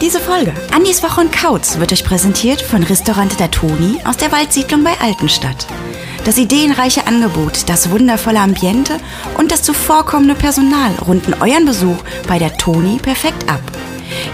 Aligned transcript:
Diese 0.00 0.20
Folge, 0.20 0.54
Andis 0.72 1.02
Woche 1.02 1.22
und 1.22 1.32
Kautz, 1.32 1.80
wird 1.80 1.92
euch 1.92 2.04
präsentiert 2.04 2.62
von 2.62 2.84
Restaurant 2.84 3.40
der 3.40 3.50
Toni 3.50 3.98
aus 4.04 4.16
der 4.16 4.30
Waldsiedlung 4.30 4.84
bei 4.84 4.92
Altenstadt. 5.00 5.66
Das 6.24 6.38
ideenreiche 6.38 7.08
Angebot, 7.08 7.68
das 7.68 7.90
wundervolle 7.90 8.38
Ambiente 8.38 8.98
und 9.38 9.50
das 9.50 9.62
zuvorkommende 9.62 10.36
Personal 10.36 10.92
runden 11.04 11.34
euren 11.40 11.64
Besuch 11.64 11.96
bei 12.28 12.38
der 12.38 12.56
Toni 12.56 12.98
perfekt 12.98 13.50
ab. 13.50 13.60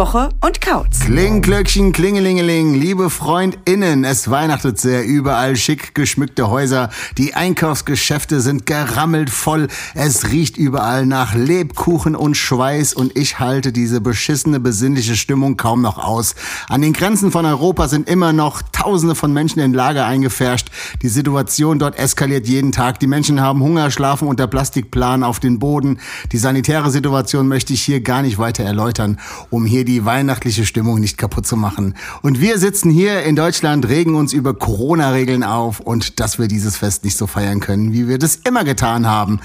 Andis 0.00 0.14
Woche 0.14 0.30
und 0.40 0.62
Kautz. 0.62 1.00
Klingglöckchen, 1.00 1.92
klingelingeling, 1.92 2.74
liebe 2.74 3.10
FreundInnen, 3.10 4.04
es 4.04 4.30
weihnachtet 4.30 4.80
sehr, 4.80 5.04
überall 5.04 5.56
schick 5.56 5.94
geschmückte 5.94 6.48
Häuser, 6.48 6.88
die 7.18 7.34
Einkaufsgeschäfte 7.34 8.40
sind 8.40 8.64
gerammelt 8.64 9.28
voll, 9.28 9.68
es 9.94 10.30
riecht 10.30 10.56
überall 10.56 11.04
nach 11.04 11.34
Lebkuchen 11.34 12.16
und 12.16 12.38
Schweiß 12.38 12.94
und 12.94 13.14
ich 13.14 13.40
halte 13.40 13.72
diese 13.72 14.00
beschissene 14.00 14.58
besinnliche 14.58 15.16
Stimmung 15.16 15.58
kaum 15.58 15.82
noch 15.82 15.98
aus. 15.98 16.34
An 16.70 16.80
den 16.80 16.94
Grenzen 16.94 17.30
von 17.30 17.44
Europa 17.44 17.88
sind 17.88 18.08
immer 18.08 18.32
noch 18.32 18.62
tausende 18.72 19.14
von 19.14 19.34
Menschen 19.34 19.60
in 19.60 19.74
Lager 19.74 20.06
eingefärscht, 20.06 20.68
die 21.02 21.08
Situation 21.08 21.78
dort 21.78 21.98
eskaliert 21.98 22.46
jeden 22.46 22.72
Tag, 22.72 23.00
die 23.00 23.06
Menschen 23.06 23.42
haben 23.42 23.60
Hunger, 23.60 23.90
schlafen 23.90 24.28
unter 24.28 24.46
Plastikplanen 24.46 25.24
auf 25.24 25.40
den 25.40 25.58
Boden, 25.58 26.00
die 26.32 26.38
sanitäre 26.38 26.90
Situation 26.90 27.48
möchte 27.48 27.74
ich 27.74 27.82
hier 27.82 28.00
gar 28.00 28.22
nicht 28.22 28.38
weiter 28.38 28.64
erläutern, 28.64 29.18
um 29.50 29.66
hier 29.66 29.84
die 29.84 29.89
weihnachtliche 29.98 30.64
Stimmung 30.64 31.00
nicht 31.00 31.18
kaputt 31.18 31.46
zu 31.46 31.56
machen. 31.56 31.94
Und 32.22 32.40
wir 32.40 32.58
sitzen 32.58 32.90
hier 32.90 33.22
in 33.24 33.36
Deutschland, 33.36 33.88
regen 33.88 34.14
uns 34.14 34.32
über 34.32 34.54
Corona-Regeln 34.54 35.42
auf 35.42 35.80
und 35.80 36.20
dass 36.20 36.38
wir 36.38 36.48
dieses 36.48 36.76
Fest 36.76 37.04
nicht 37.04 37.16
so 37.16 37.26
feiern 37.26 37.60
können, 37.60 37.92
wie 37.92 38.06
wir 38.06 38.18
das 38.18 38.36
immer 38.36 38.64
getan 38.64 39.06
haben. 39.06 39.40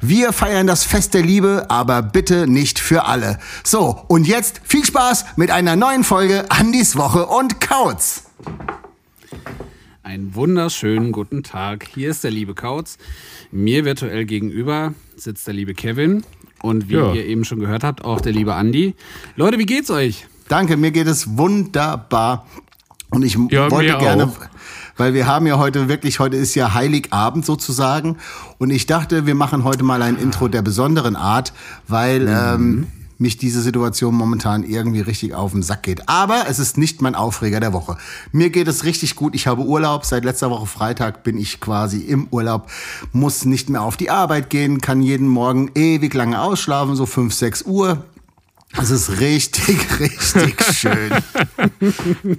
Wir 0.00 0.32
feiern 0.32 0.66
das 0.66 0.84
Fest 0.84 1.14
der 1.14 1.22
Liebe, 1.22 1.66
aber 1.68 2.02
bitte 2.02 2.46
nicht 2.46 2.78
für 2.78 3.04
alle. 3.04 3.38
So, 3.62 4.04
und 4.08 4.26
jetzt 4.26 4.60
viel 4.64 4.84
Spaß 4.84 5.26
mit 5.36 5.50
einer 5.50 5.76
neuen 5.76 6.04
Folge 6.04 6.50
Andis 6.50 6.96
Woche 6.96 7.26
und 7.26 7.60
Kautz. 7.60 8.24
Einen 10.02 10.34
wunderschönen 10.34 11.12
guten 11.12 11.42
Tag. 11.42 11.86
Hier 11.94 12.10
ist 12.10 12.24
der 12.24 12.30
liebe 12.30 12.54
Kautz. 12.54 12.98
Mir 13.52 13.84
virtuell 13.84 14.24
gegenüber 14.24 14.94
sitzt 15.14 15.46
der 15.46 15.54
liebe 15.54 15.74
Kevin. 15.74 16.24
Und 16.62 16.88
wie 16.88 16.94
Ja. 16.94 17.12
ihr 17.12 17.24
eben 17.26 17.44
schon 17.44 17.58
gehört 17.60 17.84
habt, 17.84 18.04
auch 18.04 18.20
der 18.20 18.32
liebe 18.32 18.54
Andi. 18.54 18.94
Leute, 19.36 19.58
wie 19.58 19.66
geht's 19.66 19.90
euch? 19.90 20.26
Danke, 20.48 20.76
mir 20.76 20.90
geht 20.90 21.06
es 21.06 21.36
wunderbar. 21.38 22.46
Und 23.10 23.24
ich 23.24 23.36
Ja, 23.50 23.70
wollte 23.70 23.96
gerne, 23.98 24.24
auch. 24.26 24.36
weil 24.96 25.14
wir 25.14 25.26
haben 25.26 25.46
ja 25.46 25.58
heute 25.58 25.88
wirklich, 25.88 26.20
heute 26.20 26.36
ist 26.36 26.54
ja 26.54 26.74
Heiligabend 26.74 27.44
sozusagen. 27.44 28.18
Und 28.58 28.70
ich 28.70 28.86
dachte, 28.86 29.26
wir 29.26 29.34
machen 29.34 29.64
heute 29.64 29.82
mal 29.82 30.02
ein 30.02 30.16
Intro 30.16 30.48
der 30.48 30.62
besonderen 30.62 31.16
Art, 31.16 31.52
weil 31.88 32.28
ähm, 32.28 32.86
mich 33.20 33.36
diese 33.36 33.60
Situation 33.60 34.14
momentan 34.14 34.64
irgendwie 34.64 35.00
richtig 35.00 35.34
auf 35.34 35.52
den 35.52 35.62
Sack 35.62 35.82
geht. 35.82 36.08
Aber 36.08 36.46
es 36.48 36.58
ist 36.58 36.78
nicht 36.78 37.02
mein 37.02 37.14
Aufreger 37.14 37.60
der 37.60 37.72
Woche. 37.72 37.96
Mir 38.32 38.50
geht 38.50 38.68
es 38.68 38.84
richtig 38.84 39.14
gut. 39.14 39.34
Ich 39.34 39.46
habe 39.46 39.62
Urlaub. 39.62 40.04
Seit 40.04 40.24
letzter 40.24 40.50
Woche 40.50 40.66
Freitag 40.66 41.22
bin 41.22 41.36
ich 41.36 41.60
quasi 41.60 41.98
im 41.98 42.28
Urlaub, 42.30 42.70
muss 43.12 43.44
nicht 43.44 43.68
mehr 43.68 43.82
auf 43.82 43.96
die 43.96 44.10
Arbeit 44.10 44.50
gehen, 44.50 44.80
kann 44.80 45.02
jeden 45.02 45.28
Morgen 45.28 45.70
ewig 45.74 46.14
lange 46.14 46.40
ausschlafen, 46.40 46.96
so 46.96 47.06
5, 47.06 47.32
6 47.32 47.62
Uhr. 47.62 48.04
Es 48.80 48.90
ist 48.90 49.20
richtig, 49.20 49.78
richtig 50.00 50.62
schön. 50.72 51.10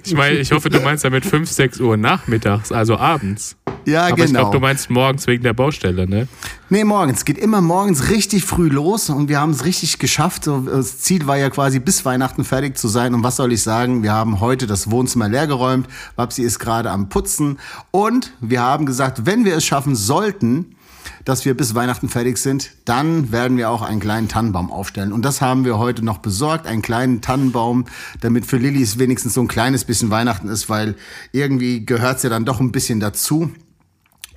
Ich 0.04 0.14
meine, 0.14 0.38
ich 0.38 0.50
hoffe, 0.52 0.70
du 0.70 0.80
meinst 0.80 1.04
damit 1.04 1.26
5, 1.26 1.50
6 1.50 1.80
Uhr 1.80 1.96
nachmittags, 1.96 2.72
also 2.72 2.96
abends. 2.96 3.56
Ja, 3.84 4.06
Aber 4.06 4.16
genau. 4.16 4.26
ich 4.26 4.32
glaube, 4.32 4.50
du 4.56 4.60
meinst 4.60 4.90
morgens 4.90 5.26
wegen 5.26 5.42
der 5.42 5.52
Baustelle, 5.52 6.06
ne? 6.06 6.28
Nee, 6.70 6.84
morgens. 6.84 7.18
Es 7.18 7.24
geht 7.24 7.38
immer 7.38 7.60
morgens 7.60 8.08
richtig 8.08 8.44
früh 8.44 8.68
los 8.68 9.10
und 9.10 9.28
wir 9.28 9.40
haben 9.40 9.50
es 9.50 9.64
richtig 9.64 9.98
geschafft. 9.98 10.46
Das 10.46 11.00
Ziel 11.00 11.26
war 11.26 11.36
ja 11.36 11.50
quasi 11.50 11.80
bis 11.80 12.04
Weihnachten 12.04 12.44
fertig 12.44 12.78
zu 12.78 12.88
sein. 12.88 13.14
Und 13.14 13.22
was 13.22 13.36
soll 13.36 13.52
ich 13.52 13.62
sagen? 13.62 14.02
Wir 14.02 14.12
haben 14.12 14.40
heute 14.40 14.66
das 14.66 14.90
Wohnzimmer 14.90 15.28
leergeräumt. 15.28 15.86
Babsi 16.16 16.42
ist 16.42 16.58
gerade 16.58 16.90
am 16.90 17.08
Putzen. 17.08 17.58
Und 17.90 18.32
wir 18.40 18.62
haben 18.62 18.86
gesagt, 18.86 19.26
wenn 19.26 19.44
wir 19.44 19.56
es 19.56 19.64
schaffen 19.64 19.94
sollten, 19.94 20.76
dass 21.24 21.44
wir 21.44 21.56
bis 21.56 21.74
Weihnachten 21.74 22.08
fertig 22.08 22.38
sind, 22.38 22.70
dann 22.84 23.32
werden 23.32 23.56
wir 23.56 23.70
auch 23.70 23.82
einen 23.82 24.00
kleinen 24.00 24.28
Tannenbaum 24.28 24.70
aufstellen. 24.70 25.12
Und 25.12 25.24
das 25.24 25.40
haben 25.40 25.64
wir 25.64 25.78
heute 25.78 26.04
noch 26.04 26.18
besorgt, 26.18 26.66
einen 26.66 26.82
kleinen 26.82 27.20
Tannenbaum, 27.20 27.84
damit 28.20 28.46
für 28.46 28.56
Lilly 28.56 28.82
es 28.82 28.98
wenigstens 28.98 29.34
so 29.34 29.40
ein 29.40 29.48
kleines 29.48 29.84
bisschen 29.84 30.10
Weihnachten 30.10 30.48
ist, 30.48 30.68
weil 30.68 30.96
irgendwie 31.32 31.84
gehört 31.84 32.18
es 32.18 32.22
ja 32.22 32.30
dann 32.30 32.44
doch 32.44 32.60
ein 32.60 32.72
bisschen 32.72 33.00
dazu. 33.00 33.50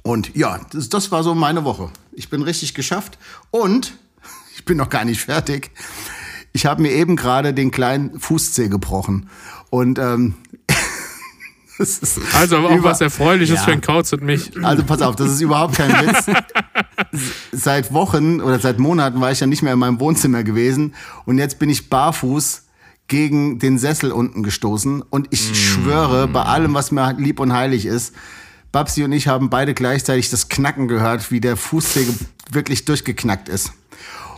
Und 0.06 0.36
ja, 0.36 0.60
das, 0.72 0.90
das 0.90 1.12
war 1.12 1.24
so 1.24 1.34
meine 1.34 1.64
Woche. 1.66 1.90
Ich 2.14 2.30
bin 2.30 2.44
richtig 2.44 2.76
geschafft 2.76 3.18
und 3.50 3.98
ich 4.56 4.64
bin 4.64 4.78
noch 4.78 4.90
gar 4.90 5.04
nicht 5.04 5.20
fertig. 5.22 5.72
Ich 6.54 6.68
habe 6.68 6.84
mir 6.84 6.92
eben 6.92 7.16
gerade 7.16 7.54
den 7.56 7.72
kleinen 7.72 8.20
Fußzeh 8.20 8.70
gebrochen. 8.70 9.30
Und 9.72 9.98
ähm, 9.98 10.36
Also 12.34 12.58
aber 12.58 12.70
auch 12.70 12.84
was 12.84 13.02
Erfreuliches 13.02 13.58
Ja. 13.58 13.64
für 13.64 13.72
den 13.72 13.82
Kautz 13.82 14.14
und 14.14 14.22
mich. 14.24 14.52
also 14.64 14.84
pass 14.84 15.02
auf, 15.02 15.16
das 15.18 15.32
ist 15.32 15.42
überhaupt 15.42 15.76
kein 15.76 15.92
Witz. 16.08 16.26
Seit 17.52 17.92
Wochen 17.92 18.40
oder 18.42 18.60
seit 18.60 18.80
Monaten 18.80 19.20
war 19.20 19.32
ich 19.32 19.40
ja 19.42 19.48
nicht 19.48 19.62
mehr 19.64 19.74
in 19.74 19.80
meinem 19.80 20.00
Wohnzimmer 20.00 20.44
gewesen 20.44 20.94
und 21.26 21.38
jetzt 21.38 21.60
bin 21.60 21.70
ich 21.70 21.90
barfuß 21.90 22.64
gegen 23.08 23.60
den 23.60 23.78
Sessel 23.78 24.12
unten 24.14 24.42
gestoßen 24.44 25.02
und 25.02 25.28
ich 25.32 25.60
schwöre, 25.68 26.28
bei 26.30 26.44
allem, 26.44 26.74
was 26.76 26.92
mir 26.92 27.14
lieb 27.18 27.42
und 27.42 27.52
heilig 27.52 27.86
ist, 27.86 28.14
Babsi 28.76 29.06
und 29.06 29.14
ich 29.14 29.30
haben 29.30 29.50
beide 29.50 29.74
gleichzeitig 29.74 30.30
das 30.30 30.50
Knacken 30.50 30.90
gehört, 30.90 31.32
wie 31.32 31.40
der 31.40 31.56
Fußzeh 31.56 32.06
wirklich 32.52 32.84
durchgeknackt 32.84 33.48
ist. 33.48 33.72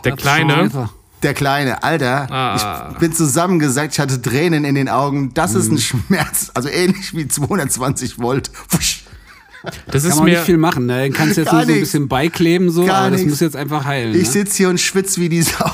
Der 0.04 0.14
Kleine, 0.14 0.70
Der 1.24 1.34
Kleine, 1.34 1.82
Alter, 1.82 2.30
Ah. 2.30 2.90
ich 2.92 2.98
bin 2.98 3.12
zusammengesackt, 3.12 3.94
ich 3.94 3.98
hatte 3.98 4.22
Tränen 4.22 4.64
in 4.64 4.76
den 4.76 4.88
Augen. 4.88 5.34
Das 5.34 5.54
ist 5.54 5.72
ein 5.72 5.78
Schmerz, 5.78 6.52
also 6.54 6.68
ähnlich 6.68 7.16
wie 7.16 7.26
220 7.26 8.20
Volt. 8.20 8.52
Wusch. 8.70 9.02
das 9.88 10.04
Kann 10.04 10.10
ist 10.12 10.16
man 10.18 10.24
mir, 10.26 10.30
nicht 10.36 10.44
viel 10.46 10.56
machen, 10.56 10.86
ne? 10.86 11.02
Den 11.02 11.12
kannst 11.14 11.36
du 11.36 11.40
jetzt 11.40 11.50
Gar 11.50 11.56
nur 11.62 11.66
so 11.66 11.72
ein 11.72 11.80
bisschen 11.80 12.06
beikleben, 12.08 12.70
so, 12.70 12.82
aber 12.82 13.10
das 13.10 13.18
nichts. 13.18 13.30
muss 13.30 13.40
jetzt 13.40 13.56
einfach 13.56 13.84
heilen. 13.86 14.14
Ich 14.14 14.28
ne? 14.28 14.32
sitze 14.32 14.56
hier 14.56 14.68
und 14.68 14.78
schwitze 14.78 15.20
wie 15.20 15.28
die 15.28 15.42
Sau. 15.42 15.68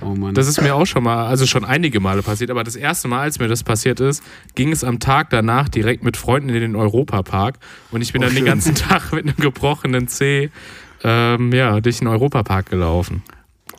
Oh 0.00 0.14
Mann. 0.14 0.34
das 0.34 0.46
ist 0.48 0.60
mir 0.60 0.74
auch 0.74 0.86
schon 0.86 1.02
mal, 1.04 1.26
also 1.26 1.46
schon 1.46 1.64
einige 1.64 2.00
Male 2.00 2.22
passiert, 2.22 2.50
aber 2.50 2.64
das 2.64 2.76
erste 2.76 3.08
Mal, 3.08 3.20
als 3.22 3.38
mir 3.38 3.48
das 3.48 3.62
passiert 3.64 4.00
ist, 4.00 4.22
ging 4.54 4.70
es 4.72 4.84
am 4.84 5.00
Tag 5.00 5.30
danach 5.30 5.68
direkt 5.68 6.04
mit 6.04 6.16
Freunden 6.16 6.48
in 6.50 6.60
den 6.60 6.76
Europapark 6.76 7.58
und 7.90 8.00
ich 8.02 8.12
bin 8.12 8.22
Oh, 8.22 8.26
dann 8.26 8.34
den 8.34 8.38
schön. 8.40 8.46
ganzen 8.46 8.74
Tag 8.76 9.12
mit 9.12 9.26
einem 9.26 9.36
gebrochenen 9.36 10.08
Zeh 10.08 10.50
ähm, 11.04 11.52
ja, 11.52 11.80
durch 11.80 11.98
den 11.98 12.08
Europapark 12.08 12.66
gelaufen. 12.70 13.22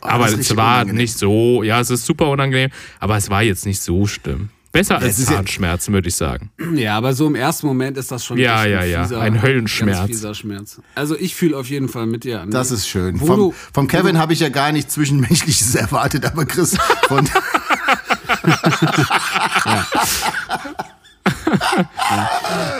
aber 0.00 0.24
das 0.24 0.34
ist 0.34 0.50
es 0.50 0.56
war 0.56 0.76
unangenehm. 0.76 0.96
nicht 1.02 1.18
so, 1.18 1.62
ja, 1.62 1.80
es 1.80 1.90
ist 1.90 2.06
super 2.06 2.28
unangenehm, 2.28 2.70
aber 2.98 3.16
es 3.16 3.28
war 3.30 3.42
jetzt 3.42 3.66
nicht 3.66 3.80
so 3.80 4.06
schlimm. 4.06 4.50
Besser 4.72 4.98
es 4.98 5.02
als 5.02 5.18
ist 5.18 5.30
ja- 5.30 5.36
Zahnschmerzen, 5.36 5.92
würde 5.92 6.08
ich 6.08 6.14
sagen. 6.14 6.50
ja, 6.76 6.96
aber 6.96 7.12
so 7.12 7.26
im 7.26 7.34
ersten 7.34 7.66
Moment 7.66 7.96
ist 7.98 8.12
das 8.12 8.24
schon 8.24 8.38
Ja, 8.38 8.64
ja, 8.64 8.84
ja. 8.84 9.02
fieser, 9.02 9.20
Ein 9.20 9.42
Höllenschmerz. 9.42 9.98
Ganz 9.98 10.10
fieser 10.10 10.34
Schmerz. 10.34 10.80
Also 10.94 11.16
ich 11.16 11.34
fühle 11.34 11.56
auf 11.56 11.68
jeden 11.68 11.88
Fall 11.88 12.06
mit 12.06 12.22
dir 12.24 12.40
an. 12.42 12.50
Das 12.50 12.70
ist 12.70 12.88
schön. 12.88 13.20
Wo 13.20 13.26
Vom, 13.26 13.36
du- 13.36 13.54
vom 13.72 13.88
Kevin 13.88 14.16
habe 14.18 14.32
ich 14.32 14.38
ja 14.40 14.48
gar 14.48 14.70
nichts 14.70 14.94
Zwischenmenschliches 14.94 15.74
erwartet, 15.76 16.24
aber 16.24 16.44
Chris, 16.44 16.76
von, 17.08 17.28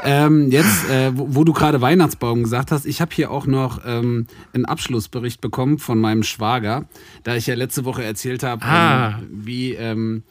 Ähm, 0.05 0.51
jetzt, 0.51 0.89
äh, 0.89 1.11
wo, 1.17 1.27
wo 1.35 1.45
du 1.45 1.53
gerade 1.53 1.81
Weihnachtsbaum 1.81 2.43
gesagt 2.43 2.71
hast, 2.73 2.87
ich 2.87 3.01
habe 3.01 3.15
hier 3.15 3.31
auch 3.31 3.47
noch 3.47 3.81
ähm, 3.85 4.27
einen 4.55 4.65
Abschlussbericht 4.65 5.41
bekommen 5.41 5.79
von 5.79 5.99
meinem 5.99 6.23
Schwager, 6.23 6.85
da 7.25 7.35
ich 7.37 7.47
ja 7.47 7.55
letzte 7.55 7.85
Woche 7.85 8.05
erzählt 8.05 8.43
habe, 8.43 8.65
Ah. 8.65 9.19
ähm, 9.19 9.29
wie 9.31 9.73
ähm, 9.75 10.23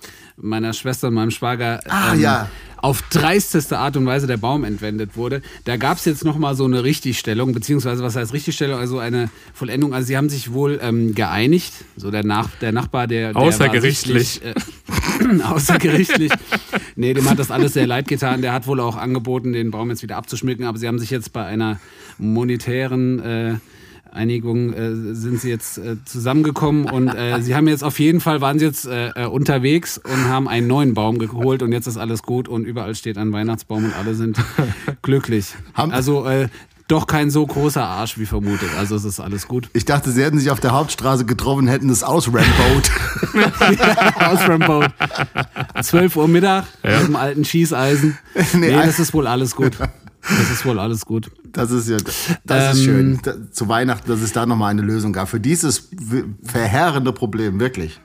meiner 0.42 0.74
Schwester 0.74 1.08
und 1.10 1.14
meinem 1.16 1.32
Schwager 1.32 1.82
Ah, 1.88 2.14
ähm, 2.14 2.22
ja. 2.22 2.50
auf 2.78 3.02
dreisteste 3.10 3.78
Art 3.78 3.98
und 3.98 4.06
Weise 4.06 4.26
der 4.28 4.38
Baum 4.38 4.64
entwendet 4.64 5.16
wurde. 5.18 5.42
Da 5.66 5.78
gab 5.78 5.98
es 5.98 6.06
jetzt 6.06 6.24
noch 6.24 6.38
mal 6.38 6.56
so 6.56 6.66
eine 6.66 6.84
Richtigstellung, 6.84 7.54
beziehungsweise 7.54 8.04
was 8.04 8.16
heißt 8.16 8.34
Richtigstellung, 8.34 8.80
also 8.80 9.00
eine 9.00 9.30
Vollendung. 9.54 9.94
Also 9.94 10.08
sie 10.08 10.18
haben 10.18 10.30
sich 10.30 10.54
wohl 10.54 10.80
ähm, 10.82 11.14
geeinigt, 11.16 11.74
so 11.98 12.10
der, 12.12 12.24
Nach 12.24 12.50
der 12.62 12.72
Nachbar, 12.72 13.08
der, 13.08 13.28
der 13.30 13.36
war 13.36 13.44
Außergerichtlich. 13.44 14.42
sichtlich, 14.42 14.56
Äh, 14.56 15.42
außergerichtlich. 15.44 16.32
Nee, 16.96 17.14
dem 17.14 17.30
hat 17.30 17.38
das 17.40 17.52
alles 17.52 17.74
sehr 17.74 17.86
leid 17.88 18.08
getan. 18.08 18.42
Der 18.42 18.54
hat 18.54 18.66
wohl 18.68 18.80
auch 18.80 18.96
angeboten, 18.96 19.52
den 19.54 19.72
Baum 19.72 19.90
jetzt 19.90 20.02
wieder 20.04 20.18
abzuschmücken, 20.18 20.66
aber 20.66 20.78
sie 20.78 20.88
haben 20.88 21.00
sich 21.00 21.10
jetzt 21.10 21.34
bei 21.34 21.46
einer 21.46 21.80
monetären 22.18 23.20
äh, 23.20 23.56
Einigung 24.12 24.74
äh, 24.74 25.14
sind 25.16 25.40
sie 25.42 25.50
jetzt 25.50 25.78
äh, 25.78 25.96
zusammengekommen 26.06 26.86
und 26.86 27.10
äh, 27.10 27.42
sie 27.42 27.56
haben 27.56 27.68
jetzt 27.68 27.84
auf 27.84 28.00
jeden 28.00 28.20
Fall 28.20 28.42
waren 28.42 28.60
sie 28.60 28.66
jetzt 28.66 28.86
äh, 28.88 29.10
äh, 29.10 29.26
unterwegs 29.26 29.98
und 29.98 30.26
haben 30.28 30.48
einen 30.48 30.68
neuen 30.68 30.94
Baum 30.94 31.20
geholt 31.20 31.62
und 31.64 31.72
jetzt 31.72 31.88
ist 31.88 31.98
alles 31.98 32.24
gut 32.24 32.48
und 32.48 32.66
überall 32.66 32.96
steht 32.96 33.18
ein 33.18 33.32
Weihnachtsbaum 33.32 33.86
und 33.86 33.94
alle 33.96 34.16
sind 34.16 34.38
glücklich. 35.02 35.54
Haben- 35.74 35.92
Also 35.92 36.26
äh, 36.28 36.48
doch 36.88 37.06
kein 37.06 37.30
so 37.30 37.46
großer 37.46 37.86
Arsch 37.86 38.18
wie 38.18 38.26
vermutet. 38.26 38.70
Also 38.80 38.96
es 38.96 39.06
ist 39.06 39.20
alles 39.20 39.48
gut. 39.48 39.70
Ich 39.74 39.86
dachte, 39.86 40.10
sie 40.12 40.24
hätten 40.24 40.40
sich 40.40 40.50
auf 40.50 40.60
der 40.60 40.72
Hauptstraße 40.72 41.24
getroffen, 41.24 41.68
hätten 41.68 41.88
das 41.88 42.02
ausramboat. 42.02 42.90
Ausramboat. 44.20 44.92
12 45.82 46.16
Uhr 46.16 46.28
Mittag 46.28 46.66
mit 46.84 47.08
dem 47.08 47.16
alten 47.16 47.46
Schießeisen. 47.46 48.18
Nee, 48.54 48.72
Nee, 48.72 48.72
das 48.72 49.00
ist 49.00 49.14
wohl 49.14 49.28
alles 49.28 49.56
gut. 49.56 49.78
Das 50.38 50.52
ist 50.52 50.66
wohl 50.66 50.80
alles 50.80 51.06
gut. 51.06 51.31
Das 51.52 51.72
ist 51.72 51.90
ja, 51.90 51.98
das 52.46 52.74
ist 52.76 52.80
Ähm, 52.81 52.86
schön. 52.86 53.20
Zu 53.52 53.68
Weihnachten, 53.68 54.10
dass 54.10 54.22
es 54.22 54.31
da 54.31 54.46
nochmal 54.46 54.72
eine 54.72 54.81
Lösung 54.84 55.12
gab. 55.14 55.30
Für 55.30 55.40
dieses 55.40 55.90
verheerende 56.44 57.12
Problem, 57.14 57.60
wirklich. 57.60 58.00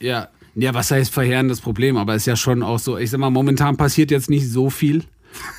Ja, 0.00 0.28
ja, 0.54 0.74
was 0.74 0.90
heißt 0.90 1.12
verheerendes 1.12 1.60
Problem? 1.60 1.96
Aber 1.96 2.14
ist 2.14 2.26
ja 2.26 2.36
schon 2.36 2.62
auch 2.62 2.78
so, 2.78 2.96
ich 2.98 3.10
sag 3.10 3.20
mal, 3.20 3.30
momentan 3.30 3.76
passiert 3.76 4.10
jetzt 4.10 4.30
nicht 4.30 4.48
so 4.50 4.70
viel. 4.70 5.04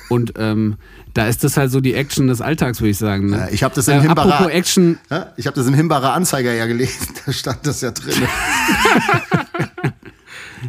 Und 0.08 0.32
ähm, 0.36 0.76
da 1.14 1.28
ist 1.28 1.44
das 1.44 1.56
halt 1.56 1.70
so 1.70 1.80
die 1.80 1.94
Action 1.94 2.26
des 2.26 2.40
Alltags, 2.40 2.80
würde 2.80 2.90
ich 2.90 2.98
sagen. 2.98 3.30
Ne? 3.30 3.36
Ja, 3.36 3.48
ich 3.50 3.62
hab 3.62 3.72
das 3.72 3.86
im 3.88 3.98
äh, 3.98 4.02
Himbacher- 4.02 4.32
Apropos 4.34 4.52
Action, 4.52 4.98
Ja, 5.10 5.32
ich 5.36 5.46
habe 5.46 5.54
das 5.56 5.66
im 5.68 5.74
Himbacher 5.74 6.12
Anzeiger 6.12 6.52
ja 6.52 6.66
gelesen, 6.66 7.06
da 7.26 7.32
stand 7.32 7.66
das 7.66 7.80
ja 7.80 7.92
drin. 7.92 8.14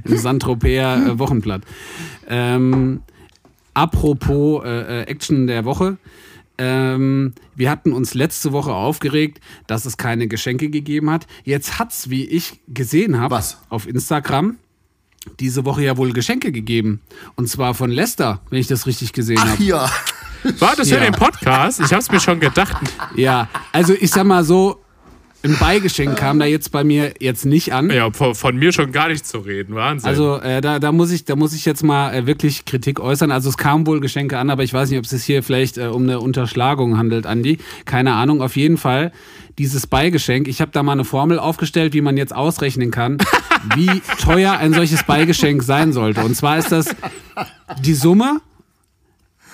im 0.05 0.17
Sandtropäer 0.17 0.95
äh, 1.07 1.19
Wochenblatt. 1.19 1.63
Ähm, 2.27 3.01
apropos 3.73 4.63
äh, 4.65 5.01
äh, 5.01 5.03
Action 5.03 5.47
der 5.47 5.65
Woche. 5.65 5.97
Ähm, 6.57 7.33
wir 7.55 7.71
hatten 7.71 7.91
uns 7.93 8.13
letzte 8.13 8.51
Woche 8.51 8.73
aufgeregt, 8.73 9.39
dass 9.67 9.85
es 9.85 9.97
keine 9.97 10.27
Geschenke 10.27 10.69
gegeben 10.69 11.09
hat. 11.09 11.25
Jetzt 11.43 11.79
hat's, 11.79 12.09
wie 12.09 12.25
ich 12.25 12.59
gesehen 12.67 13.19
habe, 13.19 13.41
auf 13.69 13.87
Instagram 13.87 14.57
diese 15.39 15.65
Woche 15.65 15.83
ja 15.83 15.97
wohl 15.97 16.13
Geschenke 16.13 16.51
gegeben. 16.51 16.99
Und 17.35 17.47
zwar 17.47 17.73
von 17.73 17.91
Lester, 17.91 18.41
wenn 18.49 18.59
ich 18.59 18.67
das 18.67 18.85
richtig 18.87 19.13
gesehen 19.13 19.37
Ach 19.39 19.49
habe. 19.49 19.63
ja, 19.63 19.89
War 20.59 20.75
das 20.75 20.89
für 20.89 20.95
Ja. 20.95 21.01
den 21.01 21.13
Podcast? 21.13 21.79
Ich 21.79 21.93
hab's 21.93 22.11
mir 22.11 22.19
schon 22.19 22.39
gedacht. 22.39 22.75
Ja, 23.15 23.47
also 23.71 23.93
ich 23.93 24.09
sag 24.11 24.25
mal 24.25 24.43
so, 24.43 24.81
ein 25.43 25.57
Beigeschenk 25.59 26.17
kam 26.17 26.37
da 26.39 26.45
jetzt 26.45 26.71
bei 26.71 26.83
mir 26.83 27.13
jetzt 27.19 27.45
nicht 27.45 27.73
an. 27.73 27.89
Ja, 27.89 28.11
von, 28.11 28.35
von 28.35 28.55
mir 28.55 28.71
schon 28.71 28.91
gar 28.91 29.07
nicht 29.07 29.25
zu 29.25 29.39
reden. 29.39 29.73
Wahnsinn. 29.73 30.07
Also 30.07 30.37
äh, 30.37 30.61
da, 30.61 30.77
da, 30.79 30.91
muss 30.91 31.11
ich, 31.11 31.25
da 31.25 31.35
muss 31.35 31.53
ich 31.53 31.65
jetzt 31.65 31.83
mal 31.83 32.13
äh, 32.13 32.27
wirklich 32.27 32.65
Kritik 32.65 32.99
äußern. 32.99 33.31
Also 33.31 33.49
es 33.49 33.57
kamen 33.57 33.87
wohl 33.87 34.01
Geschenke 34.01 34.37
an, 34.37 34.49
aber 34.49 34.63
ich 34.63 34.73
weiß 34.73 34.89
nicht, 34.89 34.99
ob 34.99 35.05
es 35.05 35.11
sich 35.11 35.23
hier 35.23 35.41
vielleicht 35.41 35.77
äh, 35.77 35.87
um 35.87 36.03
eine 36.03 36.19
Unterschlagung 36.19 36.97
handelt, 36.97 37.25
Andi. 37.25 37.57
Keine 37.85 38.13
Ahnung. 38.13 38.41
Auf 38.41 38.55
jeden 38.55 38.77
Fall 38.77 39.11
dieses 39.57 39.87
Beigeschenk. 39.87 40.47
Ich 40.47 40.61
habe 40.61 40.71
da 40.71 40.83
mal 40.83 40.93
eine 40.93 41.05
Formel 41.05 41.39
aufgestellt, 41.39 41.93
wie 41.93 42.01
man 42.01 42.17
jetzt 42.17 42.35
ausrechnen 42.35 42.91
kann, 42.91 43.17
wie 43.75 44.01
teuer 44.21 44.57
ein 44.57 44.73
solches 44.73 45.03
Beigeschenk 45.03 45.63
sein 45.63 45.91
sollte. 45.91 46.21
Und 46.21 46.35
zwar 46.35 46.59
ist 46.59 46.71
das 46.71 46.95
die 47.81 47.95
Summe 47.95 48.41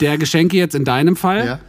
der 0.01 0.17
Geschenke 0.17 0.57
jetzt 0.57 0.75
in 0.75 0.83
deinem 0.83 1.15
Fall 1.15 1.45
ja. 1.45 1.59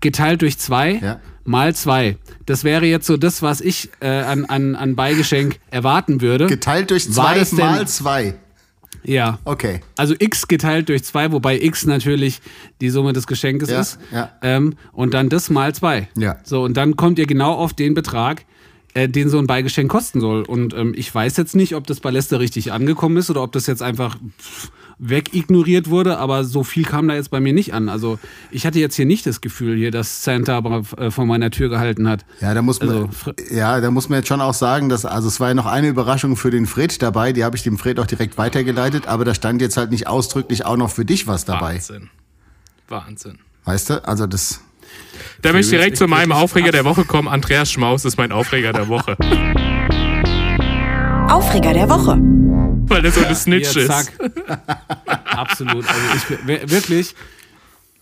geteilt 0.00 0.42
durch 0.42 0.56
zwei 0.58 1.00
Ja. 1.02 1.20
Mal 1.44 1.74
zwei. 1.74 2.16
Das 2.46 2.64
wäre 2.64 2.86
jetzt 2.86 3.06
so 3.06 3.16
das, 3.16 3.42
was 3.42 3.60
ich 3.60 3.90
äh, 4.00 4.06
an, 4.08 4.44
an, 4.46 4.74
an 4.76 4.96
Beigeschenk 4.96 5.58
erwarten 5.70 6.20
würde. 6.20 6.46
geteilt 6.46 6.90
durch 6.90 7.10
zwei 7.10 7.38
denn- 7.44 7.58
mal 7.58 7.86
zwei. 7.88 8.34
Ja. 9.06 9.38
Okay. 9.44 9.80
Also 9.98 10.14
x 10.18 10.48
geteilt 10.48 10.88
durch 10.88 11.04
zwei, 11.04 11.30
wobei 11.30 11.60
x 11.60 11.84
natürlich 11.84 12.40
die 12.80 12.88
Summe 12.88 13.12
des 13.12 13.26
Geschenkes 13.26 13.68
Ja, 13.68 13.80
ist. 13.80 13.98
ja. 14.10 14.30
Ähm, 14.40 14.74
und 14.92 15.12
dann 15.12 15.28
das 15.28 15.50
mal 15.50 15.74
zwei. 15.74 16.08
Ja. 16.16 16.36
So, 16.42 16.62
und 16.64 16.76
dann 16.78 16.96
kommt 16.96 17.18
ihr 17.18 17.26
genau 17.26 17.52
auf 17.52 17.74
den 17.74 17.92
Betrag, 17.92 18.46
äh, 18.94 19.06
den 19.06 19.28
so 19.28 19.38
ein 19.38 19.46
Beigeschenk 19.46 19.90
kosten 19.90 20.20
soll. 20.20 20.42
Und 20.44 20.72
ähm, 20.72 20.94
ich 20.96 21.14
weiß 21.14 21.36
jetzt 21.36 21.54
nicht, 21.54 21.74
ob 21.74 21.86
das 21.86 22.00
bei 22.00 22.10
Lester 22.10 22.40
richtig 22.40 22.72
angekommen 22.72 23.18
ist 23.18 23.28
oder 23.28 23.42
ob 23.42 23.52
das 23.52 23.66
jetzt 23.66 23.82
einfach 23.82 24.16
pff, 24.40 24.70
wegignoriert 24.98 25.90
wurde, 25.90 26.18
aber 26.18 26.44
so 26.44 26.62
viel 26.64 26.84
kam 26.84 27.08
da 27.08 27.14
jetzt 27.14 27.30
bei 27.30 27.40
mir 27.40 27.52
nicht 27.52 27.74
an. 27.74 27.88
Also 27.88 28.18
ich 28.50 28.66
hatte 28.66 28.78
jetzt 28.78 28.94
hier 28.96 29.06
nicht 29.06 29.26
das 29.26 29.40
Gefühl 29.40 29.76
hier, 29.76 29.90
dass 29.90 30.24
Santa 30.24 30.56
aber, 30.56 30.82
äh, 30.96 31.10
vor 31.10 31.26
meiner 31.26 31.50
Tür 31.50 31.68
gehalten 31.68 32.08
hat. 32.08 32.24
Ja, 32.40 32.54
da 32.54 32.62
muss 32.62 32.80
man, 32.80 32.88
Also, 32.88 33.08
ja, 33.50 33.80
da 33.80 33.90
muss 33.90 34.08
man 34.08 34.18
jetzt 34.20 34.28
schon 34.28 34.40
auch 34.40 34.54
sagen, 34.54 34.88
dass, 34.88 35.04
also 35.04 35.28
es 35.28 35.40
war 35.40 35.48
ja 35.48 35.54
noch 35.54 35.66
eine 35.66 35.88
Überraschung 35.88 36.36
für 36.36 36.50
den 36.50 36.66
Fred 36.66 37.02
dabei, 37.02 37.32
die 37.32 37.44
habe 37.44 37.56
ich 37.56 37.62
dem 37.62 37.78
Fred 37.78 37.98
auch 37.98 38.06
direkt 38.06 38.38
weitergeleitet, 38.38 39.06
aber 39.06 39.24
da 39.24 39.34
stand 39.34 39.60
jetzt 39.60 39.76
halt 39.76 39.90
nicht 39.90 40.06
ausdrücklich 40.06 40.64
auch 40.64 40.76
noch 40.76 40.90
für 40.90 41.04
dich 41.04 41.26
was 41.26 41.44
dabei. 41.44 41.74
Wahnsinn. 41.74 42.10
Wahnsinn. 42.88 43.38
Weißt 43.64 43.90
du? 43.90 44.06
Also 44.06 44.26
das, 44.26 44.60
Da 45.42 45.52
möchte 45.52 45.74
ich 45.74 45.80
direkt 45.80 45.96
zu 45.96 46.06
meinem 46.06 46.32
Aufreger 46.32 46.70
der 46.70 46.84
Woche 46.84 47.04
kommen. 47.04 47.28
Andreas 47.28 47.70
Schmaus 47.72 48.04
ist 48.04 48.16
mein 48.18 48.30
Aufreger 48.32 48.72
der 48.72 48.88
Woche. 48.88 49.16
Aufreger 51.28 51.72
der 51.72 51.88
Woche. 51.88 52.18
Weil 52.86 53.02
der 53.02 53.12
so 53.12 53.24
eine 53.24 53.34
Snitch 53.34 53.74
ist. 53.76 53.86
zack. 53.88 54.12
Absolut. 55.24 55.84
Also 55.88 56.00
ich 56.16 56.46
wir- 56.46 56.70
wirklich, 56.70 57.14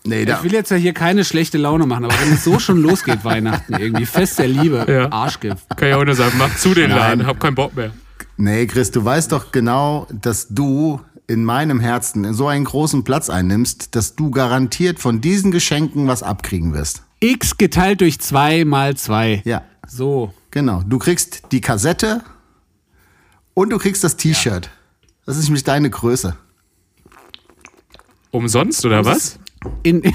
nee, 0.05 0.25
da, 0.25 0.37
ich 0.39 0.43
will 0.45 0.53
jetzt 0.53 0.71
ja 0.71 0.77
hier 0.77 0.93
keine 0.93 1.25
schlechte 1.25 1.59
Laune 1.59 1.87
machen, 1.87 2.05
aber 2.05 2.15
wenn 2.25 2.33
es 2.35 2.45
so 2.45 2.59
schon 2.59 2.81
losgeht, 2.83 3.25
Weihnachten 3.25 3.75
irgendwie, 3.75 4.07
Fest 4.07 4.39
der 4.39 4.49
Liebe, 4.49 4.85
Ja. 4.89 5.11
Arschgift. 5.13 5.65
Kann 5.77 5.89
ich 5.89 5.95
auch 5.95 6.05
nur 6.05 6.15
sagen, 6.15 6.33
mach 6.39 6.55
zu 6.57 6.75
den 6.75 6.91
Nein. 6.91 6.99
Laden, 6.99 7.27
hab 7.27 7.41
keinen 7.41 7.55
Bock 7.55 7.75
mehr. 7.77 7.93
nee, 8.37 8.67
Chris, 8.67 8.91
du 8.91 9.05
weißt 9.05 9.33
doch 9.33 9.53
genau, 9.53 10.07
dass 10.13 10.49
du 10.49 11.01
in 11.29 11.45
meinem 11.45 11.81
Herzen 11.81 12.35
so 12.35 12.49
einen 12.49 12.65
großen 12.65 13.05
Platz 13.05 13.31
einnimmst, 13.31 13.95
dass 13.95 14.17
du 14.17 14.31
garantiert 14.31 14.99
von 14.99 15.21
diesen 15.21 15.51
Geschenken 15.53 16.07
was 16.09 16.23
abkriegen 16.23 16.75
wirst. 16.75 17.03
X 17.21 17.57
geteilt 17.57 18.01
durch 18.01 18.21
2 18.21 18.65
mal 18.65 18.97
2. 18.97 19.43
Ja, 19.45 19.63
So. 19.87 20.35
genau. 20.51 20.83
Du 20.85 20.99
kriegst 20.99 21.43
die 21.53 21.61
Kassette 21.61 22.23
und 23.55 23.71
du 23.71 23.79
kriegst 23.79 24.03
das 24.05 24.17
T-Shirt. 24.17 24.71
Das 25.27 25.37
ist 25.37 25.45
nämlich 25.45 25.65
deine 25.65 25.89
Größe. 25.91 26.37
Umsonst 28.31 28.85
oder 28.87 29.05
was? 29.05 29.39
In, 29.83 30.03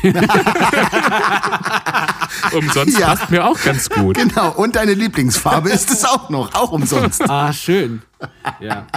Umsonst 2.53 2.99
Ja. 2.99 3.07
passt 3.15 3.29
mir 3.31 3.45
auch 3.45 3.59
ganz 3.61 3.89
gut. 3.89 4.17
Genau, 4.17 4.51
und 4.51 4.75
deine 4.75 4.93
Lieblingsfarbe 4.93 5.69
ist 5.69 5.89
es 5.91 6.03
auch 6.05 6.29
noch, 6.29 6.53
auch 6.55 6.71
umsonst. 6.71 7.21
ah, 7.29 7.53
schön. 7.53 8.01
Ja. 8.59 8.87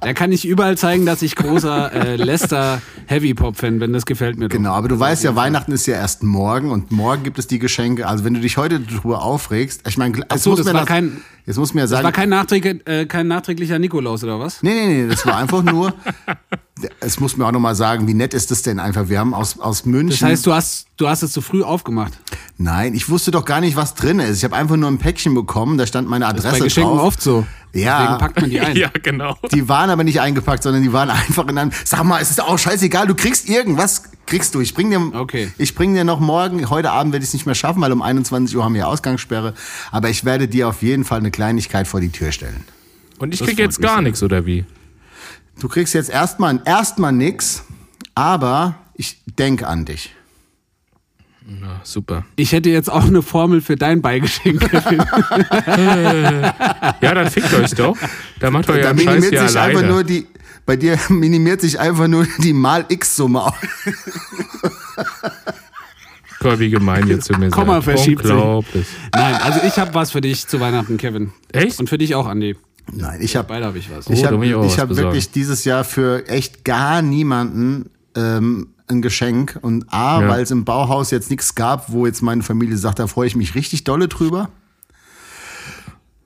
Da 0.00 0.12
kann 0.12 0.30
ich 0.32 0.46
überall 0.46 0.76
zeigen, 0.76 1.06
dass 1.06 1.22
ich 1.22 1.34
großer 1.36 1.92
äh, 1.92 2.16
Lester 2.16 2.80
Heavy 3.06 3.32
Pop 3.34 3.56
Fan 3.56 3.78
bin. 3.78 3.92
Das 3.92 4.04
gefällt 4.06 4.38
mir. 4.38 4.48
doch. 4.48 4.56
Genau, 4.56 4.72
aber 4.72 4.88
du 4.88 4.98
weißt 4.98 5.24
ja, 5.24 5.34
Weihnachten 5.34 5.72
ist 5.72 5.86
ja 5.86 5.94
erst 5.96 6.22
morgen 6.22 6.70
und 6.70 6.90
morgen 6.92 7.22
gibt 7.22 7.38
es 7.38 7.46
die 7.46 7.58
Geschenke. 7.58 8.06
Also 8.06 8.24
wenn 8.24 8.34
du 8.34 8.40
dich 8.40 8.56
heute 8.56 8.80
darüber 8.80 9.22
aufregst, 9.22 9.82
ich 9.88 9.96
meine, 9.96 10.18
jetzt 10.30 10.42
so, 10.44 10.50
muss 10.50 10.58
das 10.58 10.66
mir 10.66 10.74
war 10.74 10.84
kein- 10.84 11.22
jetzt 11.46 11.56
muss 11.56 11.72
mir 11.74 11.80
ja 11.82 11.86
sagen, 11.86 12.04
War 12.04 12.12
kein, 12.12 12.28
nachträge, 12.28 12.80
äh, 12.84 13.06
kein 13.06 13.28
nachträglicher 13.28 13.78
Nikolaus 13.78 14.22
oder 14.24 14.38
was? 14.38 14.62
nee, 14.62 14.74
nee, 14.74 15.02
nee, 15.04 15.08
das 15.08 15.24
war 15.26 15.36
einfach 15.38 15.62
nur, 15.62 15.94
es 17.00 17.18
muss 17.20 17.36
mir 17.36 17.46
auch 17.46 17.52
nochmal 17.52 17.74
sagen, 17.74 18.06
wie 18.06 18.14
nett 18.14 18.34
ist 18.34 18.50
das 18.50 18.62
denn 18.62 18.78
einfach? 18.78 19.08
Wir 19.08 19.18
haben 19.18 19.32
aus, 19.34 19.58
aus 19.58 19.86
München. 19.86 20.10
Das 20.20 20.22
heißt, 20.22 20.46
du 20.46 20.52
hast, 20.52 20.86
du 20.98 21.08
hast 21.08 21.22
es 21.22 21.32
zu 21.32 21.40
früh 21.40 21.62
aufgemacht. 21.62 22.12
Nein, 22.58 22.94
ich 22.94 23.08
wusste 23.08 23.30
doch 23.30 23.44
gar 23.44 23.60
nicht, 23.60 23.76
was 23.76 23.94
drin 23.94 24.18
ist. 24.18 24.38
Ich 24.38 24.44
habe 24.44 24.56
einfach 24.56 24.76
nur 24.76 24.90
ein 24.90 24.98
Päckchen 24.98 25.34
bekommen, 25.34 25.78
da 25.78 25.86
stand 25.86 26.08
meine 26.08 26.24
Das 26.26 26.34
ist 26.34 26.40
Adresse 26.46 26.58
bei 26.60 26.64
Geschenken 26.66 26.96
drauf. 26.96 27.06
oft 27.06 27.22
so. 27.22 27.46
Ja. 27.80 28.00
Deswegen 28.00 28.18
packt 28.18 28.40
man 28.40 28.50
die 28.50 28.60
ein. 28.60 28.76
Ja, 28.76 28.90
genau. 29.02 29.36
Die 29.52 29.68
waren 29.68 29.90
aber 29.90 30.04
nicht 30.04 30.20
eingepackt, 30.20 30.62
sondern 30.62 30.82
die 30.82 30.92
waren 30.92 31.10
einfach 31.10 31.46
in 31.48 31.58
einem. 31.58 31.72
Sag 31.84 32.04
mal, 32.04 32.20
es 32.20 32.30
ist 32.30 32.40
auch 32.40 32.58
scheißegal, 32.58 33.06
du 33.06 33.14
kriegst 33.14 33.48
irgendwas, 33.48 34.04
kriegst 34.26 34.54
du. 34.54 34.60
Ich 34.60 34.74
bring 34.74 34.90
dir, 34.90 35.00
Okay. 35.14 35.50
ich 35.58 35.74
bring 35.74 35.94
dir 35.94 36.04
noch 36.04 36.20
morgen, 36.20 36.68
heute 36.70 36.90
Abend 36.90 37.12
werde 37.12 37.22
ich 37.22 37.28
es 37.30 37.34
nicht 37.34 37.46
mehr 37.46 37.54
schaffen, 37.54 37.80
weil 37.80 37.92
um 37.92 38.02
21 38.02 38.56
Uhr 38.56 38.64
haben 38.64 38.74
wir 38.74 38.88
Ausgangssperre. 38.88 39.54
Aber 39.92 40.08
ich 40.10 40.24
werde 40.24 40.48
dir 40.48 40.68
auf 40.68 40.82
jeden 40.82 41.04
Fall 41.04 41.18
eine 41.18 41.30
Kleinigkeit 41.30 41.86
vor 41.88 42.00
die 42.00 42.10
Tür 42.10 42.32
stellen. 42.32 42.64
Und 43.18 43.32
ich 43.32 43.38
Das 43.40 43.48
krieg 43.48 43.58
jetzt 43.58 43.80
gar 43.80 44.02
nichts, 44.02 44.22
oder 44.22 44.44
wie? 44.46 44.64
Du 45.58 45.68
kriegst 45.68 45.94
jetzt 45.94 46.10
erstmal 46.10 46.60
erstmal 46.66 47.12
nix, 47.12 47.64
aber 48.14 48.74
ich 48.94 49.18
denk 49.38 49.62
an 49.62 49.84
dich. 49.86 50.14
Ja, 51.48 51.80
super. 51.84 52.24
Ich 52.34 52.50
hätte 52.52 52.70
jetzt 52.70 52.90
auch 52.90 53.04
eine 53.06 53.22
Formel 53.22 53.60
für 53.60 53.76
dein 53.76 54.02
Beigeschenk. 54.02 54.68
Ja, 57.00 57.14
dann 57.14 57.30
fickt 57.30 57.52
euch 57.54 57.70
doch. 57.74 57.96
Da 58.40 58.50
macht 58.50 58.68
euer 58.68 58.82
da 58.82 58.88
Scheiß 58.88 58.96
minimiert 59.04 59.30
hier 59.32 59.48
sich 59.48 59.58
einfach 59.58 59.82
nur 59.82 60.04
die. 60.04 60.26
Bei 60.64 60.76
dir 60.76 60.98
minimiert 61.08 61.60
sich 61.60 61.78
einfach 61.78 62.08
nur 62.08 62.26
die 62.42 62.52
mal 62.52 62.84
X-Summe 62.88 63.40
auf. 63.42 63.54
Gott, 66.40 66.58
wie 66.58 66.70
gemein 66.70 67.06
ihr 67.08 67.20
zu 67.20 67.32
mir 67.34 67.50
Komma 67.50 67.80
verschiebt 67.80 68.22
sich. 68.22 68.30
Unglaublich. 68.32 68.86
Nein, 69.14 69.34
also 69.42 69.60
ich 69.66 69.78
habe 69.78 69.94
was 69.94 70.10
für 70.10 70.20
dich 70.20 70.46
zu 70.46 70.60
Weihnachten, 70.60 70.96
Kevin. 70.96 71.32
Echt? 71.52 71.78
Und 71.78 71.88
für 71.88 71.98
dich 71.98 72.14
auch, 72.14 72.26
Andi. 72.26 72.56
Nein, 72.92 73.20
ich 73.20 73.36
habe 73.36 73.48
Beide 73.48 73.64
habe 73.66 73.78
ich 73.78 73.90
was. 73.90 74.08
Ich 74.08 74.22
Oh, 74.22 74.26
habe 74.26 74.36
hab 74.46 74.88
besorgen. 74.88 74.96
wirklich 74.96 75.30
dieses 75.30 75.64
Jahr 75.64 75.82
für 75.84 76.28
echt 76.28 76.64
gar 76.64 77.02
niemanden 77.02 77.90
ähm, 78.14 78.68
ein 78.88 79.02
Geschenk. 79.02 79.58
Und 79.62 79.92
A, 79.92 80.20
Ja. 80.22 80.28
weil 80.28 80.42
es 80.42 80.50
im 80.50 80.64
Bauhaus 80.64 81.10
jetzt 81.10 81.30
nichts 81.30 81.54
gab, 81.54 81.90
wo 81.92 82.06
jetzt 82.06 82.22
meine 82.22 82.42
Familie 82.42 82.76
sagt, 82.76 82.98
da 82.98 83.06
freue 83.06 83.26
ich 83.26 83.36
mich 83.36 83.54
richtig 83.54 83.84
dolle 83.84 84.08
drüber. 84.08 84.48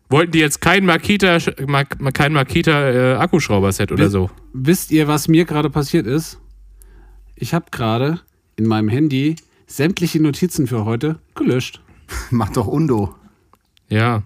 Wollten 0.08 0.32
die 0.32 0.40
jetzt 0.40 0.60
kein 0.60 0.84
Makita, 0.84 1.38
Ma- 1.66 1.84
kein 1.84 2.32
Makita 2.32 2.90
äh, 2.90 3.14
Akkuschrauber-Set 3.14 3.92
oder 3.92 4.10
so? 4.10 4.28
Wisst 4.52 4.90
ihr, 4.90 5.06
was 5.06 5.28
mir 5.28 5.44
gerade 5.44 5.70
passiert 5.70 6.06
ist? 6.06 6.38
Ich 7.36 7.54
habe 7.54 7.66
gerade 7.70 8.20
in 8.56 8.66
meinem 8.66 8.88
Handy 8.88 9.36
sämtliche 9.68 10.20
Notizen 10.20 10.66
für 10.66 10.84
heute 10.84 11.20
gelöscht. 11.36 11.80
Mach 12.30 12.50
doch 12.50 12.66
Undo. 12.66 13.14
Ja. 13.88 14.22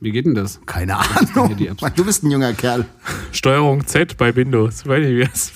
Wie 0.00 0.10
geht 0.10 0.26
denn 0.26 0.34
das? 0.34 0.60
Keine 0.66 0.96
Ahnung. 0.98 1.56
Du 1.94 2.04
bist 2.04 2.22
ein 2.24 2.30
junger 2.30 2.52
Kerl. 2.52 2.86
Steuerung 3.32 3.86
Z 3.86 4.16
bei 4.18 4.34
Windows. 4.34 4.84
Weiß 4.86 5.00
nicht, 5.06 5.16
wie 5.16 5.24
das 5.24 5.52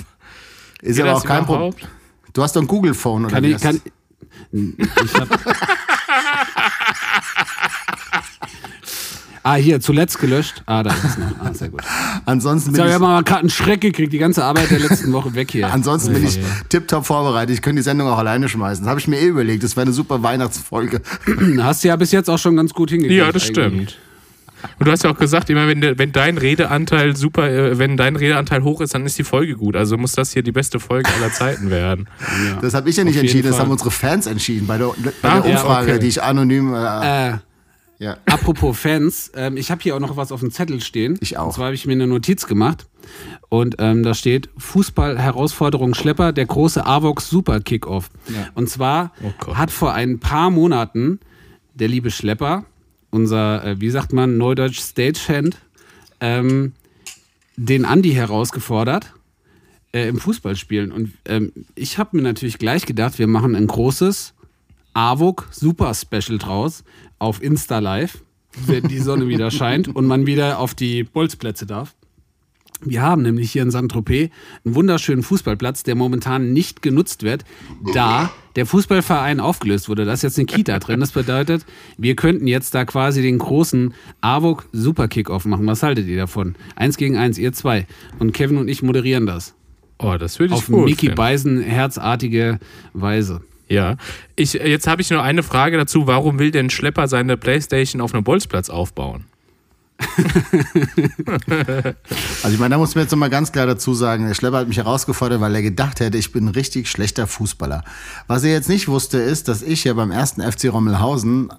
Ist 0.83 0.97
Geht 0.97 1.05
aber 1.05 1.13
das 1.15 1.23
auch 1.23 1.27
kein 1.27 1.45
Problem. 1.47 1.73
Du 2.33 2.43
hast 2.43 2.55
doch 2.57 2.63
ein 2.63 2.67
Google-Phone 2.69 3.25
oder 3.27 3.35
Kann 3.35 3.45
wie 3.45 3.53
ich, 3.53 3.61
kann, 3.61 3.81
ich 4.53 5.15
hab, 5.15 5.29
Ah, 9.43 9.55
hier, 9.55 9.81
zuletzt 9.81 10.19
gelöscht. 10.19 10.63
Ah, 10.67 10.83
da 10.83 10.91
ist 10.93 11.03
es 11.03 11.17
noch. 11.19 11.27
Ah, 11.43 11.55
sehr 11.55 11.71
gut. 11.71 11.81
Ansonsten 12.27 12.73
bin 12.73 12.81
habe 12.83 12.91
ich 12.91 12.97
ich, 12.97 13.03
aber 13.03 13.23
gerade 13.23 13.41
einen 13.41 13.49
Schreck 13.51 13.81
gekriegt, 13.81 14.13
die 14.13 14.19
ganze 14.19 14.45
Arbeit 14.45 14.71
der 14.71 14.81
letzten 14.81 15.13
Woche 15.15 15.35
weg 15.35 15.51
hier. 15.51 15.73
ansonsten 15.73 16.13
bin 16.13 16.27
ich 16.27 16.37
Nee. 16.37 16.45
tipptopp 16.69 17.07
vorbereitet. 17.07 17.55
Ich 17.55 17.63
könnte 17.63 17.77
die 17.81 17.83
Sendung 17.85 18.07
auch 18.09 18.19
alleine 18.19 18.51
schmeißen. 18.51 18.85
Das 18.85 18.91
habe 18.91 19.01
ich 19.01 19.09
mir 19.09 19.19
eh 19.19 19.27
überlegt. 19.29 19.65
Das 19.65 19.77
wäre 19.77 19.87
eine 19.87 19.95
super 19.95 20.23
Weihnachtsfolge. 20.23 21.01
Hast 21.59 21.83
du 21.85 21.89
ja 21.89 21.97
bis 21.97 22.13
jetzt 22.13 22.29
auch 22.29 22.39
schon 22.39 22.55
ganz 22.55 22.75
gut 22.75 22.91
hingekriegt. 22.91 23.19
Ja, 23.19 23.33
das 23.33 23.45
eigentlich. 23.49 23.89
stimmt. 23.91 23.99
Und 24.79 24.87
du 24.87 24.93
hast 24.93 25.05
ja 25.05 25.11
auch 25.11 25.19
gesagt, 25.19 25.51
immer 25.51 25.67
wenn, 25.69 25.99
wenn 25.99 26.13
dein 26.13 26.39
Redeanteil 26.39 27.17
super, 27.17 27.51
äh, 27.51 27.79
wenn 27.79 27.97
dein 27.97 28.17
Redeanteil 28.17 28.63
hoch 28.63 28.81
ist, 28.81 28.95
dann 28.95 29.05
ist 29.07 29.19
die 29.19 29.25
Folge 29.25 29.55
gut. 29.57 29.77
Also 29.77 29.97
muss 29.97 30.13
das 30.13 30.33
hier 30.33 30.43
die 30.43 30.53
beste 30.53 30.81
Folge 30.81 31.11
aller 31.13 31.33
Zeiten 31.33 31.71
werden. 31.71 32.09
Das 32.61 32.75
habe 32.75 32.89
ich 32.91 32.97
ja 32.97 33.05
nicht 33.05 33.17
Auf 33.17 33.23
entschieden, 33.23 33.51
das 33.51 33.59
haben 33.59 33.71
unsere 33.71 33.91
Fans 33.91 34.27
entschieden 34.27 34.67
bei 34.67 34.79
der, 34.79 34.93
bei 35.23 35.29
Ah, 35.29 35.41
der 35.41 35.51
ja, 35.53 35.61
Umfrage, 35.61 35.91
okay. 35.93 35.99
die 36.01 36.09
ich 36.09 36.23
anonym. 36.23 36.75
Äh, 36.75 37.31
Äh, 37.31 37.39
ja. 37.99 38.17
Apropos 38.25 38.79
Fans, 38.79 39.31
ähm, 39.37 39.59
ich 39.59 39.71
habe 39.71 39.83
hier 39.83 39.95
auch 39.95 40.01
noch 40.01 40.17
was 40.17 40.33
auf 40.33 40.41
dem 40.41 40.51
Zettel 40.51 40.81
stehen. 40.81 41.19
Ich 41.21 41.37
auch. 41.37 41.49
Und 41.49 41.53
zwar 41.53 41.67
habe 41.67 41.75
ich 41.75 41.87
mir 41.87 41.93
eine 41.93 42.07
Notiz 42.07 42.47
gemacht. 42.47 42.87
Und 43.51 43.77
ähm, 43.79 44.03
da 44.03 44.15
steht 44.15 44.49
Fußball-Herausforderung 44.57 45.95
Schlepper, 45.95 46.33
der 46.33 46.47
große 46.47 46.87
AVOX 46.87 47.29
Super 47.29 47.61
Kickoff. 47.61 48.11
Und 48.55 48.71
zwar 48.71 49.13
Oh 49.23 49.55
hat 49.55 49.71
vor 49.71 49.93
ein 49.93 50.19
paar 50.19 50.51
Monaten 50.51 51.21
der 51.75 51.89
liebe 51.89 52.11
Schlepper, 52.11 52.65
unser, 53.11 53.65
äh, 53.65 53.81
wie 53.81 53.91
sagt 53.91 54.13
man, 54.13 54.39
Neudeutsch 54.39 54.81
Stagehand, 54.81 55.59
ähm, 56.21 56.73
den 57.57 57.85
Andi 57.85 58.13
herausgefordert 58.13 59.13
äh, 59.93 60.09
im 60.09 60.19
Fußballspielen. 60.19 60.93
Und 60.93 61.13
ähm, 61.27 61.53
ich 61.75 61.99
habe 61.99 62.17
mir 62.17 62.23
natürlich 62.23 62.59
gleich 62.59 62.87
gedacht, 62.87 63.19
wir 63.19 63.27
machen 63.27 63.55
ein 63.55 63.67
großes 63.67 64.35
AWOK 64.95 65.49
Super 65.51 65.95
Special 65.95 66.39
draus 66.39 66.85
auf 67.19 67.43
Insta 67.43 67.79
Live, 67.79 68.23
wenn 68.67 68.89
die 68.89 68.99
Sonne 68.99 69.29
wieder 69.29 69.51
scheint 69.51 69.89
und 69.89 70.07
man 70.07 70.27
wieder 70.27 70.59
auf 70.59 70.75
die 70.75 71.05
Bolzplätze 71.05 71.67
darf. 71.67 71.95
Wir 72.83 73.03
haben 73.03 73.23
nämlich 73.23 73.53
hier 73.53 73.63
in 73.63 73.71
Saint-Tropez 73.71 74.31
einen 74.65 74.75
wunderschönen 74.75 75.23
Fußballplatz, 75.23 75.83
der 75.83 75.95
momentan 75.97 76.55
nicht 76.55 76.81
genutzt 76.81 77.23
wird, 77.23 77.45
da 77.93 78.31
der 78.57 78.67
Fußballverein 78.67 79.41
aufgelöst 79.41 79.89
wurde. 79.89 80.05
Da 80.05 80.13
ist 80.13 80.23
jetzt 80.23 80.39
eine 80.39 80.47
Kita 80.47 80.79
drin. 80.79 81.01
Das 81.01 81.13
bedeutet, 81.13 81.65
wir 81.97 82.17
könnten 82.17 82.47
jetzt 82.47 82.75
da 82.75 82.85
quasi 82.85 83.23
den 83.23 83.39
großen 83.39 83.95
AWOK 84.21 84.67
Super 84.73 85.09
Kickoff 85.09 85.45
machen. 85.45 85.67
Was 85.67 85.83
haltet 85.83 86.07
ihr 86.07 86.17
davon? 86.17 86.55
Eins 86.77 86.97
gegen 86.97 87.17
eins, 87.17 87.39
ihr 87.39 87.53
zwei. 87.53 87.87
Und 88.19 88.33
Kevin 88.33 88.59
und 88.59 88.69
ich 88.69 88.83
moderieren 88.83 89.27
das. 89.27 89.55
Oh, 89.99 90.17
das 90.19 90.39
würde 90.39 90.55
ich 90.55 90.61
Auf 90.61 90.67
gut 90.67 90.87
Mickey. 90.87 91.11
Beisen 91.11 91.61
herzartige 91.61 92.59
Weise. 92.93 93.43
Ja. 93.69 93.97
Ich, 94.35 94.55
jetzt 94.55 94.87
habe 94.87 95.03
ich 95.03 95.11
nur 95.11 95.23
eine 95.23 95.43
Frage 95.43 95.77
dazu. 95.77 96.07
Warum 96.07 96.39
will 96.39 96.51
denn 96.51 96.71
Schlepper 96.71 97.07
seine 97.07 97.37
Playstation 97.37 98.01
auf 98.01 98.13
einem 98.15 98.25
Bolzplatz 98.25 98.69
aufbauen? 98.69 99.27
Also 102.43 102.55
ich 102.55 102.59
meine, 102.59 102.71
da 102.75 102.79
muss 102.79 102.95
man 102.95 103.03
jetzt 103.05 103.11
nochmal 103.11 103.31
ganz 103.31 103.53
klar 103.53 103.67
dazu 103.67 103.95
sagen, 103.95 104.27
der 104.27 104.35
Schlepper 104.35 104.59
hat 104.59 104.69
mich 104.69 104.79
herausgefordert, 104.79 105.41
weil 105.41 105.55
er 105.55 105.63
gedacht 105.63 106.01
hätte, 106.01 106.17
ich 106.19 106.33
bin 106.33 106.47
ein 106.47 106.49
richtig 106.49 106.91
schlechter 106.91 107.27
Fußballer. 107.27 107.85
Was 108.27 108.45
er 108.45 108.53
jetzt 108.53 108.69
nicht 108.69 108.89
wusste, 108.89 109.19
ist, 109.19 109.49
dass 109.49 109.63
ich 109.63 109.85
ja 109.85 109.93
beim 109.93 110.11
ersten 110.11 110.43
FC 110.43 110.73
Rommelhausen 110.73 111.53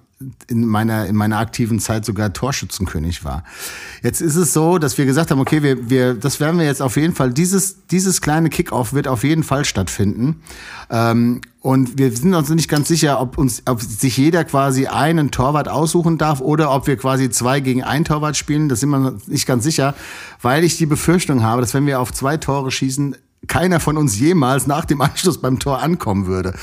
in 0.48 0.66
meiner, 0.66 1.06
in 1.06 1.16
meiner 1.16 1.38
aktiven 1.38 1.78
Zeit 1.78 2.04
sogar 2.04 2.32
Torschützenkönig 2.32 3.24
war. 3.24 3.44
Jetzt 4.02 4.20
ist 4.20 4.36
es 4.36 4.52
so, 4.52 4.78
dass 4.78 4.98
wir 4.98 5.04
gesagt 5.04 5.30
haben, 5.30 5.40
okay, 5.40 5.62
wir, 5.62 5.90
wir, 5.90 6.14
das 6.14 6.40
werden 6.40 6.58
wir 6.58 6.66
jetzt 6.66 6.82
auf 6.82 6.96
jeden 6.96 7.14
Fall, 7.14 7.32
dieses, 7.32 7.86
dieses 7.86 8.20
kleine 8.20 8.48
Kickoff 8.48 8.92
wird 8.92 9.08
auf 9.08 9.24
jeden 9.24 9.42
Fall 9.42 9.64
stattfinden. 9.64 10.42
Ähm, 10.90 11.40
und 11.60 11.96
wir 11.96 12.10
sind 12.10 12.34
uns 12.34 12.50
nicht 12.50 12.68
ganz 12.68 12.88
sicher, 12.88 13.20
ob 13.20 13.38
uns, 13.38 13.62
ob 13.66 13.80
sich 13.80 14.16
jeder 14.16 14.44
quasi 14.44 14.88
einen 14.88 15.30
Torwart 15.30 15.68
aussuchen 15.68 16.18
darf 16.18 16.40
oder 16.40 16.72
ob 16.74 16.88
wir 16.88 16.96
quasi 16.96 17.30
zwei 17.30 17.60
gegen 17.60 17.84
ein 17.84 18.04
Torwart 18.04 18.36
spielen. 18.36 18.68
Das 18.68 18.80
sind 18.80 18.90
wir 18.90 19.16
nicht 19.26 19.46
ganz 19.46 19.62
sicher, 19.62 19.94
weil 20.40 20.64
ich 20.64 20.76
die 20.76 20.86
Befürchtung 20.86 21.42
habe, 21.42 21.60
dass 21.60 21.72
wenn 21.72 21.86
wir 21.86 22.00
auf 22.00 22.12
zwei 22.12 22.36
Tore 22.36 22.72
schießen, 22.72 23.16
keiner 23.48 23.80
von 23.80 23.96
uns 23.96 24.18
jemals 24.18 24.66
nach 24.66 24.84
dem 24.84 25.00
Anschluss 25.00 25.38
beim 25.40 25.58
Tor 25.58 25.82
ankommen 25.82 26.26
würde. 26.26 26.54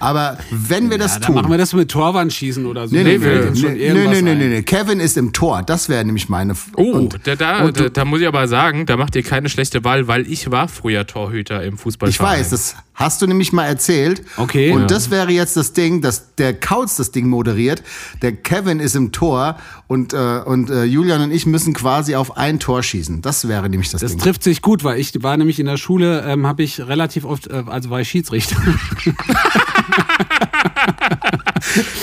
Aber 0.00 0.36
wenn 0.50 0.90
wir 0.90 0.98
das 0.98 1.14
Ja, 1.14 1.20
dann 1.20 1.26
tun. 1.28 1.34
machen 1.36 1.50
wir 1.50 1.58
das 1.58 1.72
mit 1.72 1.90
Torwandschießen 1.90 2.66
oder 2.66 2.86
so. 2.86 2.94
Nee, 2.94 3.02
nee, 3.04 3.18
nee, 3.18 3.50
nee, 3.52 3.92
nee, 3.92 4.22
nee, 4.22 4.34
nee, 4.34 4.48
nee. 4.48 4.62
Kevin 4.62 5.00
ist 5.00 5.16
im 5.16 5.32
Tor. 5.32 5.62
Das 5.62 5.88
wäre 5.88 6.04
nämlich 6.04 6.28
meine. 6.28 6.54
Oh, 6.76 6.92
und- 6.92 7.18
da, 7.24 7.36
da, 7.36 7.64
und 7.64 7.80
da, 7.80 7.88
da 7.88 8.04
muss 8.04 8.20
ich 8.20 8.26
aber 8.28 8.46
sagen, 8.48 8.86
da 8.86 8.96
macht 8.96 9.16
ihr 9.16 9.22
keine 9.22 9.48
schlechte 9.48 9.82
Wahl, 9.84 10.08
weil 10.08 10.30
ich 10.30 10.50
war 10.50 10.68
früher 10.68 11.06
Torhüter 11.06 11.62
im 11.64 11.74
Ich 11.74 11.80
Fußballverein. 11.80 12.38
weiß, 12.40 12.50
das 12.50 12.76
hast 12.96 13.22
du 13.22 13.26
nämlich 13.26 13.52
mal 13.52 13.64
erzählt. 13.66 14.22
Okay. 14.36 14.72
Und 14.72 14.80
Ja. 14.82 14.86
das 14.88 15.10
wäre 15.10 15.30
jetzt 15.30 15.56
das 15.56 15.72
Ding, 15.72 16.00
dass 16.00 16.34
der 16.36 16.52
Kautz 16.54 16.96
das 16.96 17.12
Ding 17.12 17.28
moderiert. 17.28 17.82
Der 18.22 18.32
Kevin 18.32 18.80
ist 18.80 18.96
im 18.96 19.12
Tor 19.12 19.56
und, 19.86 20.12
äh, 20.12 20.40
und 20.44 20.70
äh, 20.70 20.84
Julian 20.84 21.20
und 21.22 21.30
ich 21.30 21.46
müssen 21.46 21.74
quasi 21.74 22.14
auf 22.16 22.36
ein 22.36 22.58
Tor 22.58 22.82
schießen. 22.82 23.22
Das 23.22 23.46
wäre 23.48 23.68
nämlich 23.68 23.90
das, 23.90 24.00
Das 24.00 24.10
Ding. 24.12 24.20
trifft 24.20 24.42
sich 24.42 24.62
gut, 24.62 24.82
weil 24.82 24.98
ich 24.98 25.22
war 25.22 25.36
nämlich 25.36 25.60
in 25.60 25.66
der 25.66 25.76
Schule, 25.76 26.24
ähm, 26.26 26.46
habe 26.46 26.62
ich 26.64 26.80
relativ 26.80 27.24
oft, 27.24 27.46
äh, 27.46 27.62
also 27.66 27.90
war 27.90 28.00
ich 28.00 28.08
Schiedsrichter. 28.08 28.56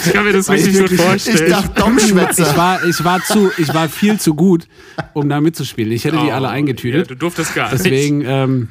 Ich 0.05 0.13
kann 0.13 0.25
mir 0.25 0.33
das 0.33 0.49
richtig 0.49 0.77
gut 0.79 0.91
ich 0.91 1.01
vorstellen. 1.01 1.49
dachte, 1.49 1.71
Ich 1.75 1.83
Domschwätzer. 1.83 2.57
war, 2.57 2.83
ich 2.85 3.03
war 3.03 3.21
zu, 3.23 3.51
ich 3.57 3.73
war 3.73 3.89
viel 3.89 4.19
zu 4.19 4.35
gut, 4.35 4.67
um 5.13 5.29
da 5.29 5.41
mitzuspielen. 5.41 5.91
Ich 5.91 6.03
hätte 6.05 6.17
die 6.17 6.31
alle 6.31 6.47
Oh, 6.47 6.49
Ja, 6.49 6.55
eingetütet. 6.55 7.09
du 7.09 7.15
durftest 7.15 7.55
gar 7.55 7.71
nicht. 7.71 7.83
Deswegen, 7.85 8.23
ähm, 8.25 8.69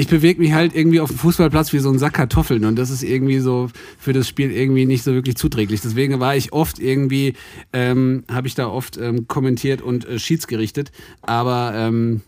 ich 0.00 0.08
bewege 0.08 0.40
mich 0.40 0.52
halt 0.52 0.74
irgendwie 0.74 1.00
auf 1.00 1.10
dem 1.10 1.18
Fußballplatz 1.18 1.72
wie 1.74 1.78
so 1.78 1.90
ein 1.90 1.98
Sack 1.98 2.14
Kartoffeln 2.14 2.64
und 2.64 2.76
das 2.76 2.88
ist 2.90 3.02
irgendwie 3.02 3.38
so 3.40 3.68
für 3.98 4.14
das 4.14 4.26
Spiel 4.26 4.50
irgendwie 4.50 4.86
nicht 4.86 5.02
so 5.02 5.12
wirklich 5.12 5.36
zuträglich. 5.36 5.82
Deswegen 5.82 6.20
war 6.20 6.34
ich 6.34 6.52
oft 6.54 6.78
irgendwie, 6.78 7.34
ähm, 7.74 8.24
habe 8.30 8.48
ich 8.48 8.54
da 8.54 8.68
oft 8.68 8.96
ähm, 8.96 9.28
kommentiert 9.28 9.82
und 9.82 10.06
äh, 10.06 10.18
schiedsgerichtet. 10.18 10.90
Aber 11.20 11.72
ähm, 11.74 12.22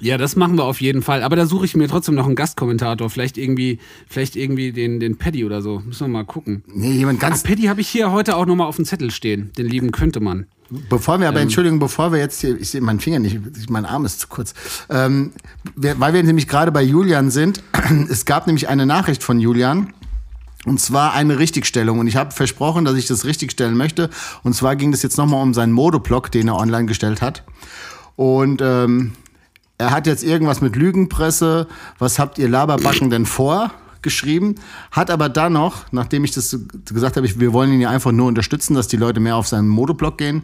ja, 0.00 0.18
das 0.18 0.34
machen 0.34 0.58
wir 0.58 0.64
auf 0.64 0.80
jeden 0.80 1.02
Fall. 1.02 1.22
Aber 1.22 1.36
da 1.36 1.46
suche 1.46 1.66
ich 1.66 1.76
mir 1.76 1.86
trotzdem 1.86 2.16
noch 2.16 2.26
einen 2.26 2.34
Gastkommentator. 2.34 3.08
Vielleicht 3.10 3.38
irgendwie, 3.38 3.78
vielleicht 4.08 4.34
irgendwie 4.34 4.72
den, 4.72 4.98
den 4.98 5.16
Paddy 5.16 5.44
oder 5.44 5.62
so. 5.62 5.80
Müssen 5.86 6.06
wir 6.06 6.08
mal 6.08 6.24
gucken. 6.24 6.64
Nee, 6.66 6.92
jemand 6.92 7.22
Ah, 7.22 7.28
ganz. 7.28 7.44
Paddy 7.44 7.62
habe 7.64 7.80
ich 7.80 7.88
hier 7.88 8.10
heute 8.10 8.36
auch 8.36 8.46
nochmal 8.46 8.66
auf 8.66 8.76
dem 8.76 8.84
Zettel 8.84 9.12
stehen. 9.12 9.52
Den 9.56 9.66
lieben 9.66 9.92
könnte 9.92 10.18
man. 10.18 10.46
Bevor 10.70 11.20
wir 11.20 11.28
aber, 11.28 11.38
Ähm. 11.38 11.44
Entschuldigung, 11.44 11.78
bevor 11.78 12.12
wir 12.12 12.18
jetzt 12.18 12.40
hier, 12.40 12.58
ich 12.60 12.70
sehe 12.70 12.80
meinen 12.80 13.00
Finger 13.00 13.18
nicht, 13.18 13.38
mein 13.70 13.84
Arm 13.84 14.04
ist 14.04 14.20
zu 14.20 14.28
kurz. 14.28 14.54
Ähm, 14.88 15.32
weil 15.74 16.14
wir 16.14 16.22
nämlich 16.22 16.48
gerade 16.48 16.72
bei 16.72 16.82
Julian 16.82 17.30
sind, 17.30 17.62
es 18.08 18.24
gab 18.24 18.46
nämlich 18.46 18.68
eine 18.68 18.86
Nachricht 18.86 19.22
von 19.22 19.40
Julian. 19.40 19.92
Und 20.66 20.80
zwar 20.80 21.12
eine 21.12 21.38
Richtigstellung. 21.38 21.98
Und 21.98 22.06
ich 22.06 22.16
habe 22.16 22.30
versprochen, 22.30 22.86
dass 22.86 22.94
ich 22.94 23.06
das 23.06 23.26
richtigstellen 23.26 23.76
möchte. 23.76 24.08
Und 24.42 24.54
zwar 24.54 24.76
ging 24.76 24.94
es 24.94 25.02
jetzt 25.02 25.18
nochmal 25.18 25.42
um 25.42 25.52
seinen 25.52 25.72
Modeblog, 25.72 26.30
den 26.32 26.48
er 26.48 26.56
online 26.56 26.86
gestellt 26.86 27.20
hat. 27.20 27.44
Und 28.16 28.62
ähm, 28.62 29.12
er 29.76 29.90
hat 29.90 30.06
jetzt 30.06 30.24
irgendwas 30.24 30.62
mit 30.62 30.76
Lügenpresse, 30.76 31.66
was 31.98 32.18
habt 32.18 32.38
ihr 32.38 32.48
Laberbacken 32.48 33.10
denn 33.10 33.26
vor? 33.26 33.72
Geschrieben, 34.04 34.54
hat 34.92 35.10
aber 35.10 35.28
dann 35.28 35.54
noch, 35.54 35.86
nachdem 35.90 36.22
ich 36.22 36.30
das 36.30 36.56
gesagt 36.84 37.16
habe, 37.16 37.28
wir 37.40 37.52
wollen 37.52 37.72
ihn 37.72 37.80
ja 37.80 37.90
einfach 37.90 38.12
nur 38.12 38.28
unterstützen, 38.28 38.74
dass 38.74 38.86
die 38.86 38.96
Leute 38.96 39.18
mehr 39.18 39.34
auf 39.34 39.48
seinen 39.48 39.66
Modeblog 39.66 40.16
gehen, 40.18 40.42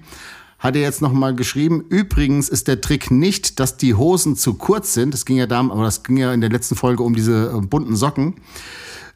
hat 0.58 0.76
er 0.76 0.82
jetzt 0.82 1.00
noch 1.00 1.12
mal 1.12 1.34
geschrieben, 1.34 1.84
übrigens 1.88 2.48
ist 2.48 2.68
der 2.68 2.80
Trick 2.80 3.10
nicht, 3.10 3.60
dass 3.60 3.76
die 3.76 3.94
Hosen 3.94 4.36
zu 4.36 4.54
kurz 4.54 4.92
sind, 4.92 5.14
das 5.14 5.24
ging 5.24 5.36
ja 5.36 5.46
da, 5.46 5.60
aber 5.60 5.84
das 5.84 6.02
ging 6.02 6.16
ja 6.16 6.34
in 6.34 6.40
der 6.40 6.50
letzten 6.50 6.74
Folge 6.74 7.02
um 7.02 7.14
diese 7.14 7.52
äh, 7.56 7.60
bunten 7.60 7.96
Socken, 7.96 8.34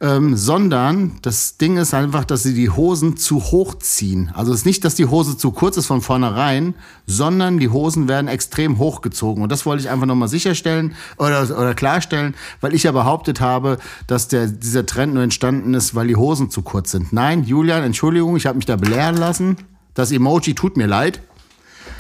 ähm, 0.01 0.37
sondern 0.37 1.19
das 1.23 1.57
Ding 1.57 1.77
ist 1.77 1.95
einfach, 1.95 2.25
dass 2.25 2.43
sie 2.43 2.55
die 2.55 2.71
Hosen 2.71 3.17
zu 3.17 3.41
hoch 3.41 3.75
ziehen. 3.79 4.31
Also 4.35 4.53
es 4.53 4.61
ist 4.61 4.67
nicht, 4.67 4.85
dass 4.85 4.95
die 4.95 5.07
Hose 5.07 5.37
zu 5.37 5.51
kurz 5.53 5.77
ist 5.77 5.87
von 5.87 6.01
vornherein, 6.03 6.75
sondern 7.07 7.59
die 7.59 7.69
Hosen 7.69 8.09
werden 8.09 8.29
extrem 8.29 8.79
hochgezogen. 8.79 9.43
Und 9.43 9.51
das 9.53 9.67
wollte 9.67 9.83
ich 9.83 9.91
einfach 9.91 10.07
nochmal 10.07 10.29
sicherstellen 10.29 10.95
oder, 11.17 11.43
oder 11.45 11.75
klarstellen, 11.75 12.35
weil 12.61 12.75
ich 12.75 12.83
ja 12.85 12.93
behauptet 12.93 13.41
habe, 13.41 13.79
dass 14.07 14.29
der, 14.29 14.47
dieser 14.49 14.87
Trend 14.87 15.15
nur 15.15 15.23
entstanden 15.23 15.75
ist, 15.75 15.95
weil 15.95 16.09
die 16.09 16.17
Hosen 16.17 16.51
zu 16.51 16.63
kurz 16.63 16.91
sind. 16.91 17.13
Nein, 17.13 17.45
Julian, 17.45 17.83
Entschuldigung, 17.83 18.37
ich 18.37 18.47
habe 18.47 18.57
mich 18.57 18.67
da 18.67 18.77
belehren 18.77 19.17
lassen. 19.17 19.57
Das 19.95 20.11
Emoji 20.11 20.55
tut 20.55 20.77
mir 20.77 20.87
leid. 20.87 21.21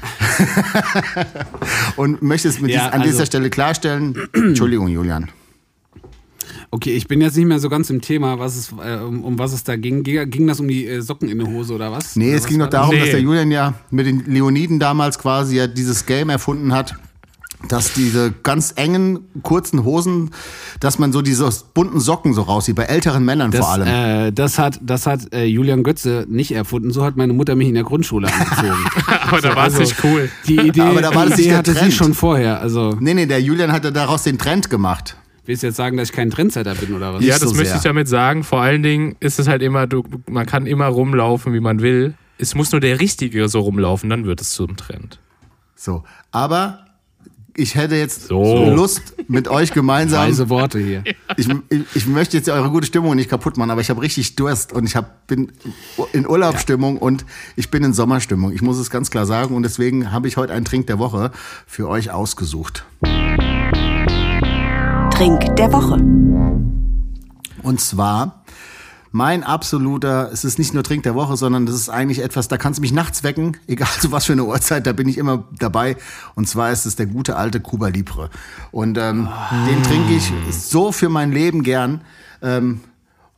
Und 1.97 2.23
möchte 2.23 2.49
es 2.49 2.59
Ja, 2.61 2.67
dies, 2.67 2.77
an 2.79 2.93
also- 2.93 3.05
dieser 3.05 3.27
Stelle 3.27 3.51
klarstellen. 3.51 4.17
Entschuldigung, 4.33 4.89
Julian. 4.89 5.31
Okay, 6.75 6.91
ich 6.97 7.07
bin 7.07 7.21
jetzt 7.21 7.37
nicht 7.37 7.47
mehr 7.47 7.61
so 7.61 7.69
ganz 7.69 7.89
im 7.89 8.01
Thema, 8.01 8.41
was 8.41 8.57
es, 8.57 8.73
äh, 8.85 8.97
um, 8.97 9.23
um 9.23 9.39
was 9.39 9.53
es 9.53 9.63
da 9.63 9.77
ging. 9.77 10.03
Ging, 10.03 10.29
ging 10.29 10.49
das 10.49 10.59
um 10.59 10.67
die 10.67 10.85
äh, 10.89 11.01
Socken 11.03 11.29
in 11.29 11.39
der 11.39 11.47
Hose 11.47 11.73
oder 11.73 11.93
was? 11.93 12.17
Nee, 12.17 12.27
oder 12.31 12.35
es 12.37 12.43
was 12.43 12.49
ging 12.51 12.59
doch 12.59 12.69
darum, 12.69 12.95
Nee. 12.97 13.01
dass 13.01 13.11
der 13.11 13.21
Julian 13.21 13.53
ja 13.53 13.75
mit 13.93 14.07
den 14.07 14.25
Leoniden 14.27 14.81
damals 14.81 15.21
quasi 15.21 15.57
ja 15.57 15.69
dieses 15.69 16.05
Game 16.05 16.31
erfunden 16.31 16.73
hat, 16.73 16.97
dass 17.69 17.93
diese 17.93 18.35
ganz 18.43 18.73
engen, 18.75 19.21
kurzen 19.43 19.85
Hosen, 19.85 20.33
dass 20.81 20.99
man 20.99 21.13
so 21.13 21.23
diese 21.23 21.49
bunten 21.75 22.01
Socken 22.01 22.35
so 22.35 22.43
raussieht, 22.43 22.75
bei 22.75 22.83
älteren 22.87 23.25
Männern 23.25 23.53
Das, 23.53 23.61
vor 23.61 23.69
allem. 23.75 23.87
äh, 23.87 24.33
das 24.33 24.59
hat, 24.59 24.81
das 24.83 25.07
hat 25.07 25.33
äh, 25.33 25.45
Julian 25.45 25.85
Götze 25.85 26.27
nicht 26.29 26.51
erfunden. 26.51 26.91
So 26.91 27.05
hat 27.05 27.17
meine 27.17 27.35
Mutter 27.35 27.55
mich 27.55 27.69
in 27.69 27.75
der 27.75 27.85
Grundschule 27.85 28.27
angezogen. 28.33 28.85
Aber 29.29 29.41
da 29.41 29.55
war 29.55 29.69
es 29.69 29.79
nicht 29.79 29.95
cool. 30.03 30.29
Die 30.49 30.59
Idee, 30.59 30.81
Aber 30.81 31.01
da 31.03 31.15
war 31.15 31.23
die 31.27 31.31
das 31.31 31.39
nicht 31.39 31.47
Idee 31.47 31.49
der 31.51 31.59
hatte 31.59 31.73
sie 31.75 31.79
Trend. 31.79 31.93
schon 31.95 32.15
vorher. 32.15 32.61
Also, 32.61 32.97
nee, 32.99 33.15
nee, 33.15 33.27
der 33.27 33.41
Julian 33.41 33.71
hatte 33.71 33.93
daraus 33.93 34.25
den 34.25 34.39
Trend 34.39 34.69
gemacht. 34.69 35.17
Willst 35.45 35.63
du 35.63 35.69
jetzt 35.69 35.77
sagen, 35.77 35.97
dass 35.97 36.11
ich 36.11 36.15
kein 36.15 36.31
Trendsetter 36.31 36.75
bin 36.75 36.95
oder 36.95 37.15
was? 37.15 37.25
Ja, 37.25 37.39
das 37.39 37.51
so 37.51 37.55
möchte 37.55 37.69
sehr. 37.69 37.77
ich 37.77 37.83
damit 37.83 38.09
sagen. 38.09 38.45
Vor 38.45 38.61
allen 38.61 38.83
Dingen 38.83 39.17
ist 39.21 39.39
es 39.39 39.49
halt 39.49 39.63
immer, 39.63 39.87
du, 39.87 40.05
man 40.29 40.47
kann 40.47 40.67
immer 40.67 40.87
rumlaufen, 40.87 41.53
wie 41.53 41.61
man 41.61 41.81
will. 41.81 42.15
Es 42.39 42.55
muss 42.55 42.73
nur 42.73 42.81
der 42.81 43.01
Richtige 43.01 43.49
so 43.49 43.61
rumlaufen, 43.61 44.11
dann 44.11 44.25
wird 44.25 44.41
es 44.41 44.51
zum 44.51 44.77
Trend. 44.77 45.21
So, 45.77 46.05
aber 46.31 46.85
ich 47.57 47.77
hätte 47.77 47.95
jetzt 47.95 48.29
So. 48.29 48.71
Lust 48.75 49.15
mit 49.29 49.49
euch 49.49 49.73
gemeinsam. 49.73 50.27
Weise 50.27 50.49
Worte 50.49 50.79
hier. 50.79 51.05
Ich, 51.37 51.49
ich, 51.49 51.83
ich 51.95 52.07
möchte 52.07 52.37
jetzt 52.37 52.49
eure 52.49 52.71
gute 52.71 52.87
Stimmung 52.87 53.17
nicht 53.17 53.29
kaputt 53.29 53.57
machen, 53.57 53.71
aber 53.71 53.81
ich 53.81 53.91
habe 53.91 54.01
richtig 54.03 54.37
Durst 54.37 54.73
und 54.73 54.87
ich 54.87 54.95
hab, 54.95 55.27
bin 55.27 55.51
in 56.13 56.29
Urlaubsstimmung 56.29 56.97
und 56.97 57.25
ich 57.57 57.71
bin 57.73 57.83
in 57.83 57.93
Sommerstimmung. 57.93 58.53
Ich 58.53 58.63
muss 58.63 58.79
es 58.79 58.89
ganz 58.89 59.11
klar 59.11 59.27
sagen 59.27 59.57
und 59.57 59.65
deswegen 59.65 60.13
habe 60.13 60.29
ich 60.29 60.37
heute 60.37 60.53
einen 60.53 60.65
Trink 60.65 60.87
der 60.87 61.01
Woche 61.01 61.33
für 61.67 61.89
euch 61.89 62.13
ausgesucht. 62.13 62.85
Trink 65.17 65.55
der 65.57 65.73
Woche. 65.73 65.95
Und 67.63 67.81
zwar 67.81 68.43
mein 69.13 69.45
absoluter, 69.45 70.31
es 70.33 70.45
ist 70.45 70.59
nicht 70.59 70.75
nur 70.75 70.83
Trink 70.83 71.05
der 71.05 71.15
Woche, 71.15 71.37
sondern 71.37 71.67
das 71.67 71.77
ist 71.77 71.89
eigentlich 71.89 72.19
etwas, 72.21 72.49
da 72.49 72.57
kannst 72.57 72.79
du 72.79 72.81
mich 72.83 72.93
nachts 72.93 73.23
wecken, 73.23 73.57
egal 73.69 73.89
zu 74.01 74.11
was 74.11 74.25
für 74.25 74.33
eine 74.33 74.45
Uhrzeit, 74.45 74.87
da 74.89 74.93
bin 74.93 75.09
ich 75.09 75.19
immer 75.19 75.45
dabei. 75.59 75.97
Und 76.35 76.49
zwar 76.49 76.73
ist 76.73 76.85
es 76.85 76.97
der 76.97 77.07
gute 77.07 77.37
alte 77.37 77.61
Cuba 77.61 77.89
Libre. 77.89 78.29
Und 78.73 78.99
ähm, 78.99 79.29
den 79.69 79.83
trinke 79.85 80.15
ich 80.15 80.33
so 80.51 80.91
für 80.91 81.09
mein 81.09 81.31
Leben 81.31 81.63
gern. 81.63 82.01
Ähm, 82.43 82.81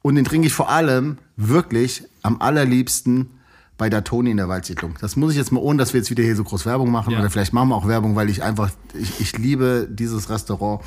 und 0.01 0.15
den 0.15 0.25
trinke 0.25 0.47
ich 0.47 0.55
vor 0.55 0.71
allem 0.71 1.19
wirklich 1.37 2.05
am 2.23 2.41
allerliebsten 2.41 3.29
bei 3.77 3.91
der 3.91 4.03
Toni 4.03 4.31
in 4.31 4.39
der 4.39 4.49
Waldsiedlung. 4.49 4.95
Das 5.03 5.17
muss 5.17 5.33
ich 5.33 5.37
jetzt 5.37 5.53
mal, 5.53 5.61
ohne 5.61 5.79
dass 5.79 5.93
wir 5.93 6.01
jetzt 6.01 6.11
wieder 6.11 6.23
hier 6.23 6.37
so 6.37 6.45
groß 6.45 6.65
Werbung 6.65 6.91
machen, 6.91 7.13
Ja. 7.13 7.19
oder 7.21 7.29
vielleicht 7.29 7.53
machen 7.53 7.69
wir 7.69 7.75
auch 7.77 7.87
Werbung, 7.87 8.17
weil 8.17 8.31
ich 8.31 8.43
einfach, 8.43 8.71
ich, 8.95 9.21
ich 9.21 9.37
liebe 9.37 9.87
dieses 9.91 10.31
Restaurant. 10.31 10.81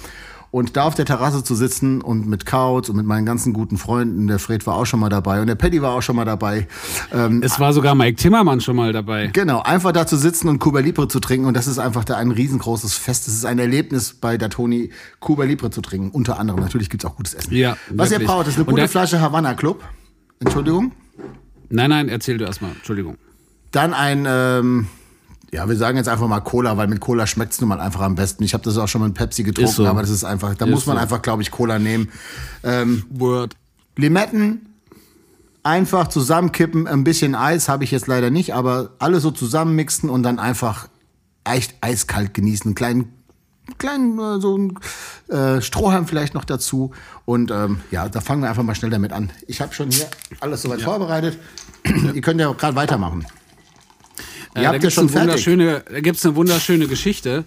Und 0.51 0.75
da 0.77 0.83
auf 0.83 0.95
der 0.95 1.05
Terrasse 1.05 1.43
zu 1.43 1.53
sitzen 1.53 2.01
und 2.01 2.27
mit 2.27 2.45
Couch 2.47 2.89
und 2.89 2.95
mit 2.95 3.05
meinen 3.05 3.25
ganzen 3.25 3.53
guten 3.53 3.77
Freunden, 3.77 4.27
der 4.27 4.39
Fred 4.39 4.65
war 4.65 4.75
auch 4.75 4.85
schon 4.85 4.99
mal 4.99 5.09
dabei 5.09 5.41
und 5.41 5.47
der 5.47 5.53
Paddy 5.55 5.81
war 5.81 5.91
auch 5.93 6.01
schon 6.01 6.15
mal 6.15 6.25
dabei. 6.25 6.67
Ähm, 7.13 7.41
Es 7.43 7.59
war 7.59 7.71
sogar 7.71 7.93
Mike 7.93 8.15
Timmermann 8.17 8.59
schon 8.59 8.75
mal 8.75 8.91
dabei. 8.91 9.27
Genau, 9.27 9.61
einfach 9.61 9.91
da 9.91 10.07
zu 10.07 10.17
sitzen 10.17 10.47
und 10.49 10.57
Cuba 10.57 10.79
Libre 10.79 11.07
zu 11.07 11.19
trinken 11.19 11.45
und 11.45 11.55
das 11.55 11.67
ist 11.67 11.77
einfach 11.77 12.03
da 12.03 12.17
ein 12.17 12.31
riesengroßes 12.31 12.95
Fest. 12.95 13.27
Es 13.27 13.35
ist 13.35 13.45
ein 13.45 13.59
Erlebnis 13.59 14.13
bei 14.13 14.37
der 14.37 14.49
Toni 14.49 14.89
Cuba 15.19 15.43
Libre 15.43 15.69
zu 15.69 15.81
trinken. 15.81 16.09
Unter 16.09 16.39
anderem, 16.39 16.61
natürlich 16.61 16.89
gibt's 16.89 17.05
auch 17.05 17.15
gutes 17.15 17.35
Essen. 17.35 17.53
Ja, 17.53 17.77
Was 17.93 18.11
ihr 18.11 18.19
braucht, 18.19 18.47
ist 18.47 18.55
eine 18.55 18.65
gute 18.65 18.87
Flasche 18.87 19.21
Havanna 19.21 19.53
Club. 19.53 19.83
Entschuldigung. 20.39 20.93
Nein, 21.69 21.91
nein, 21.91 22.09
erzähl 22.09 22.39
du 22.39 22.45
erstmal. 22.45 22.71
Entschuldigung. 22.71 23.17
Dann 23.71 23.93
ein, 23.93 24.25
ähm, 24.27 24.87
ja, 25.51 25.67
wir 25.67 25.75
sagen 25.75 25.97
jetzt 25.97 26.07
einfach 26.07 26.27
mal 26.27 26.41
Cola, 26.41 26.77
weil 26.77 26.87
mit 26.87 26.99
Cola 26.99 27.25
schmeckt's 27.25 27.59
nun 27.59 27.69
mal 27.69 27.79
einfach 27.79 28.01
am 28.01 28.15
besten. 28.15 28.43
Ich 28.43 28.53
habe 28.53 28.63
das 28.63 28.77
auch 28.77 28.87
schon 28.87 29.01
mit 29.01 29.13
Pepsi 29.13 29.43
getrunken, 29.43 29.71
so. 29.71 29.87
aber 29.87 30.01
das 30.01 30.09
ist 30.09 30.23
einfach, 30.23 30.55
da 30.55 30.65
Ist 30.65 30.71
muss 30.71 30.85
man 30.85 30.97
so. 30.97 31.01
einfach, 31.01 31.21
glaube 31.21 31.41
ich, 31.41 31.51
Cola 31.51 31.79
nehmen. 31.79 32.09
Ähm, 32.63 33.05
Word. 33.09 33.55
Limetten 33.95 34.69
einfach 35.63 36.07
zusammenkippen, 36.07 36.87
ein 36.87 37.03
bisschen 37.03 37.35
Eis 37.35 37.69
habe 37.69 37.83
ich 37.83 37.91
jetzt 37.91 38.07
leider 38.07 38.29
nicht, 38.29 38.53
aber 38.53 38.91
alles 38.99 39.23
so 39.23 39.31
zusammenmixen 39.31 40.09
und 40.09 40.23
dann 40.23 40.39
einfach 40.39 40.87
echt 41.43 41.75
eiskalt 41.81 42.33
genießen. 42.33 42.67
Einen 42.67 42.75
kleinen, 42.75 43.13
kleinen 43.77 44.19
äh, 44.19 44.39
so 44.39 44.57
ein 44.57 44.79
äh, 45.27 45.61
Strohhalm 45.61 46.07
vielleicht 46.07 46.33
noch 46.33 46.45
dazu. 46.45 46.91
Und 47.25 47.51
ähm, 47.51 47.81
ja, 47.91 48.07
da 48.07 48.21
fangen 48.21 48.41
wir 48.41 48.49
einfach 48.49 48.63
mal 48.63 48.75
schnell 48.75 48.91
damit 48.91 49.11
an. 49.11 49.31
Ich 49.47 49.61
habe 49.61 49.73
schon 49.73 49.91
hier 49.91 50.07
alles 50.39 50.61
soweit 50.61 50.81
vorbereitet. 50.81 51.37
Ihr 52.13 52.21
könnt 52.21 52.39
ja 52.39 52.49
auch 52.49 52.57
gerade 52.57 52.75
weitermachen. 52.75 53.25
Äh, 54.55 54.63
da 54.63 54.71
eine 54.71 54.81
wunderschöne, 54.81 55.83
da 55.89 55.99
gibt's 55.99 56.25
eine 56.25 56.35
wunderschöne 56.35 56.87
Geschichte 56.87 57.45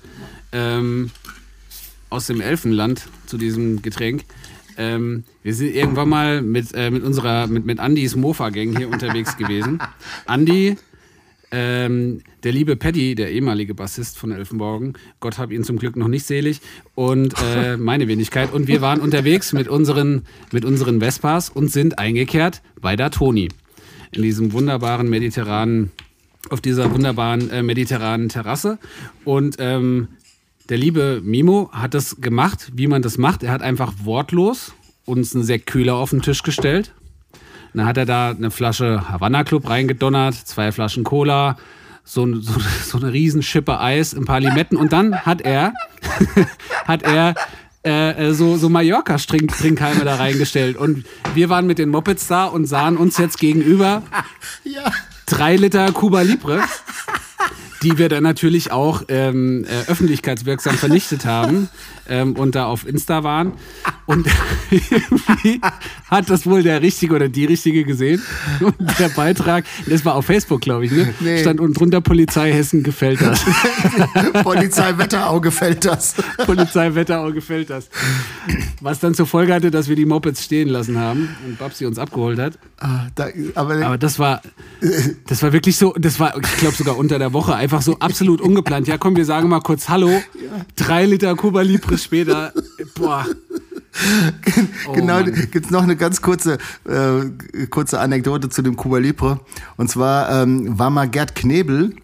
ähm, 0.52 1.10
aus 2.10 2.26
dem 2.26 2.40
Elfenland 2.40 3.08
zu 3.26 3.38
diesem 3.38 3.82
Getränk. 3.82 4.24
Ähm, 4.76 5.24
wir 5.42 5.54
sind 5.54 5.74
irgendwann 5.74 6.08
mal 6.08 6.42
mit, 6.42 6.72
äh, 6.74 6.90
mit 6.90 7.02
unserer, 7.02 7.46
mit, 7.46 7.66
mit 7.66 7.78
Andys 7.78 8.16
Mofa-Gang 8.16 8.76
hier 8.76 8.88
unterwegs 8.88 9.36
gewesen. 9.36 9.80
Andy, 10.26 10.76
ähm, 11.50 12.22
der 12.44 12.52
liebe 12.52 12.76
Paddy, 12.76 13.14
der 13.14 13.30
ehemalige 13.30 13.74
Bassist 13.74 14.16
von 14.16 14.32
Elfenborgen, 14.32 14.94
Gott 15.20 15.36
hab 15.36 15.52
ihn 15.52 15.64
zum 15.64 15.78
Glück 15.78 15.96
noch 15.96 16.08
nicht 16.08 16.24
selig, 16.24 16.60
und 16.94 17.34
äh, 17.54 17.76
meine 17.76 18.08
Wenigkeit. 18.08 18.52
Und 18.52 18.68
wir 18.68 18.80
waren 18.80 19.00
unterwegs 19.00 19.52
mit 19.52 19.68
unseren, 19.68 20.22
mit 20.50 20.64
unseren 20.64 21.00
Vespas 21.00 21.50
und 21.50 21.68
sind 21.68 21.98
eingekehrt 21.98 22.62
bei 22.80 22.96
der 22.96 23.10
Toni. 23.10 23.48
In 24.12 24.22
diesem 24.22 24.52
wunderbaren 24.52 25.08
mediterranen, 25.08 25.90
auf 26.50 26.60
dieser 26.60 26.92
wunderbaren 26.92 27.50
äh, 27.50 27.62
mediterranen 27.62 28.28
Terrasse. 28.28 28.78
Und 29.24 29.56
ähm, 29.58 30.08
der 30.68 30.78
liebe 30.78 31.20
Mimo 31.22 31.70
hat 31.72 31.94
das 31.94 32.20
gemacht, 32.20 32.72
wie 32.74 32.86
man 32.86 33.02
das 33.02 33.18
macht. 33.18 33.42
Er 33.42 33.52
hat 33.52 33.62
einfach 33.62 33.92
wortlos 34.04 34.72
uns 35.04 35.34
einen 35.34 35.44
Sekt 35.44 35.74
auf 35.88 36.10
den 36.10 36.22
Tisch 36.22 36.42
gestellt. 36.42 36.92
Dann 37.74 37.86
hat 37.86 37.96
er 37.96 38.06
da 38.06 38.30
eine 38.30 38.50
Flasche 38.50 39.08
Havanna 39.08 39.44
Club 39.44 39.68
reingedonnert, 39.68 40.34
zwei 40.34 40.72
Flaschen 40.72 41.04
Cola, 41.04 41.56
so, 42.04 42.40
so, 42.40 42.54
so 42.84 42.98
eine 42.98 43.12
riesen 43.12 43.42
Schippe 43.42 43.80
Eis, 43.80 44.14
ein 44.14 44.24
paar 44.24 44.40
Limetten 44.40 44.76
und 44.76 44.92
dann 44.92 45.24
hat 45.24 45.40
er, 45.40 45.72
hat 46.86 47.02
er 47.02 47.34
äh, 47.84 48.28
äh, 48.28 48.34
so, 48.34 48.56
so 48.56 48.68
Mallorca-Trinkhalme 48.68 50.04
da 50.04 50.16
reingestellt. 50.16 50.76
Und 50.76 51.04
wir 51.34 51.48
waren 51.48 51.66
mit 51.66 51.78
den 51.78 51.88
Mopeds 51.88 52.28
da 52.28 52.44
und 52.44 52.66
sahen 52.66 52.96
uns 52.96 53.18
jetzt 53.18 53.38
gegenüber 53.38 54.02
Ja. 54.64 54.92
Drei 55.26 55.56
Liter 55.56 55.92
Cuba 55.92 56.22
Libre, 56.22 56.62
die 57.82 57.98
wir 57.98 58.08
dann 58.08 58.22
natürlich 58.22 58.70
auch 58.70 59.02
ähm, 59.08 59.64
äh, 59.64 59.90
öffentlichkeitswirksam 59.90 60.76
vernichtet 60.76 61.24
haben 61.24 61.68
ähm, 62.08 62.32
und 62.34 62.54
da 62.54 62.66
auf 62.66 62.86
Insta 62.86 63.24
waren. 63.24 63.52
Und 64.06 64.26
irgendwie 64.70 65.60
hat 66.10 66.28
das 66.28 66.46
wohl 66.46 66.62
der 66.62 66.82
Richtige 66.82 67.14
oder 67.14 67.28
die 67.28 67.44
Richtige 67.44 67.84
gesehen. 67.84 68.22
Und 68.60 68.74
der 68.98 69.08
Beitrag, 69.08 69.64
das 69.86 70.04
war 70.04 70.14
auf 70.14 70.26
Facebook, 70.26 70.60
glaube 70.60 70.86
ich, 70.86 70.92
ne? 70.92 71.14
Nee. 71.20 71.40
stand 71.40 71.60
unten 71.60 71.74
drunter 71.74 72.00
Polizei 72.00 72.52
Hessen 72.52 72.82
gefällt 72.82 73.20
das. 73.20 73.44
Polizei 74.42 74.98
Wetterau 74.98 75.40
gefällt 75.40 75.84
das. 75.84 76.14
Polizei 76.44 76.94
Wetterau 76.94 77.32
gefällt 77.32 77.70
das. 77.70 77.88
Was 78.80 79.00
dann 79.00 79.14
zur 79.14 79.26
Folge 79.26 79.54
hatte, 79.54 79.70
dass 79.70 79.88
wir 79.88 79.96
die 79.96 80.06
Mopeds 80.06 80.44
stehen 80.44 80.68
lassen 80.68 80.98
haben 80.98 81.28
und 81.46 81.58
Babsi 81.58 81.86
uns 81.86 81.98
abgeholt 81.98 82.38
hat. 82.38 82.58
Ah, 82.78 83.06
Da, 83.14 83.28
aber, 83.54 83.86
Aber 83.86 83.98
das 83.98 84.18
war, 84.18 84.42
das 85.28 85.42
war 85.42 85.52
wirklich 85.52 85.76
so, 85.76 85.94
das 85.96 86.18
war, 86.18 86.36
ich 86.36 86.56
glaube 86.56 86.74
sogar 86.74 86.96
unter 86.96 87.18
der 87.18 87.32
Woche, 87.32 87.54
einfach 87.54 87.82
so 87.82 87.98
absolut 88.00 88.40
ungeplant. 88.40 88.88
Ja, 88.88 88.98
komm, 88.98 89.16
wir 89.16 89.24
sagen 89.24 89.48
mal 89.48 89.60
kurz 89.60 89.88
Hallo. 89.88 90.10
Drei 90.76 91.06
Liter 91.06 91.36
Cuba 91.36 91.62
Libre 91.62 91.91
später. 91.98 92.52
Boah. 92.94 93.26
Oh, 94.88 94.92
genau, 94.92 95.20
Mann. 95.20 95.48
gibt's 95.50 95.70
noch 95.70 95.82
eine 95.82 95.96
ganz 95.96 96.22
kurze, 96.22 96.56
äh, 96.88 97.66
kurze 97.68 98.00
Anekdote 98.00 98.48
zu 98.48 98.62
dem 98.62 98.74
Cuba 98.74 98.96
Libre. 98.96 99.40
Und 99.76 99.90
zwar 99.90 100.30
ähm, 100.30 100.78
war 100.78 100.88
mal 100.88 101.08
Gerd 101.08 101.34
Knebel 101.34 101.94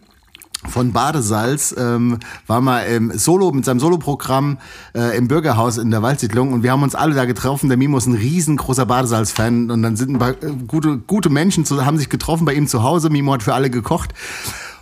von 0.66 0.92
Badesalz, 0.92 1.74
ähm, 1.78 2.18
war 2.46 2.60
mal 2.60 2.80
im 2.80 3.16
Solo, 3.16 3.52
mit 3.52 3.64
seinem 3.64 3.80
Soloprogramm 3.80 4.58
äh, 4.94 5.16
im 5.16 5.28
Bürgerhaus 5.28 5.78
in 5.78 5.90
der 5.90 6.02
Waldsiedlung 6.02 6.52
und 6.52 6.62
wir 6.62 6.72
haben 6.72 6.82
uns 6.82 6.94
alle 6.94 7.14
da 7.14 7.24
getroffen. 7.24 7.68
Der 7.68 7.78
Mimo 7.78 7.96
ist 7.96 8.06
ein 8.06 8.14
riesengroßer 8.14 8.84
Badesalz-Fan 8.84 9.70
und 9.70 9.82
dann 9.82 9.96
sind 9.96 10.10
ein 10.10 10.18
paar 10.18 10.30
äh, 10.42 10.52
gute, 10.66 10.98
gute 10.98 11.30
Menschen, 11.30 11.64
zu, 11.64 11.84
haben 11.86 11.98
sich 11.98 12.08
getroffen 12.08 12.44
bei 12.44 12.54
ihm 12.54 12.66
zu 12.66 12.82
Hause. 12.82 13.08
Mimo 13.08 13.32
hat 13.32 13.42
für 13.42 13.54
alle 13.54 13.70
gekocht. 13.70 14.12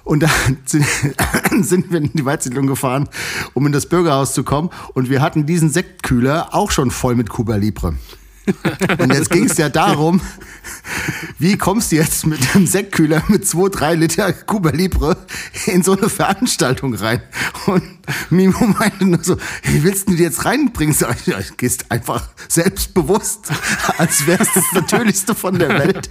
Und 0.06 0.20
dann 0.20 0.30
sind, 0.66 1.90
wir 1.90 1.98
in 1.98 2.12
die 2.12 2.24
Waldsiedlung 2.24 2.68
gefahren, 2.68 3.08
um 3.54 3.66
in 3.66 3.72
das 3.72 3.86
Bürgerhaus 3.86 4.34
zu 4.34 4.44
kommen. 4.44 4.70
Und 4.94 5.10
wir 5.10 5.20
hatten 5.20 5.46
diesen 5.46 5.68
Sektkühler 5.68 6.54
auch 6.54 6.70
schon 6.70 6.92
voll 6.92 7.16
mit 7.16 7.28
Cuba 7.28 7.56
Libre. 7.56 7.96
Und 8.98 9.12
jetzt 9.12 9.30
ging 9.30 9.46
es 9.46 9.58
ja 9.58 9.68
darum, 9.68 10.20
wie 11.40 11.58
kommst 11.58 11.90
du 11.90 11.96
jetzt 11.96 12.24
mit 12.24 12.38
einem 12.54 12.68
Sektkühler 12.68 13.24
mit 13.26 13.48
zwei, 13.48 13.68
drei 13.68 13.94
Liter 13.96 14.32
Cuba 14.32 14.70
Libre 14.70 15.16
in 15.66 15.82
so 15.82 15.96
eine 15.96 16.08
Veranstaltung 16.08 16.94
rein? 16.94 17.20
Und 17.66 17.82
Mimo 18.30 18.64
meinte 18.64 19.04
nur 19.04 19.24
so, 19.24 19.36
wie 19.64 19.82
willst 19.82 20.08
du 20.08 20.14
die 20.14 20.22
jetzt 20.22 20.44
reinbringen? 20.44 20.94
Ich, 20.94 21.26
ja, 21.26 21.40
gehst 21.56 21.90
einfach 21.90 22.28
selbstbewusst, 22.46 23.50
als 23.98 24.24
wär's 24.28 24.50
das 24.54 24.64
Natürlichste 24.72 25.34
von 25.34 25.58
der 25.58 25.70
Welt. 25.70 26.08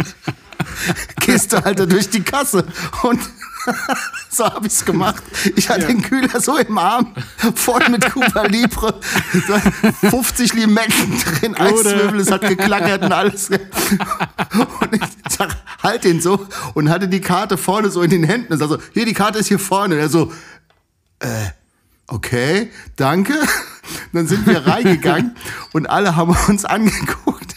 Gehst 1.22 1.54
du 1.54 1.64
halt 1.64 1.80
durch 1.90 2.10
die 2.10 2.24
Kasse 2.24 2.68
und 3.04 3.22
so 4.30 4.46
habe 4.46 4.68
ich 4.68 4.74
es 4.74 4.86
gemacht. 4.86 5.24
Ich 5.56 5.70
hatte 5.70 5.82
Ja. 5.82 5.88
den 5.88 6.02
Kühler 6.02 6.40
so 6.40 6.58
im 6.58 6.78
Arm, 6.78 7.14
voll 7.56 7.82
mit 7.90 8.06
Cuba 8.12 8.44
Libre, 8.48 9.00
so 9.48 10.10
50 10.10 10.54
Limetten 10.54 11.20
drin, 11.40 11.56
Eiswürfel, 11.56 12.20
es 12.20 12.32
hat 12.32 12.42
geklackert 12.42 13.04
und 13.04 13.12
alles. 13.12 13.50
Und 13.50 14.94
ich 14.94 15.02
sag, 15.30 15.56
halt 15.84 16.04
den 16.04 16.22
so 16.22 16.48
und 16.74 16.90
hatte 16.90 17.08
die 17.08 17.20
Karte 17.22 17.58
vorne 17.58 17.90
so 17.90 18.02
in 18.02 18.10
den 18.10 18.24
Händen. 18.24 18.54
Und 18.54 18.60
sag 18.60 18.70
so, 18.70 18.78
hier, 18.94 19.06
die 19.06 19.14
Karte 19.14 19.40
ist 19.40 19.48
hier 19.48 19.60
vorne. 19.60 19.96
Und 19.96 20.02
er 20.02 20.10
so, 20.10 20.32
äh, 21.20 21.28
okay, 22.08 22.72
danke. 22.96 23.34
Dann 24.14 24.28
sind 24.28 24.48
wir 24.48 24.66
reingegangen 24.66 25.36
und 25.74 25.90
alle 25.90 26.16
haben 26.16 26.36
uns 26.48 26.64
angeguckt. 26.66 27.56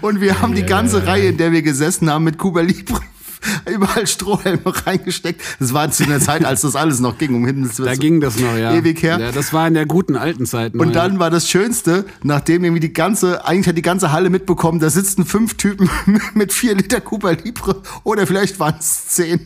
Und 0.00 0.20
wir 0.20 0.40
haben 0.40 0.54
die 0.54 0.64
ganze 0.64 1.06
Reihe, 1.06 1.28
in 1.30 1.36
der 1.36 1.52
wir 1.52 1.62
gesessen 1.62 2.10
haben, 2.10 2.24
mit 2.24 2.38
Cuba 2.38 2.60
Libre 2.60 3.00
überall 3.72 4.06
Strohhelme 4.06 4.60
reingesteckt. 4.86 5.40
Das 5.60 5.72
war 5.72 5.90
zu 5.90 6.04
einer 6.04 6.20
Zeit, 6.20 6.44
als 6.44 6.62
das 6.62 6.76
alles 6.76 7.00
noch 7.00 7.18
ging, 7.18 7.34
um 7.34 7.46
Himmels 7.46 7.76
Da 7.76 7.84
Willen. 7.84 7.98
ging 7.98 8.20
das 8.20 8.38
noch, 8.38 8.56
ja. 8.56 8.74
Ewig 8.74 9.02
her. 9.02 9.18
Ja, 9.18 9.32
das 9.32 9.52
war 9.52 9.66
in 9.68 9.74
der 9.74 9.86
guten 9.86 10.16
alten 10.16 10.46
Zeit. 10.46 10.74
noch, 10.74 10.84
Und 10.84 10.94
dann 10.94 11.14
ja. 11.14 11.18
war 11.18 11.30
das 11.30 11.48
Schönste, 11.48 12.04
nachdem 12.22 12.64
irgendwie 12.64 12.80
die 12.80 12.92
ganze, 12.92 13.44
eigentlich 13.46 13.68
hat 13.68 13.76
die 13.76 13.82
ganze 13.82 14.12
Halle 14.12 14.30
mitbekommen, 14.30 14.80
da 14.80 14.90
sitzen 14.90 15.24
fünf 15.24 15.54
Typen 15.54 15.88
mit 16.34 16.52
vier 16.52 16.74
Liter 16.74 17.00
Cuba 17.00 17.30
Libre 17.32 17.82
oder 18.02 18.26
vielleicht 18.26 18.58
waren 18.58 18.76
es 18.78 19.06
zehn. 19.08 19.40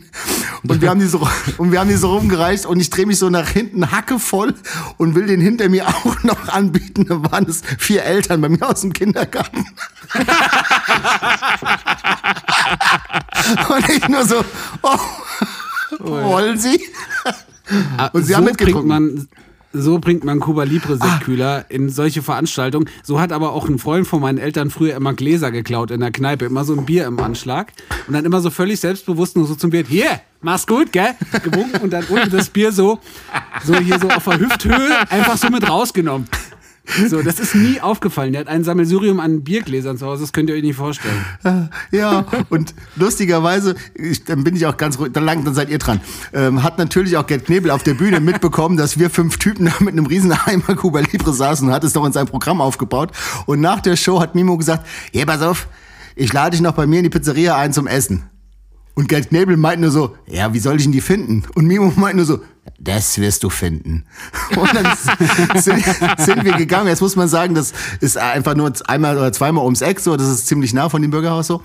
Und 0.66 0.80
wir 0.80 0.90
haben 0.90 1.00
die 1.00 1.06
so, 1.06 1.26
und 1.58 1.72
wir 1.72 1.80
haben 1.80 1.88
die 1.88 1.96
so 1.96 2.14
rumgereicht 2.16 2.66
und 2.66 2.80
ich 2.80 2.90
drehe 2.90 3.06
mich 3.06 3.18
so 3.18 3.30
nach 3.30 3.48
hinten 3.48 3.90
hackevoll 3.90 4.54
und 4.96 5.14
will 5.14 5.26
den 5.26 5.40
hinter 5.40 5.68
mir 5.68 5.88
auch 5.88 6.22
noch 6.22 6.48
anbieten. 6.48 7.06
Da 7.08 7.30
waren 7.30 7.46
es 7.48 7.62
vier 7.78 8.04
Eltern 8.04 8.40
bei 8.40 8.48
mir 8.48 8.68
aus 8.68 8.80
dem 8.82 8.92
Kindergarten. 8.92 9.66
und 13.68 13.87
ich 13.88 14.08
nur 14.08 14.24
so, 14.24 14.44
oh, 14.82 14.98
wollen 16.00 16.58
Sie? 16.58 16.80
Ah, 17.96 18.06
und 18.12 18.22
sie 18.22 18.32
so 18.32 18.36
haben 18.36 18.44
bringt 18.44 18.60
mitgetrunken. 18.60 18.88
man 18.88 19.28
so 19.72 19.98
bringt 19.98 20.24
man 20.24 20.40
Cuba 20.40 20.62
Libre 20.62 20.96
Sektkühler 20.96 21.66
in 21.68 21.90
solche 21.90 22.22
Veranstaltungen. 22.22 22.88
So 23.02 23.20
hat 23.20 23.32
aber 23.32 23.52
auch 23.52 23.68
ein 23.68 23.78
Freund 23.78 24.06
von 24.06 24.20
meinen 24.20 24.38
Eltern 24.38 24.70
früher 24.70 24.96
immer 24.96 25.12
Gläser 25.12 25.50
geklaut 25.50 25.90
in 25.90 26.00
der 26.00 26.10
Kneipe, 26.10 26.46
immer 26.46 26.64
so 26.64 26.74
ein 26.74 26.86
Bier 26.86 27.06
im 27.06 27.18
Anschlag 27.20 27.72
und 28.06 28.14
dann 28.14 28.24
immer 28.24 28.40
so 28.40 28.50
völlig 28.50 28.80
selbstbewusst 28.80 29.36
nur 29.36 29.46
so 29.46 29.54
zum 29.54 29.70
Bier, 29.70 29.84
hier, 29.86 30.20
mach's 30.40 30.66
gut, 30.66 30.92
gell? 30.92 31.14
Gewunken 31.42 31.82
und 31.82 31.92
dann 31.92 32.04
unten 32.04 32.30
das 32.30 32.48
Bier 32.48 32.72
so 32.72 32.98
so 33.62 33.76
hier 33.76 33.98
so 33.98 34.08
auf 34.08 34.24
der 34.24 34.38
Hüfthöhe 34.40 35.10
einfach 35.10 35.36
so 35.36 35.50
mit 35.50 35.68
rausgenommen. 35.68 36.26
So, 37.08 37.22
das 37.22 37.38
ist 37.38 37.54
nie 37.54 37.80
aufgefallen. 37.80 38.32
Der 38.32 38.40
hat 38.40 38.48
ein 38.48 38.64
Sammelsurium 38.64 39.20
an 39.20 39.42
Biergläsern 39.42 39.98
zu 39.98 40.06
Hause, 40.06 40.22
das 40.22 40.32
könnt 40.32 40.48
ihr 40.50 40.56
euch 40.56 40.62
nicht 40.62 40.76
vorstellen. 40.76 41.24
Ja, 41.90 42.24
und 42.48 42.74
lustigerweise, 42.96 43.74
ich, 43.94 44.24
dann 44.24 44.44
bin 44.44 44.56
ich 44.56 44.66
auch 44.66 44.76
ganz 44.76 44.98
ruhig, 44.98 45.12
dann 45.12 45.24
lang, 45.24 45.44
dann 45.44 45.54
seid 45.54 45.70
ihr 45.70 45.78
dran. 45.78 46.00
Ähm, 46.32 46.62
hat 46.62 46.78
natürlich 46.78 47.16
auch 47.16 47.26
Gerd 47.26 47.46
Knebel 47.46 47.70
auf 47.70 47.82
der 47.82 47.94
Bühne 47.94 48.20
mitbekommen, 48.20 48.76
dass 48.76 48.98
wir 48.98 49.10
fünf 49.10 49.38
Typen 49.38 49.66
da 49.66 49.72
mit 49.80 49.92
einem 49.92 50.06
riesen 50.06 50.32
Eimer 50.32 50.76
Cuba 50.76 51.00
Libre 51.00 51.32
saßen 51.32 51.68
und 51.68 51.74
hat 51.74 51.84
es 51.84 51.92
doch 51.92 52.04
in 52.04 52.12
sein 52.12 52.26
Programm 52.26 52.60
aufgebaut. 52.60 53.12
Und 53.46 53.60
nach 53.60 53.80
der 53.80 53.96
Show 53.96 54.20
hat 54.20 54.34
Mimo 54.34 54.56
gesagt, 54.56 54.86
hey, 55.12 55.26
pass 55.26 55.42
auf, 55.42 55.68
ich 56.16 56.32
lade 56.32 56.52
dich 56.52 56.60
noch 56.60 56.72
bei 56.72 56.86
mir 56.86 56.98
in 56.98 57.04
die 57.04 57.10
Pizzeria 57.10 57.56
ein 57.56 57.72
zum 57.72 57.86
Essen. 57.86 58.24
Und 58.98 59.08
Gerd 59.08 59.28
Knebel 59.28 59.56
meint 59.56 59.80
nur 59.80 59.92
so, 59.92 60.16
ja, 60.26 60.52
wie 60.52 60.58
soll 60.58 60.74
ich 60.74 60.82
denn 60.82 60.90
die 60.90 61.00
finden? 61.00 61.44
Und 61.54 61.66
Mimo 61.66 61.92
meint 61.94 62.16
nur 62.16 62.24
so, 62.24 62.40
das 62.80 63.16
wirst 63.18 63.44
du 63.44 63.48
finden. 63.48 64.04
Und 64.56 64.74
dann 64.74 64.92
sind, 65.54 65.84
sind 66.18 66.44
wir 66.44 66.56
gegangen. 66.56 66.88
Jetzt 66.88 67.00
muss 67.00 67.14
man 67.14 67.28
sagen, 67.28 67.54
das 67.54 67.72
ist 68.00 68.18
einfach 68.18 68.56
nur 68.56 68.72
einmal 68.88 69.16
oder 69.16 69.32
zweimal 69.32 69.62
ums 69.62 69.82
Eck 69.82 70.00
so. 70.00 70.16
Das 70.16 70.26
ist 70.26 70.48
ziemlich 70.48 70.74
nah 70.74 70.88
von 70.88 71.00
dem 71.00 71.12
Bürgerhaus 71.12 71.46
so. 71.46 71.62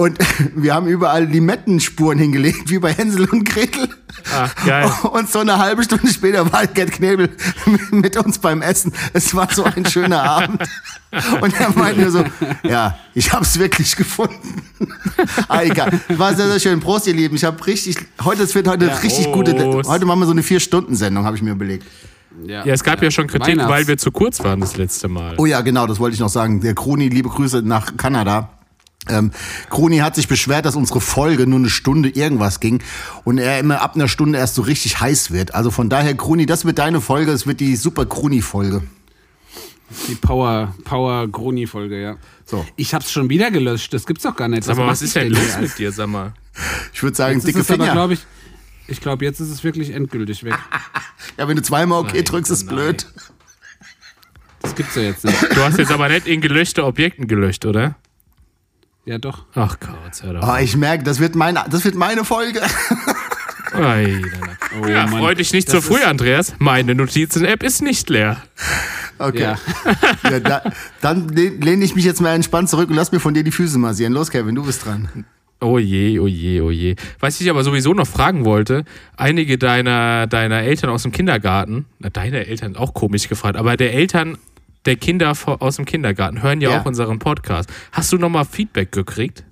Und 0.00 0.16
wir 0.56 0.72
haben 0.74 0.86
überall 0.86 1.26
Limettenspuren 1.26 2.18
hingelegt, 2.18 2.70
wie 2.70 2.78
bei 2.78 2.90
Hänsel 2.94 3.28
und 3.28 3.44
Gretel. 3.44 3.86
Ach, 4.34 4.54
geil. 4.64 4.90
Und 5.12 5.28
so 5.30 5.40
eine 5.40 5.58
halbe 5.58 5.84
Stunde 5.84 6.08
später 6.08 6.50
war 6.50 6.66
Gerd 6.66 6.92
Knebel 6.92 7.28
mit 7.90 8.16
uns 8.16 8.38
beim 8.38 8.62
Essen. 8.62 8.94
Es 9.12 9.34
war 9.34 9.52
so 9.52 9.62
ein 9.64 9.84
schöner 9.84 10.22
Abend. 10.22 10.62
Und 11.42 11.60
er 11.60 11.70
meinte 11.76 12.00
nur 12.00 12.10
so, 12.10 12.24
ja, 12.62 12.96
ich 13.14 13.30
hab's 13.30 13.58
wirklich 13.58 13.94
gefunden. 13.94 14.62
ah, 15.48 15.60
egal. 15.64 15.92
War 16.08 16.34
sehr, 16.34 16.48
sehr 16.48 16.60
schön. 16.60 16.80
Prost, 16.80 17.06
ihr 17.06 17.14
Lieben. 17.14 17.36
Ich 17.36 17.44
habe 17.44 17.64
richtig, 17.66 17.96
heute, 18.24 18.44
es 18.44 18.54
wird 18.54 18.68
heute 18.68 18.86
Ja, 18.86 18.94
richtig 18.94 19.30
gute, 19.32 19.52
Prost. 19.52 19.90
heute 19.90 20.06
machen 20.06 20.20
wir 20.20 20.26
so 20.26 20.32
eine 20.32 20.42
Vier-Stunden-Sendung, 20.42 21.26
habe 21.26 21.36
ich 21.36 21.42
mir 21.42 21.52
überlegt. 21.52 21.86
Ja, 22.46 22.64
es 22.64 22.82
gab 22.82 23.02
ja, 23.02 23.10
schon 23.10 23.26
Kritik, 23.26 23.48
Weihnachts- 23.48 23.70
weil 23.70 23.86
wir 23.86 23.98
zu 23.98 24.12
kurz 24.12 24.42
waren 24.42 24.60
das 24.60 24.78
letzte 24.78 25.08
Mal. 25.08 25.34
Oh 25.36 25.44
ja, 25.44 25.60
genau, 25.60 25.86
das 25.86 26.00
wollte 26.00 26.14
ich 26.14 26.20
noch 26.20 26.30
sagen. 26.30 26.62
Der 26.62 26.74
Kroni, 26.74 27.10
liebe 27.10 27.28
Grüße 27.28 27.60
nach 27.60 27.98
Kanada. 27.98 28.48
Ähm, 29.08 29.32
Kroni 29.70 29.98
hat 29.98 30.14
sich 30.14 30.28
beschwert, 30.28 30.66
dass 30.66 30.76
unsere 30.76 31.00
Folge 31.00 31.46
nur 31.46 31.58
eine 31.58 31.70
Stunde 31.70 32.10
irgendwas 32.10 32.60
ging 32.60 32.82
und 33.24 33.38
er 33.38 33.58
immer 33.58 33.80
ab 33.80 33.94
einer 33.94 34.08
Stunde 34.08 34.38
erst 34.38 34.54
so 34.56 34.62
richtig 34.62 35.00
heiß 35.00 35.30
wird. 35.30 35.54
Also 35.54 35.70
von 35.70 35.88
daher, 35.88 36.14
Kroni, 36.14 36.44
das 36.46 36.64
wird 36.64 36.78
deine 36.78 37.00
Folge, 37.00 37.32
es 37.32 37.46
wird 37.46 37.60
die 37.60 37.76
super 37.76 38.04
Kroni-Folge. 38.04 38.82
Die 40.08 40.14
Power, 40.14 40.74
Power 40.84 41.26
Groni-Folge, 41.26 42.00
ja. 42.00 42.16
So. 42.44 42.64
Ich 42.76 42.94
hab's 42.94 43.10
schon 43.10 43.28
wieder 43.28 43.50
gelöscht. 43.50 43.92
Das 43.92 44.06
gibt's 44.06 44.22
doch 44.22 44.36
gar 44.36 44.46
nicht. 44.48 44.62
Sag 44.64 44.76
mal, 44.76 44.86
was 44.86 45.00
mach 45.00 45.06
ist 45.06 45.16
denn 45.16 45.30
los 45.30 45.40
hier? 45.54 45.62
mit 45.62 45.78
dir, 45.78 45.92
sag 45.92 46.08
mal? 46.08 46.32
Ich 46.92 47.02
würde 47.02 47.16
sagen, 47.16 47.34
Jetzt 47.34 47.44
ist 47.44 47.48
dicke 47.48 47.60
es 47.60 47.70
aber, 47.70 47.82
Finger. 47.84 47.92
glaube 47.94 48.14
ich, 48.14 48.20
ich 48.86 49.00
glaube, 49.00 49.24
jetzt 49.24 49.40
ist 49.40 49.50
es 49.50 49.64
wirklich 49.64 49.90
endgültig 49.90 50.44
weg. 50.44 50.54
ja, 51.38 51.48
wenn 51.48 51.56
du 51.56 51.62
zweimal 51.62 52.00
okay 52.00 52.18
Nein, 52.18 52.24
drückst, 52.24 52.52
ist 52.52 52.66
nein. 52.66 52.74
blöd. 52.76 53.06
Das 54.62 54.74
gibt's 54.74 54.94
ja 54.94 55.02
jetzt 55.02 55.24
nicht. 55.24 55.42
Du 55.56 55.62
hast 55.62 55.78
jetzt 55.78 55.90
aber 55.90 56.08
nicht 56.08 56.26
in 56.26 56.40
gelöschte 56.40 56.84
Objekten 56.84 57.26
gelöscht, 57.26 57.64
oder? 57.66 57.96
Ja, 59.10 59.18
doch. 59.18 59.44
Ach 59.56 59.76
Gott, 59.80 60.22
hör 60.22 60.34
doch. 60.34 60.48
Oh, 60.48 60.56
ich 60.62 60.76
merke, 60.76 61.02
das 61.02 61.18
wird 61.18 61.34
meine, 61.34 61.64
das 61.68 61.84
wird 61.84 61.96
meine 61.96 62.24
Folge. 62.24 62.60
Ei, 63.72 64.22
Oh, 64.80 64.86
ja, 64.86 65.06
Mann. 65.08 65.18
freu 65.20 65.34
dich 65.34 65.52
nicht 65.52 65.66
Das 65.66 65.74
zu 65.74 65.82
früh, 65.82 65.96
ist- 65.98 66.06
Andreas. 66.06 66.54
Meine 66.60 66.94
Notizen-App 66.94 67.64
ist 67.64 67.82
nicht 67.82 68.08
leer. 68.08 68.36
Okay. 69.18 69.42
Ja. 69.42 69.58
Ja, 70.30 70.38
da, 70.38 70.62
dann 71.00 71.28
lehn- 71.30 71.60
lehne 71.60 71.84
ich 71.84 71.96
mich 71.96 72.04
jetzt 72.04 72.20
mal 72.20 72.34
entspannt 72.36 72.68
zurück 72.68 72.88
und 72.88 72.94
lass 72.94 73.10
mir 73.10 73.18
von 73.18 73.34
dir 73.34 73.42
die 73.42 73.50
Füße 73.50 73.78
massieren. 73.78 74.12
Los, 74.12 74.30
Kevin, 74.30 74.54
du 74.54 74.64
bist 74.64 74.84
dran. 74.86 75.08
Oh 75.60 75.78
je, 75.78 76.20
oh 76.20 76.28
je, 76.28 76.60
oh 76.60 76.70
je. 76.70 76.94
Was 77.18 77.40
ich 77.40 77.50
aber 77.50 77.64
sowieso 77.64 77.92
noch 77.94 78.06
fragen 78.06 78.44
wollte, 78.44 78.84
einige 79.16 79.58
deiner, 79.58 80.28
deiner 80.28 80.60
Eltern 80.62 80.90
aus 80.90 81.02
dem 81.02 81.10
Kindergarten, 81.10 81.86
na, 81.98 82.10
deine 82.10 82.46
Eltern 82.46 82.76
auch 82.76 82.94
komisch 82.94 83.28
gefragt, 83.28 83.56
aber 83.56 83.76
der 83.76 83.92
Eltern 83.92 84.38
der 84.86 84.96
Kinder 84.96 85.32
aus 85.60 85.76
dem 85.76 85.84
Kindergarten 85.84 86.42
hören 86.42 86.60
ja, 86.60 86.70
Ja. 86.70 86.80
auch 86.80 86.86
unseren 86.86 87.18
Podcast. 87.18 87.68
Hast 87.92 88.12
du 88.12 88.18
nochmal 88.18 88.44
Feedback 88.44 88.92
gekriegt? 88.92 89.44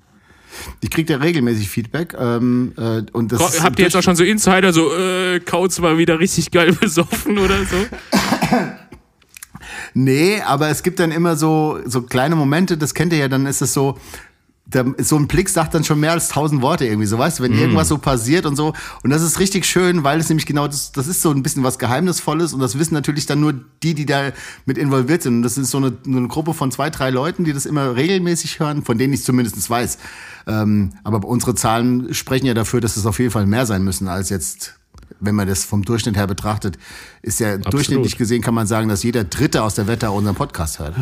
Ich 0.81 0.91
krieg 0.91 1.09
ja 1.11 1.19
regelmäßig 1.19 1.69
Feedback. 1.69 2.15
Ähm, 2.19 2.73
äh, 2.77 3.03
und 3.13 3.31
das 3.33 3.63
Habt 3.63 3.79
ihr 3.79 3.85
jetzt 3.85 3.97
auch 3.97 4.03
schon 4.03 4.17
so 4.17 4.25
Insider, 4.25 4.73
so, 4.73 4.93
äh, 4.95 5.41
Kautz 5.41 5.81
war 5.83 5.99
wieder 5.99 6.19
richtig 6.19 6.51
geil 6.51 6.73
besoffen 6.81 7.39
oder 7.39 7.59
so? 7.65 7.77
Nee, 9.95 10.41
aber 10.43 10.69
es 10.69 10.83
gibt 10.83 11.01
dann 11.01 11.13
immer 11.13 11.37
so, 11.37 11.81
so 11.85 12.03
kleine 12.03 12.37
Momente, 12.37 12.77
das 12.77 12.95
kennt 12.95 13.13
ihr 13.13 13.19
ja, 13.21 13.29
dann 13.29 13.47
ist 13.47 13.61
es 13.63 13.73
so, 13.75 13.99
da, 14.71 14.85
so 14.99 15.17
ein 15.17 15.29
Blick 15.29 15.49
sagt 15.49 15.75
dann 15.75 15.83
schon 15.83 15.99
mehr 15.99 16.13
als 16.13 16.29
tausend 16.29 16.61
Worte 16.61 16.85
irgendwie, 16.85 17.07
so 17.07 17.19
weißt 17.19 17.39
du, 17.39 17.43
wenn 17.43 17.53
irgendwas 17.59 17.89
so 17.89 17.97
passiert 17.97 18.45
und 18.45 18.55
so. 18.55 18.75
Und 19.03 19.11
das 19.11 19.23
ist 19.23 19.41
richtig 19.41 19.65
schön, 19.65 20.05
weil 20.05 20.21
es 20.21 20.29
nämlich 20.29 20.45
genau, 20.45 20.67
das, 20.67 20.93
das 20.93 21.07
ist 21.07 21.23
so 21.23 21.31
ein 21.31 21.43
bisschen 21.43 21.63
was 21.63 21.79
Geheimnisvolles 21.79 22.53
und 22.53 22.61
das 22.61 22.79
wissen 22.79 22.93
natürlich 22.93 23.25
dann 23.25 23.41
nur 23.41 23.55
die, 23.83 23.95
die 23.95 24.05
da 24.05 24.31
mit 24.67 24.77
involviert 24.77 25.23
sind. 25.23 25.37
Und 25.37 25.43
das 25.43 25.57
ist 25.57 25.71
so 25.71 25.79
eine, 25.79 25.97
eine 26.07 26.29
Gruppe 26.29 26.53
von 26.53 26.71
zwei, 26.71 26.91
drei 26.91 27.09
Leuten, 27.09 27.45
die 27.45 27.55
das 27.55 27.65
immer 27.65 27.97
regelmäßig 27.97 28.61
hören, 28.61 28.85
von 28.85 28.99
denen 28.99 29.15
ich 29.15 29.25
zumindest 29.25 29.69
weiß. 29.69 29.99
Ähm, 30.47 30.93
aber 31.03 31.27
unsere 31.27 31.55
Zahlen 31.55 32.13
sprechen 32.13 32.47
ja 32.47 32.55
dafür, 32.55 32.81
dass 32.83 32.99
es 32.99 33.07
auf 33.07 33.19
jeden 33.19 33.31
Fall 33.31 33.47
mehr 33.47 33.65
sein 33.65 33.83
müssen 33.83 34.07
als 34.07 34.29
jetzt 34.29 34.78
wenn 35.21 35.35
man 35.35 35.49
das 35.49 35.65
vom 35.65 35.85
Durchschnitt 35.85 36.17
her 36.17 36.27
betrachtet, 36.27 36.79
ist 37.23 37.41
ja 37.41 37.57
durchschnittlich 37.57 38.17
gesehen, 38.17 38.43
kann 38.43 38.55
man 38.55 38.67
sagen, 38.67 38.89
dass 38.89 39.03
jeder 39.03 39.25
Dritte 39.25 39.63
aus 39.63 39.75
der 39.75 39.87
Wette 39.87 40.11
unseren 40.11 40.35
Podcast 40.35 40.79
hört. 40.79 40.95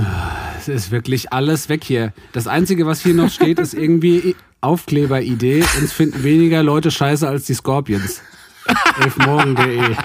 Es 0.59 0.69
ist 0.69 0.91
wirklich 0.91 1.33
alles 1.33 1.69
weg 1.69 1.85
hier. 1.85 2.13
Das 2.33 2.47
Einzige, 2.47 2.87
was 2.87 3.01
hier 3.01 3.15
noch 3.15 3.31
steht, 3.31 3.59
ist 3.59 3.75
irgendwie 3.75 4.37
Aufkleberidee. 4.61 5.65
Uns 5.81 5.93
finden 5.93 6.23
weniger 6.23 6.63
Leute 6.63 6.91
scheiße 6.91 7.29
als 7.29 7.45
die 7.45 7.55
Scorpions. 7.55 8.23
elfmorgen.de 9.01 9.81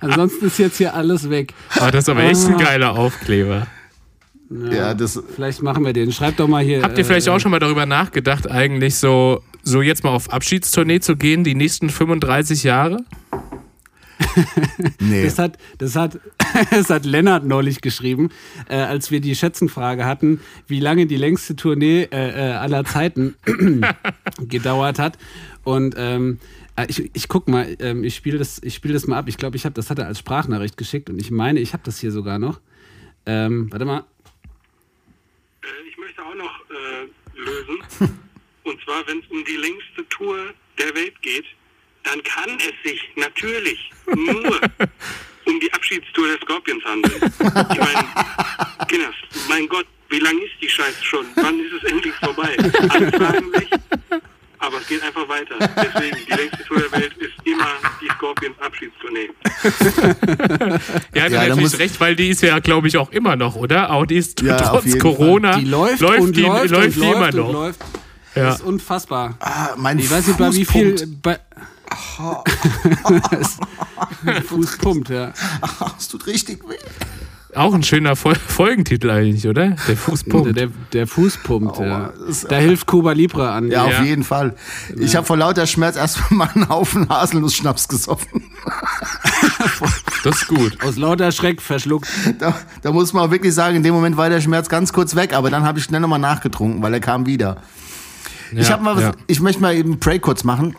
Ansonsten 0.00 0.46
ist 0.46 0.58
jetzt 0.58 0.78
hier 0.78 0.94
alles 0.94 1.30
weg. 1.30 1.54
Ah, 1.78 1.90
das 1.90 2.04
ist 2.04 2.08
aber 2.08 2.22
echt 2.24 2.46
ein 2.46 2.58
geiler 2.58 2.92
Aufkleber. 2.92 3.66
Ja, 4.50 4.94
das, 4.94 5.20
Vielleicht 5.34 5.62
machen 5.62 5.84
wir 5.84 5.92
den. 5.92 6.12
Schreibt 6.12 6.38
doch 6.38 6.46
mal 6.46 6.62
hier. 6.62 6.82
Habt 6.82 6.96
ihr 6.96 7.04
vielleicht 7.04 7.26
äh, 7.26 7.30
auch 7.30 7.40
schon 7.40 7.50
mal 7.50 7.58
darüber 7.58 7.84
nachgedacht, 7.84 8.48
eigentlich 8.50 8.94
so, 8.94 9.42
so 9.62 9.82
jetzt 9.82 10.04
mal 10.04 10.10
auf 10.10 10.32
Abschiedstournee 10.32 11.00
zu 11.00 11.16
gehen, 11.16 11.42
die 11.42 11.54
nächsten 11.54 11.90
35 11.90 12.62
Jahre? 12.62 13.04
nee. 15.00 15.24
Das 15.24 15.38
hat, 15.38 15.58
das 15.78 15.96
hat, 15.96 16.18
das 16.70 16.90
hat 16.90 17.04
Lennart 17.04 17.44
neulich 17.44 17.80
geschrieben, 17.80 18.30
äh, 18.68 18.76
als 18.76 19.10
wir 19.10 19.20
die 19.20 19.34
Schätzenfrage 19.34 20.04
hatten, 20.04 20.40
wie 20.66 20.80
lange 20.80 21.06
die 21.06 21.16
längste 21.16 21.56
Tournee 21.56 22.02
äh, 22.10 22.50
äh, 22.50 22.52
aller 22.52 22.84
Zeiten 22.84 23.34
gedauert 24.40 24.98
hat. 24.98 25.18
Und 25.64 25.94
ähm, 25.98 26.38
äh, 26.76 26.86
ich, 26.88 27.10
ich 27.14 27.28
guck 27.28 27.48
mal, 27.48 27.76
ähm, 27.80 28.04
ich 28.04 28.14
spiele 28.14 28.38
das, 28.38 28.62
ich 28.62 28.74
spiel 28.74 28.92
das 28.92 29.06
mal 29.06 29.18
ab. 29.18 29.28
Ich 29.28 29.36
glaube, 29.36 29.56
ich 29.56 29.64
habe 29.64 29.74
das 29.74 29.90
hat 29.90 29.98
er 29.98 30.06
als 30.06 30.18
Sprachnachricht 30.18 30.76
geschickt 30.76 31.10
und 31.10 31.20
ich 31.20 31.30
meine, 31.30 31.60
ich 31.60 31.72
habe 31.72 31.82
das 31.84 31.98
hier 31.98 32.12
sogar 32.12 32.38
noch. 32.38 32.60
Ähm, 33.26 33.70
warte 33.70 33.84
mal. 33.84 34.04
Äh, 35.62 35.88
ich 35.88 35.98
möchte 35.98 36.22
auch 36.22 36.34
noch 36.34 36.60
äh, 36.70 37.35
lösen. 37.46 37.78
Und 38.64 38.82
zwar, 38.82 39.06
wenn 39.06 39.20
es 39.20 39.24
um 39.30 39.44
die 39.44 39.56
längste 39.56 40.08
Tour 40.08 40.52
der 40.78 40.94
Welt 40.94 41.20
geht, 41.22 41.46
dann 42.02 42.22
kann 42.22 42.50
es 42.58 42.90
sich 42.90 43.00
natürlich 43.16 43.90
nur 44.14 44.60
um 45.44 45.60
die 45.60 45.72
Abschiedstour 45.72 46.28
der 46.28 46.38
Scorpions 46.38 46.84
handeln. 46.84 47.32
Ich 47.72 47.78
meine, 47.78 48.08
Kinders, 48.88 49.14
mein 49.48 49.68
Gott, 49.68 49.86
wie 50.08 50.18
lange 50.18 50.42
ist 50.44 50.54
die 50.60 50.68
Scheiße 50.68 51.04
schon? 51.04 51.26
Wann 51.36 51.58
ist 51.60 51.72
es 51.72 51.90
endlich 51.90 52.14
vorbei? 52.14 52.56
Alle 52.90 53.12
fragen 53.12 53.52
sich, 53.54 53.70
aber 54.66 54.78
es 54.80 54.86
geht 54.88 55.02
einfach 55.02 55.28
weiter. 55.28 55.54
Deswegen, 55.58 56.16
die 56.26 56.32
längste 56.32 56.64
Tour 56.64 56.78
der 56.80 56.92
Welt 57.00 57.12
ist 57.18 57.32
immer 57.44 57.66
die 58.00 58.08
Scorpions 58.16 58.56
Abschiedstournee. 58.60 59.30
Ja, 61.14 61.22
Ja, 61.22 61.22
er 61.24 61.30
da 61.30 61.38
natürlich 61.40 61.60
muss- 61.60 61.78
recht, 61.78 62.00
weil 62.00 62.16
die 62.16 62.28
ist 62.28 62.42
ja, 62.42 62.58
glaube 62.58 62.88
ich, 62.88 62.96
auch 62.96 63.10
immer 63.10 63.36
noch, 63.36 63.56
oder? 63.56 63.90
Auch 63.92 64.06
die 64.06 64.16
ist 64.16 64.40
Ja, 64.42 64.56
trotz 64.60 64.98
Corona. 64.98 65.56
Die 65.58 65.64
läuft, 65.66 66.00
läuft 66.00 66.20
und 66.20 66.36
die, 66.36 66.42
läuft, 66.42 66.70
läuft 66.70 66.96
und 66.96 67.02
die 67.04 67.10
immer 67.10 67.30
noch. 67.32 67.52
läuft. 67.52 67.80
Ja. 68.34 68.44
Das 68.46 68.56
ist 68.56 68.64
unfassbar. 68.66 69.36
Ah, 69.40 69.70
mein 69.76 69.98
Ich 69.98 70.10
weiß 70.10 70.26
nicht, 70.26 70.38
bei 70.38 70.52
wie 70.52 70.64
viel. 70.64 71.06
Bei, 71.22 71.38
Fuß 74.48 74.78
pumpt, 74.78 75.08
ja. 75.10 75.32
Ah, 75.62 75.92
Es 75.98 76.08
tut 76.08 76.26
richtig 76.26 76.62
weh. 76.68 76.74
Auch 77.56 77.74
ein 77.74 77.82
schöner 77.82 78.16
Fol 78.16 78.34
Folgentitel 78.34 79.10
eigentlich, 79.10 79.46
oder? 79.48 79.70
Der 79.88 79.96
Fußpunkt. 79.96 80.56
Der, 80.56 80.68
der 80.92 81.06
Fuß 81.06 81.38
pumpt, 81.38 81.78
ja. 81.78 82.12
Da 82.48 82.56
hilft 82.56 82.86
Cuba 82.86 83.12
Libre 83.12 83.50
an. 83.50 83.70
Ja, 83.70 83.88
Ja. 83.88 83.98
auf 84.00 84.04
jeden 84.04 84.24
Fall. 84.24 84.54
Ich 84.98 85.16
habe 85.16 85.26
vor 85.26 85.36
lauter 85.36 85.66
Schmerz 85.66 85.96
erstmal 85.96 86.48
einen 86.54 86.68
Haufen 86.68 87.08
Haselnuss-Schnaps 87.08 87.88
gesoffen. 87.88 88.44
Das 90.24 90.42
ist 90.42 90.48
gut. 90.48 90.82
Aus 90.82 90.96
lauter 90.96 91.30
Schreck 91.30 91.62
verschluckt. 91.62 92.08
Da, 92.40 92.54
da 92.82 92.90
muss 92.92 93.12
man 93.12 93.26
auch 93.26 93.30
wirklich 93.30 93.54
sagen, 93.54 93.76
in 93.76 93.82
dem 93.82 93.94
Moment 93.94 94.16
war 94.16 94.28
der 94.28 94.40
Schmerz 94.40 94.68
ganz 94.68 94.92
kurz 94.92 95.14
weg, 95.14 95.32
aber 95.34 95.50
dann 95.50 95.62
habe 95.62 95.78
ich 95.78 95.84
schnell 95.84 96.00
nochmal 96.00 96.18
nachgetrunken, 96.18 96.82
weil 96.82 96.92
er 96.94 97.00
kam 97.00 97.26
wieder. 97.26 97.58
ich 98.52 98.66
Ja, 98.66 98.74
habe 98.74 98.82
mal 98.84 98.96
was, 98.96 99.02
ja. 99.02 99.12
ich 99.28 99.40
möchte 99.40 99.62
mal 99.62 99.74
eben 99.76 100.00
Pray 100.00 100.18
kurz 100.18 100.42
machen. 100.42 100.74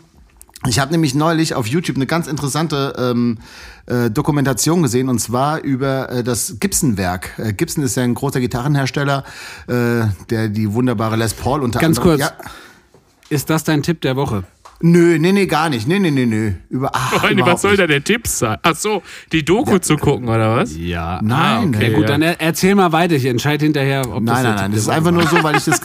Ich 0.66 0.80
habe 0.80 0.90
nämlich 0.90 1.14
neulich 1.14 1.54
auf 1.54 1.66
YouTube 1.66 1.96
eine 1.96 2.06
ganz 2.06 2.26
interessante 2.26 2.94
ähm, 2.98 3.38
äh, 3.86 4.10
Dokumentation 4.10 4.82
gesehen 4.82 5.08
und 5.08 5.20
zwar 5.20 5.62
über 5.62 6.10
äh, 6.10 6.24
das 6.24 6.56
Gibson-Werk. 6.58 7.38
Äh, 7.38 7.52
Gibson 7.52 7.84
ist 7.84 7.96
ja 7.96 8.02
ein 8.02 8.14
großer 8.14 8.40
Gitarrenhersteller, 8.40 9.22
äh, 9.68 10.06
der 10.30 10.48
die 10.48 10.72
wunderbare 10.72 11.16
Les 11.16 11.32
Paul 11.32 11.62
unter 11.62 11.78
Ganz 11.78 11.98
anderem. 11.98 12.18
kurz. 12.18 12.32
Ist 13.30 13.50
das 13.50 13.62
dein 13.62 13.82
Tipp 13.82 14.00
der 14.00 14.16
Woche? 14.16 14.44
Nö, 14.80 15.18
nee, 15.18 15.32
nee, 15.32 15.46
gar 15.46 15.68
nicht. 15.70 15.88
Nee, 15.88 15.98
nee, 15.98 16.12
nee, 16.12 16.24
nee. 16.24 16.54
Über, 16.70 16.90
ach, 16.94 17.14
Freunde, 17.14 17.44
was 17.44 17.62
soll 17.62 17.72
nicht. 17.72 17.80
da 17.80 17.86
der 17.88 18.04
Tipp 18.04 18.28
sein? 18.28 18.58
Ach 18.62 18.76
so, 18.76 19.02
die 19.32 19.44
Doku 19.44 19.78
zu 19.78 19.96
gucken, 19.96 20.28
oder 20.28 20.54
was? 20.56 20.76
Ja. 20.76 21.18
Nein, 21.20 21.38
Ah, 21.40 21.62
okay, 21.76 21.88
nee. 21.88 21.94
Gut, 21.94 22.02
ja. 22.02 22.08
dann 22.10 22.22
er, 22.22 22.40
erzähl 22.40 22.76
mal 22.76 22.92
weiter. 22.92 23.16
Ich 23.16 23.24
entscheide 23.24 23.64
hinterher, 23.64 24.02
ob 24.02 24.24
das 24.24 24.34
Nein, 24.36 24.42
der 24.42 24.42
nein, 24.42 24.54
nein. 24.54 24.64
Tipp 24.70 24.74
Das 24.76 24.82
ist 24.84 24.88
einfach 24.88 25.10
nur 25.10 25.26
so, 25.26 25.42
weil 25.42 25.56
ich 25.56 25.64
das, 25.64 25.80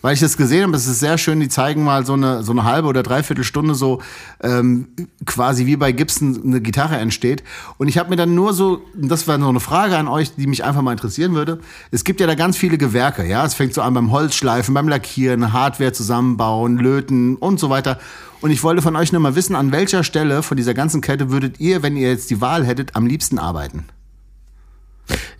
weil 0.00 0.14
ich 0.14 0.20
das 0.20 0.36
gesehen 0.36 0.64
habe. 0.64 0.76
Es 0.76 0.88
ist 0.88 0.98
sehr 0.98 1.18
schön. 1.18 1.38
Die 1.38 1.48
zeigen 1.48 1.84
mal 1.84 2.04
so 2.04 2.14
eine, 2.14 2.42
so 2.42 2.50
eine 2.50 2.64
halbe 2.64 2.88
oder 2.88 3.04
dreiviertel 3.04 3.44
Stunde 3.44 3.76
so 3.76 4.02
ähm, 4.42 4.88
quasi 5.24 5.66
wie 5.66 5.76
bei 5.76 5.92
Gibson 5.92 6.40
eine 6.44 6.60
Gitarre 6.60 6.96
entsteht. 6.96 7.44
Und 7.78 7.86
ich 7.86 7.96
habe 7.96 8.10
mir 8.10 8.16
dann 8.16 8.34
nur 8.34 8.54
so, 8.54 8.82
das 8.96 9.28
wäre 9.28 9.38
noch 9.38 9.50
eine 9.50 9.60
Frage 9.60 9.96
an 9.96 10.08
euch, 10.08 10.34
die 10.34 10.48
mich 10.48 10.64
einfach 10.64 10.82
mal 10.82 10.90
interessieren 10.92 11.34
würde. 11.34 11.60
Es 11.92 12.02
gibt 12.02 12.18
ja 12.18 12.26
da 12.26 12.34
ganz 12.34 12.56
viele 12.56 12.76
Gewerke. 12.76 13.24
Ja, 13.24 13.44
es 13.46 13.54
fängt 13.54 13.72
so 13.72 13.82
an 13.82 13.94
beim 13.94 14.10
Holzschleifen, 14.10 14.74
beim 14.74 14.88
Lackieren, 14.88 15.52
Hardware 15.52 15.92
zusammenbauen, 15.92 16.76
Löten 16.78 17.36
und 17.36 17.60
so 17.60 17.70
weiter. 17.70 18.00
Und 18.42 18.50
ich 18.50 18.62
wollte 18.62 18.82
von 18.82 18.96
euch 18.96 19.12
nur 19.12 19.20
mal 19.20 19.34
wissen, 19.36 19.54
an 19.56 19.72
welcher 19.72 20.02
Stelle 20.04 20.42
von 20.42 20.56
dieser 20.56 20.74
ganzen 20.74 21.00
Kette 21.00 21.30
würdet 21.30 21.60
ihr, 21.60 21.82
wenn 21.82 21.96
ihr 21.96 22.10
jetzt 22.10 22.28
die 22.30 22.40
Wahl 22.40 22.66
hättet, 22.66 22.94
am 22.96 23.06
liebsten 23.06 23.38
arbeiten? 23.38 23.84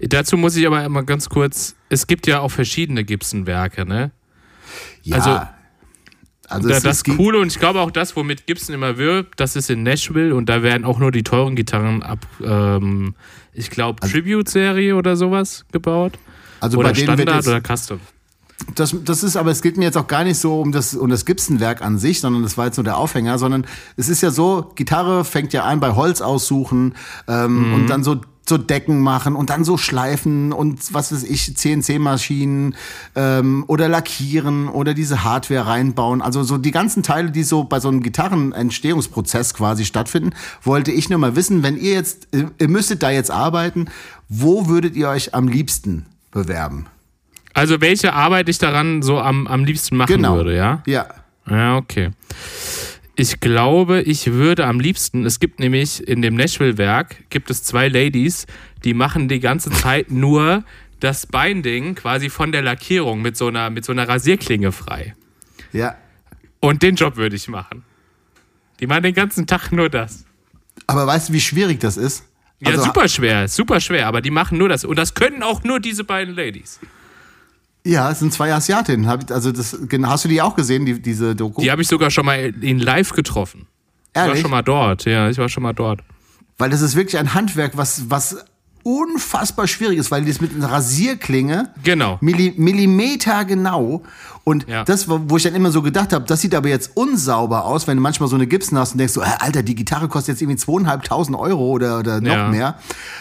Dazu 0.01 0.37
muss 0.37 0.57
ich 0.57 0.67
aber 0.67 0.85
immer 0.85 1.03
ganz 1.03 1.29
kurz, 1.29 1.75
es 1.89 2.07
gibt 2.07 2.27
ja 2.27 2.41
auch 2.41 2.51
verschiedene 2.51 3.05
Gibson-Werke, 3.05 3.85
ne? 3.87 4.11
Ja. 5.03 5.17
Also- 5.17 5.41
also 6.49 6.69
Da, 6.69 6.81
das 6.81 7.03
Coole 7.05 7.39
und 7.39 7.47
ich 7.47 7.59
glaube 7.59 7.81
auch 7.81 7.91
das, 7.91 8.15
womit 8.15 8.47
Gibson 8.47 8.75
immer 8.75 8.99
wirbt, 8.99 9.41
das 9.41 9.57
ist 9.57 9.71
in 9.71 9.83
Nashville 9.85 10.35
und 10.35 10.49
da 10.51 10.63
werden 10.63 10.85
auch 10.85 10.99
nur 10.99 11.11
die 11.11 11.23
teuren 11.23 11.57
Gitarren 11.57 12.03
ab, 12.03 12.27
ähm, 12.45 13.15
ich 13.55 13.71
glaube, 13.71 14.07
Tribute-Serie 14.07 14.95
oder 14.95 15.17
sowas 15.17 15.65
gebaut. 15.73 16.19
Also 16.61 16.77
oder 16.79 16.89
bei 16.91 16.93
denen 16.95 17.09
wird 17.09 17.21
Standard 17.21 17.37
jetzt- 17.37 17.49
oder 17.49 17.77
Custom. 17.77 18.01
Das, 18.75 18.95
das 19.05 19.23
ist 19.23 19.37
aber, 19.37 19.51
es 19.51 19.63
geht 19.63 19.77
mir 19.77 19.85
jetzt 19.85 19.97
auch 19.97 20.07
gar 20.07 20.25
nicht 20.25 20.39
so 20.39 20.61
um 20.61 20.73
das, 20.73 20.95
um 20.95 21.11
das 21.11 21.25
Gibson-Werk 21.25 21.83
an 21.83 21.99
sich, 21.99 22.21
sondern 22.21 22.43
das 22.43 22.57
war 22.57 22.67
jetzt 22.67 22.77
nur 22.77 22.85
der 22.85 22.97
Aufhänger, 22.97 23.39
sondern 23.39 23.67
es 23.97 24.09
ist 24.09 24.23
ja 24.23 24.31
so, 24.31 24.73
Gitarre 24.75 25.25
fängt 25.25 25.53
ja 25.53 25.65
an 25.65 25.81
bei 25.81 25.95
Holz 25.95 26.21
aussuchen 26.21 26.95
ähm, 27.29 27.75
und 27.75 27.87
dann 27.89 28.05
so, 28.05 28.21
so 28.49 28.59
Decken 28.59 29.01
machen 29.01 29.37
und 29.37 29.51
dann 29.51 29.65
so 29.65 29.77
schleifen 29.77 30.53
und 30.53 30.93
was 30.93 31.13
weiß 31.13 31.23
ich, 31.25 31.57
CNC-Maschinen 31.57 32.75
ähm, 33.15 33.65
oder 33.67 33.89
lackieren 33.89 34.69
oder 34.69 34.95
diese 34.95 35.25
Hardware 35.25 35.67
reinbauen. 35.67 36.23
Also 36.23 36.43
so 36.43 36.59
die 36.59 36.73
ganzen 36.73 37.03
Teile, 37.03 37.31
die 37.31 37.45
so 37.45 37.65
bei 37.65 37.81
so 37.81 37.89
einem 37.89 38.03
Gitarrenentstehungsprozess 38.03 39.55
quasi 39.55 39.85
stattfinden, 39.85 40.31
wollte 40.63 40.93
ich 40.93 41.09
nur 41.09 41.19
mal 41.19 41.37
wissen, 41.37 41.63
wenn 41.63 41.77
ihr 41.77 41.93
jetzt, 41.93 42.29
ihr 42.33 42.69
müsstet 42.69 43.03
da 43.03 43.11
jetzt 43.11 43.31
arbeiten, 43.31 43.87
wo 44.29 44.67
würdet 44.69 44.97
ihr 44.97 45.09
euch 45.09 45.35
am 45.35 45.47
liebsten 45.47 46.07
bewerben? 46.31 46.87
Also 47.55 47.81
welche 47.81 48.13
Arbeit 48.13 48.49
ich 48.49 48.59
daran 48.59 49.03
so 49.03 49.19
am, 49.21 49.47
am 49.47 49.65
liebsten 49.65 49.97
machen 49.97 50.17
Genau. 50.17 50.37
würde, 50.37 50.57
ja? 50.57 50.83
Ja. 50.87 51.07
Ja, 51.51 51.77
okay. 51.77 52.11
Ich 53.15 53.41
glaube, 53.41 54.01
ich 54.03 54.33
würde 54.33 54.67
am 54.67 54.81
liebsten, 54.81 55.27
es 55.27 55.39
gibt 55.39 55.61
nämlich 55.61 56.07
in 56.07 56.23
dem 56.23 56.35
Nashville-Werk, 56.35 57.29
gibt 57.31 57.51
es 57.51 57.63
zwei 57.63 57.89
Ladies, 57.89 58.47
die 58.85 58.95
machen 58.95 59.29
die 59.29 59.41
ganze 59.41 59.71
Zeit 59.71 60.11
nur 60.11 60.65
das 61.01 61.27
Binding 61.27 61.95
quasi 61.95 62.31
von 62.31 62.53
der 62.53 62.63
Lackierung 62.63 63.21
mit 63.23 63.37
so 63.37 63.49
einer, 63.49 63.71
mit 63.71 63.85
so 63.85 63.93
einer 63.93 64.09
Rasierklinge 64.09 64.73
frei. 64.73 65.15
Ja. 65.73 65.97
Und 66.61 66.83
den 66.83 66.95
Job 66.95 67.17
würde 67.17 67.35
ich 67.37 67.49
machen. 67.49 67.83
Die 68.81 68.87
machen 68.87 69.03
den 69.03 69.15
ganzen 69.15 69.47
Tag 69.47 69.73
nur 69.73 69.91
das. 69.91 70.25
Aber 70.87 71.07
weißt 71.07 71.29
du, 71.29 71.33
wie 71.35 71.41
schwierig 71.41 71.81
das 71.81 71.97
ist? 71.97 72.25
Ja, 72.61 72.71
Also, 72.71 72.85
super 72.85 73.09
schwer, 73.09 73.49
super 73.49 73.81
schwer, 73.81 74.07
aber 74.07 74.21
die 74.21 74.31
machen 74.31 74.59
nur 74.59 74.69
das. 74.69 74.85
Und 74.85 74.97
das 74.97 75.15
können 75.15 75.43
auch 75.43 75.65
nur 75.65 75.81
diese 75.81 76.05
beiden 76.05 76.35
Ladies. 76.35 76.79
Ja, 77.85 78.11
es 78.11 78.21
sind 78.21 78.33
zwei 78.33 78.53
Asiatinnen. 78.53 79.07
Also 79.31 79.51
das, 79.51 79.77
hast 80.05 80.25
du 80.25 80.29
die 80.29 80.41
auch 80.41 80.55
gesehen, 80.55 80.87
die, 80.87 81.01
diese 81.01 81.35
Doku? 81.35 81.61
Die 81.61 81.71
habe 81.71 81.83
ich 81.83 81.89
sogar 81.89 82.11
schon 82.11 82.27
mal 82.27 82.55
in 82.61 82.79
live 82.79 83.11
getroffen. 83.11 83.67
Ich 84.11 84.17
war 84.17 84.27
Ehrlich? 84.27 84.43
schon 84.43 84.51
mal 84.51 84.63
dort, 84.63 85.05
ja, 85.05 85.29
ich 85.29 85.39
war 85.39 85.49
schon 85.49 85.63
mal 85.63 85.73
dort. 85.73 86.01
Weil 86.59 86.71
das 86.71 86.81
ist 86.81 86.95
wirklich 86.95 87.19
ein 87.19 87.35
Handwerk, 87.35 87.77
was, 87.77 88.11
was 88.11 88.45
unfassbar 88.85 89.67
schwierig 89.67 89.99
ist, 89.99 90.11
weil 90.11 90.23
die 90.25 90.31
das 90.33 90.41
mit 90.41 90.55
einer 90.55 90.71
Rasierklinge 90.71 91.71
Genau. 91.83 92.19
Milli 92.21 92.55
Millimeter 92.57 93.45
genau. 93.45 94.03
Und 94.45 94.67
Ja. 94.69 94.83
das, 94.83 95.07
wo 95.09 95.37
ich 95.37 95.45
dann 95.45 95.55
immer 95.55 95.71
so 95.71 95.83
gedacht 95.83 96.13
habe, 96.13 96.25
das 96.27 96.41
sieht 96.41 96.53
aber 96.55 96.69
jetzt 96.69 96.91
unsauber 96.97 97.65
aus, 97.65 97.87
wenn 97.87 97.97
du 97.97 98.03
manchmal 98.03 98.29
so 98.29 98.35
eine 98.35 98.49
Gibson 98.49 98.77
hast 98.77 98.91
und 98.93 98.99
denkst 98.99 99.15
so, 99.15 99.21
Alter, 99.21 99.63
die 99.63 99.77
Gitarre 99.77 100.09
kostet 100.09 100.35
jetzt 100.35 100.43
irgendwie 100.43 100.57
zweieinhalbtausend 100.59 101.37
Euro 101.39 101.71
oder, 101.71 102.01
oder 102.01 102.21
noch 102.21 102.33
Ja. 102.33 102.49
mehr. 102.49 102.79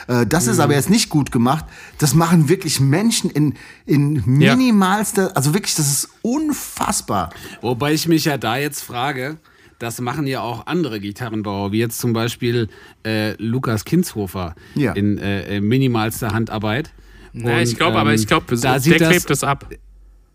Äh, 0.07 0.25
das 0.25 0.47
ist 0.47 0.59
aber 0.59 0.73
jetzt 0.73 0.89
nicht 0.89 1.09
gut 1.09 1.31
gemacht. 1.31 1.65
Das 1.99 2.15
machen 2.15 2.49
wirklich 2.49 2.79
Menschen 2.79 3.29
in, 3.29 3.53
in 3.85 4.15
Ja. 4.41 4.55
minimalster, 4.55 5.35
also 5.37 5.53
wirklich, 5.53 5.75
das 5.75 5.91
ist 5.91 6.09
unfassbar. 6.23 7.29
Wobei 7.61 7.93
ich 7.93 8.07
mich 8.07 8.25
ja 8.25 8.37
da 8.37 8.57
jetzt 8.57 8.81
frage, 8.83 9.37
das 9.81 9.99
machen 9.99 10.27
ja 10.27 10.41
auch 10.41 10.67
andere 10.67 10.99
Gitarrenbauer, 10.99 11.71
wie 11.71 11.79
jetzt 11.79 11.99
zum 11.99 12.13
Beispiel 12.13 12.69
äh, 13.03 13.33
Lukas 13.41 13.83
Kinshofer 13.83 14.55
Ja. 14.75 14.93
in 14.93 15.17
äh, 15.17 15.57
äh, 15.57 15.61
minimalster 15.61 16.33
Handarbeit. 16.33 16.91
Ja, 17.33 17.55
Und, 17.55 17.61
ich 17.63 17.75
glaube, 17.75 17.97
aber 17.97 18.11
ähm, 18.11 18.15
ich 18.15 18.27
glaube, 18.27 18.45
da 18.55 18.73
der 18.73 18.79
sieht 18.79 18.97
klebt 18.97 19.29
das 19.29 19.43
ab. 19.43 19.67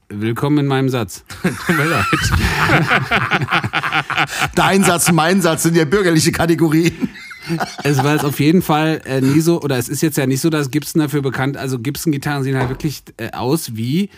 Willkommen 0.09 0.59
in 0.59 0.67
meinem 0.67 0.89
Satz. 0.89 1.25
Tut 1.43 1.77
mir 1.77 1.85
leid. 1.85 2.07
Dein 4.55 4.83
Satz, 4.83 5.13
mein 5.13 5.41
Satz 5.41 5.63
sind 5.63 5.77
ja 5.77 5.85
bürgerliche 5.85 6.33
Kategorien. 6.33 7.09
Es 7.85 8.03
war 8.03 8.15
jetzt 8.15 8.25
auf 8.25 8.41
jeden 8.41 8.63
Fall 8.63 9.01
äh, 9.05 9.21
nie 9.21 9.41
so, 9.41 9.63
oder 9.63 9.79
es 9.79 9.89
ist 9.89 10.01
jetzt 10.01 10.19
ja 10.19 10.27
nicht 10.27 10.41
so, 10.41 10.51
dass 10.51 10.73
Gibson 10.73 11.01
dafür 11.01 11.23
bekannt, 11.23 11.57
also 11.57 11.79
Gibson-Gitarren 11.79 12.43
sehen 12.43 12.57
halt 12.57 12.69
wirklich 12.69 13.03
äh, 13.19 13.31
aus 13.31 13.77
wie, 13.77 14.11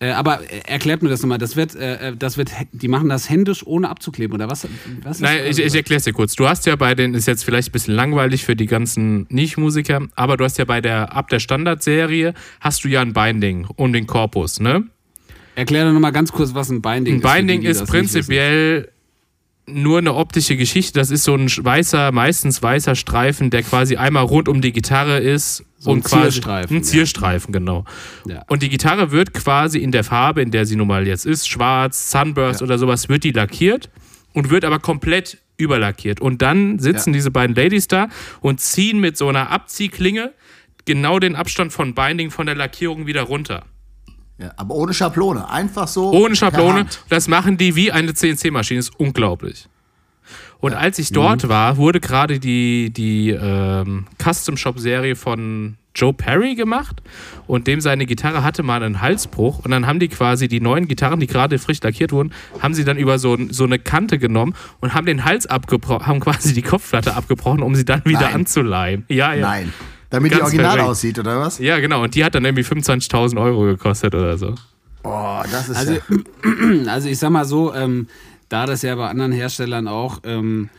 äh, 0.00 0.10
aber 0.10 0.40
äh, 0.42 0.60
erklärt 0.66 1.02
mir 1.02 1.08
das 1.08 1.22
nochmal, 1.22 1.38
das 1.38 1.56
wird, 1.56 1.74
äh, 1.74 2.10
äh, 2.10 2.16
das 2.16 2.36
wird, 2.36 2.50
die 2.72 2.88
machen 2.88 3.08
das 3.08 3.28
händisch 3.28 3.66
ohne 3.66 3.88
abzukleben, 3.88 4.34
oder 4.34 4.48
was? 4.48 4.66
was 5.02 5.16
ist 5.16 5.22
Nein, 5.22 5.40
ich, 5.48 5.58
ich 5.58 5.74
erkläre 5.74 5.98
es 5.98 6.04
dir 6.04 6.12
kurz. 6.12 6.34
Du 6.36 6.48
hast 6.48 6.66
ja 6.66 6.76
bei 6.76 6.94
den, 6.94 7.14
ist 7.14 7.26
jetzt 7.26 7.44
vielleicht 7.44 7.70
ein 7.70 7.72
bisschen 7.72 7.94
langweilig 7.94 8.44
für 8.44 8.54
die 8.54 8.66
ganzen 8.66 9.26
Nicht-Musiker, 9.28 10.02
aber 10.14 10.36
du 10.36 10.44
hast 10.44 10.58
ja 10.58 10.64
bei 10.64 10.80
der, 10.80 11.14
ab 11.16 11.28
der 11.28 11.40
Standardserie, 11.40 12.34
hast 12.60 12.84
du 12.84 12.88
ja 12.88 13.00
ein 13.00 13.12
Binding 13.12 13.66
um 13.76 13.92
den 13.92 14.06
Korpus, 14.06 14.60
ne? 14.60 14.84
Erklär 15.56 15.86
doch 15.86 15.92
nochmal 15.92 16.12
ganz 16.12 16.30
kurz, 16.30 16.54
was 16.54 16.70
ein 16.70 16.80
Binding 16.80 17.14
Ein 17.14 17.20
ist. 17.20 17.24
die, 17.24 17.36
Binding 17.36 17.60
die 17.62 17.66
ist 17.66 17.80
nicht 17.80 17.82
wissen. 17.82 17.92
prinzipiell 17.92 18.88
nur 19.68 19.98
eine 19.98 20.14
optische 20.14 20.56
Geschichte. 20.56 20.98
Das 20.98 21.10
ist 21.10 21.24
so 21.24 21.34
ein 21.34 21.48
weißer, 21.48 22.12
meistens 22.12 22.62
weißer 22.62 22.94
Streifen, 22.94 23.50
der 23.50 23.62
quasi 23.62 23.96
einmal 23.96 24.24
rund 24.24 24.48
um 24.48 24.60
die 24.60 24.72
Gitarre 24.72 25.18
ist. 25.18 25.64
So 25.78 25.90
ein 25.90 25.98
und 25.98 26.04
quasi, 26.04 26.32
Zierstreifen, 26.32 26.76
Ein 26.76 26.82
ja. 26.82 26.88
Zierstreifen, 26.88 27.52
genau. 27.52 27.84
Ja. 28.26 28.42
Und 28.48 28.62
die 28.62 28.68
Gitarre 28.68 29.10
wird 29.12 29.32
quasi 29.32 29.78
in 29.78 29.92
der 29.92 30.02
Farbe, 30.04 30.42
in 30.42 30.50
der 30.50 30.66
sie 30.66 30.76
nun 30.76 30.88
mal 30.88 31.06
jetzt 31.06 31.24
ist, 31.26 31.48
schwarz, 31.48 32.10
Sunburst 32.10 32.62
oder 32.62 32.78
sowas, 32.78 33.08
wird 33.08 33.22
die 33.24 33.30
lackiert 33.30 33.88
und 34.32 34.50
wird 34.50 34.64
aber 34.64 34.80
komplett 34.80 35.38
überlackiert. 35.56 36.20
Und 36.20 36.42
dann 36.42 36.78
sitzen 36.78 37.10
Ja. 37.10 37.14
diese 37.14 37.30
beiden 37.30 37.54
Ladies 37.54 37.86
da 37.88 38.08
und 38.40 38.60
ziehen 38.60 38.98
mit 39.00 39.16
so 39.16 39.28
einer 39.28 39.50
Abziehklinge 39.50 40.32
genau 40.84 41.18
den 41.18 41.36
Abstand 41.36 41.72
von 41.72 41.94
Binding 41.94 42.30
von 42.30 42.46
der 42.46 42.54
Lackierung 42.54 43.06
wieder 43.06 43.22
runter. 43.22 43.64
Ja, 44.38 44.52
aber 44.56 44.74
ohne 44.74 44.94
Schablone. 44.94 45.48
Einfach 45.48 45.88
so. 45.88 46.12
Ohne 46.12 46.36
Schablone. 46.36 46.86
Das 47.08 47.28
machen 47.28 47.56
die 47.56 47.74
wie 47.74 47.90
eine 47.90 48.14
CNC-Maschine. 48.14 48.80
Ist 48.80 48.98
unglaublich. 48.98 49.68
Und 50.60 50.74
als 50.74 50.98
ich 50.98 51.12
dort 51.12 51.48
war, 51.48 51.76
wurde 51.76 52.00
gerade 52.00 52.40
die, 52.40 52.90
die 52.90 53.30
ähm, 53.30 54.06
Custom 54.18 54.56
Shop 54.56 54.78
Serie 54.78 55.14
von 55.14 55.76
Joe 55.94 56.12
Perry 56.12 56.54
gemacht 56.54 57.02
und 57.46 57.66
dem 57.66 57.80
seine 57.80 58.06
Gitarre 58.06 58.42
hatte 58.44 58.62
mal 58.62 58.82
einen 58.82 59.00
Halsbruch 59.00 59.64
und 59.64 59.70
dann 59.70 59.86
haben 59.86 59.98
die 59.98 60.08
quasi 60.08 60.48
die 60.48 60.60
neuen 60.60 60.86
Gitarren, 60.86 61.20
die 61.20 61.26
gerade 61.26 61.58
frisch 61.58 61.82
lackiert 61.82 62.12
wurden, 62.12 62.32
haben 62.60 62.74
sie 62.74 62.84
dann 62.84 62.96
über 62.96 63.18
so, 63.18 63.36
so 63.50 63.64
eine 63.64 63.78
Kante 63.78 64.18
genommen 64.18 64.54
und 64.80 64.94
haben 64.94 65.06
den 65.06 65.24
Hals 65.24 65.46
abgebrochen, 65.46 66.06
haben 66.06 66.20
quasi 66.20 66.54
die 66.54 66.62
Kopfplatte 66.62 67.14
abgebrochen, 67.14 67.62
um 67.62 67.74
sie 67.74 67.84
dann 67.84 68.04
wieder 68.04 68.22
Nein. 68.22 68.34
anzuleihen. 68.34 69.04
Ja, 69.08 69.34
ja. 69.34 69.40
Nein. 69.46 69.72
Damit 70.10 70.32
die 70.32 70.36
Ganz 70.36 70.44
original 70.48 70.72
verrückt. 70.72 70.90
aussieht, 70.90 71.18
oder 71.18 71.40
was? 71.40 71.58
Ja, 71.58 71.78
genau. 71.80 72.02
Und 72.02 72.14
die 72.14 72.24
hat 72.24 72.34
dann 72.34 72.44
irgendwie 72.44 72.62
25.000 72.64 73.40
Euro 73.40 73.62
gekostet 73.64 74.14
oder 74.14 74.38
so. 74.38 74.54
Oh, 75.04 75.40
das 75.50 75.68
ist 75.68 75.76
Also, 75.76 75.92
ja. 75.92 76.00
also 76.92 77.08
ich 77.08 77.18
sag 77.18 77.30
mal 77.30 77.44
so, 77.44 77.74
ähm, 77.74 78.08
da 78.48 78.64
das 78.66 78.82
ja 78.82 78.94
bei 78.94 79.08
anderen 79.08 79.32
Herstellern 79.32 79.86
auch 79.86 80.20
ähm, 80.24 80.70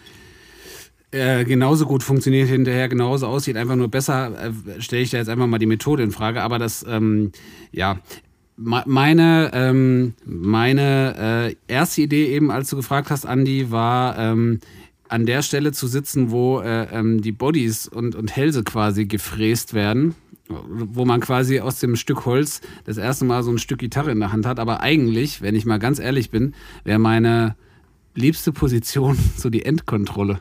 äh, 1.12 1.44
genauso 1.46 1.86
gut 1.86 2.04
funktioniert, 2.04 2.50
hinterher 2.50 2.88
genauso 2.90 3.28
aussieht, 3.28 3.58
einfach 3.58 3.76
nur 3.76 3.88
besser, 3.90 4.32
äh, 4.78 4.82
stelle 4.82 5.02
ich 5.04 5.10
da 5.12 5.18
jetzt 5.18 5.30
einfach 5.30 5.48
mal 5.48 5.58
die 5.60 5.66
Methode 5.66 6.04
in 6.04 6.12
Frage. 6.12 6.42
Aber 6.42 6.60
das, 6.60 6.86
ähm, 6.88 7.32
ja, 7.72 7.98
me- 8.58 8.84
meine, 8.86 9.52
ähm, 9.54 10.14
meine 10.26 11.50
äh, 11.50 11.56
erste 11.74 12.02
Idee 12.02 12.28
eben, 12.34 12.52
als 12.52 12.70
du 12.70 12.76
gefragt 12.76 13.10
hast, 13.12 13.26
Andi, 13.26 13.72
war 13.72 14.18
ähm, 14.20 14.60
an 15.10 15.26
der 15.26 15.42
Stelle 15.42 15.72
zu 15.72 15.88
sitzen, 15.88 16.32
wo 16.32 16.62
äh, 16.62 16.88
ähm, 16.92 17.22
die 17.22 17.32
Bodies 17.32 17.88
und, 17.88 18.16
und 18.16 18.36
Hälse 18.36 18.64
quasi 18.64 19.06
gefräst 19.06 19.74
werden, 19.74 20.16
wo 20.48 21.06
man 21.06 21.20
quasi 21.20 21.60
aus 21.60 21.80
dem 21.80 21.96
Stück 21.96 22.26
Holz 22.26 22.62
das 22.86 22.98
erste 22.98 23.26
Mal 23.26 23.44
so 23.44 23.52
ein 23.52 23.58
Stück 23.58 23.80
Gitarre 23.80 24.12
in 24.12 24.20
der 24.20 24.32
Hand 24.32 24.46
hat. 24.46 24.60
Aber 24.60 24.82
eigentlich, 24.82 25.42
wenn 25.42 25.56
ich 25.56 25.66
mal 25.66 25.80
ganz 25.80 26.00
ehrlich 26.00 26.30
bin, 26.30 26.54
wäre 26.84 27.00
meine 27.00 27.56
liebste 28.16 28.52
Position 28.52 29.18
so 29.38 29.50
die 29.50 29.66
Endkontrolle. 29.66 30.40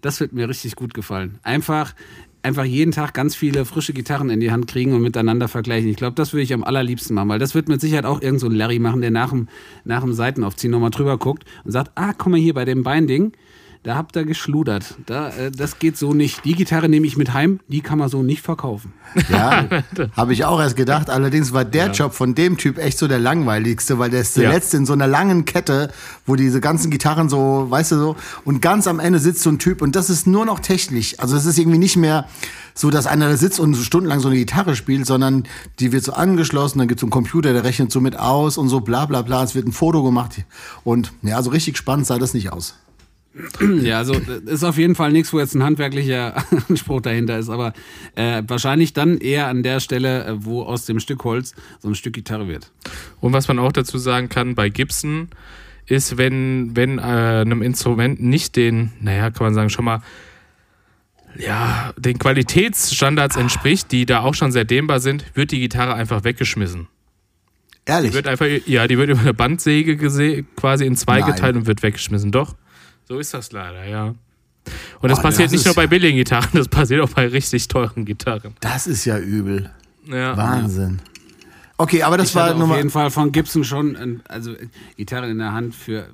Das 0.00 0.20
wird 0.20 0.32
mir 0.32 0.48
richtig 0.48 0.76
gut 0.76 0.92
gefallen. 0.92 1.38
Einfach, 1.42 1.94
einfach 2.42 2.64
jeden 2.64 2.92
Tag 2.92 3.14
ganz 3.14 3.34
viele 3.34 3.64
frische 3.64 3.94
Gitarren 3.94 4.28
in 4.28 4.38
die 4.38 4.52
Hand 4.52 4.66
kriegen 4.66 4.92
und 4.92 5.02
miteinander 5.02 5.48
vergleichen. 5.48 5.88
Ich 5.88 5.96
glaube, 5.96 6.14
das 6.14 6.32
würde 6.32 6.42
ich 6.42 6.52
am 6.52 6.62
allerliebsten 6.62 7.14
machen, 7.14 7.30
weil 7.30 7.38
das 7.38 7.54
wird 7.54 7.68
mit 7.68 7.80
Sicherheit 7.80 8.04
auch 8.04 8.20
irgend 8.20 8.40
so 8.40 8.46
ein 8.46 8.52
Larry 8.52 8.78
machen, 8.78 9.00
der 9.00 9.10
nach 9.10 9.30
dem, 9.30 9.48
nach 9.84 10.02
dem 10.02 10.12
Seitenaufziehen 10.12 10.70
nochmal 10.70 10.90
drüber 10.90 11.16
guckt 11.16 11.44
und 11.64 11.72
sagt, 11.72 11.92
ah, 11.94 12.12
guck 12.12 12.32
mal 12.32 12.40
hier 12.40 12.54
bei 12.54 12.66
dem 12.66 12.82
Beinding, 12.82 13.32
da 13.84 13.96
habt 13.96 14.16
ihr 14.16 14.24
geschludert. 14.24 14.94
Da, 15.06 15.28
äh, 15.28 15.50
das 15.50 15.78
geht 15.78 15.96
so 15.98 16.14
nicht. 16.14 16.44
Die 16.44 16.54
Gitarre 16.54 16.88
nehme 16.88 17.06
ich 17.06 17.16
mit 17.18 17.32
heim, 17.34 17.60
die 17.68 17.82
kann 17.82 17.98
man 17.98 18.08
so 18.08 18.22
nicht 18.22 18.40
verkaufen. 18.42 18.92
Ja, 19.30 19.66
habe 20.16 20.32
ich 20.32 20.44
auch 20.46 20.58
erst 20.58 20.74
gedacht. 20.76 21.10
Allerdings 21.10 21.52
war 21.52 21.66
der 21.66 21.90
Job 21.92 22.14
von 22.14 22.34
dem 22.34 22.56
Typ 22.56 22.78
echt 22.78 22.96
so 22.98 23.06
der 23.08 23.18
langweiligste, 23.18 23.98
weil 23.98 24.08
der 24.10 24.22
ist 24.22 24.36
der 24.36 24.44
Ja. 24.44 24.50
letzte 24.52 24.78
in 24.78 24.86
so 24.86 24.94
einer 24.94 25.06
langen 25.06 25.44
Kette, 25.44 25.92
wo 26.26 26.34
diese 26.34 26.60
ganzen 26.62 26.90
Gitarren 26.90 27.28
so, 27.28 27.66
weißt 27.68 27.92
du 27.92 27.96
so, 27.96 28.16
und 28.46 28.62
ganz 28.62 28.86
am 28.88 29.00
Ende 29.00 29.18
sitzt 29.18 29.42
so 29.42 29.50
ein 29.50 29.58
Typ 29.58 29.82
und 29.82 29.94
das 29.94 30.08
ist 30.08 30.26
nur 30.26 30.46
noch 30.46 30.60
technisch. 30.60 31.18
Also 31.20 31.36
es 31.36 31.44
ist 31.44 31.58
irgendwie 31.58 31.78
nicht 31.78 31.96
mehr 31.96 32.26
so, 32.72 32.88
dass 32.90 33.06
einer 33.06 33.28
da 33.28 33.36
sitzt 33.36 33.60
und 33.60 33.74
so 33.74 33.82
stundenlang 33.82 34.20
so 34.20 34.28
eine 34.28 34.36
Gitarre 34.38 34.76
spielt, 34.76 35.06
sondern 35.06 35.44
die 35.78 35.92
wird 35.92 36.04
so 36.04 36.14
angeschlossen, 36.14 36.78
dann 36.78 36.88
gibt 36.88 36.98
es 36.98 37.02
so 37.02 37.06
einen 37.06 37.10
Computer, 37.12 37.52
der 37.52 37.64
rechnet 37.64 37.92
so 37.92 38.00
mit 38.00 38.18
aus 38.18 38.56
und 38.56 38.70
so 38.70 38.80
bla 38.80 39.04
bla 39.04 39.20
bla. 39.20 39.44
Es 39.44 39.54
wird 39.54 39.68
ein 39.68 39.72
Foto 39.72 40.02
gemacht 40.02 40.42
und 40.84 41.12
ja, 41.22 41.42
so 41.42 41.50
richtig 41.50 41.76
spannend 41.76 42.06
sah 42.06 42.18
das 42.18 42.32
nicht 42.32 42.50
aus. 42.50 42.76
Ja, 43.82 43.98
also 43.98 44.14
das 44.14 44.42
ist 44.42 44.64
auf 44.64 44.78
jeden 44.78 44.94
Fall 44.94 45.10
nichts, 45.10 45.32
wo 45.32 45.40
jetzt 45.40 45.54
ein 45.54 45.62
handwerklicher 45.62 46.36
Anspruch 46.68 47.00
dahinter 47.00 47.38
ist, 47.38 47.48
aber 47.48 47.72
äh, 48.14 48.42
wahrscheinlich 48.46 48.92
dann 48.92 49.18
eher 49.18 49.48
an 49.48 49.62
der 49.62 49.80
Stelle, 49.80 50.24
äh, 50.24 50.44
wo 50.44 50.62
aus 50.62 50.86
dem 50.86 51.00
Stück 51.00 51.24
Holz 51.24 51.54
so 51.80 51.88
ein 51.88 51.96
Stück 51.96 52.14
Gitarre 52.14 52.46
wird. 52.46 52.70
Und 53.20 53.32
was 53.32 53.48
man 53.48 53.58
auch 53.58 53.72
dazu 53.72 53.98
sagen 53.98 54.28
kann, 54.28 54.54
bei 54.54 54.68
Gibson 54.68 55.28
ist, 55.86 56.16
wenn, 56.16 56.76
wenn 56.76 56.98
äh, 56.98 57.02
einem 57.02 57.62
Instrument 57.62 58.22
nicht 58.22 58.54
den, 58.54 58.92
naja, 59.00 59.30
kann 59.30 59.46
man 59.46 59.54
sagen, 59.54 59.70
schon 59.70 59.84
mal 59.84 60.00
ja, 61.36 61.92
den 61.96 62.18
Qualitätsstandards 62.18 63.36
entspricht, 63.36 63.90
die 63.90 64.06
da 64.06 64.20
auch 64.20 64.34
schon 64.34 64.52
sehr 64.52 64.64
dehnbar 64.64 65.00
sind, 65.00 65.24
wird 65.34 65.50
die 65.50 65.58
Gitarre 65.58 65.94
einfach 65.94 66.22
weggeschmissen. 66.22 66.86
Ehrlich. 67.86 68.12
Die 68.12 68.16
wird 68.16 68.28
einfach, 68.28 68.46
ja, 68.66 68.86
die 68.86 68.96
wird 68.96 69.10
über 69.10 69.20
eine 69.20 69.34
Bandsäge 69.34 69.96
quasi 69.96 70.86
in 70.86 70.96
zwei 70.96 71.20
Nein. 71.20 71.32
geteilt 71.32 71.56
und 71.56 71.66
wird 71.66 71.82
weggeschmissen. 71.82 72.30
Doch, 72.30 72.54
so 73.08 73.18
ist 73.18 73.34
das 73.34 73.52
leider, 73.52 73.84
ja. 73.84 74.14
Und 75.00 75.10
das 75.10 75.18
Oh, 75.18 75.22
passiert 75.22 75.46
das 75.46 75.52
nicht 75.52 75.66
nur 75.66 75.74
bei 75.74 75.86
billigen 75.86 76.16
Gitarren, 76.16 76.48
das 76.54 76.68
passiert 76.68 77.00
auch 77.02 77.10
bei 77.10 77.26
richtig 77.26 77.68
teuren 77.68 78.04
Gitarren. 78.04 78.54
Das 78.60 78.86
ist 78.86 79.04
ja 79.04 79.18
übel. 79.18 79.70
Ja. 80.06 80.36
Wahnsinn. 80.36 81.00
Okay, 81.76 82.04
aber 82.04 82.16
das 82.16 82.28
Ich 82.30 82.34
war 82.36 82.54
auf 82.54 82.76
jeden 82.76 82.90
Fall 82.90 83.10
von 83.10 83.32
Gibson 83.32 83.64
schon, 83.64 84.20
also 84.28 84.52
Gitarre 84.96 85.28
in 85.28 85.38
der 85.38 85.52
Hand 85.52 85.74
für, 85.74 86.06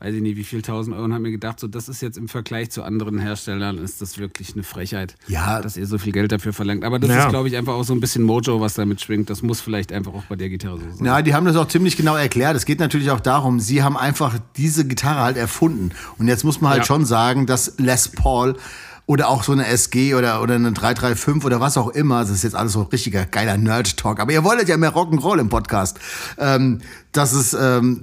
weiß 0.00 0.14
ich 0.14 0.20
nicht, 0.20 0.36
wie 0.36 0.44
viel 0.44 0.60
tausend 0.60 0.94
Euro 0.94 1.04
und 1.06 1.12
habe 1.14 1.22
mir 1.22 1.30
gedacht, 1.30 1.58
so 1.58 1.66
das 1.66 1.88
ist 1.88 2.02
jetzt 2.02 2.18
im 2.18 2.28
Vergleich 2.28 2.70
zu 2.70 2.82
anderen 2.82 3.18
Herstellern, 3.18 3.78
ist 3.78 4.02
das 4.02 4.18
wirklich 4.18 4.52
eine 4.52 4.64
Frechheit, 4.64 5.14
Ja. 5.28 5.62
dass 5.62 5.78
ihr 5.78 5.86
so 5.86 5.96
viel 5.96 6.12
Geld 6.12 6.30
dafür 6.30 6.52
verlangt. 6.52 6.84
Aber 6.84 6.98
das 6.98 7.08
Ja. 7.08 7.24
ist, 7.24 7.30
glaube 7.30 7.48
ich, 7.48 7.56
einfach 7.56 7.72
auch 7.72 7.84
so 7.84 7.94
ein 7.94 8.00
bisschen 8.00 8.22
Mojo, 8.22 8.60
was 8.60 8.74
damit 8.74 9.00
schwingt. 9.00 9.30
Das 9.30 9.40
muss 9.40 9.62
vielleicht 9.62 9.92
einfach 9.92 10.12
auch 10.12 10.24
bei 10.24 10.36
der 10.36 10.50
Gitarre 10.50 10.78
so 10.78 10.96
sein. 10.98 11.06
Ja, 11.06 11.22
die 11.22 11.34
haben 11.34 11.46
das 11.46 11.56
auch 11.56 11.68
ziemlich 11.68 11.96
genau 11.96 12.16
erklärt. 12.16 12.54
Es 12.54 12.66
geht 12.66 12.78
natürlich 12.78 13.10
auch 13.10 13.20
darum, 13.20 13.60
sie 13.60 13.82
haben 13.82 13.96
einfach 13.96 14.38
diese 14.58 14.86
Gitarre 14.86 15.20
halt 15.20 15.38
erfunden. 15.38 15.92
Und 16.18 16.28
jetzt 16.28 16.44
muss 16.44 16.60
man 16.60 16.70
halt 16.70 16.80
Ja. 16.82 16.86
schon 16.86 17.06
sagen, 17.06 17.46
dass 17.46 17.78
Les 17.78 18.08
Paul 18.08 18.56
oder 19.06 19.28
auch 19.28 19.42
so 19.42 19.52
eine 19.52 19.66
SG 19.66 20.14
oder, 20.14 20.42
oder 20.42 20.54
eine 20.54 20.72
335 20.72 21.44
oder 21.44 21.60
was 21.60 21.76
auch 21.76 21.88
immer, 21.88 22.20
das 22.20 22.30
ist 22.30 22.44
jetzt 22.44 22.54
alles 22.54 22.72
so 22.72 22.82
richtiger 22.82 23.26
geiler 23.26 23.56
Nerd-Talk, 23.56 24.20
aber 24.20 24.32
ihr 24.32 24.44
wolltet 24.44 24.68
ja 24.68 24.76
mehr 24.76 24.92
Rock'n'Roll 24.92 25.40
im 25.40 25.48
Podcast, 25.48 25.98
ähm, 26.38 26.80
dass 27.10 27.32
es, 27.32 27.52
ähm, 27.54 28.02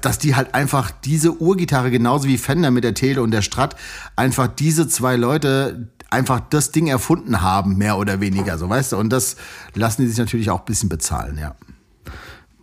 dass, 0.00 0.18
die 0.18 0.34
halt 0.34 0.54
einfach 0.54 0.90
diese 0.90 1.40
Urgitarre 1.40 1.90
genauso 1.90 2.28
wie 2.28 2.38
Fender 2.38 2.70
mit 2.70 2.84
der 2.84 2.94
Tele 2.94 3.22
und 3.22 3.30
der 3.30 3.42
Strat 3.42 3.76
einfach 4.16 4.48
diese 4.48 4.88
zwei 4.88 5.16
Leute 5.16 5.88
einfach 6.10 6.40
das 6.40 6.72
Ding 6.72 6.88
erfunden 6.88 7.40
haben, 7.40 7.78
mehr 7.78 7.96
oder 7.96 8.20
weniger, 8.20 8.58
so 8.58 8.68
weißt 8.68 8.92
du. 8.92 8.96
Und 8.98 9.10
das 9.10 9.36
lassen 9.74 10.02
die 10.02 10.08
sich 10.08 10.18
natürlich 10.18 10.50
auch 10.50 10.60
ein 10.60 10.66
bisschen 10.66 10.88
bezahlen, 10.88 11.38
ja. 11.38 11.54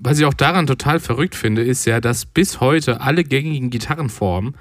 Was 0.01 0.17
ich 0.17 0.25
auch 0.25 0.33
daran 0.33 0.65
total 0.65 0.99
verrückt 0.99 1.35
finde, 1.35 1.63
ist 1.63 1.85
ja, 1.85 1.99
dass 1.99 2.25
bis 2.25 2.61
heute 2.61 3.01
alle 3.01 3.25
gängigen 3.25 3.69
Gitarrenformen 3.69 4.55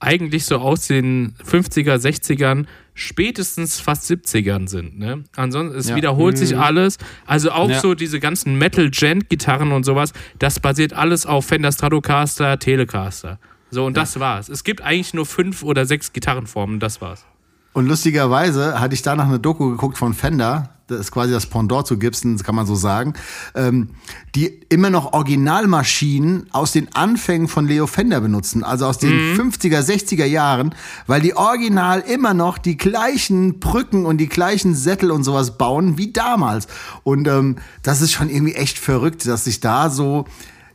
eigentlich 0.00 0.44
so 0.44 0.58
aus 0.58 0.86
den 0.86 1.34
50er, 1.44 1.96
60ern, 1.96 2.66
spätestens 2.94 3.80
fast 3.80 4.04
70ern 4.10 4.68
sind. 4.68 4.98
Ne? 4.98 5.24
Ansonsten, 5.36 5.78
es 5.78 5.88
Ja. 5.88 5.96
wiederholt 5.96 6.36
sich 6.38 6.56
alles. 6.56 6.98
Also 7.26 7.50
auch 7.52 7.70
Ja. 7.70 7.80
so 7.80 7.94
diese 7.94 8.20
ganzen 8.20 8.56
Metal-Gent-Gitarren 8.58 9.72
und 9.72 9.84
sowas, 9.84 10.12
das 10.38 10.60
basiert 10.60 10.92
alles 10.92 11.26
auf 11.26 11.46
Fender 11.46 11.72
Stratocaster, 11.72 12.58
Telecaster. 12.58 13.38
So, 13.70 13.86
und 13.86 13.96
das 13.96 14.20
war's. 14.20 14.48
Es 14.48 14.62
gibt 14.62 14.82
eigentlich 14.82 15.14
nur 15.14 15.26
fünf 15.26 15.62
oder 15.62 15.86
sechs 15.86 16.12
Gitarrenformen, 16.12 16.78
das 16.80 17.00
war's. 17.00 17.24
Und 17.72 17.86
lustigerweise 17.88 18.78
hatte 18.78 18.94
ich 18.94 19.02
danach 19.02 19.26
eine 19.26 19.40
Doku 19.40 19.70
geguckt 19.70 19.98
von 19.98 20.14
Fender, 20.14 20.73
das 20.86 21.00
ist 21.00 21.12
quasi 21.12 21.32
das 21.32 21.46
Pendant 21.46 21.86
zu 21.86 21.98
Gibson, 21.98 22.36
kann 22.38 22.54
man 22.54 22.66
so 22.66 22.74
sagen, 22.74 23.14
ähm, 23.54 23.90
die 24.34 24.60
immer 24.68 24.90
noch 24.90 25.12
Originalmaschinen 25.12 26.48
aus 26.52 26.72
den 26.72 26.94
Anfängen 26.94 27.48
von 27.48 27.66
Leo 27.66 27.86
Fender 27.86 28.20
benutzen, 28.20 28.62
also 28.62 28.86
aus 28.86 28.98
den 28.98 29.36
50er, 29.36 29.80
60er 29.80 30.26
Jahren, 30.26 30.74
weil 31.06 31.22
die 31.22 31.36
original 31.36 32.00
immer 32.00 32.34
noch 32.34 32.58
die 32.58 32.76
gleichen 32.76 33.60
Brücken 33.60 34.04
und 34.04 34.18
die 34.18 34.28
gleichen 34.28 34.74
Sättel 34.74 35.10
und 35.10 35.24
sowas 35.24 35.56
bauen 35.56 35.96
wie 35.96 36.12
damals. 36.12 36.66
Und 37.02 37.28
ähm, 37.28 37.56
das 37.82 38.02
ist 38.02 38.12
schon 38.12 38.28
irgendwie 38.28 38.54
echt 38.54 38.78
verrückt, 38.78 39.26
dass 39.26 39.44
sich 39.44 39.60
da 39.60 39.88
so 39.88 40.26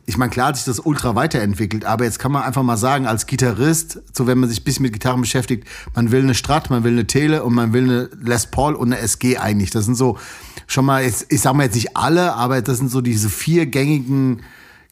ich 0.06 0.16
meine, 0.16 0.30
klar 0.30 0.48
hat 0.48 0.56
sich 0.56 0.64
das 0.64 0.80
ultra 0.80 1.14
weiterentwickelt, 1.14 1.84
aber 1.84 2.04
jetzt 2.04 2.18
kann 2.18 2.32
man 2.32 2.42
einfach 2.42 2.62
mal 2.62 2.76
sagen, 2.76 3.06
als 3.06 3.26
Gitarrist, 3.26 4.00
so 4.12 4.26
wenn 4.26 4.38
man 4.38 4.48
sich 4.48 4.60
ein 4.60 4.64
bisschen 4.64 4.82
mit 4.82 4.92
Gitarren 4.92 5.20
beschäftigt, 5.20 5.66
man 5.94 6.10
will 6.10 6.22
eine 6.22 6.34
Strat, 6.34 6.68
man 6.70 6.82
will 6.84 6.92
eine 6.92 7.06
Tele 7.06 7.44
und 7.44 7.54
man 7.54 7.72
will 7.72 7.84
eine 7.84 8.10
Les 8.20 8.46
Paul 8.46 8.74
und 8.74 8.92
eine 8.92 9.00
SG 9.00 9.38
eigentlich. 9.38 9.70
Das 9.70 9.84
sind 9.84 9.94
so 9.94 10.18
schon 10.66 10.84
mal, 10.84 11.02
jetzt, 11.02 11.26
ich 11.32 11.40
sag 11.40 11.54
mal 11.54 11.64
jetzt 11.64 11.74
nicht 11.76 11.96
alle, 11.96 12.34
aber 12.34 12.60
das 12.62 12.78
sind 12.78 12.90
so 12.90 13.00
diese 13.00 13.28
vier 13.28 13.66
gängigen 13.66 14.42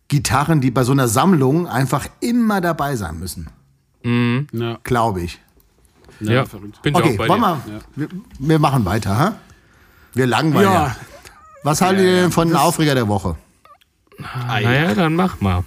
Gitarren, 0.09 0.61
die 0.61 0.71
bei 0.71 0.85
so 0.85 0.93
einer 0.93 1.09
Sammlung 1.09 1.67
einfach 1.67 2.07
immer 2.21 2.61
dabei 2.61 2.97
sein 2.97 3.19
müssen. 3.19 3.49
Ja, 4.05 4.79
Glaube 4.85 5.23
ich. 5.23 5.41
ja, 6.21 6.33
Ja, 6.33 6.45
verrückt. 6.47 6.81
bin 6.83 6.95
ich 6.95 7.01
Okay, 7.01 7.13
auch 7.15 7.19
bei 7.19 7.29
wollen 7.29 7.41
dir. 7.43 7.81
wir, 7.97 8.09
wir, 8.11 8.21
wir 8.39 8.59
machen 8.59 8.85
weiter, 8.85 9.19
ha? 9.19 9.35
Wir 10.15 10.27
langweilen. 10.27 10.73
Ja, 10.73 10.97
Was 11.65 11.81
haltet 11.83 12.05
ihr 12.07 12.23
denn 12.23 12.33
von 12.33 12.49
den 12.49 12.57
Aufreger 12.57 12.95
der 12.95 13.09
Woche? 13.09 13.37
Naja, 14.19 14.95
dann 14.95 15.15
mach 15.15 15.41
mal. 15.41 15.65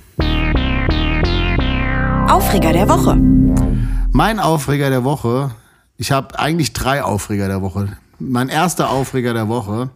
Aufreger 2.28 2.74
der 2.74 2.90
Woche. 2.90 3.18
Mein 4.12 4.40
Aufreger 4.40 4.90
der 4.90 5.04
Woche, 5.04 5.52
ich 5.98 6.12
habe 6.12 6.38
eigentlich 6.38 6.74
drei 6.74 7.04
Aufreger 7.04 7.48
der 7.48 7.62
Woche. 7.62 7.98
Mein 8.20 8.50
erster 8.50 8.90
Aufreger 8.90 9.34
der 9.34 9.48
Woche. 9.48 9.90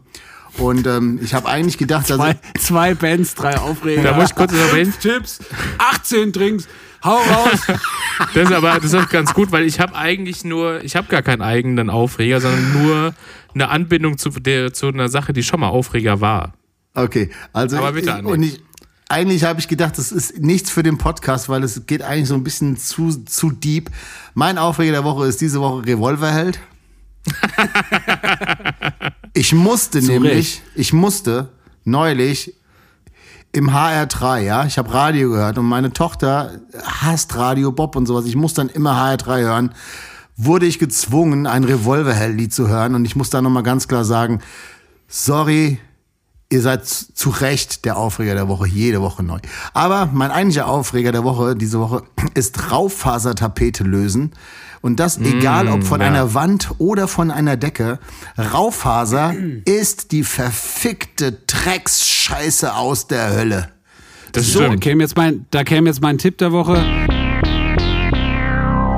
Und 0.58 0.88
ähm, 0.88 1.20
ich 1.22 1.34
habe 1.34 1.50
eigentlich 1.50 1.78
gedacht, 1.78 2.10
dass 2.10 2.18
zwei, 2.18 2.38
zwei 2.58 2.94
Bands, 2.94 3.36
drei 3.36 3.58
Aufreger. 3.58 4.04
Da 4.04 4.14
muss 4.14 4.30
ich 4.30 4.36
kurz. 4.36 4.54
Fünf 4.54 4.98
Tipps, 5.00 5.40
18 5.78 6.32
Drinks, 6.32 6.68
hau 7.04 7.18
raus. 7.18 7.60
Das 8.34 8.46
ist 8.46 8.54
aber 8.54 8.80
das 8.80 8.94
ist 8.94 9.10
ganz 9.10 9.34
gut, 9.34 9.52
weil 9.52 9.66
ich 9.66 9.82
habe 9.82 9.94
eigentlich 9.94 10.46
nur, 10.46 10.82
ich 10.86 10.96
habe 10.96 11.08
gar 11.08 11.22
keinen 11.22 11.42
eigenen 11.42 11.90
Aufreger, 11.90 12.40
sondern 12.40 12.72
nur 12.72 13.14
eine 13.54 13.68
Anbindung 13.68 14.18
zu, 14.18 14.30
der, 14.30 14.74
zu 14.74 14.88
einer 14.88 15.10
Sache, 15.10 15.34
die 15.34 15.44
schon 15.44 15.60
mal 15.60 15.68
Aufreger 15.68 16.22
war. 16.22 16.54
Okay, 16.96 17.30
also 17.54 17.78
Aber 17.78 17.92
bitte, 17.92 18.14
Andi. 18.14 18.32
und 18.32 18.44
ich, 18.44 18.62
eigentlich 19.10 19.44
habe 19.44 19.60
ich 19.60 19.68
gedacht, 19.68 19.98
das 19.98 20.12
ist 20.12 20.40
nichts 20.40 20.70
für 20.70 20.82
den 20.82 20.98
Podcast, 20.98 21.50
weil 21.50 21.64
es 21.64 21.86
geht 21.86 22.02
eigentlich 22.02 22.28
so 22.28 22.36
ein 22.36 22.44
bisschen 22.44 22.78
zu, 22.78 23.12
zu 23.26 23.52
deep. 23.52 23.92
Mein 24.34 24.58
Aufreger 24.58 24.94
der 24.94 25.04
Woche 25.04 25.28
ist 25.28 25.42
diese 25.42 25.62
Woche 25.62 25.86
Revolverheld. 25.86 26.60
ich 29.34 29.54
musste 29.54 30.02
Zu 30.02 30.12
nämlich, 30.12 30.34
Recht. 30.34 30.62
ich 30.76 30.94
musste 30.94 31.50
neulich 31.84 32.54
im 33.52 33.70
HR3, 33.70 34.42
ja, 34.42 34.66
ich 34.66 34.78
habe 34.78 34.94
Radio 34.94 35.30
gehört 35.30 35.58
und 35.58 35.66
meine 35.66 35.94
Tochter 35.94 36.60
hasst 36.84 37.36
Radio 37.36 37.72
Bob 37.72 37.96
und 37.96 38.06
sowas. 38.06 38.26
Ich 38.26 38.36
muss 38.36 38.54
dann 38.54 38.70
immer 38.70 38.94
HR3 38.94 39.42
hören. 39.42 39.76
Wurde 40.36 40.66
ich 40.66 40.80
gezwungen, 40.80 41.48
ein 41.48 41.64
Revolverheld-Lied 41.64 42.54
zu 42.54 42.68
hören 42.68 42.96
und 42.96 43.06
ich 43.06 43.16
muss 43.16 43.30
da 43.30 43.42
nochmal 43.42 43.64
ganz 43.64 43.88
klar 43.88 44.04
sagen, 44.04 44.42
sorry, 45.08 45.80
ihr 46.56 46.62
seid 46.62 46.88
zu 46.88 47.30
Recht 47.30 47.84
der 47.84 47.98
Aufreger 47.98 48.34
der 48.34 48.48
Woche, 48.48 48.66
jede 48.66 49.02
Woche 49.02 49.24
neu. 49.24 49.40
Aber 49.74 50.10
mein 50.12 50.32
eigentlicher 50.32 50.68
Aufreger 50.68 51.12
der 51.12 51.26
Woche, 51.26 51.56
diese 51.56 51.80
Woche, 51.80 52.04
ist 52.34 52.72
Raufasertapete 52.72 53.84
lösen. 53.84 54.32
Und 54.82 55.00
das 55.00 55.18
egal 55.18 55.68
ob 55.68 55.84
von 55.84 56.00
ja. 56.00 56.08
einer 56.08 56.34
Wand 56.36 56.70
oder 56.78 57.08
von 57.08 57.32
einer 57.32 57.58
Decke. 57.58 58.00
Raufaser 58.38 59.34
ist 59.66 60.12
die 60.12 60.24
verfickte 60.24 61.34
Drecksscheiße 61.46 62.74
aus 62.74 63.08
der 63.08 63.36
Hölle. 63.36 63.70
Das 64.32 64.52
So, 64.52 64.62
da 64.62 64.76
käme 64.76 65.04
jetzt 65.04 65.18
mein, 65.18 65.46
da 65.52 65.64
käme 65.64 65.90
jetzt 65.90 66.02
mein 66.02 66.18
Tipp 66.18 66.38
der 66.38 66.52
Woche. 66.52 66.76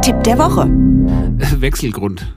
Tipp 0.03 0.23
der 0.23 0.37
Woche. 0.37 0.67
Wechselgrund. 1.61 2.36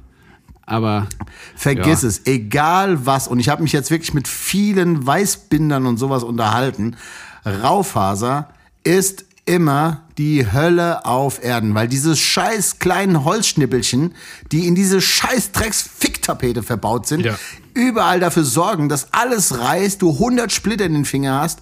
Aber 0.71 1.09
Vergiss 1.57 2.03
Ja. 2.03 2.09
es, 2.09 2.27
egal 2.27 3.05
was. 3.05 3.27
Und 3.27 3.41
ich 3.41 3.49
habe 3.49 3.63
mich 3.63 3.73
jetzt 3.73 3.91
wirklich 3.91 4.15
mit 4.15 4.29
vielen 4.29 5.05
Weißbindern 5.07 5.85
und 5.87 5.97
sowas 5.99 6.23
unterhalten. 6.23 6.97
Raufaser 7.45 8.49
ist 8.85 9.25
immer 9.47 10.03
die 10.17 10.53
Hölle 10.53 11.05
auf 11.07 11.43
Erden, 11.43 11.75
weil 11.75 11.89
diese 11.89 12.15
scheiß 12.15 12.79
kleinen 12.79 13.25
Holzschnippelchen, 13.25 14.15
die 14.53 14.69
in 14.69 14.75
diese 14.77 15.01
scheiß 15.01 15.51
Drecks-Ficktapete 15.53 16.63
verbaut 16.63 17.07
sind, 17.09 17.25
Ja. 17.25 17.37
überall 17.75 18.21
dafür 18.21 18.45
sorgen, 18.45 18.89
dass 18.89 19.13
alles 19.13 19.59
reißt, 19.59 20.01
du 20.03 20.13
100 20.13 20.53
Splitter 20.53 20.85
in 20.85 20.95
den 20.95 21.05
Finger 21.05 21.41
hast. 21.41 21.61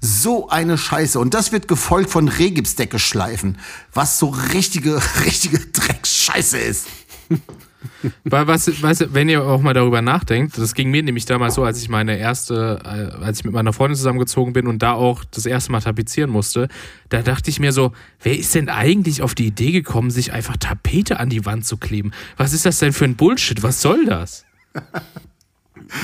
So 0.00 0.48
eine 0.48 0.78
Scheiße. 0.78 1.18
Und 1.18 1.34
das 1.34 1.50
wird 1.50 1.66
gefolgt 1.66 2.10
von 2.10 2.28
Rehgipsdecke 2.28 2.98
schleifen, 3.00 3.58
was 3.92 4.18
so 4.18 4.28
richtige, 4.52 5.00
richtige 5.24 5.58
Drecksscheiße 5.58 6.58
ist. 6.58 6.86
Weil 8.24 8.46
was, 8.46 8.82
was, 8.82 9.14
wenn 9.14 9.28
ihr 9.28 9.42
auch 9.42 9.60
mal 9.60 9.74
darüber 9.74 10.02
nachdenkt, 10.02 10.58
das 10.58 10.74
ging 10.74 10.90
mir 10.90 11.02
nämlich 11.02 11.24
damals 11.24 11.54
so, 11.54 11.64
als 11.64 11.80
ich 11.82 11.88
meine 11.88 12.18
erste, 12.18 12.80
äh, 12.84 13.22
als 13.24 13.38
ich 13.38 13.44
mit 13.44 13.54
meiner 13.54 13.72
Freundin 13.72 13.96
zusammengezogen 13.96 14.52
bin 14.52 14.66
und 14.66 14.82
da 14.82 14.92
auch 14.92 15.24
das 15.24 15.46
erste 15.46 15.72
Mal 15.72 15.80
tapezieren 15.80 16.30
musste, 16.30 16.68
da 17.08 17.22
dachte 17.22 17.50
ich 17.50 17.60
mir 17.60 17.72
so, 17.72 17.92
wer 18.22 18.38
ist 18.38 18.54
denn 18.54 18.68
eigentlich 18.68 19.22
auf 19.22 19.34
die 19.34 19.46
Idee 19.46 19.72
gekommen, 19.72 20.10
sich 20.10 20.32
einfach 20.32 20.56
Tapete 20.56 21.20
an 21.20 21.28
die 21.28 21.44
Wand 21.44 21.66
zu 21.66 21.76
kleben? 21.76 22.12
Was 22.36 22.52
ist 22.52 22.66
das 22.66 22.78
denn 22.78 22.92
für 22.92 23.04
ein 23.04 23.16
Bullshit? 23.16 23.62
Was 23.62 23.80
soll 23.80 24.04
das? 24.06 24.44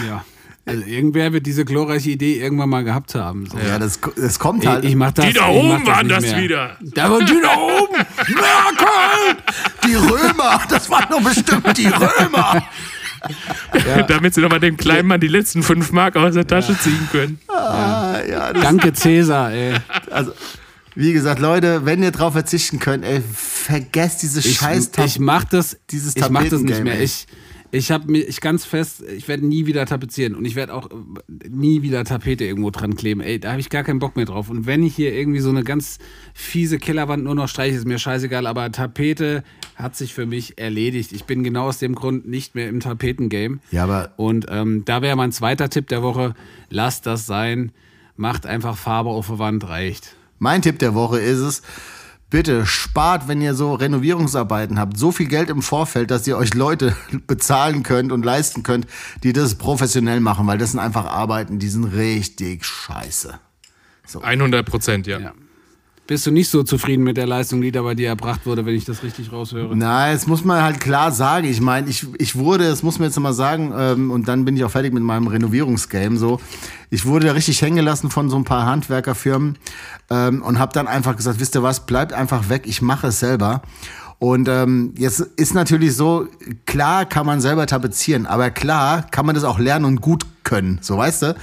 ja. 0.06 0.24
Also 0.70 0.84
irgendwer 0.86 1.32
wird 1.32 1.46
diese 1.46 1.64
glorreiche 1.64 2.10
Idee 2.10 2.40
irgendwann 2.40 2.68
mal 2.70 2.84
gehabt 2.84 3.14
haben. 3.14 3.46
So. 3.46 3.58
Ja, 3.58 3.78
das, 3.78 4.00
das 4.16 4.38
kommt 4.38 4.66
halt. 4.66 4.84
Ich, 4.84 4.90
ich 4.90 4.96
mach 4.96 5.12
das, 5.12 5.26
Die 5.26 5.32
da 5.32 5.48
ich 5.50 5.62
mach 5.62 5.74
oben 5.76 5.86
waren 5.86 6.08
das 6.08 6.22
mehr. 6.24 6.42
wieder. 6.42 6.76
Da 6.80 7.10
waren 7.10 7.26
die 7.26 7.40
da 7.42 7.56
oben. 7.56 7.96
Merkel! 8.34 9.42
Die 9.86 9.94
Römer! 9.94 10.60
Das 10.68 10.88
waren 10.90 11.06
doch 11.10 11.20
bestimmt 11.22 11.76
die 11.76 11.86
Römer! 11.88 12.62
Damit 14.08 14.34
sie 14.34 14.40
nochmal 14.40 14.60
dem 14.60 14.76
kleinen 14.76 15.06
Mann 15.08 15.20
die 15.20 15.28
letzten 15.28 15.62
fünf 15.62 15.92
Mark 15.92 16.16
aus 16.16 16.34
der 16.34 16.46
Tasche 16.46 16.76
ziehen 16.78 17.08
können. 17.12 17.38
Ah, 17.48 18.18
ja, 18.28 18.52
das, 18.52 18.62
Danke 18.62 18.92
Cäsar, 18.94 19.52
ey. 19.52 19.74
also, 20.10 20.32
wie 20.94 21.12
gesagt, 21.12 21.38
Leute, 21.40 21.84
wenn 21.84 22.02
ihr 22.02 22.12
drauf 22.12 22.32
verzichten 22.32 22.78
könnt, 22.78 23.04
ey, 23.04 23.20
vergesst 23.34 24.22
diese 24.22 24.40
Ich, 24.40 24.56
scheiß 24.56 24.90
ich 25.04 25.18
mach 25.18 25.44
das, 25.44 25.76
dieses 25.90 26.16
ich 26.16 26.30
mach 26.30 26.44
das 26.44 26.62
nicht 26.62 26.82
mehr. 26.82 26.94
ey. 26.98 27.04
Ich, 27.04 27.26
ich 27.72 27.90
habe 27.90 28.10
mir, 28.10 28.26
ich 28.28 28.40
ganz 28.40 28.64
fest, 28.64 29.02
ich 29.02 29.28
werde 29.28 29.46
nie 29.46 29.66
wieder 29.66 29.86
tapezieren 29.86 30.34
und 30.34 30.44
ich 30.44 30.56
werde 30.56 30.74
auch 30.74 30.90
äh, 30.90 31.48
nie 31.48 31.82
wieder 31.82 32.04
Tapete 32.04 32.44
irgendwo 32.44 32.70
dran 32.70 32.96
kleben. 32.96 33.20
Ey, 33.20 33.38
da 33.38 33.50
habe 33.52 33.60
ich 33.60 33.70
gar 33.70 33.84
keinen 33.84 33.98
Bock 34.00 34.16
mehr 34.16 34.24
drauf. 34.24 34.50
Und 34.50 34.66
wenn 34.66 34.82
ich 34.82 34.96
hier 34.96 35.14
irgendwie 35.14 35.40
so 35.40 35.50
eine 35.50 35.62
ganz 35.62 35.98
fiese 36.34 36.78
Kellerwand 36.78 37.24
nur 37.24 37.34
noch 37.34 37.48
streiche, 37.48 37.76
ist 37.76 37.86
mir 37.86 37.98
scheißegal. 37.98 38.46
Aber 38.46 38.70
Tapete 38.72 39.44
hat 39.76 39.96
sich 39.96 40.14
für 40.14 40.26
mich 40.26 40.58
erledigt. 40.58 41.12
Ich 41.12 41.24
bin 41.24 41.44
genau 41.44 41.68
aus 41.68 41.78
dem 41.78 41.94
Grund 41.94 42.26
nicht 42.28 42.54
mehr 42.54 42.68
im 42.68 42.80
Tapetengame. 42.80 43.58
Ja, 43.70 43.84
aber 43.84 44.12
Und 44.16 44.46
ähm, 44.48 44.84
da 44.84 45.02
wäre 45.02 45.16
mein 45.16 45.32
zweiter 45.32 45.68
Tipp 45.70 45.88
der 45.88 46.02
Woche: 46.02 46.34
Lasst 46.70 47.06
das 47.06 47.26
sein. 47.26 47.72
Macht 48.16 48.44
einfach 48.46 48.76
Farbe 48.76 49.10
auf 49.10 49.28
der 49.28 49.38
Wand, 49.38 49.66
reicht. 49.68 50.14
mein 50.38 50.60
Tipp 50.60 50.78
der 50.78 50.94
Woche 50.94 51.18
ist 51.20 51.38
es, 51.38 51.62
bitte 52.30 52.64
spart, 52.64 53.28
wenn 53.28 53.42
ihr 53.42 53.54
so 53.54 53.74
Renovierungsarbeiten 53.74 54.78
habt, 54.78 54.96
so 54.96 55.12
viel 55.12 55.26
Geld 55.26 55.50
im 55.50 55.62
Vorfeld, 55.62 56.10
dass 56.10 56.26
ihr 56.26 56.36
euch 56.36 56.54
Leute 56.54 56.96
bezahlen 57.26 57.82
könnt 57.82 58.12
und 58.12 58.24
leisten 58.24 58.62
könnt, 58.62 58.86
die 59.22 59.32
das 59.32 59.56
professionell 59.56 60.20
machen, 60.20 60.46
weil 60.46 60.58
das 60.58 60.70
sind 60.70 60.80
einfach 60.80 61.04
Arbeiten, 61.04 61.58
die 61.58 61.68
sind 61.68 61.84
richtig 61.84 62.64
scheiße. 62.64 63.38
100 64.22 64.66
Prozent, 64.66 65.06
ja. 65.06 65.18
Ja. 65.18 65.32
Bist 66.10 66.26
du 66.26 66.32
nicht 66.32 66.50
so 66.50 66.64
zufrieden 66.64 67.04
mit 67.04 67.16
der 67.16 67.28
Leistung, 67.28 67.60
die 67.60 67.70
da 67.70 67.82
bei 67.82 67.94
dir 67.94 68.08
erbracht 68.08 68.44
wurde, 68.44 68.66
wenn 68.66 68.74
ich 68.74 68.84
das 68.84 69.04
richtig 69.04 69.30
raushöre? 69.30 69.76
Na, 69.76 70.10
jetzt 70.10 70.26
muss 70.26 70.44
man 70.44 70.60
halt 70.60 70.80
klar 70.80 71.12
sagen. 71.12 71.46
Ich 71.46 71.60
meine, 71.60 71.88
ich, 71.88 72.04
ich 72.18 72.34
wurde, 72.34 72.64
das 72.64 72.82
muss 72.82 72.98
man 72.98 73.06
jetzt 73.06 73.20
mal 73.20 73.32
sagen, 73.32 73.72
ähm, 73.78 74.10
und 74.10 74.26
dann 74.26 74.44
bin 74.44 74.56
ich 74.56 74.64
auch 74.64 74.72
fertig 74.72 74.92
mit 74.92 75.04
meinem 75.04 75.28
Renovierungsgame. 75.28 76.16
So, 76.16 76.40
ich 76.90 77.06
wurde 77.06 77.28
da 77.28 77.32
richtig 77.32 77.62
hängen 77.62 77.76
gelassen 77.76 78.10
von 78.10 78.28
so 78.28 78.34
ein 78.34 78.42
paar 78.42 78.66
Handwerkerfirmen 78.66 79.56
ähm, 80.10 80.42
und 80.42 80.58
habe 80.58 80.72
dann 80.72 80.88
einfach 80.88 81.14
gesagt, 81.14 81.38
wisst 81.38 81.54
ihr 81.54 81.62
was, 81.62 81.86
bleibt 81.86 82.12
einfach 82.12 82.48
weg, 82.48 82.62
ich 82.64 82.82
mache 82.82 83.06
es 83.06 83.20
selber. 83.20 83.62
Und 84.18 84.48
ähm, 84.48 84.94
jetzt 84.98 85.20
ist 85.20 85.54
natürlich 85.54 85.94
so, 85.94 86.26
klar 86.66 87.04
kann 87.04 87.24
man 87.24 87.40
selber 87.40 87.68
tapezieren, 87.68 88.26
aber 88.26 88.50
klar 88.50 89.06
kann 89.12 89.26
man 89.26 89.36
das 89.36 89.44
auch 89.44 89.60
lernen 89.60 89.84
und 89.84 90.00
gut 90.00 90.26
können, 90.42 90.80
so 90.82 90.98
weißt 90.98 91.22
du. 91.22 91.36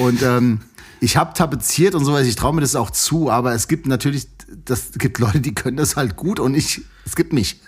Und 0.00 0.22
ähm, 0.22 0.60
ich 1.00 1.16
habe 1.16 1.32
tapeziert 1.34 1.94
und 1.94 2.04
sowas, 2.04 2.26
ich 2.26 2.36
traue 2.36 2.54
mir 2.54 2.60
das 2.60 2.74
auch 2.76 2.90
zu, 2.90 3.30
aber 3.30 3.52
es 3.54 3.68
gibt 3.68 3.86
natürlich, 3.86 4.28
das 4.64 4.92
gibt 4.92 5.18
Leute, 5.18 5.40
die 5.40 5.54
können 5.54 5.76
das 5.76 5.96
halt 5.96 6.16
gut 6.16 6.40
und 6.40 6.54
ich, 6.54 6.82
es 7.04 7.16
gibt 7.16 7.32
mich. 7.32 7.60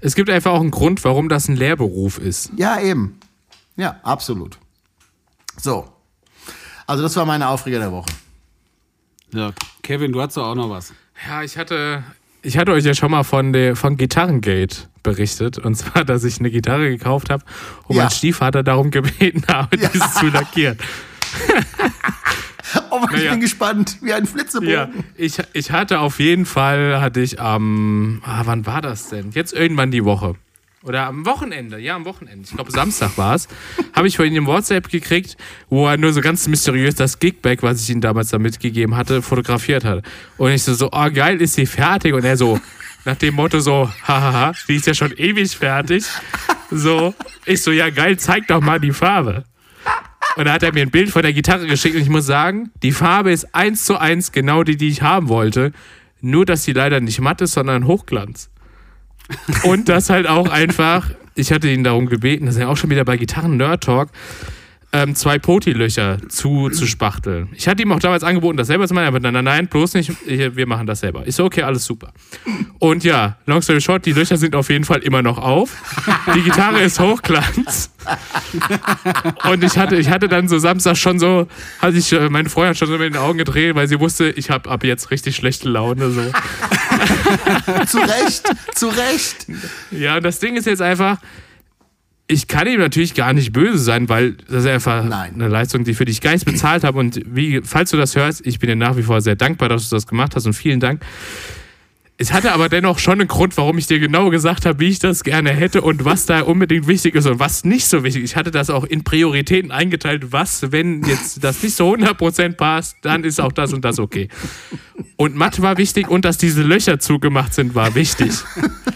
Es 0.00 0.14
gibt 0.14 0.28
einfach 0.30 0.52
auch 0.52 0.60
einen 0.60 0.70
Grund, 0.70 1.04
warum 1.04 1.28
das 1.28 1.48
ein 1.48 1.56
Lehrberuf 1.56 2.18
ist. 2.18 2.50
Ja, 2.56 2.80
eben. 2.80 3.18
Ja, 3.76 3.98
absolut. 4.02 4.58
So. 5.60 5.88
Also 6.86 7.02
das 7.02 7.16
war 7.16 7.24
meine 7.24 7.48
Aufreger 7.48 7.78
der 7.78 7.92
Woche. 7.92 8.10
Ja. 9.32 9.52
Kevin, 9.82 10.12
du 10.12 10.20
hast 10.20 10.36
doch 10.36 10.46
auch 10.46 10.54
noch 10.54 10.70
was. 10.70 10.92
Ja, 11.26 11.42
ich 11.42 11.56
hatte, 11.58 12.04
ich 12.42 12.56
hatte 12.58 12.72
euch 12.72 12.84
ja 12.84 12.94
schon 12.94 13.10
mal 13.10 13.24
von, 13.24 13.52
der, 13.52 13.74
von 13.74 13.96
Gitarrengate 13.96 14.76
berichtet. 15.02 15.58
Und 15.58 15.74
zwar, 15.76 16.04
dass 16.04 16.24
ich 16.24 16.38
eine 16.38 16.50
Gitarre 16.50 16.88
gekauft 16.90 17.30
habe 17.30 17.44
und 17.84 17.96
Ja. 17.96 18.02
mein 18.04 18.10
Stiefvater 18.10 18.62
darum 18.62 18.90
gebeten 18.90 19.44
habe, 19.48 19.76
Ja. 19.78 19.88
dieses 19.88 20.14
zu 20.14 20.26
lackieren. 20.26 20.78
Oh, 22.90 23.00
ich 23.10 23.18
Naja. 23.18 23.30
bin 23.32 23.40
gespannt, 23.40 23.98
wie 24.02 24.12
ein 24.12 24.26
Flitzebogen. 24.26 24.68
Ja, 24.70 24.88
ich, 25.16 25.38
ich 25.52 25.70
hatte 25.70 26.00
auf 26.00 26.18
jeden 26.18 26.44
Fall, 26.46 27.00
hatte 27.00 27.20
ich 27.20 27.40
am, 27.40 28.20
ah, 28.24 28.42
wann 28.44 28.66
war 28.66 28.82
das 28.82 29.08
denn? 29.08 29.30
Jetzt 29.30 29.52
irgendwann 29.52 29.90
die 29.90 30.04
Woche. 30.04 30.34
Oder 30.82 31.06
am 31.06 31.24
Wochenende, 31.26 31.78
ja, 31.78 31.94
am 31.96 32.04
Wochenende. 32.04 32.44
Ich 32.48 32.54
glaube, 32.54 32.70
Samstag 32.72 33.16
war 33.18 33.34
es. 33.34 33.48
Habe 33.94 34.08
ich 34.08 34.16
von 34.16 34.26
ihm 34.26 34.46
WhatsApp 34.46 34.88
gekriegt, 34.88 35.36
wo 35.68 35.86
er 35.86 35.96
nur 35.96 36.12
so 36.12 36.20
ganz 36.20 36.46
mysteriös 36.48 36.94
das 36.96 37.18
Gigback, 37.18 37.62
was 37.62 37.82
ich 37.82 37.90
ihm 37.90 38.00
damals 38.00 38.30
da 38.30 38.38
mitgegeben 38.38 38.96
hatte, 38.96 39.22
fotografiert 39.22 39.84
hat. 39.84 40.04
Und 40.36 40.50
ich 40.50 40.62
so, 40.62 40.74
so, 40.74 40.90
oh 40.92 41.10
geil, 41.12 41.40
ist 41.40 41.54
sie 41.54 41.66
fertig? 41.66 42.14
Und 42.14 42.24
er 42.24 42.36
so, 42.36 42.60
nach 43.04 43.16
dem 43.16 43.34
Motto 43.34 43.60
so, 43.60 43.90
hahaha, 44.06 44.52
die 44.68 44.76
ist 44.76 44.86
ja 44.86 44.94
schon 44.94 45.12
ewig 45.12 45.56
fertig. 45.56 46.04
So, 46.70 47.14
ich 47.44 47.62
so, 47.62 47.70
ja 47.70 47.90
geil, 47.90 48.18
zeig 48.18 48.46
doch 48.48 48.60
mal 48.60 48.80
die 48.80 48.92
Farbe. 48.92 49.44
Und 50.36 50.44
da 50.44 50.52
hat 50.52 50.62
er 50.62 50.72
mir 50.72 50.82
ein 50.82 50.90
Bild 50.90 51.10
von 51.10 51.22
der 51.22 51.32
Gitarre 51.32 51.66
geschickt 51.66 51.96
und 51.96 52.02
ich 52.02 52.10
muss 52.10 52.26
sagen, 52.26 52.70
die 52.82 52.92
Farbe 52.92 53.32
ist 53.32 53.54
eins 53.54 53.84
zu 53.84 53.98
eins 53.98 54.32
genau 54.32 54.62
die, 54.62 54.76
die 54.76 54.88
ich 54.88 55.02
haben 55.02 55.28
wollte. 55.28 55.72
Nur, 56.20 56.44
dass 56.44 56.64
sie 56.64 56.72
leider 56.72 57.00
nicht 57.00 57.20
matt 57.20 57.40
ist, 57.40 57.52
sondern 57.52 57.86
Hochglanz. 57.86 58.50
Und 59.64 59.88
das 59.88 60.10
halt 60.10 60.26
auch 60.26 60.48
einfach, 60.48 61.10
ich 61.34 61.52
hatte 61.52 61.68
ihn 61.68 61.84
darum 61.84 62.06
gebeten, 62.06 62.46
das 62.46 62.56
ist 62.56 62.60
ja 62.60 62.68
auch 62.68 62.76
schon 62.76 62.90
wieder 62.90 63.04
bei 63.04 63.16
Gitarren 63.16 63.56
Nerd 63.56 63.84
Talk, 63.84 64.10
ähm, 64.96 65.14
zwei 65.14 65.38
Poti-Löcher 65.38 66.18
zu, 66.28 66.70
zu 66.70 66.86
spachteln. 66.86 67.48
Ich 67.52 67.68
hatte 67.68 67.82
ihm 67.82 67.92
auch 67.92 67.98
damals 67.98 68.22
angeboten, 68.24 68.56
das 68.56 68.68
selber 68.68 68.88
zu 68.88 68.94
machen, 68.94 69.06
aber 69.06 69.20
nein, 69.20 69.34
nein, 69.34 69.44
nein, 69.44 69.66
bloß 69.68 69.94
nicht, 69.94 70.10
ich, 70.26 70.56
wir 70.56 70.66
machen 70.66 70.86
das 70.86 71.00
selber. 71.00 71.26
Ich 71.26 71.34
so, 71.34 71.44
okay, 71.44 71.62
alles 71.62 71.84
super. 71.84 72.12
Und 72.78 73.04
ja, 73.04 73.36
long 73.44 73.60
story 73.60 73.80
short, 73.80 74.06
die 74.06 74.12
Löcher 74.12 74.38
sind 74.38 74.54
auf 74.54 74.70
jeden 74.70 74.84
Fall 74.84 75.00
immer 75.00 75.20
noch 75.20 75.38
auf. 75.38 75.70
Die 76.34 76.42
Gitarre 76.42 76.80
ist 76.80 76.98
Hochglanz. 76.98 77.90
Und 79.50 79.64
ich 79.64 79.76
hatte, 79.76 79.96
ich 79.96 80.08
hatte 80.08 80.28
dann 80.28 80.48
so 80.48 80.58
Samstag 80.58 80.96
schon 80.96 81.18
so, 81.18 81.46
hatte 81.80 81.98
ich, 81.98 82.12
äh, 82.12 82.30
meine 82.30 82.48
Freundin 82.48 82.70
hat 82.70 82.78
schon 82.78 82.88
so 82.88 82.96
mit 82.96 83.14
den 83.14 83.20
Augen 83.20 83.38
gedreht, 83.38 83.74
weil 83.74 83.88
sie 83.88 84.00
wusste, 84.00 84.30
ich 84.30 84.48
habe 84.48 84.70
ab 84.70 84.82
jetzt 84.84 85.10
richtig 85.10 85.36
schlechte 85.36 85.68
Laune. 85.68 86.10
So. 86.10 86.22
Zu 87.86 87.98
Recht, 87.98 88.48
zu 88.74 88.88
Recht. 88.88 89.46
Ja, 89.90 90.16
und 90.16 90.24
das 90.24 90.38
Ding 90.38 90.56
ist 90.56 90.66
jetzt 90.66 90.80
einfach, 90.80 91.18
ich 92.28 92.48
kann 92.48 92.66
ihm 92.66 92.80
natürlich 92.80 93.14
gar 93.14 93.32
nicht 93.32 93.52
böse 93.52 93.78
sein, 93.78 94.08
weil 94.08 94.32
das 94.48 94.64
ist 94.64 94.66
einfach 94.66 95.04
Nein. 95.04 95.34
eine 95.34 95.48
Leistung, 95.48 95.84
die 95.84 95.94
für 95.94 96.04
dich 96.04 96.20
gar 96.20 96.32
nichts 96.32 96.44
bezahlt 96.44 96.82
habe. 96.82 96.98
Und 96.98 97.20
wie, 97.26 97.60
falls 97.62 97.90
du 97.90 97.96
das 97.96 98.16
hörst, 98.16 98.44
ich 98.44 98.58
bin 98.58 98.68
dir 98.68 98.76
nach 98.76 98.96
wie 98.96 99.02
vor 99.02 99.20
sehr 99.20 99.36
dankbar, 99.36 99.68
dass 99.68 99.88
du 99.88 99.96
das 99.96 100.06
gemacht 100.06 100.34
hast 100.34 100.46
und 100.46 100.54
vielen 100.54 100.80
Dank. 100.80 101.02
Es 102.18 102.32
hatte 102.32 102.52
aber 102.52 102.70
dennoch 102.70 102.98
schon 102.98 103.20
einen 103.20 103.28
Grund, 103.28 103.56
warum 103.58 103.76
ich 103.76 103.86
dir 103.86 103.98
genau 103.98 104.30
gesagt 104.30 104.64
habe, 104.64 104.80
wie 104.80 104.88
ich 104.88 104.98
das 104.98 105.22
gerne 105.22 105.50
hätte 105.50 105.82
und 105.82 106.06
was 106.06 106.24
da 106.24 106.40
unbedingt 106.40 106.86
wichtig 106.86 107.14
ist 107.14 107.26
und 107.26 107.38
was 107.38 107.64
nicht 107.64 107.86
so 107.88 108.04
wichtig 108.04 108.24
ist. 108.24 108.30
Ich 108.30 108.36
hatte 108.36 108.50
das 108.50 108.70
auch 108.70 108.84
in 108.84 109.04
Prioritäten 109.04 109.70
eingeteilt, 109.70 110.32
was, 110.32 110.72
wenn 110.72 111.02
jetzt 111.02 111.44
das 111.44 111.62
nicht 111.62 111.76
so 111.76 111.92
100% 111.92 112.54
passt, 112.54 112.96
dann 113.02 113.22
ist 113.22 113.38
auch 113.38 113.52
das 113.52 113.74
und 113.74 113.84
das 113.84 113.98
okay. 113.98 114.28
Und 115.16 115.36
Mathe 115.36 115.60
war 115.60 115.76
wichtig 115.76 116.08
und 116.08 116.24
dass 116.24 116.38
diese 116.38 116.62
Löcher 116.62 116.98
zugemacht 116.98 117.52
sind, 117.52 117.74
war 117.74 117.94
wichtig. 117.94 118.32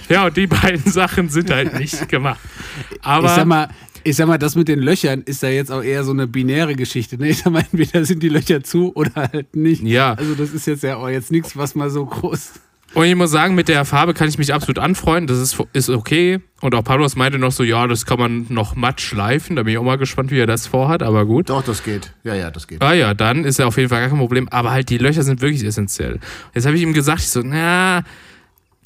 Ja, 0.08 0.26
und 0.26 0.36
die 0.36 0.46
beiden 0.46 0.90
Sachen 0.90 1.28
sind 1.28 1.50
halt 1.50 1.78
nicht 1.78 2.08
gemacht. 2.08 2.40
Aber 3.02 3.28
ich 3.28 3.34
sag 3.34 3.46
mal, 3.46 3.68
ich 4.02 4.16
sag 4.16 4.28
mal, 4.28 4.38
das 4.38 4.56
mit 4.56 4.68
den 4.68 4.78
Löchern 4.78 5.20
ist 5.22 5.42
ja 5.42 5.50
jetzt 5.50 5.70
auch 5.70 5.82
eher 5.82 6.04
so 6.04 6.12
eine 6.12 6.26
binäre 6.26 6.74
Geschichte. 6.74 7.18
Ne? 7.18 7.28
Ich 7.28 7.38
sag 7.38 7.52
mal, 7.52 7.64
entweder 7.70 8.04
sind 8.06 8.22
die 8.22 8.30
Löcher 8.30 8.62
zu 8.62 8.94
oder 8.96 9.12
halt 9.14 9.54
nicht. 9.54 9.82
Ja. 9.82 10.14
Also 10.14 10.34
das 10.34 10.52
ist 10.52 10.66
jetzt 10.66 10.82
ja 10.82 10.96
auch 10.96 11.08
jetzt 11.10 11.30
nichts, 11.30 11.54
was 11.56 11.74
mal 11.74 11.90
so 11.90 12.06
groß. 12.06 12.52
Und 12.92 13.04
ich 13.04 13.14
muss 13.14 13.30
sagen, 13.30 13.54
mit 13.54 13.68
der 13.68 13.84
Farbe 13.84 14.14
kann 14.14 14.28
ich 14.28 14.36
mich 14.36 14.52
absolut 14.52 14.78
anfreunden. 14.78 15.28
Das 15.28 15.38
ist, 15.38 15.62
ist 15.72 15.90
okay. 15.90 16.40
Und 16.60 16.74
auch 16.74 16.82
Paulus 16.82 17.14
meinte 17.14 17.38
noch 17.38 17.52
so, 17.52 17.62
ja, 17.62 17.86
das 17.86 18.04
kann 18.04 18.18
man 18.18 18.46
noch 18.48 18.74
matt 18.74 19.00
schleifen. 19.00 19.56
Da 19.56 19.62
bin 19.62 19.72
ich 19.72 19.78
auch 19.78 19.84
mal 19.84 19.96
gespannt, 19.96 20.30
wie 20.32 20.38
er 20.38 20.46
das 20.46 20.66
vorhat, 20.66 21.02
aber 21.02 21.24
gut. 21.24 21.50
Doch, 21.50 21.62
das 21.62 21.84
geht. 21.84 22.12
Ja, 22.24 22.34
ja, 22.34 22.50
das 22.50 22.66
geht. 22.66 22.82
Ah 22.82 22.92
ja, 22.92 23.14
dann 23.14 23.44
ist 23.44 23.58
ja 23.58 23.66
auf 23.66 23.76
jeden 23.76 23.88
Fall 23.88 24.00
gar 24.00 24.08
kein 24.08 24.18
Problem. 24.18 24.48
Aber 24.48 24.72
halt, 24.72 24.90
die 24.90 24.98
Löcher 24.98 25.22
sind 25.22 25.40
wirklich 25.40 25.64
essentiell. 25.64 26.18
Jetzt 26.54 26.66
habe 26.66 26.76
ich 26.76 26.82
ihm 26.82 26.92
gesagt, 26.92 27.20
ich 27.20 27.28
so, 27.28 27.42
na, 27.44 28.02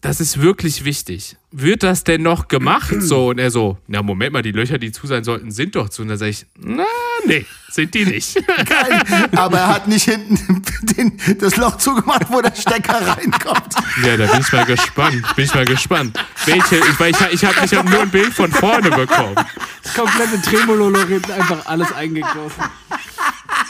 das 0.05 0.21
ist 0.21 0.43
wirklich 0.43 0.85
wichtig. 0.85 1.37
Wird 1.51 1.83
das 1.83 2.05
denn 2.05 2.21
noch 2.21 2.49
gemacht? 2.49 2.95
So, 2.99 3.29
und 3.29 3.39
er 3.39 3.51
so, 3.51 3.79
na, 3.87 4.03
Moment 4.03 4.35
mal, 4.35 4.43
die 4.43 4.53
Löcher, 4.53 4.77
die 4.77 4.93
zu 4.93 5.07
sein 5.07 5.25
sollten, 5.25 5.51
sind 5.51 5.77
doch 5.77 5.89
zu. 5.89 6.03
Und 6.03 6.09
da 6.09 6.19
sage 6.19 6.31
ich, 6.31 6.45
na, 6.59 6.85
nee, 7.25 7.47
sind 7.71 7.95
die 7.95 8.05
nicht. 8.05 8.37
Aber 9.35 9.59
er 9.61 9.69
hat 9.69 9.89
nicht 9.89 10.05
hinten 10.05 10.63
den, 10.83 11.19
das 11.39 11.57
Loch 11.57 11.79
zugemacht, 11.79 12.27
wo 12.29 12.43
der 12.43 12.55
Stecker 12.55 13.01
reinkommt. 13.01 13.75
Ja, 14.05 14.19
da 14.19 14.27
bin 14.27 14.41
ich 14.43 14.53
mal 14.53 14.67
gespannt. 14.67 15.25
Bin 15.37 15.45
ich 15.47 15.55
mal 15.55 15.65
gespannt. 15.65 16.21
Welche, 16.45 16.77
ich, 16.77 17.01
weil 17.01 17.13
ich, 17.13 17.21
ich 17.33 17.45
habe 17.47 17.65
ich 17.65 17.75
hab 17.75 17.89
nur 17.89 18.03
ein 18.03 18.11
Bild 18.11 18.35
von 18.35 18.53
vorne 18.53 18.91
bekommen. 18.91 19.37
Das 19.83 19.95
komplette 19.95 20.43
Tremolo-Loritten 20.43 21.33
einfach 21.33 21.65
alles 21.65 21.91
eingekauft. 21.93 22.59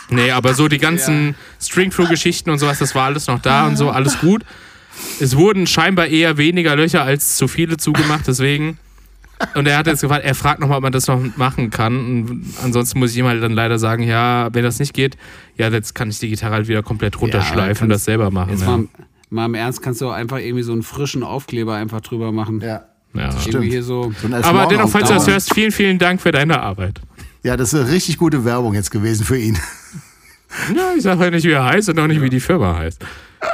Nee, 0.09 0.32
aber 0.32 0.55
so 0.55 0.66
die 0.66 0.78
ganzen 0.78 1.37
Stringthrough-Geschichten 1.62 2.51
und 2.51 2.59
sowas, 2.59 2.80
das 2.80 2.93
war 2.97 3.05
alles 3.05 3.28
noch 3.28 3.41
da 3.41 3.68
und 3.68 3.76
so, 3.76 3.91
alles 3.91 4.18
gut. 4.18 4.43
Es 5.20 5.36
wurden 5.36 5.66
scheinbar 5.66 6.07
eher 6.07 6.36
weniger 6.36 6.76
Löcher 6.76 7.03
als 7.03 7.36
zu 7.36 7.49
viele 7.49 7.76
zugemacht, 7.76 8.26
deswegen. 8.26 8.78
Und 9.55 9.66
er 9.66 9.78
hat 9.78 9.86
jetzt 9.86 10.01
gefragt, 10.01 10.24
er 10.24 10.34
fragt 10.34 10.61
nochmal, 10.61 10.78
ob 10.78 10.82
man 10.84 10.92
das 10.92 11.07
noch 11.09 11.20
machen 11.36 11.70
kann. 11.70 11.97
Und 12.22 12.45
ansonsten 12.62 12.99
muss 13.01 13.11
ich 13.12 13.18
ihm 13.18 13.26
halt 13.26 13.42
dann 13.42 13.53
leider 13.53 13.78
sagen, 13.78 14.03
ja, 14.05 14.49
wenn 14.53 14.62
das 14.62 14.78
nicht 14.78 14.95
geht, 14.95 15.16
ja, 15.57 15.68
jetzt 15.68 15.95
kann 15.95 16.09
ich 16.09 16.18
die 16.20 16.28
Gitarre 16.28 16.55
halt 16.55 16.68
wieder 16.68 16.82
komplett 16.82 17.20
runterschleifen 17.20 17.84
und 17.84 17.88
das 17.90 18.05
selber 18.05 18.30
machen. 18.30 18.51
Jetzt 18.51 18.62
Ja. 18.62 18.76
mal, 18.76 18.88
mal 19.30 19.47
im 19.47 19.55
Ernst, 19.55 19.82
kannst 19.82 20.01
du 20.01 20.09
auch 20.09 20.12
einfach 20.12 20.38
irgendwie 20.38 20.62
so 20.62 20.72
einen 20.72 20.82
frischen 20.82 21.22
Aufkleber 21.22 21.74
einfach 21.74 22.01
drüber 22.01 22.32
machen. 22.32 22.61
Ja, 22.61 22.84
Ja. 23.12 23.30
Irgendwie 23.47 23.70
hier 23.70 23.82
so. 23.82 24.12
Aber 24.42 24.66
dennoch, 24.66 24.88
falls 24.88 25.09
du 25.09 25.14
das 25.14 25.26
hörst, 25.26 25.53
vielen, 25.53 25.72
vielen 25.72 25.99
Dank 25.99 26.20
für 26.22 26.30
deine 26.32 26.61
Arbeit. 26.61 27.01
Ja, 27.42 27.57
das 27.57 27.72
ist 27.72 27.80
eine 27.80 27.90
richtig 27.92 28.16
gute 28.18 28.45
Werbung 28.45 28.74
jetzt 28.74 28.90
gewesen 28.90 29.24
für 29.26 29.36
ihn. 29.38 29.59
Ja, 30.74 30.92
ich 30.97 31.03
sage 31.03 31.24
ja 31.24 31.30
nicht, 31.30 31.45
wie 31.45 31.51
er 31.53 31.64
heißt 31.64 31.88
und 31.88 31.99
auch 31.99 32.07
nicht, 32.07 32.22
wie 32.22 32.30
die 32.30 32.40
Firma 32.40 32.76
heißt. 32.78 33.05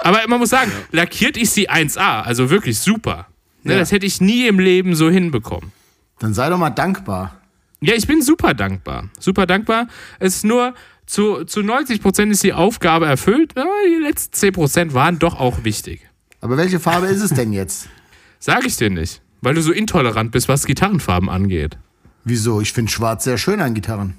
Aber 0.03 0.20
man 0.28 0.38
muss 0.38 0.51
sagen, 0.51 0.72
lackiert 0.93 1.36
ist 1.36 1.55
sie 1.55 1.68
1A, 1.70 2.22
also 2.22 2.51
wirklich 2.51 2.78
super. 2.78 3.26
Ne, 3.62 3.72
Ja. 3.74 3.78
Das 3.78 3.93
hätte 3.93 4.07
ich 4.07 4.20
nie 4.20 4.47
im 4.47 4.59
Leben 4.59 4.95
so 4.95 5.11
hinbekommen. 5.11 5.72
Dann 6.18 6.34
sei 6.34 6.49
doch 6.49 6.59
mal 6.59 6.70
dankbar. 6.70 7.36
Ja, 7.80 7.95
ich 7.95 8.07
bin 8.07 8.22
super 8.22 8.53
dankbar. 8.55 9.09
Super 9.18 9.47
dankbar. 9.47 9.86
Es 10.18 10.36
ist 10.36 10.45
nur, 10.45 10.74
zu, 11.07 11.45
zu 11.45 11.62
90 11.62 12.03
Prozent 12.03 12.30
ist 12.30 12.43
die 12.43 12.53
Aufgabe 12.53 13.07
erfüllt, 13.07 13.57
aber 13.57 13.70
die 13.88 14.03
letzten 14.03 14.32
10 14.34 14.53
Prozent 14.53 14.95
waren 14.95 15.18
doch 15.18 15.38
auch 15.41 15.64
wichtig. 15.64 16.07
Aber 16.41 16.57
welche 16.57 16.78
Farbe 16.78 17.07
ist 17.07 17.22
es 17.22 17.30
denn 17.30 17.53
jetzt? 17.53 17.88
Sag 18.38 18.64
ich 18.64 18.76
dir 18.76 18.91
nicht, 18.91 19.20
weil 19.41 19.55
du 19.55 19.62
so 19.62 19.72
intolerant 19.72 20.30
bist, 20.30 20.49
was 20.49 20.66
Gitarrenfarben 20.66 21.28
angeht. 21.28 21.76
Wieso? 22.24 22.61
Ich 22.61 22.72
finde 22.72 22.93
schwarz 22.93 23.24
sehr 23.24 23.38
schön 23.38 23.61
an 23.61 23.74
Gitarren. 23.74 24.14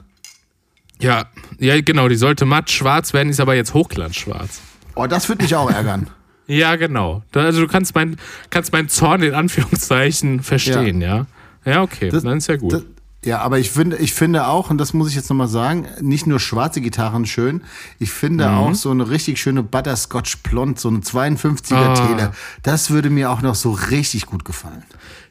Ja, 1.00 1.26
ja, 1.60 1.80
genau, 1.82 2.08
die 2.08 2.16
sollte 2.16 2.46
matt 2.46 2.70
schwarz 2.70 3.14
werden, 3.14 3.30
ist 3.30 3.40
aber 3.40 3.56
jetzt 3.56 3.74
hochglanzschwarz. 3.74 4.62
Oh, 4.96 5.08
das 5.08 5.28
würde 5.30 5.44
mich 5.44 5.56
auch 5.56 5.70
ärgern. 5.72 6.08
Ja, 6.48 6.76
genau. 6.76 7.24
Also 7.34 7.62
du 7.62 7.68
kannst 7.68 7.96
mein, 7.96 8.18
kannst 8.50 8.74
meinen 8.74 8.90
Zorn 8.90 9.22
in 9.24 9.34
Anführungszeichen 9.34 10.42
verstehen, 10.44 11.02
ja. 11.02 11.26
Ja, 11.66 11.82
okay, 11.84 12.10
Das- 12.10 12.24
dann 12.24 12.38
ist 12.38 12.48
ja 12.48 12.58
gut. 12.58 12.74
Das, 12.74 12.84
ja, 13.24 13.38
aber 13.40 13.60
ich 13.60 13.70
finde, 13.70 13.98
ich 13.98 14.14
finde 14.14 14.48
auch, 14.48 14.72
und 14.72 14.80
das 14.80 14.94
muss 14.94 15.10
ich 15.10 15.16
jetzt 15.16 15.30
nochmal 15.30 15.48
sagen, 15.48 15.86
nicht 16.02 16.26
nur 16.26 16.40
schwarze 16.40 16.82
Gitarren 16.82 17.28
schön, 17.28 17.62
ich 18.00 18.12
finde 18.12 18.48
Mhm. 18.50 18.54
auch 18.58 18.74
so 18.74 18.90
eine 18.90 19.10
richtig 19.12 19.40
schöne 19.40 19.62
Butterscotch 19.62 20.38
Blond, 20.40 20.80
so 20.80 20.90
eine 20.90 21.00
52er 21.02 21.76
Ah. 21.76 21.94
Taylor, 21.94 22.32
das 22.64 22.90
würde 22.90 23.12
mir 23.12 23.30
auch 23.30 23.44
noch 23.44 23.54
so 23.54 23.72
richtig 23.72 24.26
gut 24.26 24.44
gefallen. 24.44 24.84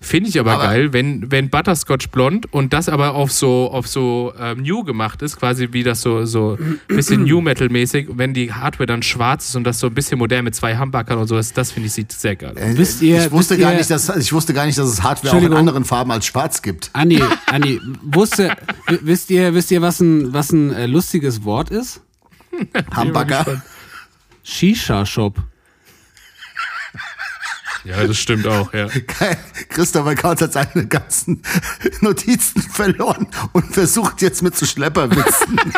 Finde 0.03 0.31
ich 0.31 0.41
aber, 0.41 0.53
Aber- 0.55 0.63
geil, 0.65 0.93
wenn, 0.95 1.31
wenn 1.31 1.51
Butterscotch 1.51 2.09
blond 2.09 2.51
und 2.55 2.73
das 2.73 2.89
aber 2.89 3.15
auf 3.15 3.31
so, 3.31 3.71
auf 3.71 3.87
so 3.87 4.33
ähm, 4.41 4.63
New 4.63 4.83
gemacht 4.83 5.21
ist, 5.21 5.37
quasi 5.37 5.69
wie 5.73 5.83
das 5.83 6.01
so, 6.01 6.25
so 6.25 6.57
bisschen 6.89 7.25
New 7.25 7.43
Metal-mäßig, 7.43 8.09
wenn 8.13 8.33
die 8.33 8.51
Hardware 8.51 8.87
dann 8.87 9.03
schwarz 9.03 9.51
ist 9.51 9.57
und 9.57 9.65
das 9.65 9.79
so 9.79 9.89
ein 9.89 9.95
bisschen 9.95 10.19
modern 10.19 10.45
mit 10.45 10.55
zwei 10.55 10.79
Humbuckern 10.79 11.19
und 11.19 11.27
so 11.27 11.37
ist, 11.37 11.55
das 11.59 11.73
finde 11.73 11.89
ich 11.89 11.93
sieht 11.93 12.13
sehr 12.13 12.35
geil 12.35 12.53
aus. 12.57 12.63
Äh, 12.63 12.79
Wisst 12.79 13.03
ihr- 13.03 13.27
ich, 13.27 13.31
wusste 13.31 13.55
wisst 13.57 13.61
gar 13.63 13.73
ihr- 13.73 13.79
nicht, 13.79 13.91
dass, 13.91 14.17
ich 14.17 14.33
wusste 14.33 14.55
gar 14.55 14.65
nicht, 14.65 14.79
dass 14.79 14.89
es 14.89 15.03
Hardware 15.03 15.37
auch 15.37 15.43
in 15.43 15.53
anderen 15.53 15.85
Farben 15.85 16.11
als 16.13 16.25
schwarz 16.25 16.63
gibt. 16.63 16.89
Andi, 16.95 17.23
Andi, 17.47 17.79
wusste, 18.03 18.57
wisst 19.03 19.29
ihr, 19.29 19.53
wisst 19.55 19.71
ihr, 19.71 19.83
was 19.83 20.01
ein, 20.01 20.33
was 20.33 20.51
ein 20.51 20.73
äh, 20.73 20.87
lustiges 20.87 21.45
Wort 21.45 21.69
ist? 21.69 22.01
Hamburger. 22.93 23.63
Shisha-Shop. 24.43 25.35
Ja, 27.85 28.07
das 28.07 28.19
stimmt 28.19 28.47
auch, 28.47 28.73
ja. 28.75 28.87
Geil. 28.87 29.39
Christopher 29.71 30.15
Kautz 30.15 30.43
hat 30.43 30.53
seine 30.53 30.87
ganzen 30.87 31.43
Notizen 32.01 32.63
verloren 32.63 33.27
und 33.53 33.73
versucht 33.73 34.21
jetzt 34.23 34.43
mit 34.43 34.57
so 34.57 34.67
Schlepperwitzen. 34.67 35.61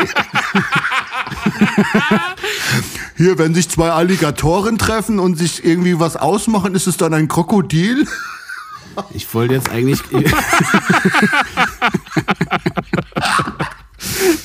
Hier, 3.17 3.39
wenn 3.39 3.55
sich 3.55 3.69
zwei 3.69 3.91
Alligatoren 3.91 4.79
treffen 4.79 5.19
und 5.21 5.37
sich 5.37 5.65
irgendwie 5.65 6.01
was 6.01 6.17
ausmachen, 6.17 6.75
ist 6.75 6.87
es 6.89 6.97
dann 6.97 7.15
ein 7.15 7.29
Krokodil? 7.29 8.07
Ich 9.15 9.33
wollte 9.33 9.55
jetzt 9.55 9.71
eigentlich. 9.71 10.01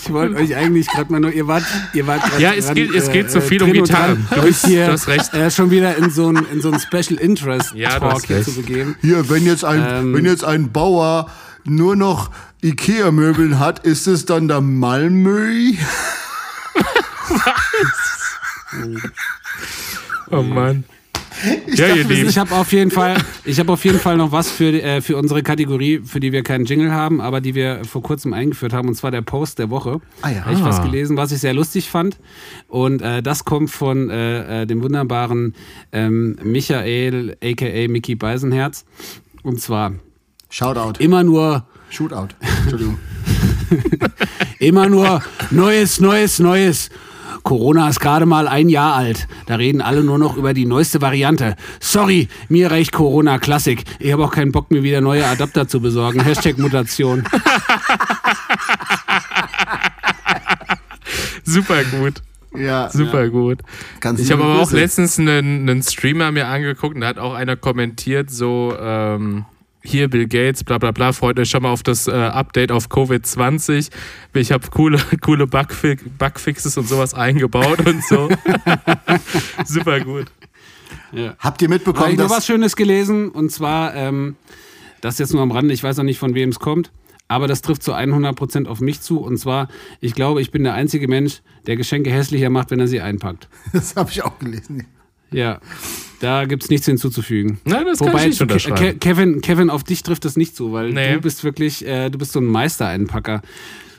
Ich 0.03 0.11
wollte 0.13 0.35
euch 0.37 0.55
eigentlich 0.55 0.87
gerade 0.87 1.11
mal 1.11 1.19
nur, 1.19 1.31
ihr 1.31 1.47
wart, 1.47 1.63
ihr 1.93 2.07
wart 2.07 2.21
Ja, 2.39 2.53
es 2.53 2.65
dran, 2.65 2.75
geht- 2.75 2.93
es 2.95 3.11
geht 3.11 3.29
so 3.31 3.39
äh, 3.39 3.41
viel 3.41 3.61
um 3.61 3.69
drin 3.71 3.81
und 3.81 3.87
Gitarren. 3.87 4.27
Du 4.33 4.39
euch 4.39 4.45
bist- 4.47 4.65
hier, 4.67 4.85
du 4.87 4.91
hast 4.93 5.07
recht. 5.07 5.33
Äh, 5.33 5.51
schon 5.51 5.69
wieder 5.71 5.95
in 5.97 6.09
so 6.09 6.29
ein, 6.29 6.45
in 6.51 6.61
so 6.61 6.71
ein 6.71 6.79
Special 6.79 7.19
Interest 7.19 7.73
Ja, 7.75 7.99
Talk 7.99 8.25
hier 8.25 8.37
recht. 8.37 8.45
zu 8.49 8.55
begeben. 8.55 8.95
Hier, 9.01 9.29
wenn 9.29 9.45
jetzt 9.45 9.63
ein, 9.65 9.85
Ähm. 9.87 10.13
wenn 10.13 10.25
jetzt 10.25 10.43
ein 10.45 10.71
Bauer 10.71 11.29
nur 11.65 11.95
noch 11.95 12.31
Ikea-Möbeln 12.63 13.59
hat, 13.59 13.79
ist 13.85 14.07
es 14.07 14.25
dann 14.25 14.47
der 14.47 14.61
Malmö? 14.61 15.73
Oh 20.31 20.41
Mann. 20.41 20.83
Ich 21.67 21.77
Ja, 21.79 21.87
dachte. 21.95 22.13
Ich 22.13 22.37
habe 22.37 22.55
auf 22.55 22.71
jeden 22.71 22.91
Fall, 22.91 23.17
ich 23.45 23.59
habe 23.59 23.71
auf 23.71 23.83
jeden 23.85 23.99
Fall 23.99 24.17
noch 24.17 24.31
was 24.31 24.49
für, 24.49 24.71
äh, 24.81 25.01
für 25.01 25.17
unsere 25.17 25.43
Kategorie, 25.43 26.01
für 26.03 26.19
die 26.19 26.31
wir 26.31 26.43
keinen 26.43 26.65
Jingle 26.65 26.91
haben, 26.91 27.21
aber 27.21 27.41
die 27.41 27.55
wir 27.55 27.83
vor 27.85 28.01
kurzem 28.01 28.33
eingeführt 28.33 28.73
haben, 28.73 28.87
und 28.87 28.95
zwar 28.95 29.11
der 29.11 29.21
Post 29.21 29.59
der 29.59 29.69
Woche. 29.69 30.01
Ah 30.21 30.29
ja. 30.29 30.45
Habe 30.45 30.53
ich 30.55 30.63
was 30.63 30.81
gelesen, 30.81 31.17
was 31.17 31.31
ich 31.31 31.39
sehr 31.39 31.53
lustig 31.53 31.89
fand. 31.89 32.17
Und 32.67 33.01
äh, 33.01 33.21
das 33.21 33.45
kommt 33.45 33.69
von 33.69 34.09
äh, 34.09 34.63
äh, 34.63 34.65
dem 34.65 34.81
wunderbaren 34.81 35.53
ähm, 35.91 36.37
Michael, 36.43 37.37
aka 37.43 37.87
Mickey 37.87 38.15
Beisenherz. 38.15 38.85
Und 39.43 39.61
zwar 39.61 39.93
Shoutout. 40.49 40.99
immer 40.99 41.23
nur 41.23 41.65
Shootout. 41.89 42.29
Entschuldigung. 42.63 42.97
Immer 44.59 44.87
nur 44.89 45.21
Neues, 45.51 45.99
Neues, 45.99 46.39
Neues. 46.39 46.89
Corona 47.47 47.87
ist 47.87 48.01
gerade 48.01 48.25
mal 48.25 48.45
ein 48.49 48.67
Jahr 48.67 48.93
alt. 48.93 49.25
Da 49.45 49.55
reden 49.55 49.79
alle 49.81 50.03
nur 50.03 50.17
noch 50.17 50.35
über 50.35 50.53
die 50.53 50.65
neueste 50.65 50.99
Variante. 50.99 51.55
Sorry, 51.79 52.27
mir 52.49 52.69
reicht 52.69 52.91
Corona 52.91 53.39
Klassik. 53.39 53.85
Ich 53.99 54.11
habe 54.11 54.25
auch 54.25 54.31
keinen 54.31 54.51
Bock, 54.51 54.69
mir 54.69 54.83
wieder 54.83 54.99
neue 54.99 55.25
Adapter 55.25 55.65
zu 55.65 55.79
besorgen. 55.79 56.19
Hashtag 56.19 56.57
Mutation. 56.57 57.23
Super 61.45 61.85
gut. 61.85 62.15
Ja, 62.53 62.89
Super 62.89 63.29
gut. 63.29 63.59
Ganz 64.01 64.19
Ich 64.19 64.29
habe 64.29 64.43
aber 64.43 64.61
auch 64.61 64.71
letztens 64.73 65.17
einen, 65.17 65.69
einen 65.69 65.81
Streamer 65.81 66.33
mir 66.33 66.47
angeguckt 66.47 66.95
und 66.95 67.01
da 67.01 67.07
hat 67.07 67.17
auch 67.17 67.33
einer 67.33 67.55
kommentiert, 67.55 68.29
so, 68.29 68.75
ähm, 68.77 69.45
hier 69.87 70.09
Bill 70.09 70.27
Gates, 70.27 70.63
bla 70.63 70.77
bla 70.77 70.91
bla, 70.91 71.13
freut 71.13 71.39
euch 71.39 71.49
schon 71.49 71.63
mal 71.63 71.71
auf 71.71 71.83
das 71.83 72.07
äh, 72.07 72.11
Update 72.11 72.71
auf 72.71 72.89
Covid-20. 72.89 73.89
Ich 74.33 74.51
habe 74.51 74.67
coole, 74.69 74.99
coole 75.21 75.47
Bugfi 75.47 75.95
Bugfixes 76.17 76.77
und 76.77 76.87
sowas 76.87 77.13
eingebaut 77.13 77.85
und 77.87 78.03
so. 78.03 78.29
Super 79.65 80.01
gut. 80.01 80.27
Habt 81.11 81.61
ihr 81.61 81.67
Habe 81.67 81.67
mitbekommen, 81.69 82.11
ich 82.11 82.17
noch 82.17 82.25
was 82.25 82.37
dass... 82.37 82.45
Schönes 82.45 82.75
gelesen 82.75 83.29
und 83.29 83.51
zwar, 83.51 83.95
ähm, 83.95 84.35
das 85.01 85.19
jetzt 85.19 85.33
nur 85.33 85.41
am 85.41 85.51
Rande, 85.51 85.73
ich 85.73 85.83
weiß 85.83 85.97
noch 85.97 86.03
nicht, 86.03 86.19
von 86.19 86.33
wem 86.35 86.49
es 86.49 86.59
kommt, 86.59 86.91
Aber 87.29 87.47
das 87.47 87.61
trifft 87.61 87.83
zu 87.83 87.93
100% 87.93 88.67
auf 88.67 88.79
mich 88.79 89.01
zu. 89.01 89.19
Und 89.19 89.37
zwar, 89.37 89.67
ich 89.99 90.13
glaube, 90.13 90.41
ich 90.41 90.51
bin 90.51 90.63
der 90.63 90.73
einzige 90.73 91.07
Mensch, 91.07 91.41
der 91.65 91.75
Geschenke 91.75 92.09
hässlicher 92.09 92.49
macht, 92.49 92.71
wenn 92.71 92.79
er 92.79 92.87
sie 92.87 93.01
einpackt. 93.01 93.49
Das 93.73 93.95
habe 93.95 94.09
ich 94.11 94.23
auch 94.23 94.39
gelesen. 94.39 94.85
Ja, 95.31 95.59
da 96.19 96.45
gibt 96.45 96.63
es 96.63 96.69
nichts 96.69 96.85
hinzuzufügen. 96.85 97.59
Na, 97.65 97.83
das 97.83 97.99
kann 97.99 98.09
Wobei, 98.09 98.21
ich 98.23 98.29
nicht 98.29 98.41
unterschreiben. 98.41 98.75
Ke- 98.77 98.95
Kevin, 98.95 99.41
Kevin, 99.41 99.69
auf 99.69 99.83
dich 99.83 100.01
trifft 100.03 100.25
das 100.25 100.35
nicht 100.37 100.55
so, 100.55 100.71
weil 100.71 100.91
Nee. 100.93 101.13
du 101.13 101.21
bist 101.21 101.43
wirklich, 101.43 101.85
äh, 101.85 102.09
du 102.09 102.17
bist 102.17 102.31
so 102.31 102.39
ein 102.39 102.45
Meistereinpacker. 102.45 103.41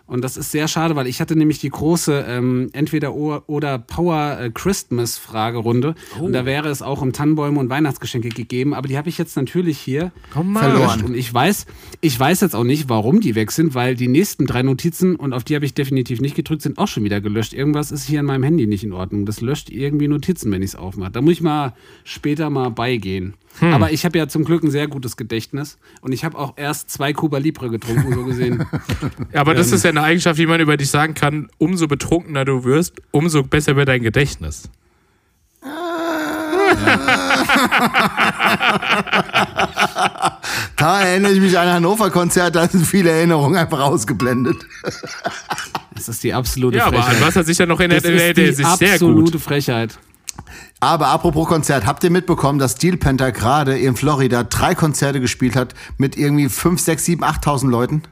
Und 0.08 0.24
das 0.24 0.36
ist 0.36 0.50
sehr 0.50 0.66
schade, 0.66 0.96
weil 0.96 1.06
ich 1.06 1.20
hatte 1.20 1.36
nämlich 1.36 1.58
die 1.60 1.68
große 1.70 2.24
ähm, 2.26 2.70
entweder 2.72 3.14
oder 3.14 3.78
Power 3.78 4.38
äh, 4.40 4.50
Christmas 4.50 5.18
Fragerunde 5.18 5.94
Oh. 6.18 6.24
und 6.24 6.32
da 6.32 6.44
wäre 6.46 6.68
es 6.70 6.82
auch 6.82 7.02
um 7.02 7.12
Tannenbäume 7.12 7.60
und 7.60 7.68
Weihnachtsgeschenke 7.68 8.30
gegeben, 8.30 8.72
aber 8.74 8.88
die 8.88 8.96
habe 8.96 9.08
ich 9.10 9.18
jetzt 9.18 9.36
natürlich 9.36 9.78
hier. 9.78 10.10
Verloren. 10.60 11.04
und 11.04 11.14
ich 11.14 11.32
weiß, 11.32 11.66
ich 12.00 12.18
weiß 12.18 12.40
jetzt 12.40 12.56
auch 12.56 12.64
nicht, 12.64 12.88
warum 12.88 13.20
die 13.20 13.34
weg 13.34 13.52
sind, 13.52 13.74
weil 13.74 13.94
die 13.94 14.08
nächsten 14.08 14.46
drei 14.46 14.62
Notizen, 14.62 15.14
und 15.14 15.32
auf 15.32 15.44
die 15.44 15.54
habe 15.54 15.64
ich 15.66 15.74
definitiv 15.74 16.20
nicht 16.20 16.34
gedrückt, 16.34 16.62
sind 16.62 16.78
auch 16.78 16.88
schon 16.88 17.04
wieder 17.04 17.20
gelöscht. 17.20 17.52
Irgendwas 17.52 17.90
ist 17.92 18.04
hier 18.06 18.20
in 18.20 18.26
meinem 18.26 18.42
Handy 18.42 18.66
nicht 18.66 18.84
in 18.84 18.92
Ordnung. 18.94 19.26
Das 19.26 19.40
löscht 19.42 19.68
irgendwie 19.70 20.08
Notizen, 20.08 20.50
wenn 20.50 20.62
ich 20.62 20.70
es 20.70 20.76
aufmache. 20.76 21.10
Da 21.10 21.20
muss 21.20 21.34
ich 21.34 21.40
mal 21.42 21.74
später 22.04 22.48
mal 22.50 22.70
beigehen. 22.70 23.34
Hm. 23.60 23.72
Aber 23.72 23.90
ich 23.92 24.04
habe 24.04 24.18
ja 24.18 24.28
zum 24.28 24.44
Glück 24.44 24.62
ein 24.62 24.70
sehr 24.70 24.88
gutes 24.88 25.16
Gedächtnis 25.16 25.78
und 26.00 26.12
ich 26.12 26.24
habe 26.24 26.38
auch 26.38 26.54
erst 26.56 26.90
zwei 26.90 27.12
Cuba 27.12 27.38
Libre 27.38 27.70
getrunken, 27.70 28.12
so 28.14 28.24
gesehen. 28.24 28.64
Ja, 29.32 29.40
aber 29.40 29.54
das 29.54 29.72
ist 29.72 29.84
ja 29.84 29.90
eine 29.90 30.02
Eigenschaft, 30.02 30.38
die 30.38 30.46
man 30.46 30.60
über 30.60 30.76
dich 30.76 30.90
sagen 30.90 31.14
kann, 31.14 31.48
umso 31.58 31.86
betrunkener 31.88 32.44
du 32.44 32.64
wirst, 32.64 32.94
umso 33.10 33.42
besser 33.42 33.76
wird 33.76 33.88
dein 33.88 34.02
Gedächtnis. 34.02 34.68
Da 40.76 41.02
erinnere 41.02 41.32
ich 41.32 41.40
mich 41.40 41.58
an 41.58 41.66
ein 41.66 41.74
Hannover-Konzert, 41.74 42.54
da 42.54 42.68
sind 42.68 42.86
viele 42.86 43.10
Erinnerungen 43.10 43.56
einfach 43.56 43.80
ausgeblendet. 43.80 44.56
Das 45.94 46.08
ist 46.08 46.22
die 46.22 46.32
absolute 46.32 46.78
Ja, 46.78 46.86
aber 46.86 46.98
an 46.98 47.02
Frechheit. 47.04 47.26
was 47.26 47.36
er 47.36 47.44
sich 47.44 47.58
ja 47.58 47.66
noch 47.66 47.80
erinnert, 47.80 48.04
das 48.04 48.10
ist 48.10 48.36
die 48.36 48.52
sehr 48.52 48.66
absolute 48.92 49.32
gut. 49.32 49.40
Frechheit. 49.40 49.98
Aber 50.80 51.08
apropos 51.08 51.48
Konzert, 51.48 51.86
habt 51.86 52.04
ihr 52.04 52.10
mitbekommen, 52.10 52.58
dass 52.58 52.72
Steel 52.72 52.96
Panther 52.96 53.32
gerade 53.32 53.76
in 53.78 53.96
Florida 53.96 54.44
drei 54.44 54.74
Konzerte 54.74 55.20
gespielt 55.20 55.56
hat 55.56 55.74
mit 55.96 56.16
irgendwie 56.16 56.48
5, 56.48 56.80
6, 56.80 57.04
7, 57.04 57.24
8.000 57.24 57.68
Leuten? 57.68 58.02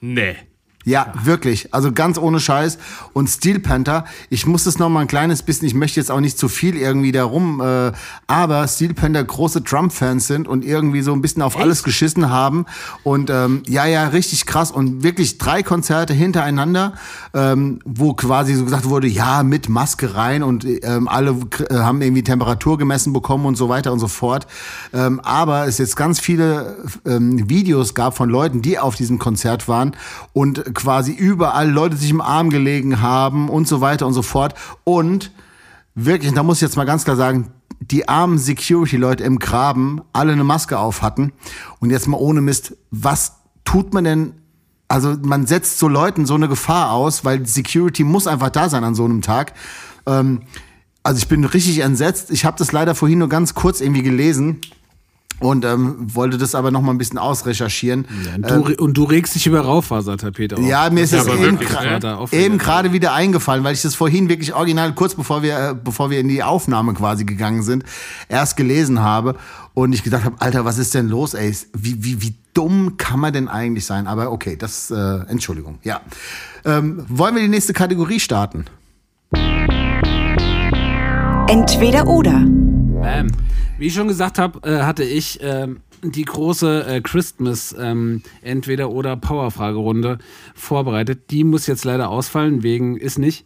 Nee. 0.00 0.36
Ja, 0.84 1.12
wirklich. 1.22 1.74
Also 1.74 1.92
ganz 1.92 2.18
ohne 2.18 2.40
Scheiß. 2.40 2.78
Und 3.12 3.28
Steel 3.28 3.58
Panther, 3.58 4.04
ich 4.30 4.46
muss 4.46 4.64
das 4.64 4.78
noch 4.78 4.88
mal 4.88 5.00
ein 5.00 5.06
kleines 5.08 5.42
bisschen, 5.42 5.66
ich 5.66 5.74
möchte 5.74 6.00
jetzt 6.00 6.10
auch 6.10 6.20
nicht 6.20 6.38
zu 6.38 6.48
viel 6.48 6.76
irgendwie 6.76 7.12
darum, 7.12 7.60
äh, 7.60 7.92
aber 8.26 8.66
Steel 8.68 8.94
Panther 8.94 9.22
große 9.24 9.64
Trump-Fans 9.64 10.26
sind 10.26 10.48
und 10.48 10.64
irgendwie 10.64 11.02
so 11.02 11.12
ein 11.12 11.20
bisschen 11.20 11.42
auf 11.42 11.58
alles 11.58 11.82
geschissen 11.82 12.30
haben. 12.30 12.64
Und 13.02 13.28
ähm, 13.28 13.62
ja, 13.66 13.86
ja, 13.86 14.08
richtig 14.08 14.46
krass. 14.46 14.70
Und 14.70 15.02
wirklich 15.02 15.36
drei 15.36 15.62
Konzerte 15.62 16.14
hintereinander, 16.14 16.94
ähm, 17.34 17.80
wo 17.84 18.14
quasi 18.14 18.54
so 18.54 18.64
gesagt 18.64 18.88
wurde, 18.88 19.08
ja, 19.08 19.42
mit 19.42 19.68
Maske 19.68 20.14
rein 20.14 20.42
und 20.42 20.64
ähm, 20.84 21.08
alle 21.08 21.36
äh, 21.68 21.74
haben 21.74 22.00
irgendwie 22.00 22.22
Temperatur 22.22 22.78
gemessen 22.78 23.12
bekommen 23.12 23.46
und 23.46 23.56
so 23.56 23.68
weiter 23.68 23.92
und 23.92 23.98
so 23.98 24.08
fort. 24.08 24.46
Ähm, 24.94 25.20
aber 25.20 25.66
es 25.66 25.78
jetzt 25.78 25.96
ganz 25.96 26.20
viele 26.20 26.76
ähm, 27.04 27.50
Videos 27.50 27.94
gab 27.94 28.16
von 28.16 28.30
Leuten, 28.30 28.62
die 28.62 28.78
auf 28.78 28.94
diesem 28.94 29.18
Konzert 29.18 29.68
waren 29.68 29.94
und 30.32 30.64
quasi 30.74 31.12
überall 31.12 31.70
Leute 31.70 31.96
sich 31.96 32.10
im 32.10 32.20
Arm 32.20 32.50
gelegen 32.50 33.00
haben 33.00 33.48
und 33.48 33.68
so 33.68 33.80
weiter 33.80 34.06
und 34.06 34.14
so 34.14 34.22
fort. 34.22 34.54
Und 34.84 35.32
wirklich, 35.94 36.32
da 36.32 36.42
muss 36.42 36.58
ich 36.58 36.62
jetzt 36.62 36.76
mal 36.76 36.84
ganz 36.84 37.04
klar 37.04 37.16
sagen, 37.16 37.50
die 37.80 38.08
armen 38.08 38.38
Security-Leute 38.38 39.24
im 39.24 39.38
Graben 39.38 40.00
alle 40.12 40.32
eine 40.32 40.44
Maske 40.44 40.78
auf 40.78 41.02
hatten. 41.02 41.32
Und 41.78 41.90
jetzt 41.90 42.08
mal 42.08 42.16
ohne 42.16 42.40
Mist, 42.40 42.76
was 42.90 43.36
tut 43.64 43.94
man 43.94 44.04
denn? 44.04 44.32
Also 44.88 45.16
man 45.22 45.46
setzt 45.46 45.78
so 45.78 45.86
Leuten 45.86 46.26
so 46.26 46.34
eine 46.34 46.48
Gefahr 46.48 46.92
aus, 46.92 47.24
weil 47.24 47.46
Security 47.46 48.04
muss 48.04 48.26
einfach 48.26 48.50
da 48.50 48.68
sein 48.68 48.84
an 48.84 48.94
so 48.94 49.04
einem 49.04 49.22
Tag. 49.22 49.52
Ähm, 50.06 50.42
also 51.02 51.18
ich 51.18 51.28
bin 51.28 51.44
richtig 51.44 51.80
entsetzt. 51.80 52.30
Ich 52.30 52.44
habe 52.44 52.58
das 52.58 52.72
leider 52.72 52.94
vorhin 52.94 53.18
nur 53.18 53.28
ganz 53.28 53.54
kurz 53.54 53.80
irgendwie 53.80 54.02
gelesen 54.02 54.60
und 55.40 55.64
ähm, 55.64 55.96
wollte 56.14 56.38
das 56.38 56.54
aber 56.54 56.70
noch 56.70 56.80
mal 56.80 56.92
ein 56.92 56.98
bisschen 56.98 57.18
ausrecherchieren. 57.18 58.06
Und 58.36 58.48
du, 58.48 58.74
und 58.82 58.94
du 58.94 59.04
regst 59.04 59.34
dich 59.34 59.46
über 59.46 59.60
Raufasertapete 59.60 60.56
auf. 60.56 60.64
Ja, 60.64 60.90
mir 60.90 61.02
ist 61.02 61.12
Ja, 61.12 61.18
das 61.18 61.28
aber 61.28 61.38
eben, 61.38 61.58
eben 62.32 62.58
gerade 62.58 62.92
wieder 62.92 63.12
eingefallen, 63.12 63.64
weil 63.64 63.74
ich 63.74 63.82
das 63.82 63.94
vorhin 63.94 64.28
wirklich 64.28 64.54
original 64.54 64.94
kurz 64.94 65.14
bevor 65.14 65.42
wir 65.42 65.70
äh, 65.70 65.74
bevor 65.74 66.10
wir 66.10 66.20
in 66.20 66.28
die 66.28 66.42
Aufnahme 66.42 66.94
quasi 66.94 67.24
gegangen 67.24 67.62
sind, 67.62 67.84
erst 68.28 68.56
gelesen 68.56 69.00
habe 69.00 69.36
und 69.74 69.92
ich 69.92 70.02
gedacht 70.02 70.24
habe, 70.24 70.36
Alter, 70.40 70.64
was 70.64 70.78
ist 70.78 70.94
denn 70.94 71.08
los, 71.08 71.34
ey? 71.34 71.54
Wie 71.72 72.02
wie 72.04 72.22
wie 72.22 72.34
dumm 72.54 72.96
kann 72.96 73.20
man 73.20 73.32
denn 73.32 73.48
eigentlich 73.48 73.86
sein? 73.86 74.06
Aber 74.06 74.32
okay, 74.32 74.56
das 74.56 74.90
äh, 74.90 75.20
Entschuldigung. 75.28 75.78
Ja. 75.84 76.00
Ähm, 76.64 77.04
wollen 77.08 77.34
wir 77.34 77.42
die 77.42 77.48
nächste 77.48 77.72
Kategorie 77.72 78.20
starten? 78.20 78.64
Entweder 81.48 82.06
oder. 82.06 82.44
Ähm, 83.04 83.28
wie 83.78 83.86
ich 83.86 83.94
schon 83.94 84.08
gesagt 84.08 84.38
habe, 84.38 84.60
äh, 84.68 84.82
hatte 84.82 85.04
ich 85.04 85.38
ähm, 85.42 85.80
die 86.02 86.24
große 86.24 86.86
äh, 86.86 87.00
Christmas 87.00 87.74
ähm, 87.78 88.22
entweder 88.42 88.90
oder 88.90 89.16
Power 89.16 89.50
Fragerunde 89.50 90.18
vorbereitet. 90.54 91.30
Die 91.30 91.44
muss 91.44 91.66
jetzt 91.66 91.84
leider 91.84 92.08
ausfallen 92.08 92.62
wegen 92.62 92.96
ist 92.96 93.18
nicht. 93.18 93.44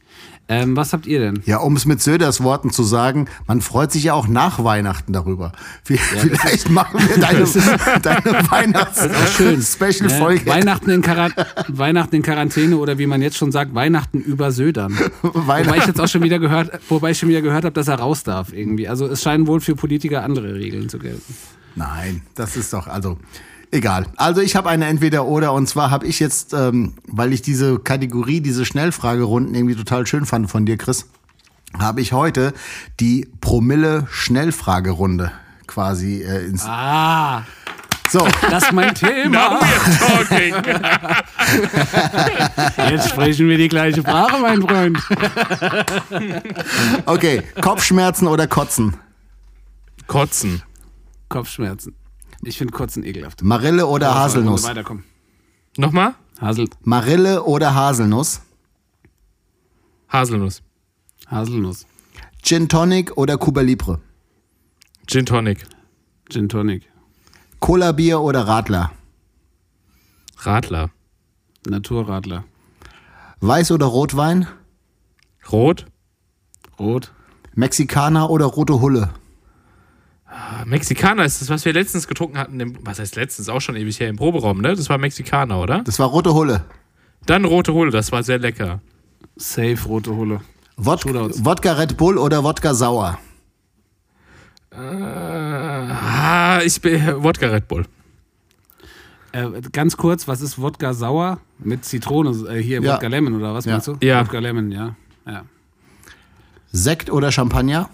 Ähm, 0.48 0.76
was 0.76 0.92
habt 0.92 1.06
ihr 1.06 1.20
denn? 1.20 1.40
Ja, 1.46 1.58
um 1.58 1.76
es 1.76 1.86
mit 1.86 2.02
Söders 2.02 2.42
Worten 2.42 2.70
zu 2.70 2.82
sagen, 2.82 3.26
man 3.46 3.60
freut 3.60 3.92
sich 3.92 4.04
ja 4.04 4.12
auch 4.14 4.26
nach 4.26 4.62
Weihnachten 4.64 5.12
darüber. 5.12 5.52
Vi- 5.86 5.96
Vielleicht 5.96 6.68
machen 6.68 7.00
wir 7.00 7.16
deine, 7.18 7.44
deine 8.02 8.50
Weihnachts-Special-Folge. 8.50 10.42
Äh, 10.46 10.46
Weihnachten, 10.46 10.90
in 10.90 11.02
Weihnachten 11.68 12.16
in 12.16 12.22
Quarantäne 12.22 12.76
oder 12.76 12.98
wie 12.98 13.06
man 13.06 13.22
jetzt 13.22 13.36
schon 13.36 13.52
sagt, 13.52 13.74
Weihnachten 13.74 14.18
über 14.20 14.50
Södern. 14.52 14.98
Wobei 15.22 15.62
ich 15.76 15.86
jetzt 15.86 16.00
auch 16.00 16.08
schon 16.08 16.22
wieder 16.22 16.38
gehört, 16.38 16.70
wobei 16.88 17.12
ich 17.12 17.18
schon 17.18 17.28
wieder 17.28 17.42
gehört 17.42 17.64
habe, 17.64 17.72
dass 17.74 17.88
er 17.88 17.96
raus 18.00 18.22
darf 18.24 18.52
irgendwie. 18.52 18.88
Also 18.88 19.06
es 19.06 19.22
scheinen 19.22 19.46
wohl 19.46 19.60
für 19.60 19.74
Politiker 19.76 20.22
andere 20.24 20.54
Regeln 20.54 20.88
zu 20.88 20.98
gelten. 20.98 21.22
Nein, 21.74 22.22
das 22.34 22.56
ist 22.56 22.72
doch, 22.72 22.86
also 22.86 23.18
egal. 23.70 24.06
Also 24.16 24.40
ich 24.40 24.56
habe 24.56 24.68
eine 24.68 24.86
Entweder-Oder 24.86 25.52
und 25.52 25.68
zwar 25.68 25.90
habe 25.90 26.06
ich 26.06 26.20
jetzt, 26.20 26.52
ähm, 26.52 26.94
weil 27.06 27.32
ich 27.32 27.42
diese 27.42 27.78
Kategorie, 27.78 28.40
diese 28.40 28.64
Schnellfragerunden 28.64 29.54
irgendwie 29.54 29.74
total 29.76 30.06
schön 30.06 30.26
fand 30.26 30.50
von 30.50 30.66
dir, 30.66 30.76
Chris, 30.76 31.06
habe 31.78 32.00
ich 32.00 32.12
heute 32.12 32.52
die 33.00 33.28
Promille-Schnellfragerunde 33.40 35.32
quasi 35.66 36.22
äh, 36.22 36.44
ins... 36.46 36.64
Ah, 36.66 37.44
So, 38.10 38.28
das 38.50 38.64
ist 38.64 38.72
mein 38.72 38.94
Thema. 38.94 39.58
Talking. 39.98 40.54
Jetzt 42.90 43.08
sprechen 43.08 43.48
wir 43.48 43.56
die 43.56 43.68
gleiche 43.68 44.02
Sprache, 44.02 44.38
mein 44.38 44.60
Freund. 44.60 44.98
okay, 47.06 47.42
Kopfschmerzen 47.62 48.26
oder 48.26 48.46
Kotzen? 48.46 48.98
Kotzen. 50.06 50.62
Kopfschmerzen. 51.32 51.94
Ich 52.42 52.58
finde 52.58 52.72
Kotzen 52.72 53.04
ekelhaft. 53.04 53.42
Marille 53.42 53.86
oder 53.86 54.14
Haselnuss? 54.14 54.64
Weiterkommen. 54.64 55.04
Nochmal? 55.76 56.14
Hasel, 56.40 56.68
Marille 56.82 57.44
oder 57.44 57.74
Haselnuss? 57.74 58.42
Haselnuss. 60.08 60.62
Haselnuss. 61.28 61.86
Gin 62.42 62.68
Tonic 62.68 63.16
oder 63.16 63.38
Cuba 63.38 63.62
Libre? 63.62 64.00
Gin 65.06 65.24
Tonic. 65.24 65.66
Gin 66.28 66.48
Tonic. 66.48 66.82
Cola 67.60 67.92
Bier 67.92 68.20
oder 68.20 68.46
Radler? 68.46 68.92
Radler. 70.38 70.90
Naturradler. 71.66 72.44
Weiß 73.40 73.70
oder 73.70 73.86
Rotwein? 73.86 74.46
Rot. 75.50 75.86
Rot. 76.78 77.12
Mexikaner 77.54 78.28
oder 78.30 78.46
rote 78.46 78.80
Hulle? 78.80 79.10
Ah, 80.34 80.64
Mexikaner 80.64 81.24
ist 81.26 81.42
das, 81.42 81.50
was 81.50 81.64
wir 81.66 81.74
letztens 81.74 82.08
getrunken 82.08 82.38
hatten. 82.38 82.58
Im, 82.58 82.78
was 82.86 82.98
heißt 82.98 83.16
letztens? 83.16 83.50
Auch 83.50 83.60
schon 83.60 83.76
ewig 83.76 84.00
her 84.00 84.08
im 84.08 84.16
Proberaum, 84.16 84.62
ne? 84.62 84.74
Das 84.74 84.88
war 84.88 84.96
Mexikaner, 84.96 85.60
oder? 85.60 85.82
Das 85.84 85.98
war 85.98 86.08
rote 86.08 86.32
Hulle. 86.32 86.64
Dann 87.26 87.44
rote 87.44 87.74
Hulle, 87.74 87.90
das 87.90 88.12
war 88.12 88.22
sehr 88.22 88.38
lecker. 88.38 88.80
Safe 89.36 89.76
rote 89.86 90.16
Hulle. 90.16 90.40
Wod 90.76 91.02
Shootouts. 91.02 91.44
Wodka 91.44 91.72
Red 91.74 91.98
Bull 91.98 92.16
oder 92.16 92.42
Wodka 92.42 92.72
Sauer? 92.72 93.18
Ah, 94.74 96.60
ich 96.64 96.80
bin 96.80 97.22
Wodka 97.22 97.46
Red 97.48 97.68
Bull. 97.68 97.84
Äh, 99.32 99.60
ganz 99.70 99.96
kurz, 99.98 100.26
was 100.28 100.40
ist 100.40 100.58
Wodka 100.60 100.94
sauer? 100.94 101.40
Mit 101.58 101.84
Zitrone, 101.84 102.30
äh, 102.50 102.62
hier 102.62 102.80
Ja. 102.82 102.94
Wodka 102.94 103.06
Lemon 103.08 103.34
oder 103.34 103.54
was 103.54 103.64
Ja. 103.66 103.72
meinst 103.72 103.88
du? 103.88 103.96
Ja. 104.00 104.20
Wodka 104.20 104.38
Lemon, 104.38 104.70
ja. 104.72 104.94
ja. 105.26 105.44
Sekt 106.72 107.10
oder 107.10 107.30
Champagner? 107.32 107.88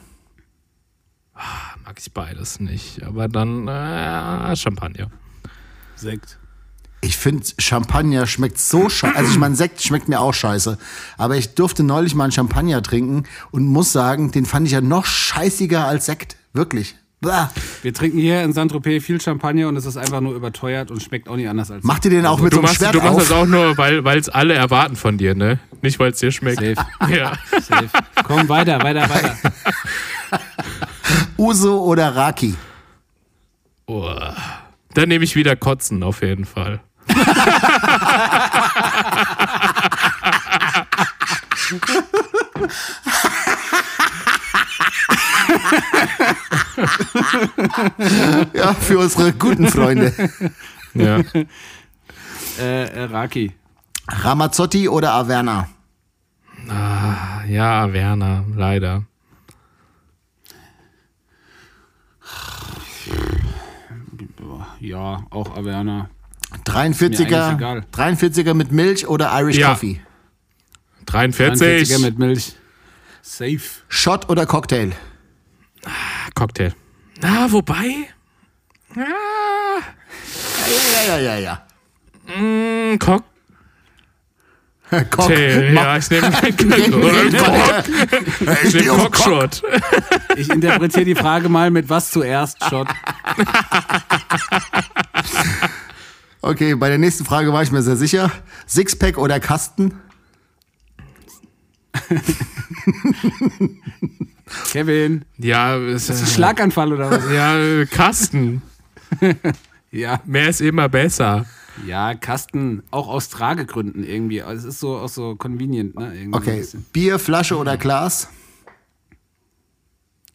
Mag 1.89 2.01
ich 2.01 2.13
beides 2.13 2.61
nicht. 2.61 3.03
Aber 3.03 3.29
dann 3.29 3.67
äh, 3.67 4.55
Champagner. 4.57 5.11
Sekt. 5.97 6.37
Ich 7.01 7.17
finde, 7.17 7.47
Champagner 7.57 8.27
schmeckt 8.27 8.59
so 8.59 8.91
scheiße. 8.91 9.17
Also 9.17 9.31
ich 9.31 9.39
meine, 9.39 9.57
Sekt 9.57 9.83
schmeckt 9.83 10.07
mir 10.07 10.21
auch 10.21 10.35
scheiße. 10.35 10.77
Aber 11.17 11.37
ich 11.39 11.55
durfte 11.55 11.83
neulich 11.85 12.15
mal 12.15 12.25
einen 12.25 12.33
Champagner 12.33 12.83
trinken 12.83 13.25
und 13.53 13.65
muss 13.65 13.91
sagen, 13.91 14.33
den 14.33 14.45
fand 14.45 14.67
ich 14.67 14.75
ja 14.75 14.83
noch 14.83 15.07
scheißiger 15.07 15.87
als 15.87 16.05
Sekt. 16.05 16.37
Wirklich. 16.53 16.95
Bah. 17.23 17.51
Wir 17.81 17.95
trinken 17.95 18.19
hier 18.19 18.43
in 18.43 18.53
Saint-Tropez 18.53 19.03
viel 19.03 19.19
Champagner 19.19 19.69
und 19.69 19.77
es 19.77 19.87
ist 19.87 19.97
einfach 19.97 20.21
nur 20.21 20.35
überteuert 20.35 20.91
und 20.91 21.03
schmeckt 21.03 21.27
auch 21.27 21.37
nicht 21.37 21.49
anders 21.49 21.71
als 21.71 21.85
Macht 21.85 22.05
ihr 22.05 22.11
den 22.11 22.27
auch 22.27 22.39
mit 22.39 22.53
Du 22.53 22.57
so 22.57 22.63
einem 22.63 22.75
Schwert 22.75 22.95
du 22.95 22.99
machst 22.99 23.13
auf? 23.13 23.19
das 23.29 23.33
auch 23.33 23.47
nur, 23.47 23.79
weil 23.79 24.19
es 24.19 24.29
alle 24.29 24.53
erwarten 24.53 24.95
von 24.95 25.17
dir, 25.17 25.35
ne? 25.35 25.59
Nicht, 25.81 25.99
weil 25.99 26.13
es 26.13 26.19
dir 26.19 26.33
schmeckt. 26.33 26.61
Safe. 26.61 26.75
Ja. 27.15 27.33
Safe. 27.61 27.89
Komm, 28.25 28.49
weiter, 28.49 28.83
weiter, 28.83 29.09
weiter. 29.09 29.37
Uso 31.39 31.85
oder 31.85 32.15
Raki? 32.17 32.55
Oh. 33.87 34.13
Dann 34.95 35.09
nehme 35.09 35.25
ich 35.25 35.37
wieder 35.37 35.55
Kotzen 35.57 36.03
auf 36.03 36.23
jeden 36.23 36.45
Fall. 36.45 36.81
Ja, 48.53 48.75
für 48.75 48.99
unsere 48.99 49.33
guten 49.33 49.69
Freunde. 49.69 50.13
Ja. 50.95 51.21
Äh, 52.59 52.85
äh, 52.85 53.05
Raki. 53.05 53.53
Ramazzotti 54.09 54.89
oder 54.89 55.13
Averna? 55.13 55.69
ja, 56.67 57.93
Werner, 57.93 58.45
leider. 58.55 59.05
Ja, 64.81 65.25
auch 65.31 65.57
Averna. 65.57 66.09
43er, 66.65 67.55
egal. 67.55 67.85
43er 67.93 68.55
mit 68.55 68.73
Milch 68.73 69.07
oder 69.07 69.31
Irish 69.41 69.57
Ja. 69.59 69.71
Coffee? 69.71 70.01
43. 71.07 71.89
43er 71.89 71.99
mit 72.01 72.19
Milch. 72.19 72.55
Safe. 73.23 73.61
Shot 73.89 74.29
oder 74.31 74.47
Cocktail? 74.47 74.93
Cocktail. 76.35 76.73
Na, 77.21 77.51
wobei. 77.53 78.09
Ah, 78.97 79.83
Ja, 81.07 81.17
ja, 81.19 81.19
ja, 81.19 81.39
ja. 81.39 81.67
mm, 82.41 82.99
Cocktail. 82.99 83.25
Cock. 85.11 85.31
Ja, 85.31 85.97
ich 85.99 86.11
nehme 86.11 86.33
ich 88.65 88.75
nehm 88.75 88.89
Cockshot. 88.99 89.63
Ich 90.37 90.49
interpretiere 90.51 91.05
die 91.05 91.15
Frage 91.15 91.49
mal 91.49 91.71
mit 91.71 91.89
was 91.89 92.11
zuerst, 92.11 92.63
Shot. 92.65 92.89
Okay, 96.41 96.75
bei 96.75 96.89
der 96.89 96.99
nächsten 96.99 97.25
Frage 97.25 97.53
war 97.53 97.63
ich 97.63 97.71
mir 97.71 97.83
sehr 97.83 97.97
sicher. 97.97 98.31
Sixpack 98.67 99.19
oder 99.19 99.41
Kasten? 99.41 99.95
Kevin. 104.71 105.25
Ja, 105.37 105.77
ist, 105.77 106.09
Ist 106.09 106.23
ein 106.23 106.27
Schlaganfall 106.29 106.93
oder 106.93 107.11
was? 107.11 107.31
ja, 107.31 107.59
äh, 107.59 107.87
Kasten. 107.87 108.63
Ja. 109.91 110.21
Mehr 110.25 110.49
ist 110.49 110.61
immer 110.61 110.89
besser. 110.89 111.45
Ja, 111.87 112.15
Kasten, 112.15 112.83
auch 112.91 113.09
aus 113.09 113.29
Tragegründen 113.29 114.05
irgendwie. 114.05 114.43
Also 114.43 114.69
Es 114.69 114.75
ist 114.75 114.81
so 114.81 114.97
auch 114.97 115.09
so 115.09 115.37
convenient, 115.37 115.97
ne? 115.97 116.13
Irgendwie 116.15 116.37
Okay. 116.37 116.67
Bier, 116.93 117.19
Flasche 117.19 117.57
oder 117.57 117.77
Glas? 117.77 118.29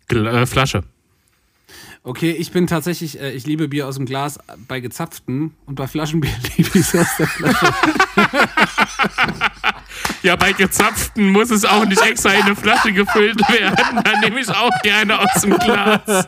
Gl 0.08 0.28
äh, 0.28 0.46
Flasche. 0.46 0.84
Okay, 2.06 2.32
ich 2.32 2.52
bin 2.52 2.68
tatsächlich, 2.68 3.22
äh, 3.22 3.32
ich 3.32 3.46
liebe 3.46 3.70
Bier 3.70 3.88
aus 3.88 3.96
dem 3.96 4.06
Glas 4.06 4.38
bei 4.68 4.82
gezapftem 4.82 5.54
und 5.66 5.76
bei 5.76 5.88
Flaschenbier 5.88 6.34
liebe 6.58 6.70
ich 6.74 6.76
es 6.76 6.94
aus 6.96 7.08
der 7.18 7.28
Flasche. 7.28 7.74
Ja, 10.24 10.36
bei 10.38 10.54
gezapften 10.54 11.30
muss 11.32 11.52
es 11.52 11.66
auch 11.66 11.86
nicht 11.86 12.02
extra 12.02 12.32
in 12.32 12.44
eine 12.44 12.56
Flasche 12.56 12.94
gefüllt 12.94 13.38
werden. 13.50 14.02
Dann 14.04 14.22
nehme 14.22 14.39
ich 14.39 14.50
auch 14.50 14.72
gerne 14.82 15.20
aus 15.20 15.41
dem 15.41 15.58
Glas. 15.58 16.00
du 16.06 16.28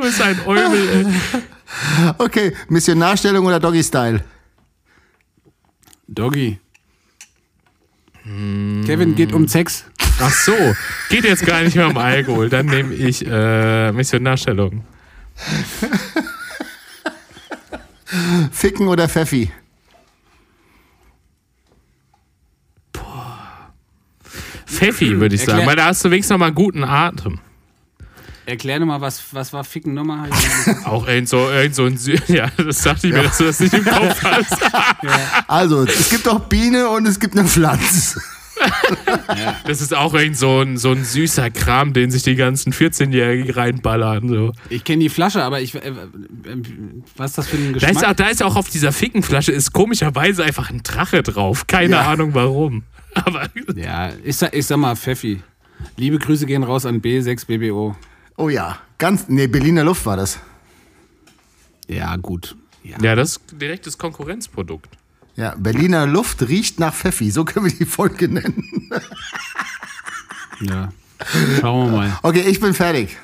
bist 0.00 0.22
ein 0.22 0.40
Eumel, 0.46 0.88
ey. 0.88 1.04
Okay, 2.18 2.52
Missionarstellung 2.68 3.46
oder 3.46 3.60
Doggy-Style? 3.60 4.22
Doggy. 6.08 6.58
Kevin 8.24 9.14
geht 9.14 9.32
um 9.32 9.46
Sex. 9.46 9.84
Ach 10.20 10.32
so, 10.32 10.52
geht 11.10 11.24
jetzt 11.24 11.44
gar 11.46 11.62
nicht 11.62 11.76
mehr 11.76 11.86
um 11.88 11.96
Alkohol. 11.96 12.48
Dann 12.48 12.66
nehme 12.66 12.92
ich 12.94 13.24
äh, 13.26 13.92
Missionarstellung. 13.92 14.84
Ficken 18.50 18.88
oder 18.88 19.08
Pfeffi? 19.08 19.50
Pfeffi, 24.66 25.18
würde 25.20 25.34
ich 25.34 25.42
sagen, 25.44 25.60
Erklär- 25.60 25.66
weil 25.66 25.76
da 25.76 25.84
hast 25.86 26.04
du 26.04 26.10
wenigstens 26.10 26.30
noch 26.32 26.38
mal 26.38 26.46
einen 26.46 26.54
guten 26.54 26.84
Atem. 26.84 27.38
Erklär 28.46 28.78
nochmal, 28.78 29.00
was, 29.00 29.22
was 29.32 29.52
war 29.52 29.64
Ficken 29.64 29.92
nochmal? 29.92 30.30
Auch 30.84 31.06
irgend 31.08 31.28
so, 31.28 31.50
irgend 31.50 31.74
so 31.74 31.84
ein 31.84 31.96
Sü 31.98 32.16
Ja, 32.28 32.48
das 32.56 32.80
dachte 32.82 33.08
ich 33.08 33.12
mir, 33.12 33.24
dass 33.24 33.38
du 33.38 33.44
das 33.44 33.58
nicht 33.60 33.74
im 33.74 33.84
Kopf 33.84 34.22
hast. 34.22 34.56
Also, 35.48 35.82
es 35.84 36.10
gibt 36.10 36.28
auch 36.28 36.40
Biene 36.40 36.88
und 36.88 37.06
es 37.06 37.18
gibt 37.20 37.36
eine 37.36 37.46
Pflanze. 37.48 38.20
Das 39.66 39.80
ist 39.82 39.94
auch 39.94 40.14
irgend 40.14 40.36
so 40.36 40.60
ein, 40.60 40.78
so 40.78 40.90
ein 40.92 41.04
süßer 41.04 41.50
Kram, 41.50 41.92
den 41.92 42.10
sich 42.10 42.22
die 42.22 42.36
ganzen 42.36 42.72
14-Jährigen 42.72 43.50
reinballern. 43.50 44.28
So. 44.28 44.52
Ich 44.70 44.82
kenne 44.84 45.00
die 45.02 45.08
Flasche, 45.08 45.42
aber 45.42 45.60
ich. 45.60 45.74
Äh, 45.74 45.78
äh, 45.88 45.92
was 47.16 47.32
ist 47.32 47.38
das 47.38 47.46
für 47.48 47.56
ein 47.56 47.66
Da 47.66 47.72
Geschmack? 47.88 47.96
ist, 47.96 48.06
auch, 48.06 48.12
da 48.14 48.28
ist 48.28 48.42
auch 48.42 48.56
auf 48.56 48.70
dieser 48.70 48.92
Fickenflasche 48.92 49.52
ist 49.52 49.72
komischerweise 49.72 50.42
einfach 50.44 50.70
ein 50.70 50.82
Drache 50.82 51.22
drauf. 51.22 51.66
Keine 51.66 51.96
Ja. 51.96 52.08
Ahnung 52.10 52.32
warum. 52.34 52.84
Aber 53.14 53.48
ja, 53.74 54.10
ich 54.24 54.36
sag, 54.36 54.54
ich 54.54 54.66
sag 54.66 54.78
mal 54.78 54.96
Pfeffi. 54.96 55.42
Liebe 55.96 56.18
Grüße 56.18 56.46
gehen 56.46 56.62
raus 56.62 56.86
an 56.86 57.02
B6BBO. 57.02 57.94
Oh 58.36 58.48
ja, 58.48 58.78
ganz, 58.98 59.28
nee, 59.28 59.46
Berliner 59.46 59.84
Luft 59.84 60.04
war 60.06 60.16
das. 60.16 60.38
Ja, 61.88 62.16
gut. 62.16 62.56
Ja. 62.82 62.98
ja, 63.00 63.14
das 63.14 63.32
ist 63.32 63.40
direktes 63.60 63.98
Konkurrenzprodukt. 63.98 64.96
Ja, 65.36 65.54
Berliner 65.56 66.06
Luft 66.06 66.48
riecht 66.48 66.78
nach 66.78 66.94
Pfeffi, 66.94 67.30
so 67.30 67.44
können 67.44 67.66
wir 67.66 67.72
die 67.72 67.84
Folge 67.84 68.28
nennen. 68.28 68.90
ja. 70.60 70.92
Schauen 71.60 71.90
wir 71.90 71.96
mal. 71.96 72.18
Okay, 72.22 72.44
ich 72.46 72.60
bin 72.60 72.74
fertig. 72.74 73.16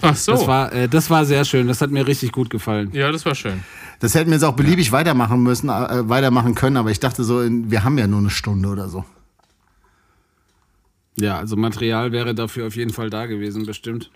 Ach 0.00 0.16
so. 0.16 0.32
Das 0.32 0.46
war, 0.46 0.72
äh, 0.72 0.88
das 0.88 1.10
war 1.10 1.24
sehr 1.24 1.44
schön. 1.44 1.66
Das 1.66 1.80
hat 1.80 1.90
mir 1.90 2.06
richtig 2.06 2.32
gut 2.32 2.50
gefallen. 2.50 2.90
ja, 2.92 3.10
das 3.10 3.26
war 3.26 3.34
schön. 3.34 3.62
Das 4.00 4.14
hätten 4.14 4.30
wir 4.30 4.34
jetzt 4.34 4.44
auch 4.44 4.54
beliebig 4.54 4.92
weitermachen 4.92 5.42
müssen, 5.42 5.68
äh, 5.68 6.08
weitermachen 6.08 6.54
können, 6.54 6.76
aber 6.76 6.90
ich 6.90 7.00
dachte 7.00 7.24
so, 7.24 7.42
in, 7.42 7.70
wir 7.70 7.82
haben 7.82 7.98
ja 7.98 8.06
nur 8.06 8.20
eine 8.20 8.30
Stunde 8.30 8.68
oder 8.68 8.88
so. 8.88 9.04
Ja, 11.20 11.38
also 11.38 11.56
Material 11.56 12.12
wäre 12.12 12.34
dafür 12.34 12.66
auf 12.66 12.76
jeden 12.76 12.92
Fall 12.92 13.10
da 13.10 13.26
gewesen, 13.26 13.66
bestimmt. 13.66 14.10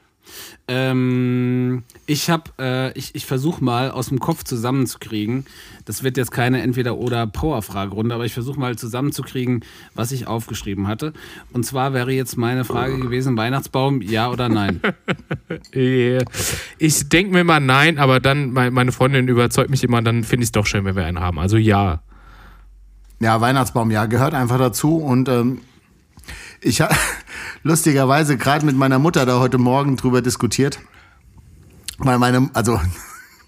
Ähm, 0.69 1.83
ich 2.07 2.31
habe, 2.31 2.45
äh, 2.61 2.97
ich, 2.97 3.15
ich 3.17 3.27
versuche 3.27 3.63
mal 3.63 3.91
aus 3.91 4.09
dem 4.09 4.21
Kopf 4.21 4.45
zusammenzukriegen. 4.45 5.47
Das 5.85 6.05
wird 6.05 6.17
jetzt 6.17 6.31
keine 6.31 6.63
entweder 6.63 6.97
oder 6.97 7.27
Power-Fragerunde, 7.27 8.15
aber 8.15 8.25
ich 8.25 8.33
versuche 8.33 8.59
mal 8.59 8.77
zusammenzukriegen, 8.77 9.65
was 9.95 10.13
ich 10.13 10.29
aufgeschrieben 10.29 10.87
hatte. 10.87 11.13
Und 11.53 11.67
zwar 11.67 11.93
wäre 11.93 12.13
jetzt 12.13 12.37
meine 12.37 12.65
Frage 12.65 12.99
gewesen: 13.01 13.37
Weihnachtsbaum, 13.37 14.01
ja 14.01 14.31
oder 14.31 14.49
nein? 14.49 14.81
Äh, 15.75 16.25
Ich 16.79 17.09
denke 17.09 17.33
mir 17.33 17.45
mal 17.45 17.61
nein, 17.61 17.99
aber 17.99 18.21
dann, 18.21 18.53
mein- 18.53 18.73
meine 18.73 18.93
Freundin 18.93 19.29
überzeugt 19.29 19.71
mich 19.71 19.85
immer, 19.85 20.01
dann 20.03 20.25
finde 20.25 20.45
ich 20.45 20.49
es 20.49 20.53
doch 20.53 20.67
schön, 20.67 20.85
wenn 20.85 20.97
wir 20.97 21.05
einen 21.05 21.21
haben. 21.21 21.39
Also 21.39 21.57
ja. 21.57 22.03
Ja, 23.21 23.41
Weihnachtsbaum, 23.41 23.91
ja, 23.91 24.07
gehört 24.07 24.35
einfach 24.35 24.59
dazu. 24.59 24.97
Und 24.97 25.29
ähm, 25.29 25.59
ich 26.63 26.81
habe 26.81 26.95
lustigerweise 27.63 28.37
gerade 28.37 28.65
mit 28.65 28.77
meiner 28.77 28.99
Mutter 28.99 29.27
da 29.27 29.39
heute 29.39 29.59
Morgen 29.59 29.97
drüber 29.97 30.23
diskutiert. 30.23 30.79
Weil 31.99 32.19
meine, 32.19 32.51
also, 32.55 32.81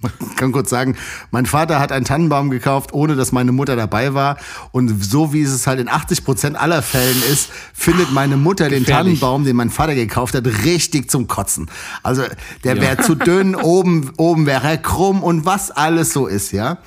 man 0.05 0.13
kann 0.37 0.53
kurz 0.53 0.71
sagen, 0.71 0.97
mein 1.33 1.47
Vater 1.47 1.81
hat 1.81 1.91
einen 1.93 2.05
Tannenbaum 2.05 2.51
gekauft, 2.51 2.93
ohne 2.93 3.17
dass 3.17 3.33
meine 3.33 3.53
Mutter 3.53 3.75
dabei 3.77 4.15
war. 4.15 4.37
Und 4.73 5.03
so 5.05 5.33
wie 5.33 5.43
es 5.43 5.67
halt 5.67 5.81
in 5.81 5.89
80 5.89 6.25
Prozent 6.25 6.57
aller 6.57 6.83
Fällen 6.83 7.21
ist, 7.33 7.51
findet 7.73 8.13
meine 8.13 8.37
Mutter 8.37 8.69
den 8.69 8.81
Gefährlich. 8.85 9.19
Tannenbaum, 9.21 9.45
den 9.45 9.57
mein 9.57 9.71
Vater 9.71 9.95
gekauft 9.95 10.35
hat, 10.35 10.47
richtig 10.65 11.11
zum 11.11 11.27
Kotzen. 11.27 11.69
Also, 12.03 12.23
der 12.63 12.81
wäre 12.81 12.99
zu 12.99 13.15
dünn, 13.15 13.55
oben, 13.63 14.13
oben 14.17 14.47
wäre 14.47 14.69
er 14.69 14.79
krumm 14.79 15.23
und 15.23 15.45
was 15.45 15.71
alles 15.71 16.13
so 16.13 16.27
ist, 16.27 16.53
ja. 16.53 16.79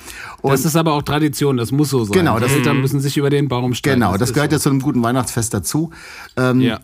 Und 0.42 0.52
Das 0.52 0.66
ist 0.66 0.76
aber 0.76 0.94
auch 0.94 1.02
Tradition, 1.02 1.58
das 1.58 1.72
muss 1.72 1.90
so 1.90 2.04
sein. 2.06 2.14
Genau, 2.14 2.36
Die 2.38 2.44
das- 2.44 2.54
Eltern 2.54 2.80
müssen 2.80 3.00
sich 3.02 3.18
über 3.18 3.30
den 3.30 3.48
Baum 3.48 3.74
stellen. 3.74 4.00
Genau, 4.00 4.16
das 4.18 4.30
ist 4.30 4.34
gehört 4.36 4.52
so. 4.52 4.56
ja 4.58 4.62
zu 4.62 4.70
einem 4.70 4.82
guten 4.82 5.02
Weihnachtsfest 5.02 5.54
dazu. 5.54 5.90
Ähm, 6.38 6.62
Ja. 6.62 6.80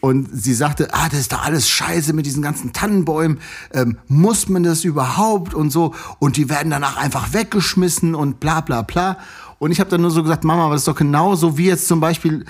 Und 0.00 0.28
sie 0.32 0.54
sagte, 0.54 0.94
ah, 0.94 1.08
das 1.08 1.20
ist 1.20 1.32
doch 1.32 1.42
alles 1.44 1.68
scheiße 1.68 2.12
mit 2.12 2.24
diesen 2.24 2.42
ganzen 2.42 2.72
Tannenbäumen. 2.72 3.40
Ähm, 3.72 3.98
muss 4.06 4.48
man 4.48 4.62
das 4.62 4.84
überhaupt 4.84 5.54
und 5.54 5.70
so? 5.70 5.94
Und 6.20 6.36
die 6.36 6.48
werden 6.48 6.70
danach 6.70 6.96
einfach 6.96 7.32
weggeschmissen 7.32 8.14
und 8.14 8.38
bla 8.38 8.60
bla 8.60 8.82
bla. 8.82 9.18
Und 9.58 9.72
ich 9.72 9.80
habe 9.80 9.90
dann 9.90 10.02
nur 10.02 10.12
so 10.12 10.22
gesagt, 10.22 10.44
Mama, 10.44 10.66
aber 10.66 10.74
das 10.74 10.82
ist 10.82 10.88
doch 10.88 10.94
genauso 10.94 11.58
wie 11.58 11.66
jetzt 11.66 11.88
zum 11.88 11.98
Beispiel 11.98 12.44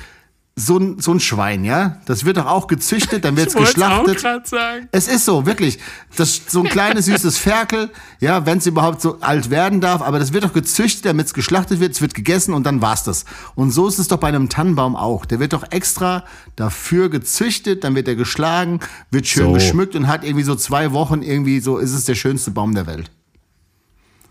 so 0.58 0.76
ein, 0.78 0.98
so 0.98 1.12
ein 1.12 1.20
Schwein, 1.20 1.64
ja, 1.64 1.98
das 2.06 2.24
wird 2.24 2.36
doch 2.36 2.46
auch 2.46 2.66
gezüchtet, 2.66 3.24
dann 3.24 3.36
wollte 3.36 3.56
auch 3.56 3.60
geschlachtet. 3.64 4.18
gerade 4.18 4.48
sagen. 4.48 4.88
Es 4.90 5.06
ist 5.06 5.24
so, 5.24 5.46
wirklich. 5.46 5.78
Das, 6.16 6.42
so 6.48 6.62
ein 6.62 6.68
kleines 6.68 7.06
süßes 7.06 7.38
Ferkel, 7.38 7.90
ja, 8.20 8.44
wenn 8.44 8.58
es 8.58 8.66
überhaupt 8.66 9.00
so 9.00 9.18
alt 9.20 9.50
werden 9.50 9.80
darf, 9.80 10.02
aber 10.02 10.18
das 10.18 10.32
wird 10.32 10.44
doch 10.44 10.52
gezüchtet, 10.52 11.04
damit 11.04 11.26
es 11.26 11.34
geschlachtet 11.34 11.78
wird, 11.80 11.92
es 11.92 12.00
wird 12.02 12.14
gegessen 12.14 12.54
und 12.54 12.64
dann 12.64 12.82
war's 12.82 13.04
das. 13.04 13.24
Und 13.54 13.70
so 13.70 13.86
ist 13.86 13.98
es 13.98 14.08
doch 14.08 14.18
bei 14.18 14.28
einem 14.28 14.48
Tannenbaum 14.48 14.96
auch. 14.96 15.24
Der 15.26 15.38
wird 15.38 15.52
doch 15.52 15.64
extra 15.70 16.24
dafür 16.56 17.08
gezüchtet, 17.08 17.84
dann 17.84 17.94
wird 17.94 18.08
er 18.08 18.16
geschlagen, 18.16 18.80
wird 19.10 19.26
schön 19.26 19.46
So. 19.46 19.52
geschmückt 19.52 19.94
und 19.94 20.08
hat 20.08 20.24
irgendwie 20.24 20.44
so 20.44 20.56
zwei 20.56 20.92
Wochen 20.92 21.22
irgendwie 21.22 21.60
so, 21.60 21.78
ist 21.78 21.92
es 21.92 22.04
der 22.04 22.16
schönste 22.16 22.50
Baum 22.50 22.74
der 22.74 22.86
Welt. 22.86 23.10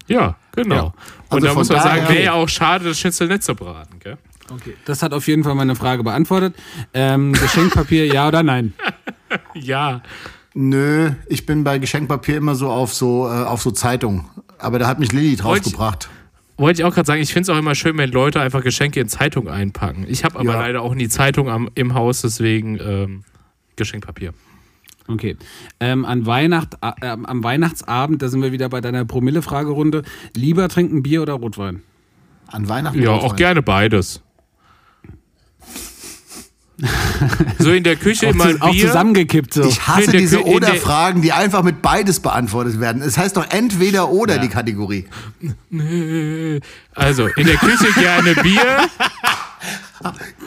Ja, 0.07 0.36
genau. 0.53 0.75
Ja. 0.75 0.82
Und 0.84 0.93
Also 1.30 1.39
da 1.45 1.47
von 1.53 1.57
muss 1.59 1.69
man 1.69 1.82
sagen, 1.82 2.01
wäre 2.09 2.23
ja 2.23 2.34
auch 2.34 2.47
schade, 2.49 2.86
das 2.86 2.99
Schnitzel 2.99 3.28
nicht 3.28 3.43
zu 3.43 3.55
braten, 3.55 3.99
gell? 3.99 4.17
Okay. 4.49 4.75
Das 4.85 5.03
hat 5.03 5.13
auf 5.13 5.27
jeden 5.27 5.43
Fall 5.43 5.55
meine 5.55 5.75
Frage 5.75 6.03
beantwortet. 6.03 6.55
Ähm, 6.93 7.33
Geschenkpapier, 7.39 8.05
ja 8.07 8.27
oder 8.27 8.43
nein? 8.43 8.73
Ja. 9.53 10.01
Nö, 10.53 11.11
ich 11.27 11.45
bin 11.45 11.63
bei 11.65 11.79
Geschenkpapier 11.79 12.37
immer 12.37 12.55
so 12.55 12.69
auf 12.69 12.93
so, 12.93 13.27
äh, 13.27 13.43
auf 13.43 13.61
so 13.61 13.71
Zeitung. 13.71 14.25
Aber 14.57 14.79
da 14.79 14.87
hat 14.87 14.99
mich 14.99 15.11
Lilly 15.11 15.35
draufgebracht. 15.35 16.07
Wollte 16.55 16.81
ich 16.81 16.85
auch 16.85 16.93
gerade 16.95 17.05
sagen, 17.05 17.21
ich 17.21 17.33
finde 17.33 17.51
es 17.51 17.55
auch 17.55 17.59
immer 17.59 17.75
schön, 17.75 17.97
wenn 17.97 18.09
Leute 18.11 18.39
einfach 18.39 18.63
Geschenke 18.63 18.99
in 19.01 19.09
Zeitung 19.09 19.49
einpacken. 19.49 20.05
Ich 20.07 20.23
habe 20.23 20.39
aber 20.39 20.53
Ja. 20.53 20.59
leider 20.61 20.81
auch 20.81 20.95
nie 20.95 21.09
Zeitung 21.09 21.49
am, 21.49 21.69
im 21.75 21.93
Haus, 21.93 22.21
deswegen 22.21 22.79
ähm, 22.81 23.23
Geschenkpapier. 23.75 24.33
Okay. 25.09 25.35
Ähm, 25.81 26.05
an 26.05 26.25
Weihnacht, 26.25 26.75
äh, 26.81 27.07
am 27.07 27.43
Weihnachtsabend, 27.43 28.21
da 28.21 28.29
sind 28.29 28.41
wir 28.41 28.51
wieder 28.53 28.69
bei 28.69 28.79
deiner 28.81 29.03
Promille-Fragerunde. 29.05 30.03
Lieber 30.35 30.69
trinken 30.69 31.03
Bier 31.03 31.21
oder 31.21 31.33
Rotwein? 31.33 31.81
An 32.47 32.67
Weihnachten. 32.69 33.01
Ja, 33.03 33.11
Rotwein. 33.11 33.29
auch 33.31 33.35
gerne 33.35 33.61
beides. 33.61 34.23
so 37.59 37.71
in 37.71 37.84
der 37.84 37.95
Küche 37.95 38.28
Auch, 38.28 38.32
immer 38.34 38.45
ein 38.45 38.57
zu, 38.57 38.61
auch 38.61 38.71
Bier. 38.71 38.88
zusammengekippt 38.88 39.53
so. 39.53 39.63
Ich 39.63 39.88
hasse 39.88 40.03
In 40.05 40.11
der 40.11 40.19
diese 40.21 40.38
in 40.39 40.45
der- 40.45 40.53
Oder-Fragen, 40.55 41.21
die 41.23 41.32
einfach 41.32 41.63
mit 41.63 41.82
beides 41.82 42.19
beantwortet 42.19 42.80
werden. 42.80 43.01
Es 43.01 43.17
heißt 43.17 43.36
doch 43.36 43.45
entweder 43.49 44.09
oder 44.09 44.36
Ja. 44.36 44.41
die 44.41 44.47
Kategorie. 44.49 45.05
Also, 46.93 47.28
in 47.36 47.47
der 47.47 47.55
Küche 47.57 47.91
gerne 47.93 48.36
Bier, 48.36 48.61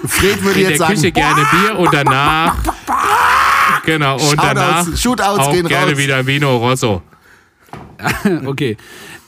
Fred 0.06 0.42
würde 0.44 0.58
in 0.60 0.62
der 0.62 0.70
jetzt 0.70 0.78
sagen, 0.78 0.94
Küche 0.94 1.12
gerne 1.12 1.46
Bier 1.50 1.78
und 1.78 1.92
danach. 1.92 2.56
Genau, 3.84 4.14
und 4.14 4.20
Shoutouts- 4.22 4.36
danach 4.54 4.96
Shootouts 4.96 5.38
auch 5.40 5.52
gehen 5.52 5.66
gerne 5.66 5.92
raus. 5.92 5.98
wieder 5.98 6.26
Vino 6.26 6.56
Rosso. 6.56 7.02
Okay. 8.46 8.76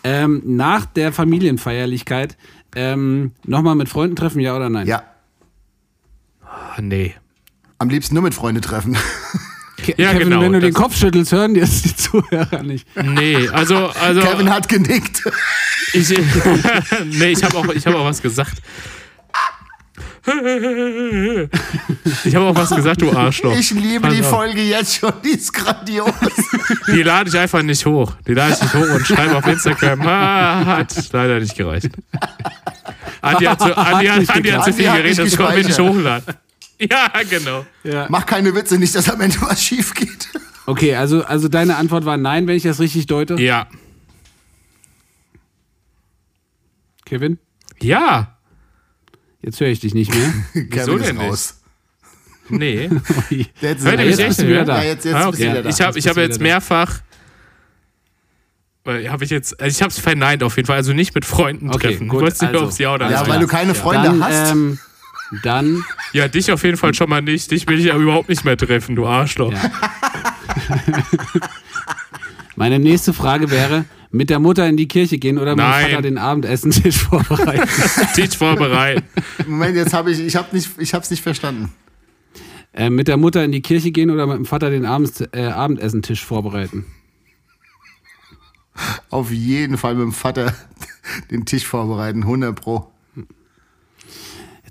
Ähm, 0.04 0.42
nach 0.44 0.84
der 0.86 1.12
Familienfeierlichkeit 1.12 2.36
ähm, 2.74 3.32
nochmal 3.46 3.74
mit 3.76 3.88
Freunden 3.88 4.16
treffen, 4.16 4.40
ja 4.40 4.56
oder 4.56 4.68
nein? 4.68 4.86
ja, 4.86 5.02
nee. 6.80 7.14
am 7.78 7.88
liebsten 7.88 8.14
nur 8.14 8.22
mit 8.22 8.34
Freunde 8.34 8.60
treffen. 8.60 8.96
Ke 9.82 9.94
Ja, 9.96 10.12
Kevin, 10.12 10.30
genau, 10.30 10.42
wenn 10.42 10.52
du 10.52 10.60
den 10.60 10.72
Kopf 10.72 10.96
schüttelst, 10.96 11.32
hören 11.32 11.54
dir 11.54 11.62
das 11.62 11.82
die 11.82 11.96
Zuhörer 11.96 12.62
nicht. 12.62 12.86
Nee, 12.96 13.48
also, 13.48 13.88
also 13.88 14.20
Kevin 14.20 14.50
hat 14.50 14.68
genickt. 14.68 15.24
ich, 15.92 16.08
nee, 17.04 17.32
ich 17.32 17.42
habe 17.42 17.56
auch, 17.56 17.68
ich 17.68 17.86
hab 17.86 17.94
auch 17.94 18.04
was 18.04 18.22
gesagt. 18.22 18.62
Ich 22.24 22.36
habe 22.36 22.46
auch 22.46 22.54
was 22.54 22.70
gesagt, 22.70 23.02
du 23.02 23.10
Arschloch. 23.10 23.56
Ich 23.58 23.72
liebe 23.72 24.02
Pass 24.02 24.14
die 24.14 24.22
auf. 24.22 24.30
Folge 24.30 24.62
jetzt 24.62 24.98
schon, 24.98 25.12
die 25.24 25.30
ist 25.30 25.52
grandios. 25.52 26.12
Die 26.86 27.02
lade 27.02 27.28
ich 27.28 27.36
einfach 27.36 27.62
nicht 27.62 27.84
hoch. 27.84 28.12
Die 28.24 28.34
lade 28.34 28.54
ich 28.54 28.62
nicht 28.62 28.72
hoch 28.72 28.94
und 28.94 29.04
schreibe 29.04 29.36
auf 29.36 29.46
Instagram. 29.46 30.00
Ah, 30.02 30.64
hat 30.78 30.94
leider 31.12 31.40
nicht 31.40 31.56
gereicht. 31.56 31.90
Andi 33.20 33.44
hat 33.46 33.60
zu, 33.60 33.76
Andi 33.76 34.06
hat, 34.06 34.30
Andi 34.30 34.50
hat 34.50 34.64
zu 34.64 34.72
viel 34.72 34.84
geredet, 34.84 35.18
das 35.18 35.36
konnten 35.36 35.56
wir 35.56 35.64
nicht 35.64 35.78
hochladen. 35.78 36.34
Ja, 36.90 37.10
genau. 37.28 37.64
Ja. 37.84 38.06
Mach 38.10 38.26
keine 38.26 38.54
Witze, 38.54 38.78
nicht, 38.78 38.94
dass 38.94 39.08
am 39.08 39.20
Ende 39.20 39.40
was 39.42 39.62
schief 39.62 39.94
geht. 39.94 40.28
Okay, 40.66 40.94
also, 40.96 41.24
also 41.24 41.48
deine 41.48 41.76
Antwort 41.76 42.04
war 42.04 42.16
nein, 42.16 42.46
wenn 42.46 42.56
ich 42.56 42.62
das 42.64 42.80
richtig 42.80 43.06
deute. 43.06 43.34
Ja. 43.40 43.66
Kevin, 47.04 47.38
Ja. 47.80 48.38
jetzt 49.42 49.60
höre 49.60 49.68
ich 49.68 49.80
dich 49.80 49.94
nicht 49.94 50.12
mehr. 50.14 50.32
Kevin 50.70 50.98
ist 50.98 51.06
denn 51.08 51.16
nicht? 51.16 51.28
raus. 51.30 51.58
Nee. 52.48 52.90
Jetzt, 53.60 53.84
Hört 53.84 54.00
ihr 54.00 54.06
mich 54.06 54.18
echt 54.18 54.20
du 54.20 54.24
nicht 54.24 54.38
wieder 54.40 54.48
mehr? 54.56 54.64
da. 54.64 54.82
Ja, 54.82 54.88
jetzt, 54.90 55.04
jetzt 55.04 55.14
Ah, 55.14 55.22
du 55.22 55.28
okay. 55.28 55.38
wieder 55.50 55.62
da. 55.62 55.68
Ich 55.70 55.80
habe 55.80 55.98
ich 55.98 56.06
hab 56.08 56.14
du 56.16 56.20
jetzt 56.22 56.40
mehrfach. 56.40 57.00
Habe 58.84 59.24
ich 59.24 59.30
jetzt. 59.30 59.58
also 59.60 59.74
Ich 59.74 59.80
habe 59.80 59.90
es 59.90 59.98
verneint 59.98 60.42
auf 60.42 60.56
jeden 60.56 60.66
Fall. 60.66 60.76
Also 60.76 60.92
nicht 60.92 61.14
mit 61.14 61.24
Freunden 61.24 61.70
Okay, 61.70 61.88
treffen. 61.92 62.08
gut, 62.08 62.24
nicht, 62.24 62.42
also. 62.42 62.64
ob 62.64 62.68
es 62.70 62.78
ja 62.78 62.92
oder 62.94 63.10
ja, 63.10 63.26
weil 63.26 63.38
du 63.40 63.46
keine 63.46 63.74
Freunde 63.74 64.08
dann, 64.08 64.24
hast. 64.24 64.50
ähm, 64.52 64.78
dann, 65.42 65.84
Ja, 66.12 66.28
dich 66.28 66.52
auf 66.52 66.62
jeden 66.64 66.76
Fall 66.76 66.94
schon 66.94 67.08
mal 67.08 67.22
nicht. 67.22 67.50
Dich 67.50 67.66
will 67.66 67.78
ich 67.78 67.86
ja 67.86 67.96
überhaupt 67.96 68.28
nicht 68.28 68.44
mehr 68.44 68.56
treffen, 68.56 68.94
du 68.96 69.06
Arschloch. 69.06 69.52
Ja. 69.52 69.70
meine 72.56 72.78
nächste 72.78 73.12
Frage 73.12 73.50
wäre, 73.50 73.84
mit 74.10 74.28
der 74.30 74.38
Mutter 74.38 74.68
in 74.68 74.76
die 74.76 74.88
Kirche 74.88 75.18
gehen 75.18 75.38
oder 75.38 75.52
mit 75.52 75.64
dem 75.64 75.70
Nein. 75.70 75.86
Vater 75.90 76.02
den 76.02 76.18
Abendessentisch 76.18 76.98
vorbereiten? 76.98 77.68
Dich 78.16 78.36
vorbereiten. 78.36 79.02
Moment, 79.46 79.76
jetzt 79.76 79.94
habe 79.94 80.10
ich, 80.12 80.20
ich 80.20 80.36
habe 80.36 80.54
nicht, 80.54 80.70
ich 80.78 80.92
habe 80.94 81.02
es 81.02 81.10
nicht 81.10 81.22
verstanden. 81.22 81.72
äh, 82.74 82.90
mit 82.90 83.08
der 83.08 83.16
Mutter 83.16 83.42
in 83.44 83.52
die 83.52 83.62
Kirche 83.62 83.90
gehen 83.90 84.10
oder 84.10 84.26
mit 84.26 84.36
dem 84.36 84.44
Vater 84.44 84.70
den 84.70 84.84
Abends, 84.84 85.20
äh, 85.32 85.46
Abendessentisch 85.46 86.24
vorbereiten? 86.24 86.84
Auf 89.10 89.30
jeden 89.30 89.76
Fall 89.78 89.94
mit 89.94 90.02
dem 90.04 90.12
Vater 90.12 90.54
den 91.30 91.44
Tisch 91.46 91.66
vorbereiten, 91.66 92.22
100 92.22 92.54
pro. 92.58 92.90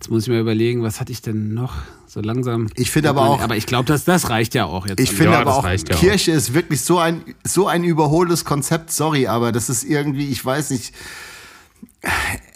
Jetzt 0.02 0.10
muss 0.10 0.24
ich 0.24 0.30
mir 0.30 0.40
überlegen, 0.40 0.82
was 0.82 1.00
hatte 1.00 1.12
ich 1.12 1.22
denn 1.22 1.54
noch 1.54 1.74
so 2.08 2.22
langsam? 2.22 2.70
Ich 2.76 2.90
finde 2.90 3.10
aber 3.10 3.22
auch- 3.22 3.40
Aber 3.40 3.56
ich 3.56 3.68
glaube, 3.68 3.86
das, 3.86 4.04
das 4.04 4.32
reicht 4.32 4.56
ja 4.56 4.66
auch 4.66 4.88
jetzt. 4.88 5.00
Ich 5.00 5.12
finde 5.12 5.34
Ja, 5.34 5.42
aber 5.42 5.56
auch, 5.56 5.64
ja 5.64 5.76
auch. 5.76 6.00
Kirche 6.00 6.32
ist 6.32 6.56
wirklich 6.56 6.82
so 6.82 6.98
ein, 6.98 7.22
so 7.44 7.68
ein 7.68 7.84
überholtes 7.84 8.44
Konzept. 8.44 8.90
Sorry, 8.92 9.28
aber 9.28 9.52
das 9.52 9.70
ist 9.70 9.84
irgendwie, 9.84 10.28
ich 10.30 10.44
weiß 10.44 10.72
nicht. 10.72 10.92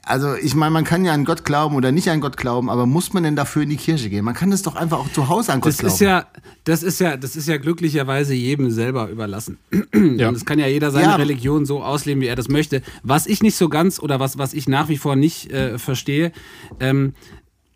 Also, 0.07 0.35
ich 0.35 0.53
meine, 0.53 0.71
man 0.71 0.83
kann 0.83 1.03
ja 1.05 1.13
an 1.13 1.25
Gott 1.25 1.45
glauben 1.45 1.75
oder 1.75 1.91
nicht 1.91 2.09
an 2.09 2.19
Gott 2.21 2.37
glauben, 2.37 2.69
aber 2.69 2.85
muss 2.85 3.13
man 3.13 3.23
denn 3.23 3.35
dafür 3.35 3.63
in 3.63 3.69
die 3.69 3.75
Kirche 3.77 4.09
gehen? 4.09 4.23
Man 4.23 4.35
kann 4.35 4.51
das 4.51 4.61
doch 4.61 4.75
einfach 4.75 4.99
auch 4.99 5.11
zu 5.11 5.29
Hause 5.29 5.51
an 5.53 5.61
Gott 5.61 5.69
Das 5.73 5.77
glauben. 5.79 5.93
ist 5.95 5.99
ja, 5.99 6.27
das 6.63 6.83
ist 6.83 6.99
ja, 6.99 7.17
das 7.17 7.35
ist 7.35 7.47
ja 7.47 7.57
glücklicherweise 7.57 8.33
jedem 8.35 8.69
selber 8.71 9.09
überlassen. 9.09 9.57
Ja. 10.17 10.29
Und 10.29 10.35
es 10.35 10.45
kann 10.45 10.59
ja 10.59 10.67
jeder 10.67 10.91
seine 10.91 11.05
Ja. 11.05 11.15
Religion 11.15 11.65
so 11.65 11.81
ausleben, 11.83 12.21
wie 12.21 12.27
er 12.27 12.35
das 12.35 12.47
möchte. 12.47 12.81
Was 13.01 13.25
ich 13.27 13.41
nicht 13.41 13.55
so 13.57 13.69
ganz 13.69 13.99
oder 13.99 14.19
was, 14.19 14.37
was 14.37 14.53
ich 14.53 14.67
nach 14.67 14.87
wie 14.89 14.97
vor 14.97 15.15
nicht 15.15 15.51
äh, 15.51 15.79
verstehe, 15.79 16.31
ähm, 16.79 17.13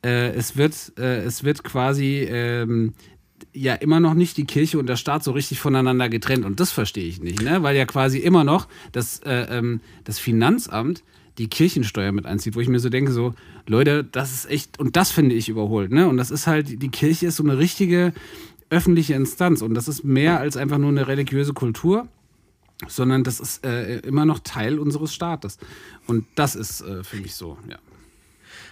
äh, 0.04 0.30
es 0.30 0.58
wird, 0.58 0.94
äh, 0.98 1.20
es 1.24 1.44
wird 1.44 1.64
quasi 1.64 2.28
ähm, 2.30 2.94
ja 3.54 3.76
immer 3.76 4.00
noch 4.00 4.14
nicht 4.14 4.38
die 4.38 4.46
Kirche 4.46 4.80
und 4.80 4.88
der 4.88 4.96
Staat 4.96 5.24
so 5.24 5.32
richtig 5.32 5.60
voneinander 5.60 6.10
getrennt. 6.10 6.46
Und 6.46 6.60
das 6.60 6.72
verstehe 6.72 7.08
ich 7.08 7.22
nicht, 7.22 7.42
ne? 7.42 7.64
Weil 7.64 7.76
ja 7.76 7.86
quasi 7.86 8.20
immer 8.20 8.44
noch 8.44 8.68
das, 8.92 9.20
äh, 9.20 9.58
ähm, 9.58 9.82
das 10.04 10.20
Finanzamt 10.20 11.04
die 11.38 11.48
Kirchensteuer 11.48 12.12
mit 12.12 12.26
einzieht, 12.26 12.56
wo 12.56 12.60
ich 12.60 12.68
mir 12.68 12.80
so 12.80 12.90
denke, 12.90 13.14
so, 13.14 13.34
Leute, 13.66 14.04
das 14.04 14.34
ist 14.34 14.50
echt, 14.50 14.78
und 14.78 14.98
das 14.98 15.10
finde 15.10 15.36
ich 15.36 15.48
überholt, 15.48 15.92
ne? 15.92 16.08
Und 16.08 16.18
das 16.18 16.32
ist 16.32 16.48
halt, 16.48 16.82
die 16.82 16.90
Kirche 16.90 17.28
ist 17.28 17.38
so 17.38 17.44
eine 17.44 17.58
richtige 17.58 18.14
öffentliche 18.70 19.16
Instanz 19.16 19.62
und 19.62 19.74
das 19.74 19.88
ist 19.88 20.04
mehr 20.04 20.40
als 20.40 20.58
einfach 20.58 20.78
nur 20.78 20.90
eine 20.90 21.08
religiöse 21.08 21.54
Kultur, 21.54 22.08
sondern 22.88 23.24
das 23.24 23.40
ist 23.40 23.66
äh, 23.66 24.00
immer 24.00 24.26
noch 24.26 24.40
Teil 24.40 24.80
unseres 24.80 25.14
Staates. 25.14 25.58
Und 26.08 26.26
das 26.36 26.56
ist 26.56 26.82
äh, 26.82 27.04
für 27.04 27.18
mich 27.18 27.36
so, 27.36 27.58
ja. 27.70 27.78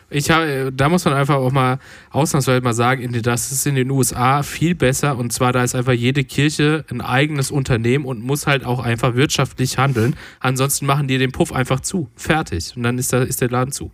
Ich 0.10 0.30
habe, 0.30 0.72
da 0.74 0.88
muss 0.88 1.04
man 1.04 1.14
einfach 1.14 1.36
auch 1.36 1.52
mal 1.52 1.80
ausnahmsweise 2.12 2.62
mal 2.62 2.74
sagen, 2.74 3.12
das 3.22 3.52
ist 3.52 3.68
in 3.68 3.76
den 3.76 3.92
USA 3.92 4.42
viel 4.42 4.74
besser 4.74 5.18
und 5.18 5.34
zwar 5.34 5.52
da 5.52 5.64
ist 5.64 5.76
einfach 5.76 5.92
jede 5.92 6.24
Kirche 6.24 6.86
ein 6.90 7.02
eigenes 7.02 7.52
Unternehmen 7.52 8.06
und 8.06 8.24
muss 8.24 8.48
halt 8.48 8.64
auch 8.64 8.80
einfach 8.80 9.16
wirtschaftlich 9.16 9.78
handeln. 9.78 10.16
Ansonsten 10.40 10.86
machen 10.86 11.10
die 11.10 11.18
den 11.18 11.34
Puff 11.34 11.52
einfach 11.52 11.82
zu. 11.82 12.10
Fertig. 12.16 12.74
Und 12.78 12.84
dann 12.84 12.98
ist, 12.98 13.12
da, 13.12 13.22
ist 13.22 13.42
der 13.42 13.50
Laden 13.50 13.74
zu. 13.74 13.92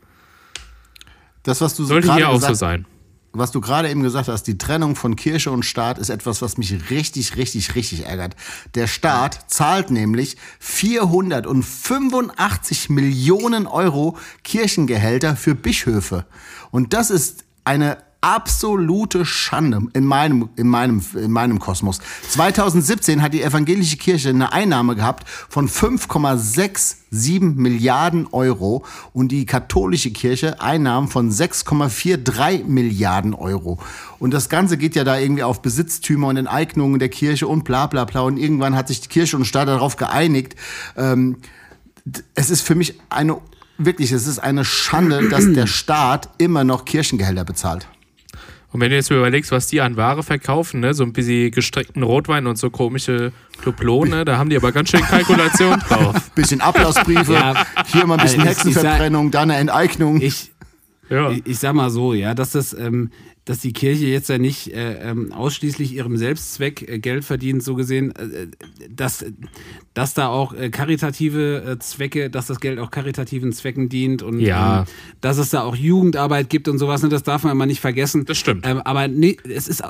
das, 1.41 1.61
was 1.61 1.76
du 1.76 1.84
so 1.84 1.89
Sollte 1.89 2.14
hier 2.14 2.30
auch 2.30 2.39
so 2.39 2.53
sein. 2.53 2.86
Was 3.34 3.51
du 3.51 3.59
gerade 3.61 3.89
eben 3.89 4.03
gesagt 4.03 4.27
hast, 4.27 4.43
die 4.43 4.59
Trennung 4.59 4.95
von 4.95 5.15
Kirche 5.15 5.49
und 5.51 5.63
Staat 5.63 5.97
ist 5.97 6.09
etwas, 6.09 6.43
was 6.43 6.57
mich 6.57 6.91
richtig, 6.91 7.36
richtig, 7.36 7.73
richtig 7.75 8.05
ärgert. 8.05 8.36
Der 8.75 8.86
Staat 8.88 9.51
zahlt 9.51 9.89
nämlich 9.89 10.38
485 10.59 12.89
Millionen 12.89 13.65
Euro 13.65 14.17
Kirchengehälter 14.43 15.36
für 15.36 15.55
Bischöfe. 15.55 16.27
Und 16.69 16.93
das 16.93 17.09
ist 17.09 17.43
eine 17.63 17.97
absolute 18.24 19.26
Schande 19.26 19.82
in 19.93 20.05
meinem, 20.05 20.49
in 20.55 20.67
meinem, 20.67 21.03
in 21.13 21.32
meinem 21.32 21.59
Kosmos. 21.59 21.99
2017 22.30 23.21
hat 23.21 23.34
die 23.34 23.43
evangelische 23.43 23.97
Kirche 23.97 24.30
eine 24.30 24.53
Einnahme 24.53 24.95
gehabt 24.95 25.28
von 25.28 25.67
5,67 25.67 27.55
Milliarden 27.55 28.28
Euro 28.32 28.86
und 29.11 29.32
die 29.32 29.45
katholische 29.45 30.11
Kirche 30.11 30.61
Einnahmen 30.61 31.09
von 31.09 31.32
6,43 31.32 32.63
Milliarden 32.63 33.34
Euro. 33.34 33.78
Und 34.19 34.34
das 34.34 34.47
Ganze 34.47 34.78
geht 34.78 34.95
ja 34.95 35.03
da 35.03 35.19
irgendwie 35.19 35.43
auf 35.43 35.61
Besitztümer 35.61 36.30
und 36.30 36.38
Enteignungen 36.38 36.99
der 36.99 37.09
Kirche 37.09 37.47
und 37.47 37.65
bla 37.65 37.88
bla 37.88 38.05
bla. 38.05 38.21
Und 38.21 38.38
irgendwann 38.38 38.76
hat 38.76 38.88
sich 38.88 39.01
die 39.01 39.09
Kirche 39.09 39.36
und 39.36 39.45
Staat 39.45 39.67
darauf 39.67 39.97
geeinigt, 39.97 40.55
ähm, 40.95 41.38
es 42.36 42.49
ist 42.49 42.61
für 42.61 42.76
mich 42.76 42.99
eine, 43.09 43.38
wirklich, 43.78 44.11
es 44.11 44.28
ist 44.28 44.39
eine 44.39 44.63
Schande, 44.63 45.30
dass 45.30 45.51
der 45.51 45.67
Staat 45.67 46.30
immer 46.38 46.63
noch 46.63 46.86
Kirchengehälter 46.86 47.43
bezahlt. 47.43 47.88
Und 48.74 48.82
wenn 48.82 48.89
du 48.89 48.95
jetzt 48.95 49.09
überlegst, 49.11 49.51
was 49.51 49.67
die 49.67 49.80
an 49.82 49.95
Ware 49.97 50.24
verkaufen, 50.24 50.80
ne, 50.82 50.93
so 50.93 51.03
ein 51.03 51.13
bisschen 51.13 51.51
gestreckten 51.51 52.03
Rotwein 52.03 52.47
und 52.47 52.57
so 52.57 52.69
komische 52.71 53.32
Duplone, 53.63 54.26
da 54.26 54.38
haben 54.38 54.49
die 54.49 54.57
aber 54.57 54.71
ganz 54.71 54.89
schön 54.89 55.01
Kalkulation 55.01 55.80
drauf. 55.88 56.32
Bisschen 56.32 56.59
Ablassbriefe, 56.59 57.34
Ja. 57.34 57.65
hier 57.88 58.05
mal 58.05 58.17
ein 58.17 58.24
bisschen 58.26 58.41
Also 58.41 58.51
ich- 58.51 58.57
ich 58.67 58.74
sag- 58.74 58.84
Hexenverbrennung, 58.84 59.32
da 59.32 59.41
eine 59.43 59.55
Enteignung. 59.57 60.19
Ich, 60.21 60.51
Ja. 61.09 61.30
ich, 61.32 61.45
ich 61.45 61.59
sag 61.59 61.74
mal 61.76 61.89
so, 61.91 62.13
ja, 62.13 62.34
dass 62.34 62.51
das, 62.51 62.74
ähm, 62.74 63.11
dass 63.45 63.59
die 63.59 63.74
Kirche 63.74 64.05
jetzt 64.05 64.30
ja 64.30 64.38
nicht 64.38 64.74
äh, 64.74 65.09
ähm, 65.11 65.32
ausschließlich 65.34 65.93
ihrem 65.93 66.17
Selbstzweck 66.17 66.88
äh, 66.89 66.97
Geld 66.99 67.26
verdient, 67.26 67.61
so 67.61 67.76
gesehen, 67.76 68.11
äh, 68.15 68.47
dass, 68.89 69.24
dass 69.93 70.13
da 70.13 70.27
auch 70.27 70.53
äh, 70.53 70.69
karitative 70.69 71.63
äh, 71.65 71.79
Zwecke, 71.79 72.29
dass 72.29 72.47
das 72.47 72.59
Geld 72.59 72.79
auch 72.79 72.89
karitativen 72.91 73.51
Zwecken 73.53 73.89
dient 73.89 74.23
und 74.23 74.39
Ja. 74.39 74.79
ähm, 74.81 74.85
dass 75.21 75.37
es 75.37 75.49
da 75.51 75.61
auch 75.61 75.75
Jugendarbeit 75.75 76.49
gibt 76.49 76.67
und 76.67 76.79
sowas, 76.79 77.03
ne, 77.03 77.09
das 77.09 77.23
darf 77.23 77.43
man 77.43 77.51
immer 77.51 77.65
nicht 77.65 77.81
vergessen. 77.81 78.25
Das 78.25 78.37
stimmt. 78.37 78.65
Ähm, 78.67 78.81
aber 78.81 79.07
nee, 79.07 79.37
es 79.47 79.67
ist 79.67 79.83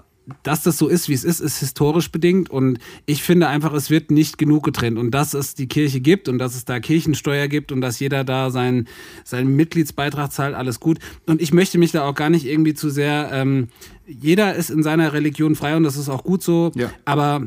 dass 0.43 0.63
das 0.63 0.77
so 0.77 0.87
ist, 0.87 1.09
wie 1.09 1.13
es 1.13 1.25
ist, 1.25 1.41
ist 1.41 1.57
historisch 1.59 2.09
bedingt 2.09 2.49
und 2.49 2.79
ich 3.05 3.21
finde 3.23 3.49
einfach, 3.49 3.73
es 3.73 3.89
wird 3.89 4.09
nicht 4.09 4.37
genug 4.37 4.63
getrennt 4.63 4.97
und 4.97 5.11
dass 5.11 5.33
es 5.33 5.53
die 5.53 5.67
Kirche 5.67 5.99
gibt 5.99 6.29
und 6.29 6.37
dass 6.37 6.55
es 6.55 6.63
da 6.63 6.79
Kirchensteuer 6.79 7.49
gibt 7.49 7.73
und 7.73 7.81
dass 7.81 7.99
jeder 7.99 8.23
da 8.23 8.49
seinen, 8.49 8.87
seinen 9.25 9.53
Mitgliedsbeitrag 9.57 10.31
zahlt, 10.31 10.55
alles 10.55 10.79
gut. 10.79 10.99
Und 11.25 11.41
ich 11.41 11.51
möchte 11.51 11.77
mich 11.77 11.91
da 11.91 12.07
auch 12.07 12.15
gar 12.15 12.29
nicht 12.29 12.45
irgendwie 12.45 12.73
zu 12.73 12.89
sehr, 12.89 13.31
ähm, 13.33 13.67
jeder 14.07 14.55
ist 14.55 14.69
in 14.69 14.81
seiner 14.81 15.11
Religion 15.11 15.55
frei 15.55 15.75
und 15.75 15.83
das 15.83 15.97
ist 15.97 16.07
auch 16.07 16.23
gut 16.23 16.41
so, 16.41 16.71
Ja. 16.75 16.89
aber 17.03 17.43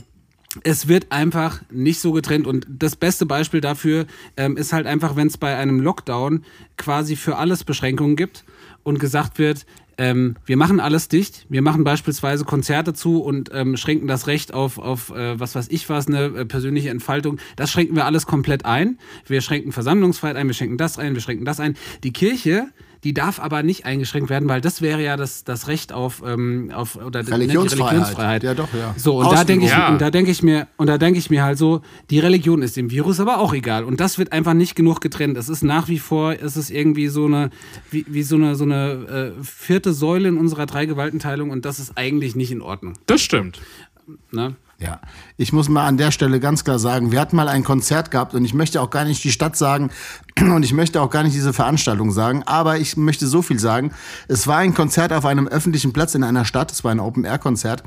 es 0.64 0.88
wird 0.88 1.12
einfach 1.12 1.62
nicht 1.70 2.00
so 2.00 2.12
getrennt. 2.12 2.46
Und 2.46 2.66
das 2.68 2.96
beste 2.96 3.26
Beispiel 3.26 3.60
dafür 3.60 4.06
ähm, 4.36 4.56
ist 4.56 4.72
halt 4.72 4.86
einfach, 4.86 5.16
wenn 5.16 5.26
es 5.26 5.38
bei 5.38 5.56
einem 5.56 5.80
Lockdown 5.80 6.44
quasi 6.76 7.16
für 7.16 7.36
alles 7.36 7.64
Beschränkungen 7.64 8.16
gibt 8.16 8.44
und 8.82 8.98
gesagt 8.98 9.38
wird, 9.38 9.66
ähm, 9.98 10.36
wir 10.44 10.56
machen 10.56 10.78
alles 10.78 11.08
dicht, 11.08 11.46
wir 11.48 11.62
machen 11.62 11.82
beispielsweise 11.82 12.44
Konzerte 12.44 12.92
zu 12.92 13.22
und 13.22 13.50
ähm, 13.54 13.76
schränken 13.76 14.06
das 14.06 14.26
Recht 14.26 14.52
auf, 14.52 14.78
auf 14.78 15.10
äh, 15.10 15.40
was 15.40 15.54
weiß 15.54 15.68
ich 15.70 15.88
was, 15.88 16.06
eine 16.06 16.24
äh, 16.24 16.44
persönliche 16.44 16.90
Entfaltung. 16.90 17.38
Das 17.56 17.70
schränken 17.70 17.96
wir 17.96 18.04
alles 18.04 18.26
komplett 18.26 18.66
ein. 18.66 18.98
Wir 19.26 19.40
schränken 19.40 19.72
Versammlungsfreiheit 19.72 20.36
ein, 20.36 20.46
wir 20.46 20.54
schränken 20.54 20.76
das 20.76 20.98
ein, 20.98 21.14
wir 21.14 21.22
schränken 21.22 21.46
das 21.46 21.60
ein. 21.60 21.76
Die 22.04 22.12
Kirche, 22.12 22.68
die 23.06 23.14
darf 23.14 23.38
aber 23.38 23.62
nicht 23.62 23.84
eingeschränkt 23.86 24.30
werden, 24.30 24.48
weil 24.48 24.60
das 24.60 24.82
wäre 24.82 25.00
ja 25.00 25.16
das, 25.16 25.44
das 25.44 25.68
Recht 25.68 25.92
auf, 25.92 26.24
ähm, 26.26 26.72
auf 26.74 26.96
oder 26.96 27.20
ne, 27.20 27.24
die 27.26 27.30
Religionsfreiheit. 27.30 27.92
Religionsfreiheit. 27.92 28.42
Ja, 28.42 28.54
doch, 28.54 28.68
ja. 28.74 28.96
So, 28.96 29.18
und 29.20 29.30
da 29.30 29.44
denke 29.44 29.66
ich, 29.66 29.70
Ja. 29.70 29.90
und 29.90 30.00
da 30.00 30.10
denke 30.10 30.32
ich 30.32 30.42
mir, 30.42 30.66
und 30.76 30.88
da 30.88 30.98
denke 30.98 31.20
ich 31.20 31.30
mir 31.30 31.44
halt 31.44 31.56
so, 31.56 31.82
die 32.10 32.18
Religion 32.18 32.62
ist 32.62 32.76
dem 32.76 32.90
Virus 32.90 33.20
aber 33.20 33.38
auch 33.38 33.54
egal. 33.54 33.84
Und 33.84 34.00
das 34.00 34.18
wird 34.18 34.32
einfach 34.32 34.54
nicht 34.54 34.74
genug 34.74 35.00
getrennt. 35.00 35.36
Es 35.36 35.48
ist 35.48 35.62
nach 35.62 35.86
wie 35.86 36.00
vor, 36.00 36.32
es 36.32 36.56
ist 36.56 36.68
irgendwie 36.70 37.06
so 37.06 37.26
eine, 37.26 37.50
wie, 37.92 38.04
wie 38.08 38.24
so 38.24 38.34
eine, 38.34 38.56
so 38.56 38.64
eine 38.64 39.34
äh, 39.38 39.44
vierte 39.44 39.92
Säule 39.92 40.26
in 40.26 40.36
unserer 40.36 40.66
Dreigewaltenteilung 40.66 41.50
und 41.50 41.64
das 41.64 41.78
ist 41.78 41.92
eigentlich 41.96 42.34
nicht 42.34 42.50
in 42.50 42.60
Ordnung. 42.60 42.94
Das 43.06 43.20
stimmt. 43.20 43.60
Ne? 44.32 44.56
Ja, 44.78 45.00
ich 45.38 45.54
muss 45.54 45.70
mal 45.70 45.86
an 45.86 45.96
der 45.96 46.10
Stelle 46.10 46.38
ganz 46.38 46.62
klar 46.62 46.78
sagen, 46.78 47.10
wir 47.10 47.18
hatten 47.18 47.34
mal 47.34 47.48
ein 47.48 47.64
Konzert 47.64 48.10
gehabt 48.10 48.34
und 48.34 48.44
ich 48.44 48.52
möchte 48.52 48.82
auch 48.82 48.90
gar 48.90 49.04
nicht 49.04 49.24
die 49.24 49.32
Stadt 49.32 49.56
sagen 49.56 49.90
und 50.38 50.64
ich 50.64 50.74
möchte 50.74 51.00
auch 51.00 51.08
gar 51.08 51.22
nicht 51.22 51.34
diese 51.34 51.54
Veranstaltung 51.54 52.12
sagen, 52.12 52.42
aber 52.44 52.76
ich 52.76 52.96
möchte 52.98 53.26
so 53.26 53.40
viel 53.40 53.58
sagen. 53.58 53.92
Es 54.28 54.46
war 54.46 54.58
ein 54.58 54.74
Konzert 54.74 55.14
auf 55.14 55.24
einem 55.24 55.48
öffentlichen 55.48 55.94
Platz 55.94 56.14
in 56.14 56.22
einer 56.22 56.44
Stadt, 56.44 56.70
es 56.70 56.84
war 56.84 56.90
ein 56.90 57.00
Open-Air-Konzert 57.00 57.84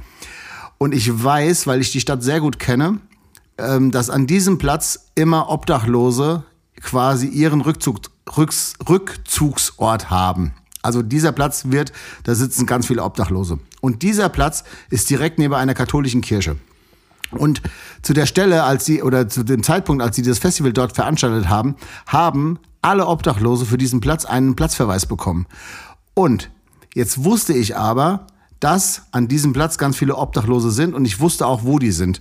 und 0.79 0.95
ich 0.95 1.23
weiß, 1.23 1.67
weil 1.67 1.79
ich 1.79 1.91
die 1.91 1.99
Stadt 1.99 2.23
sehr 2.23 2.41
gut 2.41 2.57
kenne, 2.57 2.99
ähm, 3.59 3.91
dass 3.91 4.09
an 4.09 4.25
diesem 4.25 4.57
Platz 4.57 5.11
immer 5.13 5.49
Obdachlose 5.49 6.43
quasi 6.81 7.27
ihren 7.27 7.61
Rückzug, 7.61 7.99
Rücks, 8.35 8.73
Rückzugsort 8.87 10.09
haben. 10.09 10.53
Also 10.81 11.03
dieser 11.03 11.33
Platz 11.33 11.65
wird, 11.65 11.91
da 12.23 12.33
sitzen 12.33 12.65
ganz 12.65 12.87
viele 12.87 13.03
Obdachlose. 13.03 13.59
Und 13.81 14.01
dieser 14.01 14.29
Platz 14.29 14.63
ist 14.89 15.09
direkt 15.09 15.37
neben 15.37 15.53
einer 15.53 15.73
katholischen 15.73 16.21
Kirche. 16.21 16.55
Und 17.31 17.61
zu 18.01 18.13
der 18.13 18.25
Stelle, 18.25 18.63
als 18.63 18.85
sie, 18.85 19.03
oder 19.03 19.29
zu 19.29 19.43
dem 19.43 19.63
Zeitpunkt, 19.63 20.01
als 20.03 20.15
sie 20.15 20.21
das 20.21 20.39
Festival 20.39 20.73
dort 20.73 20.95
veranstaltet 20.95 21.49
haben, 21.49 21.75
haben 22.07 22.59
alle 22.81 23.07
Obdachlose 23.07 23.65
für 23.65 23.77
diesen 23.77 23.99
Platz 23.99 24.25
einen 24.25 24.55
Platzverweis 24.55 25.05
bekommen. 25.05 25.45
Und 26.13 26.49
jetzt 26.95 27.23
wusste 27.23 27.53
ich 27.53 27.77
aber, 27.77 28.27
dass 28.59 29.03
an 29.11 29.27
diesem 29.27 29.53
Platz 29.53 29.77
ganz 29.77 29.97
viele 29.97 30.15
Obdachlose 30.15 30.71
sind 30.71 30.93
und 30.93 31.05
ich 31.05 31.19
wusste 31.19 31.45
auch, 31.45 31.63
wo 31.63 31.79
die 31.79 31.91
sind. 31.91 32.19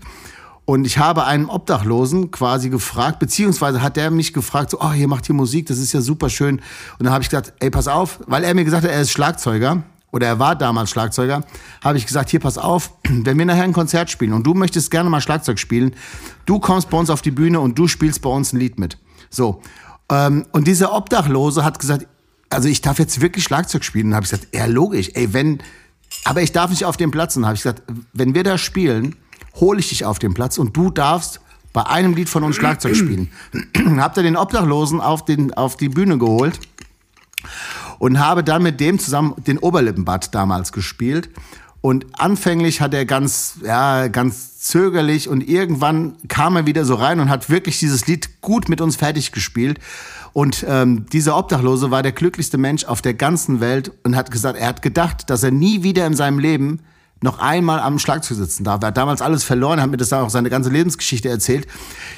Und 0.64 0.86
ich 0.86 0.98
habe 0.98 1.24
einen 1.24 1.46
Obdachlosen 1.46 2.30
quasi 2.30 2.68
gefragt, 2.68 3.18
beziehungsweise 3.20 3.80
hat 3.80 3.96
der 3.96 4.11
mich 4.11 4.34
gefragt, 4.34 4.70
so, 4.70 4.80
oh, 4.80 4.92
hier 4.92 5.09
macht 5.09 5.26
ihr 5.28 5.34
Musik, 5.34 5.66
das 5.66 5.78
ist 5.78 5.94
ja 5.94 6.02
super 6.02 6.28
schön. 6.28 6.56
Und 6.98 7.04
dann 7.04 7.12
habe 7.12 7.22
ich 7.22 7.30
gesagt, 7.30 7.54
ey, 7.61 7.70
pass 7.70 7.88
auf, 7.88 8.20
weil 8.26 8.44
er 8.44 8.54
mir 8.54 8.64
gesagt 8.64 8.84
hat, 8.84 8.90
er 8.90 9.00
ist 9.00 9.11
Schlagzeuger 9.11 9.82
oder 10.11 10.26
er 10.26 10.38
war 10.38 10.56
damals 10.56 10.90
Schlagzeuger, 10.90 11.44
habe 11.82 11.98
ich 11.98 12.06
gesagt, 12.06 12.30
hier, 12.30 12.40
pass 12.40 12.59
auf, 12.59 12.92
wenn 13.09 13.38
wir 13.38 13.44
nachher 13.44 13.64
ein 13.64 13.72
Konzert 13.72 14.11
spielen 14.11 14.32
und 14.32 14.44
du 14.44 14.54
möchtest 14.54 14.90
gerne 14.90 15.11
mal 15.11 15.20
Schlagzeug 15.20 15.59
spielen, 15.59 15.94
du 16.46 16.59
kommst 16.59 16.90
bei 16.90 16.98
uns 16.98 17.11
auf 17.11 17.22
die 17.22 17.30
Bühne 17.30 17.61
und 17.61 17.78
du 17.78 17.88
spielst 17.88 18.22
bei 18.22 18.30
uns 18.30 18.52
ein 18.52 18.59
Lied 18.59 18.78
mit. 18.78 18.98
So. 19.30 19.62
Ähm, 20.11 20.46
und 20.52 20.66
dieser 20.66 20.94
Obdachlose 20.94 21.64
hat 21.64 21.78
gesagt, 21.78 22.06
also 22.50 22.68
ich 22.68 22.80
darf 22.80 22.98
jetzt 22.98 23.20
wirklich 23.20 23.44
Schlagzeug 23.44 23.84
spielen. 23.84 24.09
Und 24.09 24.14
habe 24.14 24.24
ich 24.24 24.30
gesagt, 24.30 24.54
ja, 24.54 24.64
logisch, 24.64 25.11
ey, 25.14 25.32
wenn, 25.32 25.59
aber 26.24 26.40
ich 26.40 26.52
darf 26.52 26.70
nicht 26.70 26.84
auf 26.84 26.96
dem 26.96 27.11
Platz. 27.11 27.36
Und 27.36 27.44
habe 27.44 27.54
ich 27.54 27.62
gesagt, 27.62 27.82
wenn 28.14 28.34
wir 28.34 28.42
da 28.42 28.56
spielen, 28.56 29.16
hole 29.56 29.80
ich 29.80 29.90
dich 29.90 30.04
auf 30.04 30.18
den 30.18 30.34
Platz 30.34 30.56
und 30.56 30.76
du 30.76 30.90
darfst 30.90 31.40
bei 31.74 31.84
einem 31.86 32.14
Lied 32.14 32.30
von 32.30 32.44
uns 32.44 32.56
Schlagzeug 32.56 32.96
spielen. 32.96 33.30
Habt 33.98 34.16
ihr 34.16 34.22
den 34.22 34.36
Obdachlosen 34.36 35.00
auf, 35.00 35.24
den, 35.24 35.52
auf 35.52 35.76
die 35.76 35.90
Bühne 35.90 36.16
geholt 36.16 36.59
und 37.99 38.18
habe 38.18 38.44
dann 38.44 38.62
mit 38.62 38.80
dem 38.80 38.99
zusammen 38.99 39.34
den 39.46 39.59
Oberlippenbad 39.59 40.34
damals 40.34 40.72
gespielt. 40.72 41.30
Und 41.80 42.07
anfänglich 42.12 42.80
hat 42.80 42.92
er 42.92 43.07
ganz, 43.07 43.59
ja, 43.64 44.09
ganz 44.09 44.59
zögerlich 44.59 45.28
und 45.28 45.49
irgendwann 45.49 46.16
kam 46.26 46.57
er 46.57 46.66
wieder 46.66 46.84
so 46.84 46.94
rein 46.94 47.20
und 47.20 47.30
hat 47.30 47.51
wirklich 47.51 47.78
dieses 47.78 48.07
Lied 48.07 48.40
gut 48.40 48.68
mit 48.68 48.80
uns 48.80 48.96
fertig 48.96 49.30
gespielt. 49.30 49.78
Und 50.32 50.64
ähm, 50.68 51.07
dieser 51.12 51.36
Obdachlose 51.36 51.90
war 51.90 52.03
der 52.03 52.12
glücklichste 52.12 52.59
Mensch 52.59 52.84
auf 52.84 53.01
der 53.01 53.14
ganzen 53.14 53.61
Welt 53.61 53.92
und 54.03 54.16
hat 54.16 54.30
gesagt, 54.30 54.59
er 54.59 54.68
hat 54.68 54.82
gedacht, 54.82 55.30
dass 55.30 55.42
er 55.42 55.53
nie 55.53 55.82
wieder 55.82 56.07
in 56.07 56.14
seinem 56.14 56.38
Leben 56.38 56.80
noch 57.21 57.39
einmal 57.41 57.81
am 57.81 57.99
Schlagzeug 57.99 58.37
sitzen 58.37 58.64
darf. 58.64 58.83
Er 58.83 58.89
hat 58.89 58.97
damals 58.97 59.23
alles 59.23 59.45
verloren, 59.45 59.81
hat 59.81 59.91
mir 59.91 59.97
das 59.97 60.11
dann 60.11 60.25
auch 60.25 60.31
seine 60.31 60.51
ganze 60.51 60.71
Lebensgeschichte 60.71 61.29
erzählt. 61.29 61.66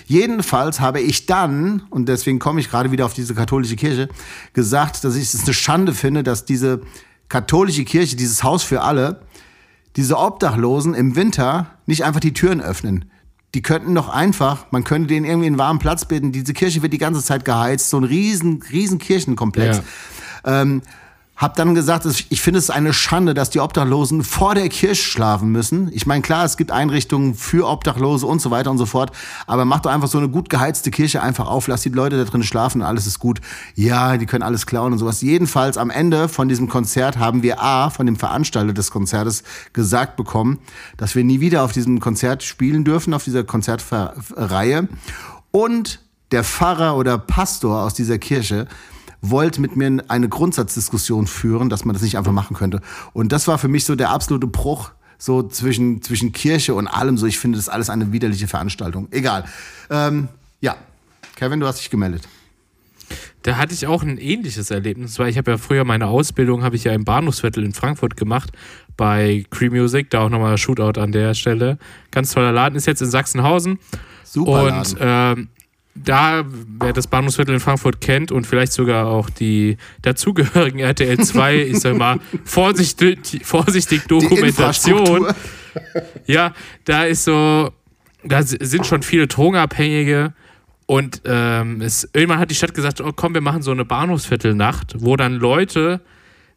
Jedenfalls 0.07 0.81
habe 0.81 1.01
ich 1.01 1.27
dann, 1.27 1.83
und 1.91 2.09
deswegen 2.09 2.39
komme 2.39 2.61
ich 2.61 2.71
gerade 2.71 2.91
wieder 2.91 3.07
auf 3.07 3.15
diese 3.15 3.35
katholische 3.35 3.77
Kirche, 3.77 4.09
gesagt, 4.53 5.05
dass 5.05 5.17
ich 5.17 5.33
es 5.33 5.45
eine 5.45 5.55
Schande 5.55 5.95
finde, 5.95 6.23
dass 6.23 6.45
diese 6.45 6.83
katholische 7.29 7.85
Kirche, 7.85 8.17
dieses 8.17 8.43
Haus 8.43 8.63
für 8.63 8.83
alle, 8.83 9.23
diese 9.97 10.19
Obdachlosen 10.19 10.95
im 10.95 11.17
Winter 11.17 11.79
nicht 11.87 12.05
einfach 12.05 12.21
die 12.21 12.35
Türen 12.35 12.61
öffnen. 12.61 13.11
Die 13.55 13.63
könnten 13.63 13.95
doch 13.95 14.09
einfach, 14.09 14.67
man 14.71 14.85
könnte 14.85 15.09
denen 15.09 15.27
irgendwie 15.27 15.49
einen 15.49 15.59
warmen 15.59 15.81
Platz 15.81 16.05
bieten. 16.05 16.31
Diese 16.31 16.53
Kirche 16.53 16.83
wird 16.83 16.93
die 16.93 16.99
ganze 16.99 17.23
Zeit 17.23 17.45
geheizt, 17.45 17.91
so 17.91 17.97
ein 17.97 18.05
riesen, 18.05 18.63
riesen 18.71 18.99
Kirchenkomplex. 18.99 19.83
Ähm, 20.45 20.83
hab 21.41 21.57
dann 21.57 21.75
gesagt, 21.75 22.07
ich 22.29 22.43
finde 22.43 22.59
es 22.59 22.69
eine 22.69 22.93
Schande, 22.93 23.33
dass 23.33 23.49
die 23.49 23.61
Obdachlosen 23.61 24.25
vor 24.25 24.55
der 24.55 24.69
Kirche 24.69 25.03
schlafen 25.03 25.51
müssen. 25.51 25.91
Ich 25.91 26.05
meine, 26.05 26.21
klar, 26.21 26.45
es 26.45 26.59
gibt 26.59 26.71
Einrichtungen 26.71 27.35
für 27.35 27.67
Obdachlose 27.67 28.27
und 28.27 28.43
so 28.43 28.51
weiter 28.51 28.71
und 28.71 28.77
so 28.77 28.85
fort, 28.85 29.11
aber 29.47 29.65
mach 29.65 29.81
doch 29.81 29.91
einfach 29.91 30.09
so 30.09 30.19
eine 30.19 30.29
gut 30.29 30.51
geheizte 30.51 30.91
Kirche 30.91 31.23
einfach 31.23 31.49
auf, 31.49 31.67
lass 31.67 31.81
die 31.81 31.89
Leute 31.89 32.19
da 32.23 32.31
drin 32.31 32.43
schlafen 32.43 32.83
alles 32.83 33.07
ist 33.07 33.19
gut. 33.19 33.41
Ja, 33.75 34.19
die 34.19 34.27
können 34.27 34.43
alles 34.43 34.67
klauen 34.67 34.93
und 34.93 34.99
sowas. 34.99 35.23
Jedenfalls 35.23 35.79
am 35.79 35.89
Ende 35.89 36.29
von 36.29 36.49
diesem 36.49 36.69
Konzert 36.69 37.17
haben 37.17 37.43
wir 37.43 37.63
A, 37.63 37.89
von 37.89 38.05
dem 38.05 38.17
Veranstalter 38.17 38.75
des 38.75 38.91
Konzertes 38.91 39.43
gesagt 39.73 40.17
bekommen, 40.17 40.59
dass 40.99 41.15
wir 41.15 41.25
nie 41.25 41.41
wieder 41.41 41.65
auf 41.65 41.73
diesem 41.73 42.01
Konzert 42.01 42.43
spielen 42.43 42.85
dürfen, 42.85 43.15
auf 43.15 43.25
dieser 43.25 43.45
Konzertreihe. 43.45 44.89
Und 45.53 46.01
der 46.33 46.45
Pfarrer 46.45 46.97
oder 46.97 47.17
Pastor 47.17 47.83
aus 47.83 47.95
dieser 47.95 48.19
Kirche 48.19 48.69
wollte 49.23 49.61
mit 49.61 49.77
mir 49.77 50.03
eine 50.09 50.29
Grundsatzdiskussion 50.29 51.27
führen, 51.27 51.69
dass 51.69 51.85
man 51.85 51.95
das 51.95 52.03
nicht 52.03 52.17
einfach 52.17 52.33
machen 52.33 52.57
könnte. 52.57 52.81
Und 53.13 53.33
das 53.33 53.49
war 53.49 53.59
für 53.59 53.69
mich 53.69 53.85
so 53.85 53.95
der 53.95 54.11
absolute 54.11 54.47
Bruch 54.47 54.93
so 55.19 55.43
zwischen, 55.43 56.03
zwischen 56.03 56.33
Kirche 56.33 56.75
und 56.75 56.89
allem. 56.89 57.19
So, 57.19 57.27
ich 57.27 57.39
finde 57.39 57.59
das 57.59 57.69
alles 57.69 57.91
eine 57.91 58.13
widerliche 58.13 58.49
Veranstaltung. 58.49 59.09
Egal. 59.11 59.45
Ähm, 59.91 60.29
ja, 60.61 60.77
Kevin, 61.37 61.61
du 61.61 61.67
hast 61.67 61.81
dich 61.81 61.91
gemeldet. 61.91 62.27
Da 63.43 63.57
hatte 63.57 63.73
ich 63.73 63.87
auch 63.87 64.03
ein 64.03 64.19
ähnliches 64.19 64.71
Erlebnis, 64.71 65.19
weil 65.19 65.31
ich 65.31 65.39
habe 65.39 65.53
ja 65.53 65.57
früher 65.57 65.85
meine 65.85 66.07
Ausbildung 66.07 66.63
habe 66.63 66.77
ich 66.77 66.85
ja 66.85 66.93
im 66.93 67.05
Bahnhofsviertel 67.05 67.65
in 67.65 67.73
Frankfurt 67.73 68.17
gemacht 68.17 68.53
bei 68.97 69.45
Cree 69.51 69.71
Music, 69.71 70.11
da 70.11 70.21
auch 70.21 70.29
nochmal 70.29 70.59
Shootout 70.59 71.01
an 71.01 71.11
der 71.11 71.35
Stelle. 71.35 71.79
Ganz 72.11 72.33
toller 72.33 72.53
Laden, 72.53 72.77
ist 72.77 72.87
jetzt 72.87 73.01
in 73.01 73.11
Sachsenhausen. 73.11 73.79
Super. 74.25 74.65
Und 74.65 74.97
ähm, 75.01 75.49
da, 75.95 76.45
wer 76.47 76.93
das 76.93 77.07
Bahnhofsviertel 77.07 77.55
in 77.55 77.61
Frankfurt 77.61 78.01
kennt 78.01 78.33
und 78.33 78.47
vielleicht 78.47 78.73
sogar 78.73 79.07
auch 79.07 79.29
die 79.29 79.77
dazugehörigen 80.03 80.81
RTL 80.81 81.19
2, 81.19 81.57
ich 81.57 81.81
sag 81.81 81.97
mal, 81.97 82.21
vorsichtig, 82.45 83.41
vorsichtig 83.43 84.07
Dokumentation. 84.07 85.27
Ja, 86.27 86.55
da 86.85 87.05
ist 87.05 87.25
so, 87.25 87.71
da 88.25 88.43
sind 88.43 88.87
schon 88.87 89.03
viele 89.03 89.27
Drogenabhängige 89.27 90.33
und 90.87 91.23
ähm, 91.25 91.81
es, 91.81 92.09
irgendwann 92.13 92.39
hat 92.39 92.51
die 92.51 92.57
Stadt 92.57 92.75
gesagt, 92.75 93.01
oh 93.01 93.13
komm, 93.15 93.35
wir 93.35 93.41
machen 93.41 93.63
so 93.63 93.71
eine 93.71 93.85
Bahnhofsviertelnacht, 93.85 94.95
wo 94.99 95.17
dann 95.17 95.35
Leute 95.35 96.01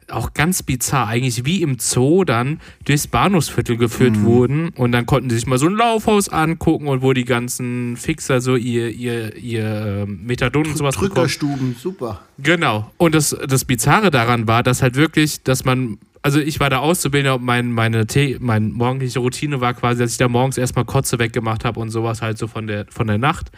auch 0.09 0.33
ganz 0.33 0.63
bizarr, 0.63 1.07
eigentlich 1.07 1.45
wie 1.45 1.61
im 1.61 1.77
Zoo 1.79 2.23
dann 2.23 2.59
durchs 2.85 3.07
Bahnhofsviertel 3.07 3.77
geführt 3.77 4.21
wurden 4.21 4.69
und 4.69 4.91
dann 4.91 5.05
konnten 5.05 5.29
die 5.29 5.35
sich 5.35 5.47
mal 5.47 5.57
so 5.57 5.67
ein 5.67 5.75
Laufhaus 5.75 6.29
angucken 6.29 6.87
und 6.87 7.01
wo 7.01 7.13
die 7.13 7.25
ganzen 7.25 7.97
Fixer 7.97 8.41
so 8.41 8.55
ihr, 8.55 8.89
ihr, 8.89 9.35
ihr 9.37 10.03
ähm, 10.07 10.21
Methadon 10.25 10.67
und 10.67 10.77
sowas 10.77 10.95
bekommen. 10.95 11.13
Drückerstuben, 11.13 11.75
super. 11.79 12.21
Genau. 12.37 12.91
Und 12.97 13.15
das, 13.15 13.35
das 13.47 13.65
Bizarre 13.65 14.11
daran 14.11 14.47
war, 14.47 14.63
dass 14.63 14.81
halt 14.81 14.95
wirklich, 14.95 15.43
dass 15.43 15.65
man, 15.65 15.97
also 16.21 16.39
ich 16.39 16.59
war 16.59 16.69
da 16.69 16.79
Auszubildender 16.79 17.35
und 17.35 17.43
mein, 17.43 17.71
meine, 17.71 18.07
Tee, 18.07 18.37
meine 18.39 18.67
morgendliche 18.67 19.19
Routine 19.19 19.61
war 19.61 19.73
quasi, 19.73 20.01
dass 20.01 20.11
ich 20.11 20.17
da 20.17 20.27
morgens 20.27 20.57
erstmal 20.57 20.85
Kotze 20.85 21.19
weggemacht 21.19 21.65
habe 21.65 21.79
und 21.79 21.89
sowas 21.89 22.21
halt 22.21 22.37
so 22.37 22.47
von 22.47 22.67
der, 22.67 22.85
von 22.89 23.07
der 23.07 23.17
Nacht. 23.17 23.51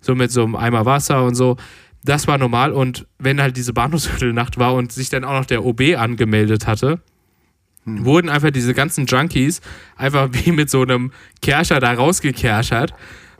So 0.00 0.14
mit 0.14 0.30
so 0.30 0.44
einem 0.44 0.54
Eimer 0.54 0.84
Wasser 0.84 1.24
und 1.24 1.34
so. 1.34 1.56
Das 2.04 2.28
war 2.28 2.38
normal. 2.38 2.72
Und 2.72 3.06
wenn 3.18 3.40
halt 3.40 3.56
diese 3.56 3.72
Bahnhofsviertelnacht 3.72 4.58
war 4.58 4.74
und 4.74 4.92
sich 4.92 5.08
dann 5.08 5.24
auch 5.24 5.32
noch 5.32 5.46
der 5.46 5.64
OB 5.64 5.80
angemeldet 5.96 6.66
hatte, 6.66 7.00
wurden 7.86 8.28
einfach 8.28 8.50
diese 8.50 8.74
ganzen 8.74 9.06
Junkies 9.06 9.60
einfach 9.96 10.28
wie 10.32 10.52
mit 10.52 10.70
so 10.70 10.82
einem 10.82 11.12
Kerscher 11.42 11.80
da 11.80 11.92
rausgekerschert. 11.92 12.94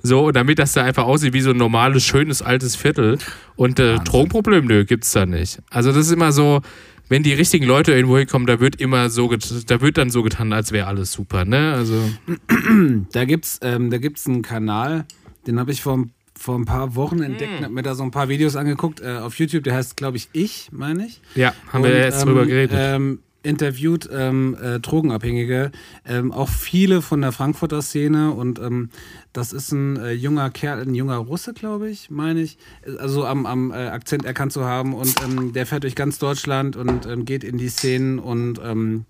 So, 0.07 0.33
damit 0.33 0.59
das 0.59 0.75
da 0.75 0.85
einfach 0.85 1.05
aussieht 1.05 1.33
wie 1.33 1.41
so 1.41 1.51
ein 1.51 1.57
normales, 1.57 2.05
schönes, 2.05 2.43
altes 2.43 2.77
Viertel. 2.77 3.17
Und 3.57 3.79
äh, 3.81 3.97
Drogenproblem, 3.97 4.67
nö, 4.67 4.85
gibt's 4.85 5.13
da 5.13 5.25
nicht. 5.25 5.63
Also 5.71 5.93
das 5.93 6.07
ist 6.07 6.13
immer 6.13 6.31
so, 6.31 6.61
wenn 7.09 7.23
die 7.23 7.33
richtigen 7.33 7.65
Leute 7.65 7.93
irgendwo 7.93 8.19
hinkommen, 8.19 8.47
da 8.47 8.61
wird 8.61 8.77
immer 8.77 9.09
so, 9.09 9.35
da 9.67 9.81
wird 9.81 9.97
dann 9.97 10.11
so 10.11 10.23
getan, 10.23 10.53
als 10.53 10.73
wäre 10.73 10.89
alles 10.89 11.13
super, 11.13 11.47
ne? 11.47 11.73
Also, 11.73 12.03
Da 13.13 13.25
gibt's, 13.25 13.61
ähm, 13.63 13.91
da 13.91 13.97
gibt's 13.97 14.27
einen 14.27 14.43
Kanal, 14.43 15.07
den 15.47 15.59
habe 15.59 15.73
ich 15.73 15.81
vor, 15.81 16.05
vor 16.45 16.59
ein 16.59 16.67
paar 16.67 16.95
Wochen 16.95 17.23
entdeckt 17.23 17.53
und 17.59 17.65
habe 17.65 17.75
mir 17.75 17.83
da 17.83 17.95
so 17.95 18.03
ein 18.03 18.11
paar 18.11 18.29
Videos 18.29 18.55
angeguckt 18.55 19.01
äh, 19.01 19.17
auf 19.17 19.39
YouTube. 19.39 19.65
Der 19.65 19.75
heißt, 19.75 19.97
glaube 19.97 20.19
ich, 20.19 20.29
Ich, 20.33 20.69
meine 20.73 21.07
ich. 21.07 21.23
ja, 21.35 21.55
haben 21.73 21.85
wir 21.85 21.91
Und, 21.91 21.97
ja 21.97 22.05
jetzt 22.05 22.21
ähm, 22.21 22.29
drüber 22.29 22.45
geredet. 22.45 22.77
Ähm, 22.79 23.21
interviewt 23.43 24.09
ähm, 24.13 24.57
äh, 24.61 24.79
Drogenabhängige, 24.81 25.71
ähm, 26.07 26.33
auch 26.33 26.49
viele 26.49 27.03
von 27.03 27.21
der 27.23 27.33
Frankfurter 27.33 27.83
Szene 27.83 28.33
und 28.33 28.59
ähm, 28.59 28.91
das 29.33 29.53
ist 29.53 29.73
ein 29.73 29.97
äh, 29.97 30.13
junger 30.13 30.51
Kerl, 30.51 30.81
ein 30.83 30.95
junger 30.95 31.17
Russe, 31.17 31.53
glaube 31.53 31.91
ich, 31.91 32.11
meine 32.11 32.41
ich, 32.41 32.59
also 32.99 33.27
am, 33.27 33.45
am 33.45 33.71
äh, 33.71 33.89
Akzent 33.89 34.25
erkannt 34.25 34.53
zu 34.53 34.65
haben 34.65 34.95
und 34.95 35.15
ähm, 35.23 35.53
der 35.53 35.67
fährt 35.67 35.83
durch 35.83 35.95
ganz 35.95 36.19
Deutschland 36.19 36.77
und 36.77 37.07
ähm, 37.07 37.25
geht 37.27 37.45
in 37.45 37.59
die 37.59 37.69
Szenen 37.69 38.19
und 38.19 38.61
ähm, 38.65 39.05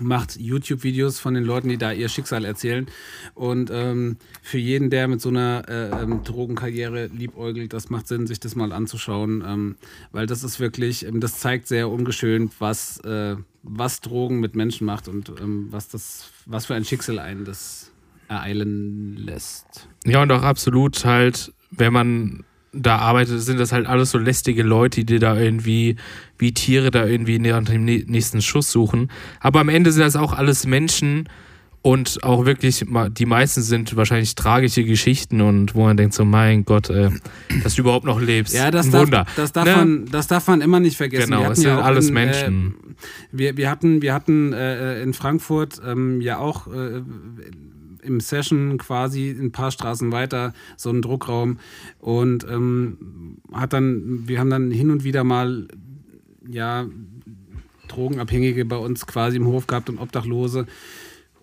macht 0.00 0.36
YouTube-Videos 0.36 1.18
von 1.18 1.34
den 1.34 1.44
Leuten, 1.44 1.68
die 1.68 1.78
da 1.78 1.92
ihr 1.92 2.08
Schicksal 2.08 2.44
erzählen. 2.44 2.86
Und 3.34 3.70
ähm, 3.72 4.16
für 4.42 4.58
jeden, 4.58 4.90
der 4.90 5.08
mit 5.08 5.20
so 5.20 5.28
einer 5.28 5.64
äh, 5.68 6.02
ähm, 6.02 6.22
Drogenkarriere 6.22 7.06
liebäugelt, 7.06 7.72
das 7.72 7.90
macht 7.90 8.08
Sinn, 8.08 8.26
sich 8.26 8.40
das 8.40 8.54
mal 8.54 8.72
anzuschauen, 8.72 9.42
ähm, 9.46 9.76
weil 10.12 10.26
das 10.26 10.44
ist 10.44 10.60
wirklich, 10.60 11.06
ähm, 11.06 11.20
das 11.20 11.38
zeigt 11.38 11.68
sehr 11.68 11.88
ungeschönt, 11.88 12.52
was, 12.58 12.98
äh, 13.00 13.36
was 13.62 14.00
Drogen 14.00 14.40
mit 14.40 14.54
Menschen 14.54 14.86
macht 14.86 15.08
und 15.08 15.32
ähm, 15.40 15.68
was 15.70 15.88
das, 15.88 16.30
was 16.46 16.66
für 16.66 16.74
ein 16.74 16.84
Schicksal 16.84 17.18
einen 17.18 17.44
das 17.44 17.92
ereilen 18.28 19.16
lässt. 19.16 19.88
Ja, 20.04 20.22
und 20.22 20.32
auch 20.32 20.42
absolut 20.42 21.04
halt, 21.04 21.52
wenn 21.70 21.92
man 21.92 22.44
da 22.76 22.96
arbeitet, 22.98 23.40
sind 23.40 23.58
das 23.58 23.72
halt 23.72 23.86
alles 23.86 24.10
so 24.10 24.18
lästige 24.18 24.62
Leute, 24.62 25.04
die 25.04 25.18
da 25.18 25.36
irgendwie 25.38 25.96
wie 26.38 26.52
Tiere 26.52 26.90
da 26.90 27.06
irgendwie 27.06 27.38
nach 27.38 27.64
dem 27.64 27.84
nä- 27.84 28.04
nächsten 28.06 28.42
Schuss 28.42 28.70
suchen. 28.70 29.10
Aber 29.40 29.60
am 29.60 29.68
Ende 29.68 29.90
sind 29.92 30.02
das 30.02 30.16
auch 30.16 30.32
alles 30.34 30.66
Menschen 30.66 31.28
und 31.82 32.22
auch 32.24 32.44
wirklich, 32.46 32.84
die 33.12 33.26
meisten 33.26 33.62
sind 33.62 33.94
wahrscheinlich 33.96 34.34
tragische 34.34 34.82
Geschichten 34.82 35.40
und 35.40 35.74
wo 35.76 35.84
man 35.84 35.96
denkt 35.96 36.14
so, 36.14 36.24
mein 36.24 36.64
Gott, 36.64 36.90
äh, 36.90 37.10
dass 37.62 37.76
du 37.76 37.82
überhaupt 37.82 38.04
noch 38.04 38.20
lebst. 38.20 38.54
Ja, 38.54 38.70
das 38.72 38.86
Ein 38.86 38.92
darf, 38.92 39.02
Wunder. 39.02 39.26
das, 39.36 39.52
darf 39.52 39.64
Ne? 39.66 39.76
man, 39.76 40.04
das 40.06 40.26
darf 40.26 40.48
man 40.48 40.60
immer 40.62 40.80
nicht 40.80 40.96
vergessen. 40.96 41.30
Genau, 41.30 41.50
es 41.52 41.60
sind 41.60 41.70
auch 41.70 41.84
alles 41.84 42.08
in, 42.08 42.14
Menschen. 42.14 42.74
Äh, 42.74 42.92
wir, 43.30 43.56
wir 43.56 43.70
hatten, 43.70 44.02
wir 44.02 44.12
hatten 44.14 44.52
äh, 44.52 45.00
in 45.02 45.14
Frankfurt 45.14 45.80
ähm, 45.86 46.20
ja 46.20 46.38
auch 46.38 46.66
äh, 46.66 47.02
im 48.06 48.20
Session 48.20 48.78
quasi 48.78 49.30
ein 49.30 49.52
paar 49.52 49.70
Straßen 49.70 50.12
weiter 50.12 50.54
so 50.76 50.90
einen 50.90 51.02
Druckraum 51.02 51.58
und 51.98 52.46
ähm, 52.48 53.38
hat 53.52 53.72
dann, 53.72 54.26
wir 54.26 54.38
haben 54.38 54.50
dann 54.50 54.70
hin 54.70 54.90
und 54.90 55.04
wieder 55.04 55.24
mal 55.24 55.68
ja 56.48 56.86
Drogenabhängige 57.88 58.64
bei 58.64 58.76
uns 58.76 59.06
quasi 59.06 59.36
im 59.36 59.46
Hof 59.46 59.66
gehabt 59.66 59.88
und 59.88 59.98
Obdachlose. 59.98 60.66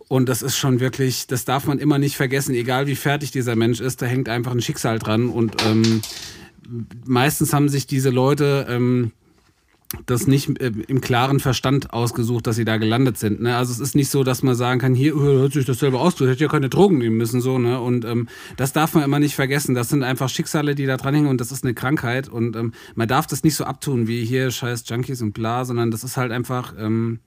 Und 0.08 0.30
das 0.30 0.42
ist 0.42 0.58
schon 0.58 0.80
wirklich, 0.80 1.28
das 1.28 1.46
darf 1.46 1.66
man 1.66 1.80
immer 1.80 1.98
nicht 1.98 2.16
vergessen, 2.18 2.54
egal 2.54 2.88
wie 2.88 2.96
fertig 2.96 3.32
dieser 3.32 3.56
Mensch 3.56 3.80
ist, 3.80 4.02
da 4.02 4.06
hängt 4.06 4.30
einfach 4.30 4.52
ein 4.52 4.62
Schicksal 4.62 5.00
dran. 5.00 5.30
Und 5.30 5.56
ähm, 5.66 6.02
meistens 7.06 7.54
haben 7.54 7.70
sich 7.70 7.88
diese 7.88 8.10
Leute 8.10 8.68
ähm, 8.70 9.12
das 10.06 10.28
nicht 10.28 10.60
äh, 10.60 10.72
im 10.88 11.02
klaren 11.02 11.40
Verstand 11.40 11.94
ausgesucht, 11.94 12.48
dass 12.48 12.56
sie 12.56 12.66
da 12.66 12.78
gelandet 12.78 13.18
sind. 13.18 13.42
Ne? 13.42 13.56
Also 13.56 13.72
es 13.72 13.80
ist 13.80 13.96
nicht 13.96 14.10
so, 14.10 14.24
dass 14.24 14.44
man 14.44 14.56
sagen 14.56 14.80
kann, 14.80 14.96
hier 14.96 15.16
äh, 15.16 15.20
hört 15.20 15.54
sich 15.54 15.66
das 15.66 15.80
selber 15.80 16.02
aus, 16.02 16.16
du 16.16 16.26
hättest 16.26 16.42
ja 16.42 16.48
keine 16.48 16.70
Drogen 16.70 16.98
nehmen 16.98 17.18
müssen. 17.18 17.42
so 17.42 17.58
ne? 17.58 17.80
Und 17.80 18.06
ähm, 18.06 18.28
das 18.58 18.74
darf 18.74 18.94
man 18.94 19.04
immer 19.04 19.20
nicht 19.20 19.36
vergessen. 19.36 19.76
Das 19.76 19.90
sind 19.90 20.04
einfach 20.04 20.30
Schicksale, 20.30 20.76
die 20.76 20.86
da 20.86 20.98
dranhängen 20.98 21.30
und 21.30 21.40
das 21.40 21.52
ist 21.52 21.64
eine 21.64 21.74
Krankheit. 21.74 22.28
Und 22.30 22.56
ähm, 22.56 22.74
man 22.96 23.08
darf 23.08 23.28
das 23.28 23.44
nicht 23.44 23.56
so 23.56 23.66
abtun 23.66 24.08
wie 24.08 24.26
hier 24.26 24.52
scheiß 24.52 24.84
Junkies 24.88 25.22
und 25.22 25.34
bla, 25.34 25.66
sondern 25.66 25.92
das 25.92 26.04
ist 26.04 26.18
halt 26.18 26.32
einfach, 26.32 26.74
ähm, 26.78 27.20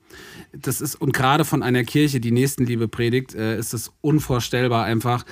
das 0.53 0.81
ist, 0.81 0.95
und 0.95 1.13
gerade 1.13 1.45
von 1.45 1.63
einer 1.63 1.83
Kirche, 1.83 2.19
die 2.19 2.31
Nächstenliebe 2.31 2.87
predigt, 2.87 3.35
äh, 3.35 3.57
ist 3.57 3.73
es 3.73 3.91
unvorstellbar 4.01 4.83
einfach, 4.83 5.25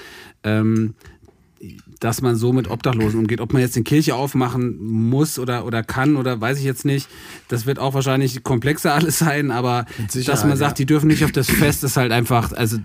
ähm, 0.43 0.93
dass 1.99 2.21
man 2.21 2.35
so 2.35 2.53
mit 2.53 2.69
Obdachlosen 2.69 3.19
umgeht. 3.19 3.41
Ob 3.41 3.53
man 3.53 3.61
jetzt 3.61 3.75
eine 3.75 3.83
Kirche 3.83 4.15
aufmachen 4.15 4.77
muss 4.77 5.39
oder, 5.39 5.65
oder 5.65 5.83
kann 5.83 6.15
oder 6.15 6.39
weiß 6.39 6.59
ich 6.59 6.65
jetzt 6.65 6.85
nicht. 6.85 7.07
Das 7.47 7.65
wird 7.65 7.79
auch 7.79 7.93
wahrscheinlich 7.93 8.43
komplexer 8.43 8.93
alles 8.93 9.19
sein, 9.19 9.51
aber 9.51 9.85
dass 10.13 10.45
man 10.45 10.57
sagt, 10.57 10.79
ja. 10.79 10.83
die 10.83 10.85
dürfen 10.85 11.07
nicht 11.07 11.23
auf 11.23 11.31
das 11.31 11.49
Fest, 11.49 11.83
ist 11.83 11.97
halt 11.97 12.11
einfach, 12.11 12.51
also 12.51 12.77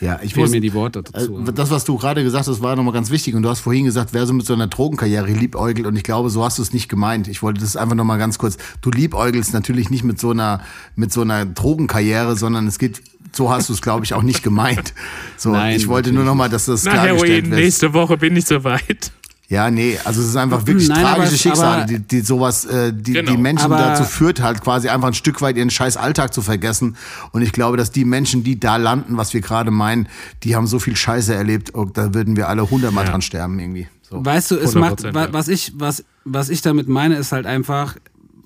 Ja, 0.00 0.20
ich 0.22 0.34
fehlen 0.34 0.44
muss, 0.44 0.50
mir 0.52 0.60
die 0.60 0.74
Worte 0.74 1.02
dazu. 1.02 1.38
Äh, 1.38 1.52
Das, 1.52 1.70
was 1.70 1.84
du 1.84 1.96
gerade 1.96 2.22
gesagt 2.22 2.46
hast, 2.46 2.62
war 2.62 2.76
nochmal 2.76 2.94
ganz 2.94 3.10
wichtig. 3.10 3.34
Und 3.34 3.42
du 3.42 3.48
hast 3.48 3.60
vorhin 3.60 3.84
gesagt, 3.84 4.12
wer 4.12 4.26
so 4.26 4.32
mit 4.32 4.46
so 4.46 4.54
einer 4.54 4.66
Drogenkarriere 4.66 5.30
liebäugelt. 5.30 5.86
Und 5.86 5.96
ich 5.96 6.04
glaube, 6.04 6.30
so 6.30 6.44
hast 6.44 6.58
du 6.58 6.62
es 6.62 6.72
nicht 6.72 6.88
gemeint. 6.88 7.28
Ich 7.28 7.42
wollte 7.42 7.60
das 7.60 7.76
einfach 7.76 7.96
nochmal 7.96 8.18
ganz 8.18 8.38
kurz. 8.38 8.56
Du 8.80 8.90
liebäugelst 8.90 9.52
natürlich 9.52 9.90
nicht 9.90 10.04
mit 10.04 10.20
so 10.20 10.30
einer, 10.30 10.60
mit 10.96 11.12
so 11.12 11.22
einer 11.22 11.44
Drogenkarriere, 11.44 12.36
sondern 12.36 12.66
es 12.66 12.78
geht, 12.78 13.02
so 13.32 13.50
hast 13.50 13.68
du 13.68 13.72
es, 13.72 13.82
glaube 13.82 14.04
ich, 14.04 14.14
auch 14.14 14.22
nicht 14.22 14.42
gemeint. 14.42 14.92
So, 15.36 15.50
Nein, 15.52 15.76
ich 15.76 15.86
wollte 15.88 16.12
nur 16.12 16.24
nochmal, 16.24 16.48
dass 16.48 16.66
das 16.66 16.84
Na, 16.84 16.92
klargestellt 16.92 17.30
Heroin, 17.30 17.50
wird. 17.50 17.60
nächste 17.60 17.92
Woche 17.94 18.16
bin 18.16 18.36
ich 18.36 18.46
soweit. 18.46 19.12
Ja, 19.50 19.70
nee, 19.70 19.98
also 20.04 20.20
es 20.20 20.28
ist 20.28 20.36
einfach 20.36 20.66
wirklich 20.66 20.88
Nein, 20.88 20.98
aber 21.06 21.14
tragische 21.16 21.34
es- 21.36 21.40
Schicksale, 21.40 21.76
aber- 21.82 21.84
die, 21.86 22.00
die 22.00 22.20
sowas, 22.20 22.66
äh, 22.66 22.92
die, 22.92 23.14
Genau. 23.14 23.30
die 23.30 23.38
Menschen 23.38 23.72
Aber- 23.72 23.78
dazu 23.78 24.04
führt, 24.04 24.42
halt 24.42 24.60
quasi 24.60 24.88
einfach 24.90 25.08
ein 25.08 25.14
Stück 25.14 25.40
weit 25.40 25.56
ihren 25.56 25.70
scheiß 25.70 25.96
Alltag 25.96 26.34
zu 26.34 26.42
vergessen. 26.42 26.96
Und 27.32 27.40
ich 27.40 27.52
glaube, 27.52 27.78
dass 27.78 27.90
die 27.90 28.04
Menschen, 28.04 28.44
die 28.44 28.60
da 28.60 28.76
landen, 28.76 29.16
was 29.16 29.32
wir 29.32 29.40
gerade 29.40 29.70
meinen, 29.70 30.06
die 30.44 30.54
haben 30.54 30.66
so 30.66 30.78
viel 30.78 30.96
Scheiße 30.96 31.34
erlebt, 31.34 31.70
oh, 31.74 31.86
da 31.86 32.12
würden 32.12 32.36
wir 32.36 32.48
alle 32.48 32.68
hundertmal 32.70 33.04
Ja. 33.06 33.10
dran 33.12 33.22
sterben 33.22 33.58
irgendwie. 33.58 33.88
So. 34.02 34.22
Weißt 34.22 34.50
du, 34.50 34.56
es 34.56 34.74
100%, 34.74 35.14
macht, 35.14 35.28
ja. 35.28 35.32
was 35.32 35.48
ich, 35.48 35.72
was, 35.76 36.04
was 36.24 36.50
ich 36.50 36.60
damit 36.60 36.88
meine, 36.88 37.16
ist 37.16 37.32
halt 37.32 37.46
einfach, 37.46 37.96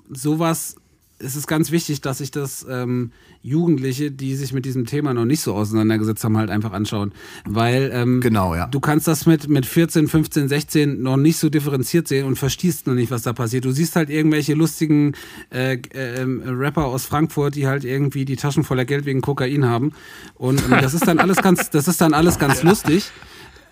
sowas, 0.09 0.75
es 1.19 1.35
ist 1.35 1.47
ganz 1.47 1.71
wichtig, 1.71 1.99
dass 2.01 2.19
sich 2.19 2.31
das 2.31 2.65
ähm, 2.69 3.11
Jugendliche, 3.43 4.09
die 4.09 4.35
sich 4.35 4.53
mit 4.53 4.63
diesem 4.63 4.85
Thema 4.85 5.13
noch 5.13 5.25
nicht 5.25 5.41
so 5.41 5.53
auseinandergesetzt 5.53 6.23
haben, 6.23 6.37
halt 6.37 6.49
einfach 6.49 6.71
anschauen. 6.71 7.11
Weil 7.45 7.91
ähm, 7.93 8.21
Genau, 8.21 8.55
ja. 8.55 8.67
du 8.67 8.79
kannst 8.79 9.05
das 9.07 9.25
mit, 9.25 9.49
mit 9.49 9.65
14, 9.65 10.07
15, 10.07 10.47
16 10.47 11.01
noch 11.01 11.17
nicht 11.17 11.37
so 11.37 11.49
differenziert 11.49 12.07
sehen 12.07 12.25
und 12.25 12.37
verstehst 12.37 12.87
noch 12.87 12.93
nicht, 12.93 13.11
was 13.11 13.23
da 13.23 13.33
passiert. 13.33 13.65
Du 13.65 13.71
siehst 13.71 13.97
halt 13.97 14.09
irgendwelche 14.09 14.53
lustigen 14.53 15.11
äh, 15.53 15.73
äh, 15.73 16.21
ähm, 16.21 16.41
Rapper 16.45 16.85
aus 16.85 17.05
Frankfurt, 17.05 17.55
die 17.55 17.67
halt 17.67 17.83
irgendwie 17.83 18.23
die 18.23 18.37
Taschen 18.37 18.63
voller 18.63 18.85
Geld 18.85 19.05
wegen 19.05 19.19
Kokain 19.19 19.65
haben. 19.65 19.91
Und 20.35 20.63
ähm, 20.63 20.77
das 20.79 20.93
ist 20.93 21.05
dann 21.05 21.19
alles 21.19 21.37
ganz, 21.37 21.69
das 21.69 21.89
ist 21.89 21.99
dann 21.99 22.13
alles 22.13 22.39
ganz 22.39 22.63
lustig. 22.63 23.11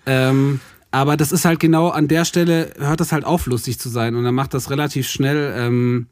Ähm, 0.04 0.60
aber 0.90 1.16
das 1.16 1.32
ist 1.32 1.46
halt 1.46 1.58
genau 1.58 1.88
an 1.88 2.06
der 2.06 2.26
Stelle, 2.26 2.74
hört 2.78 3.00
das 3.00 3.12
halt 3.12 3.24
auf, 3.24 3.46
lustig 3.46 3.78
zu 3.78 3.88
sein. 3.88 4.14
Und 4.14 4.24
dann 4.24 4.34
macht 4.34 4.52
das 4.52 4.68
relativ 4.68 5.08
schnell, 5.08 5.54
ähm, 5.56 6.08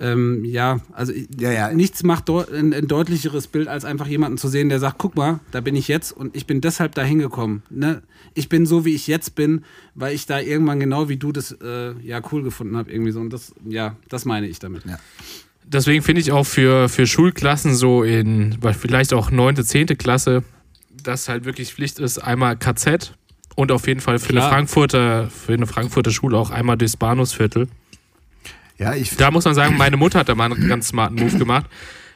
ähm, 0.00 0.44
ja, 0.44 0.80
also 0.92 1.12
Ja, 1.38 1.52
ja. 1.52 1.72
nichts 1.72 2.02
macht 2.02 2.28
deu- 2.28 2.50
ein, 2.52 2.72
ein 2.72 2.88
deutlicheres 2.88 3.46
Bild, 3.46 3.68
als 3.68 3.84
einfach 3.84 4.06
jemanden 4.06 4.38
zu 4.38 4.48
sehen, 4.48 4.68
der 4.70 4.78
sagt, 4.80 4.96
guck 4.98 5.14
mal, 5.16 5.40
da 5.52 5.60
bin 5.60 5.76
ich 5.76 5.86
jetzt 5.88 6.12
und 6.12 6.34
ich 6.34 6.46
bin 6.46 6.60
deshalb 6.60 6.94
da 6.94 7.02
hingekommen. 7.02 7.62
Ne? 7.70 8.02
Ich 8.34 8.48
bin 8.48 8.64
so, 8.66 8.84
wie 8.84 8.94
ich 8.94 9.06
jetzt 9.06 9.34
bin, 9.34 9.64
weil 9.94 10.14
ich 10.14 10.26
da 10.26 10.40
irgendwann 10.40 10.80
genau 10.80 11.08
wie 11.08 11.16
du 11.16 11.32
das 11.32 11.52
äh, 11.62 11.92
ja 12.02 12.20
cool 12.32 12.42
gefunden 12.42 12.76
habe. 12.76 12.90
Irgendwie 12.90 13.12
so. 13.12 13.20
Und 13.20 13.32
das, 13.32 13.52
ja, 13.68 13.96
das 14.08 14.24
meine 14.24 14.48
ich 14.48 14.58
damit. 14.58 14.84
Ja. 14.86 14.98
deswegen 15.64 16.02
finde 16.02 16.20
ich 16.20 16.32
auch 16.32 16.44
für, 16.46 16.88
für 16.88 17.06
Schulklassen 17.06 17.74
so 17.74 18.02
in 18.02 18.56
vielleicht 18.78 19.12
auch 19.12 19.30
neunte, 19.30 19.64
zehnte 19.64 19.96
Klasse, 19.96 20.42
dass 21.02 21.28
halt 21.28 21.44
wirklich 21.44 21.72
Pflicht 21.74 21.98
ist, 21.98 22.18
einmal 22.18 22.56
KZ 22.56 23.14
und 23.56 23.72
auf 23.72 23.86
jeden 23.86 24.00
Fall 24.00 24.18
für 24.18 24.30
eine. 24.30 24.42
Frankfurter, 24.42 25.28
für 25.30 25.52
eine 25.54 25.66
Frankfurter 25.66 26.10
Schule 26.10 26.36
auch 26.36 26.50
einmal 26.50 26.76
durchs 26.76 26.96
Bahnhofsviertel. 26.96 27.68
Ja, 28.80 28.94
ich, 28.94 29.14
Da 29.16 29.30
muss 29.30 29.44
man 29.44 29.54
sagen, 29.54 29.76
meine 29.76 29.98
Mutter 29.98 30.20
hat 30.20 30.30
da 30.30 30.34
mal 30.34 30.50
einen 30.50 30.66
ganz 30.66 30.88
smarten 30.88 31.18
Move 31.18 31.36
gemacht, 31.36 31.66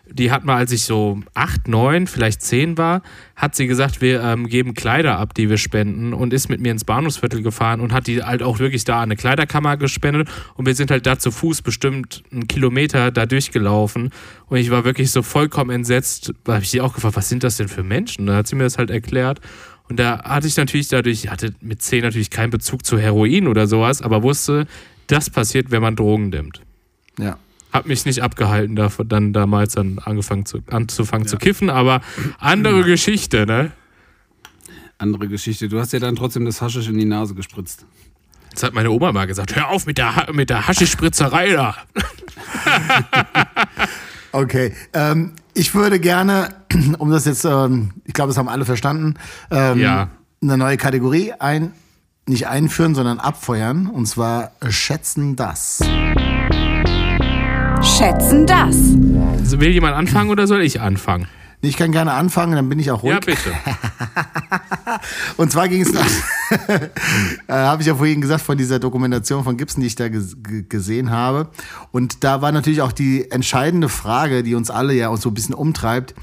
die 0.06 0.30
hat 0.30 0.44
mal, 0.44 0.56
als 0.56 0.72
ich 0.72 0.84
so 0.84 1.20
acht, 1.34 1.68
neun, 1.68 2.06
vielleicht 2.06 2.42
zehn 2.42 2.76
war, 2.76 3.02
hat 3.36 3.54
sie 3.54 3.66
gesagt, 3.66 4.00
wir 4.00 4.22
ähm, 4.22 4.48
geben 4.48 4.74
Kleider 4.74 5.18
ab, 5.18 5.34
die 5.34 5.48
wir 5.48 5.56
spenden 5.56 6.12
und 6.12 6.32
ist 6.32 6.48
mit 6.48 6.60
mir 6.60 6.72
ins 6.72 6.84
Bahnhofsviertel 6.84 7.42
gefahren 7.42 7.80
und 7.80 7.92
hat 7.92 8.06
die 8.06 8.22
halt 8.22 8.42
auch 8.42 8.58
wirklich 8.58 8.84
da 8.84 9.00
eine 9.00 9.16
Kleiderkammer 9.16 9.76
gespendet 9.76 10.28
und 10.54 10.66
wir 10.66 10.74
sind 10.74 10.90
halt 10.90 11.06
da 11.06 11.18
zu 11.18 11.30
Fuß 11.30 11.62
bestimmt 11.62 12.22
einen 12.32 12.48
Kilometer 12.48 13.10
da 13.10 13.26
durchgelaufen 13.26 14.10
und 14.46 14.56
ich 14.56 14.70
war 14.70 14.84
wirklich 14.84 15.10
so 15.10 15.22
vollkommen 15.22 15.70
entsetzt. 15.70 16.32
Da 16.44 16.54
habe 16.54 16.64
ich 16.64 16.70
sie 16.70 16.80
auch 16.80 16.94
gefragt, 16.94 17.16
was 17.16 17.28
sind 17.28 17.42
das 17.42 17.56
denn 17.56 17.68
für 17.68 17.82
Menschen? 17.82 18.26
Dann 18.26 18.36
hat 18.36 18.46
sie 18.46 18.56
mir 18.56 18.64
das 18.64 18.78
halt 18.78 18.90
erklärt 18.90 19.40
und 19.88 19.98
da 19.98 20.22
hatte 20.22 20.46
ich 20.46 20.56
natürlich 20.56 20.88
dadurch, 20.88 21.24
ich 21.24 21.30
hatte 21.30 21.54
mit 21.60 21.82
zehn 21.82 22.02
natürlich 22.02 22.30
keinen 22.30 22.50
Bezug 22.50 22.84
zu 22.84 22.98
Heroin 22.98 23.48
oder 23.48 23.66
sowas, 23.66 24.00
aber 24.02 24.22
wusste, 24.22 24.66
das 25.06 25.30
passiert, 25.30 25.70
wenn 25.70 25.82
man 25.82 25.96
Drogen 25.96 26.28
nimmt. 26.30 26.60
Ja. 27.18 27.36
Hat 27.72 27.86
mich 27.86 28.04
nicht 28.04 28.22
abgehalten, 28.22 28.76
davon, 28.76 29.08
dann 29.08 29.32
damals 29.32 29.74
dann 29.74 29.98
angefangen 29.98 30.46
zu, 30.46 30.60
anzufangen 30.70 31.26
zu 31.26 31.36
kiffen, 31.38 31.70
aber 31.70 32.00
andere 32.38 32.84
Geschichte, 32.84 33.46
ne? 33.46 33.72
Andere 34.98 35.26
Geschichte. 35.28 35.68
Du 35.68 35.80
hast 35.80 35.92
ja 35.92 35.98
dann 35.98 36.14
trotzdem 36.14 36.44
das 36.44 36.62
Haschisch 36.62 36.88
in 36.88 36.96
die 36.96 37.04
Nase 37.04 37.34
gespritzt. 37.34 37.84
Das 38.52 38.62
hat 38.62 38.74
meine 38.74 38.90
Oma 38.92 39.10
mal 39.10 39.26
gesagt, 39.26 39.56
hör 39.56 39.70
auf 39.70 39.86
mit 39.86 39.98
der, 39.98 40.14
Ha- 40.14 40.32
mit 40.32 40.48
der 40.50 40.68
Haschischspritzerei 40.68 41.50
da. 41.52 41.76
Okay, 44.32 44.72
ähm, 44.94 45.32
ich 45.54 45.74
würde 45.76 46.00
gerne, 46.00 46.48
um 46.98 47.08
das 47.10 47.24
jetzt, 47.24 47.44
ähm, 47.44 47.92
ich 48.04 48.14
glaube, 48.14 48.30
das 48.30 48.36
haben 48.36 48.48
alle 48.48 48.64
verstanden, 48.64 49.14
ähm, 49.52 49.78
Ja. 49.78 50.10
eine 50.42 50.58
neue 50.58 50.76
Kategorie 50.76 51.32
ein, 51.38 51.70
nicht 52.26 52.46
einführen, 52.46 52.94
sondern 52.94 53.18
abfeuern. 53.20 53.86
Und 53.86 54.06
zwar 54.06 54.52
schätzen 54.68 55.36
das. 55.36 55.80
Schätzen 57.82 58.46
das. 58.46 58.76
Also 59.38 59.60
will 59.60 59.70
jemand 59.70 59.94
anfangen 59.94 60.30
oder 60.30 60.46
soll 60.46 60.62
ich 60.62 60.80
anfangen? 60.80 61.26
Ich 61.60 61.76
kann 61.78 61.92
gerne 61.92 62.12
anfangen, 62.12 62.52
dann 62.56 62.68
bin 62.68 62.78
ich 62.78 62.90
auch 62.90 63.02
ruhig. 63.02 63.14
Ja, 63.14 63.20
bitte. 63.20 63.52
Und 65.38 65.50
zwar 65.50 65.66
ging 65.68 65.80
es, 65.80 65.94
äh, 66.68 66.90
habe 67.48 67.80
ich 67.80 67.88
ja 67.88 67.94
vorhin 67.94 68.20
gesagt, 68.20 68.42
von 68.42 68.58
dieser 68.58 68.78
Dokumentation 68.78 69.44
von 69.44 69.56
Gibson, 69.56 69.80
die 69.80 69.86
ich 69.86 69.94
da 69.94 70.08
ges 70.08 70.36
ge- 70.42 70.64
gesehen 70.68 71.08
habe. 71.10 71.48
Und 71.90 72.22
da 72.22 72.42
war 72.42 72.52
natürlich 72.52 72.82
auch 72.82 72.92
die 72.92 73.30
entscheidende 73.30 73.88
Frage, 73.88 74.42
die 74.42 74.54
uns 74.54 74.70
alle 74.70 74.92
ja 74.92 75.08
auch 75.08 75.16
so 75.16 75.30
ein 75.30 75.34
bisschen 75.34 75.54
umtreibt. 75.54 76.14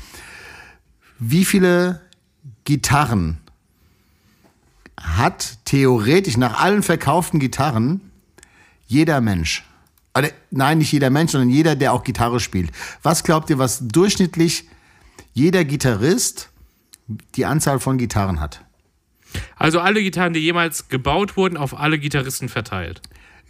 Wie 1.18 1.44
viele 1.44 2.02
Gitarren 2.64 3.40
hat 5.03 5.57
theoretisch 5.65 6.38
nach 6.38 6.60
allen 6.60 6.84
verkauften 6.84 7.40
Gitarren 7.40 8.11
jeder 8.88 9.22
Mensch? 9.22 9.64
Oder, 10.18 10.30
nein, 10.49 10.80
nicht 10.80 10.91
jeder 10.91 11.10
Mensch, 11.10 11.32
sondern 11.32 11.49
jeder, 11.49 11.76
der 11.76 11.94
auch 11.94 12.03
Gitarre 12.03 12.40
spielt. 12.40 12.72
Was 13.02 13.23
glaubt 13.23 13.49
ihr, 13.49 13.57
was 13.57 13.88
durchschnittlich 13.88 14.68
jeder 15.34 15.64
Gitarrist 15.64 16.49
die 17.36 17.45
Anzahl 17.45 17.80
von 17.80 17.98
Gitarren 17.98 18.40
hat? 18.40 18.64
Also 19.56 19.80
alle 19.80 20.02
Gitarren, 20.02 20.34
die 20.34 20.41
jemals 20.41 20.90
gebaut 20.90 21.38
wurden, 21.38 21.56
auf 21.56 21.80
alle 21.80 21.98
Gitarristen 21.98 22.49
verteilt. 22.49 23.02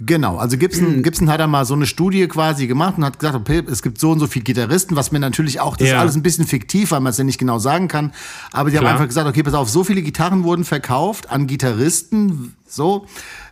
Genau, 0.03 0.37
also 0.37 0.57
Gibson, 0.57 1.03
Gibson 1.03 1.29
hat 1.29 1.39
da 1.39 1.45
mal 1.47 1.63
so 1.63 1.75
eine 1.75 1.85
Studie 1.85 2.27
quasi 2.27 2.65
gemacht 2.65 2.97
und 2.97 3.05
hat 3.05 3.19
gesagt, 3.19 3.35
okay, 3.35 3.61
es 3.69 3.83
gibt 3.83 3.99
so 3.99 4.11
und 4.11 4.19
so 4.19 4.25
viele 4.25 4.43
Gitarristen, 4.43 4.95
was 4.95 5.11
mir 5.11 5.19
natürlich 5.19 5.59
auch, 5.59 5.77
das 5.77 5.89
ist 5.89 5.91
Ja. 5.93 5.99
alles 5.99 6.15
ein 6.15 6.23
bisschen 6.23 6.47
fiktiv, 6.47 6.89
weil 6.89 7.01
man 7.01 7.11
es 7.11 7.17
ja 7.19 7.23
nicht 7.23 7.37
genau 7.37 7.59
sagen 7.59 7.87
kann. 7.87 8.11
Aber 8.51 8.71
die 8.71 8.77
haben 8.77 8.83
Klar. 8.83 8.93
einfach 8.93 9.07
gesagt, 9.07 9.27
okay, 9.27 9.43
pass 9.43 9.53
auf, 9.53 9.69
so 9.69 9.83
viele 9.83 10.01
Gitarren 10.01 10.43
wurden 10.43 10.63
verkauft 10.65 11.29
an 11.29 11.45
Gitarristen, 11.45 12.55
so. 12.67 13.05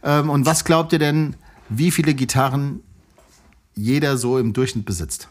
Ähm, 0.04 0.30
und 0.32 0.48
was 0.48 0.66
glaubt 0.66 0.92
ihr 0.92 1.00
denn, 1.00 1.36
wie 1.70 1.92
viele 1.92 2.16
Gitarren 2.16 2.80
jeder 3.76 4.18
so 4.18 4.40
im 4.40 4.54
Durchschnitt 4.54 4.86
besitzt? 4.86 5.30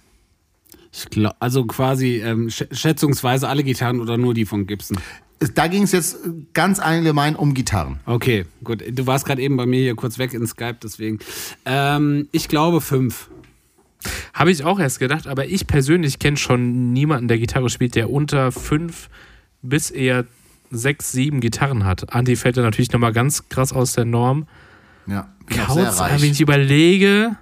Ich 0.92 1.10
glaub, 1.10 1.34
also 1.40 1.64
quasi 1.66 2.22
ähm, 2.24 2.48
sch 2.48 2.64
schätzungsweise 2.70 3.48
alle 3.48 3.64
Gitarren 3.64 4.00
oder 4.00 4.16
nur 4.18 4.34
die 4.34 4.46
von 4.46 4.66
Gibson. 4.66 4.98
Da 5.54 5.68
ging 5.68 5.84
es 5.84 5.92
jetzt 5.92 6.18
ganz 6.52 6.80
allgemein 6.80 7.36
um 7.36 7.54
Gitarren. 7.54 8.00
Okay, 8.06 8.44
gut. 8.64 8.82
Du 8.90 9.06
warst 9.06 9.24
gerade 9.24 9.40
eben 9.40 9.56
bei 9.56 9.66
mir 9.66 9.80
hier 9.80 9.94
kurz 9.94 10.18
weg 10.18 10.34
in 10.34 10.46
Skype, 10.46 10.78
deswegen. 10.82 11.20
Ähm, 11.64 12.28
ich 12.32 12.48
glaube 12.48 12.80
fünf. 12.80 13.30
Habe 14.32 14.50
ich 14.50 14.64
auch 14.64 14.78
erst 14.78 14.98
gedacht, 14.98 15.26
aber 15.26 15.46
ich 15.46 15.66
persönlich 15.66 16.18
kenne 16.18 16.36
schon 16.36 16.92
niemanden, 16.92 17.28
der 17.28 17.38
Gitarre 17.38 17.68
spielt, 17.70 17.94
der 17.94 18.10
unter 18.10 18.52
fünf 18.52 19.08
bis 19.62 19.90
eher 19.90 20.24
sechs, 20.70 21.12
sieben 21.12 21.40
Gitarren 21.40 21.84
hat. 21.84 22.12
Andi 22.12 22.36
fällt 22.36 22.56
da 22.56 22.62
natürlich 22.62 22.92
nochmal 22.92 23.12
ganz 23.12 23.48
krass 23.48 23.72
aus 23.72 23.94
der 23.94 24.04
Norm. 24.04 24.46
Ja, 25.06 25.28
Kauz, 25.48 26.00
wenn 26.00 26.30
ich 26.30 26.40
überlege. 26.40 27.36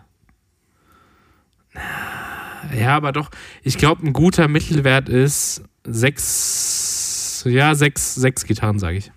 Ja, 2.78 2.97
aber 2.97 3.12
doch, 3.12 3.31
ich 3.62 3.78
glaube, 3.78 4.06
ein 4.06 4.12
guter 4.12 4.48
Mittelwert 4.48 5.09
ist 5.09 5.62
sechs, 5.85 6.85
ja, 7.44 7.74
sechs, 7.74 8.14
sechs 8.14 8.44
Gitarren, 8.44 8.78
sage 8.78 8.98
ich. 8.98 9.12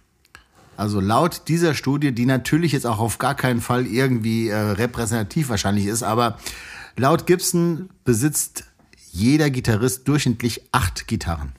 Also 0.77 1.01
laut 1.01 1.49
dieser 1.49 1.73
Studie, 1.73 2.13
die 2.13 2.25
natürlich 2.25 2.71
jetzt 2.71 2.85
auch 2.85 2.99
auf 2.99 3.17
gar 3.17 3.35
keinen 3.35 3.59
Fall 3.59 3.85
irgendwie 3.85 4.47
äh, 4.47 4.55
repräsentativ 4.55 5.49
wahrscheinlich 5.49 5.87
ist, 5.87 6.03
aber 6.03 6.37
laut 6.95 7.27
Gibson 7.27 7.89
besitzt 8.05 8.63
jeder 9.11 9.49
Gitarrist 9.49 10.07
durchschnittlich 10.07 10.61
acht 10.71 11.07
Gitarren. 11.07 11.51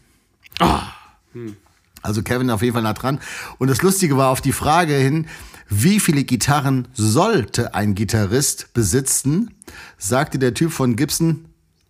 Also 2.03 2.23
Kevin 2.23 2.51
auf 2.51 2.63
jeden 2.63 2.73
Fall 2.73 2.83
nah 2.83 2.95
dran. 2.95 3.21
Und 3.59 3.69
das 3.69 3.83
Lustige 3.83 4.17
war 4.17 4.31
auf 4.31 4.41
die 4.41 4.53
Frage 4.53 4.95
hin, 4.95 5.27
wie 5.69 6.01
viele 6.01 6.25
Gitarren 6.25 6.89
sollte 6.95 7.75
ein 7.75 7.95
Gitarrist 7.95 8.73
besitzen, 8.73 9.55
sagte 9.99 10.39
der 10.39 10.55
Typ 10.55 10.73
von 10.73 10.97
Gibson, 10.97 11.45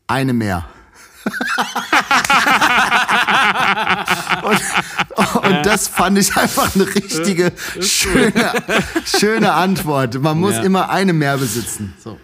eine 0.06 0.32
mehr. 0.32 0.68
und, 5.43 5.66
das 5.66 5.89
fand 5.89 6.19
ich 6.19 6.37
einfach 6.37 6.74
eine 6.74 6.87
richtige, 6.87 7.53
schöne, 7.81 8.32
schöne 9.05 9.53
Antwort. 9.53 10.20
Man 10.20 10.39
muss 10.39 10.55
Ja. 10.55 10.62
immer 10.62 10.91
eine 10.91 11.12
mehr 11.12 11.37
besitzen. 11.37 11.95
So. 12.03 12.19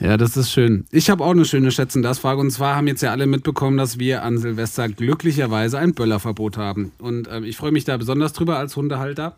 Ja, 0.00 0.16
das 0.16 0.36
ist 0.36 0.50
schön. 0.50 0.84
Ich 0.90 1.10
habe 1.10 1.22
auch 1.22 1.30
eine 1.30 1.44
schöne 1.44 1.70
Schätzen 1.70 2.02
das 2.02 2.18
Frage 2.18 2.40
und 2.40 2.50
zwar 2.50 2.74
haben 2.74 2.86
jetzt 2.88 3.02
ja 3.02 3.10
alle 3.12 3.26
mitbekommen, 3.26 3.76
dass 3.76 3.98
wir 3.98 4.22
an 4.24 4.38
Silvester 4.38 4.88
glücklicherweise 4.88 5.78
ein 5.78 5.94
Böllerverbot 5.94 6.56
haben 6.56 6.92
und 6.98 7.28
ähm, 7.30 7.44
ich 7.44 7.56
freue 7.56 7.70
mich 7.72 7.84
da 7.84 7.96
besonders 7.96 8.32
drüber 8.32 8.58
als 8.58 8.74
Hundehalter 8.74 9.36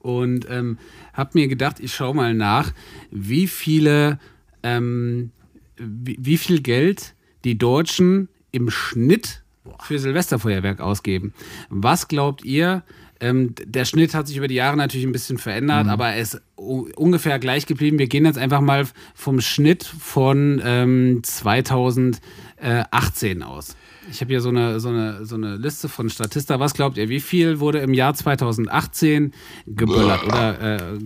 und 0.00 0.46
ähm, 0.50 0.78
habe 1.12 1.30
mir 1.34 1.48
gedacht, 1.48 1.80
ich 1.80 1.94
schaue 1.94 2.14
mal 2.14 2.34
nach, 2.34 2.72
wie 3.10 3.48
viele, 3.48 4.18
ähm, 4.62 5.30
wie, 5.76 6.18
wie 6.20 6.36
viel 6.38 6.60
Geld 6.60 7.14
die 7.44 7.58
Deutschen 7.58 8.28
im 8.52 8.70
Schnitt 8.70 9.42
für 9.82 9.98
Silvesterfeuerwerk 9.98 10.80
ausgeben. 10.80 11.34
Was 11.68 12.08
glaubt 12.08 12.44
ihr? 12.44 12.82
Ähm, 13.20 13.54
der 13.64 13.84
Schnitt 13.84 14.14
hat 14.14 14.28
sich 14.28 14.36
über 14.36 14.46
die 14.46 14.54
Jahre 14.54 14.76
natürlich 14.76 15.06
ein 15.06 15.12
bisschen 15.12 15.38
verändert, 15.38 15.88
aber 15.88 16.10
er 16.10 16.20
ist 16.20 16.40
ungefähr 16.54 17.40
gleich 17.40 17.66
geblieben. 17.66 17.98
Wir 17.98 18.06
gehen 18.06 18.24
jetzt 18.24 18.38
einfach 18.38 18.60
mal 18.60 18.86
vom 19.14 19.40
Schnitt 19.40 19.82
von 19.84 20.62
ähm, 20.64 21.20
2018 21.24 23.42
aus. 23.42 23.76
Ich 24.10 24.20
habe 24.20 24.30
hier 24.30 24.40
so 24.40 24.48
eine, 24.48 24.80
so, 24.80 24.88
eine, 24.88 25.26
so 25.26 25.34
eine 25.34 25.56
Liste 25.56 25.88
von 25.88 26.08
Statista. 26.08 26.60
Was 26.60 26.74
glaubt 26.74 26.96
ihr, 26.96 27.08
wie 27.08 27.20
viel 27.20 27.60
wurde 27.60 27.80
im 27.80 27.92
Jahr 27.92 28.14
2018 28.14 29.32
geböllert 29.66 30.24
oder 30.24 30.76
äh, 30.76 30.98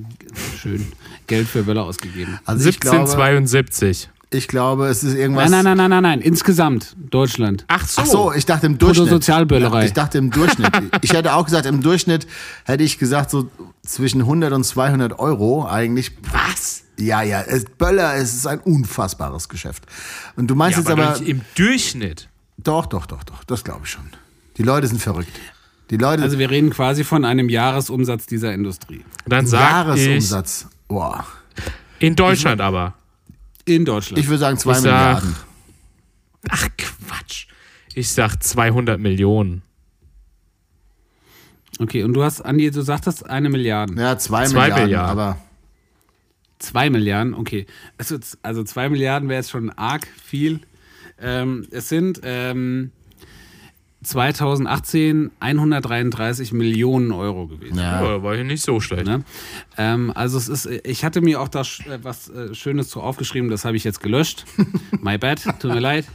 schön 0.56 0.86
Geld 1.26 1.48
für 1.48 1.64
Böller 1.64 1.84
ausgegeben? 1.84 2.38
Also 2.44 2.68
ich 2.68 2.78
glaube, 2.78 2.98
1772. 2.98 4.08
ich 4.34 4.48
glaube, 4.48 4.86
es 4.88 5.02
ist 5.04 5.14
irgendwas. 5.14 5.50
Nein, 5.50 5.64
nein, 5.64 5.76
nein, 5.76 5.90
nein, 5.90 5.90
nein, 5.90 6.02
nein. 6.02 6.20
Insgesamt 6.20 6.96
Deutschland. 7.10 7.64
Ach 7.68 7.86
so. 7.86 8.02
Ach 8.02 8.06
so, 8.06 8.32
ich 8.32 8.46
dachte 8.46 8.66
im 8.66 8.78
Durchschnitt. 8.78 9.08
Bruttosozialböllerei. 9.08 9.86
Ich 9.86 9.92
dachte 9.92 10.18
im 10.18 10.30
Durchschnitt. 10.30 10.70
ich 11.02 11.12
hätte 11.12 11.34
auch 11.34 11.44
gesagt, 11.44 11.66
im 11.66 11.82
Durchschnitt 11.82 12.26
hätte 12.64 12.82
ich 12.84 12.98
gesagt, 12.98 13.30
so 13.30 13.50
zwischen 13.84 14.20
100 14.22 14.52
und 14.52 14.64
200 14.64 15.18
Euro 15.18 15.66
eigentlich. 15.66 16.12
Was? 16.30 16.84
Ja, 16.98 17.22
ja, 17.22 17.40
es, 17.42 17.64
Böller, 17.64 18.14
es 18.16 18.34
ist 18.34 18.46
ein 18.46 18.60
unfassbares 18.60 19.48
Geschäft. 19.48 19.84
Und 20.36 20.48
du 20.48 20.54
meinst 20.54 20.76
Ja, 20.76 20.82
jetzt 20.82 20.90
aber, 20.90 21.16
aber. 21.16 21.26
im 21.26 21.40
Durchschnitt. 21.56 22.28
Doch, 22.58 22.86
doch, 22.86 23.06
doch, 23.06 23.24
doch, 23.24 23.44
das 23.44 23.64
glaube 23.64 23.80
ich 23.84 23.90
schon. 23.90 24.04
Die 24.56 24.62
Leute 24.62 24.86
sind 24.86 25.00
verrückt. 25.00 25.32
Die 25.90 25.96
Leute, 25.96 26.22
Also 26.22 26.38
wir 26.38 26.48
reden 26.50 26.70
quasi 26.70 27.04
von 27.04 27.24
einem 27.24 27.48
Jahresumsatz 27.48 28.26
dieser 28.26 28.52
Industrie. 28.54 29.04
Dann 29.26 29.46
sag 29.46 29.60
ich, 29.96 30.06
Jahresumsatz. 30.06 30.68
Boah. 30.88 31.26
in 31.98 32.14
Deutschland 32.16 32.60
aber. 32.60 32.94
In 33.64 33.84
Deutschland. 33.84 34.18
Ich 34.18 34.28
würde 34.28 34.38
sagen 34.38 34.58
2 34.58 34.70
Ich 34.72 34.78
sag- 34.78 34.84
Milliarden. 35.22 35.36
Ach 36.48 36.68
Quatsch. 36.76 37.46
Ich 37.94 38.10
sag 38.10 38.42
200 38.42 38.98
Millionen. 38.98 39.62
okay, 41.78 42.02
und 42.04 42.14
du 42.14 42.22
hast, 42.22 42.40
Andi, 42.40 42.70
du 42.70 42.82
sagtest 42.82 43.28
eine 43.28 43.48
Milliarde. 43.48 43.94
Ja, 44.00 44.18
2 44.18 44.46
Zwei 44.46 44.60
Milliarden, 44.62 44.84
Milliarden. 44.84 45.10
aber. 45.10 45.38
Zwei 46.58 46.90
Milliarden, 46.90 47.34
okay. 47.34 47.66
Also, 47.98 48.18
also 48.42 48.62
zwei 48.64 48.88
Milliarden 48.88 49.28
wäre 49.28 49.38
jetzt 49.40 49.50
schon 49.50 49.70
arg 49.70 50.06
viel. 50.06 50.60
Ähm, 51.20 51.66
es 51.70 51.88
sind 51.88 52.20
ähm, 52.22 52.92
2018 54.02 55.30
133 55.40 56.52
Millionen 56.52 57.12
Euro 57.12 57.46
gewesen. 57.46 57.78
Ja, 57.78 58.22
war 58.22 58.34
ja 58.34 58.44
nicht 58.44 58.62
so 58.62 58.80
schlecht. 58.80 59.06
Ne? 59.06 59.24
Ähm, 59.78 60.12
also 60.14 60.38
es 60.38 60.48
ist, 60.48 60.66
ich 60.84 61.04
hatte 61.04 61.20
mir 61.20 61.40
auch 61.40 61.48
da 61.48 61.60
äh, 61.60 61.98
was 62.02 62.28
äh, 62.28 62.54
Schönes 62.54 62.88
zu 62.88 63.00
aufgeschrieben, 63.00 63.50
das 63.50 63.64
habe 63.64 63.76
ich 63.76 63.84
jetzt 63.84 64.00
gelöscht. 64.00 64.44
My 65.00 65.18
bad, 65.18 65.42
tut 65.60 65.72
mir 65.72 65.80
leid. 65.80 66.06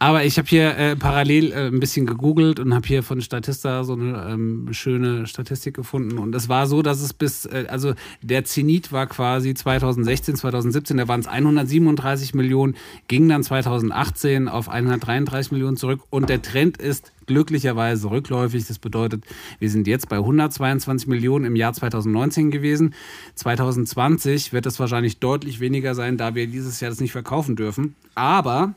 Aber 0.00 0.24
ich 0.24 0.38
habe 0.38 0.48
hier 0.48 0.76
äh, 0.76 0.96
parallel 0.96 1.52
äh, 1.52 1.66
ein 1.66 1.80
bisschen 1.80 2.06
gegoogelt 2.06 2.60
und 2.60 2.72
habe 2.72 2.86
hier 2.86 3.02
von 3.02 3.20
Statista 3.20 3.82
so 3.82 3.94
eine 3.94 4.28
ähm, 4.30 4.68
schöne 4.70 5.26
Statistik 5.26 5.74
gefunden. 5.74 6.18
Und 6.18 6.34
es 6.34 6.48
war 6.48 6.66
so, 6.68 6.82
dass 6.82 7.00
es 7.00 7.12
bis, 7.12 7.46
äh, 7.46 7.66
also 7.68 7.94
der 8.22 8.44
Zenit 8.44 8.92
war 8.92 9.06
quasi 9.06 9.54
2016, 9.54 10.36
2017, 10.36 10.96
da 10.96 11.08
waren 11.08 11.20
es 11.20 11.26
137 11.26 12.34
Millionen, 12.34 12.76
ging 13.08 13.28
dann 13.28 13.42
2018 13.42 14.48
auf 14.48 14.68
133 14.68 15.50
Millionen 15.52 15.76
zurück 15.76 16.00
und 16.10 16.28
der 16.28 16.42
Trend 16.42 16.76
ist 16.76 17.12
glücklicherweise 17.28 18.10
rückläufig. 18.10 18.66
Das 18.66 18.80
bedeutet, 18.80 19.24
wir 19.60 19.70
sind 19.70 19.86
jetzt 19.86 20.08
bei 20.08 20.16
122 20.16 21.06
Millionen 21.06 21.44
im 21.44 21.54
Jahr 21.54 21.72
2019 21.72 22.50
gewesen. 22.50 22.94
2020 23.36 24.52
wird 24.52 24.66
das 24.66 24.80
wahrscheinlich 24.80 25.20
deutlich 25.20 25.60
weniger 25.60 25.94
sein, 25.94 26.16
da 26.16 26.34
wir 26.34 26.48
dieses 26.48 26.80
Jahr 26.80 26.90
das 26.90 27.00
nicht 27.00 27.12
verkaufen 27.12 27.54
dürfen. 27.54 27.94
Aber 28.16 28.74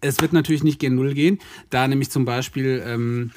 es 0.00 0.20
wird 0.20 0.32
natürlich 0.32 0.62
nicht 0.62 0.78
gen 0.78 0.94
Null 0.94 1.14
gehen, 1.14 1.38
da 1.70 1.88
nämlich 1.88 2.10
zum 2.10 2.24
Beispiel, 2.24 2.82
ähm, 2.86 3.32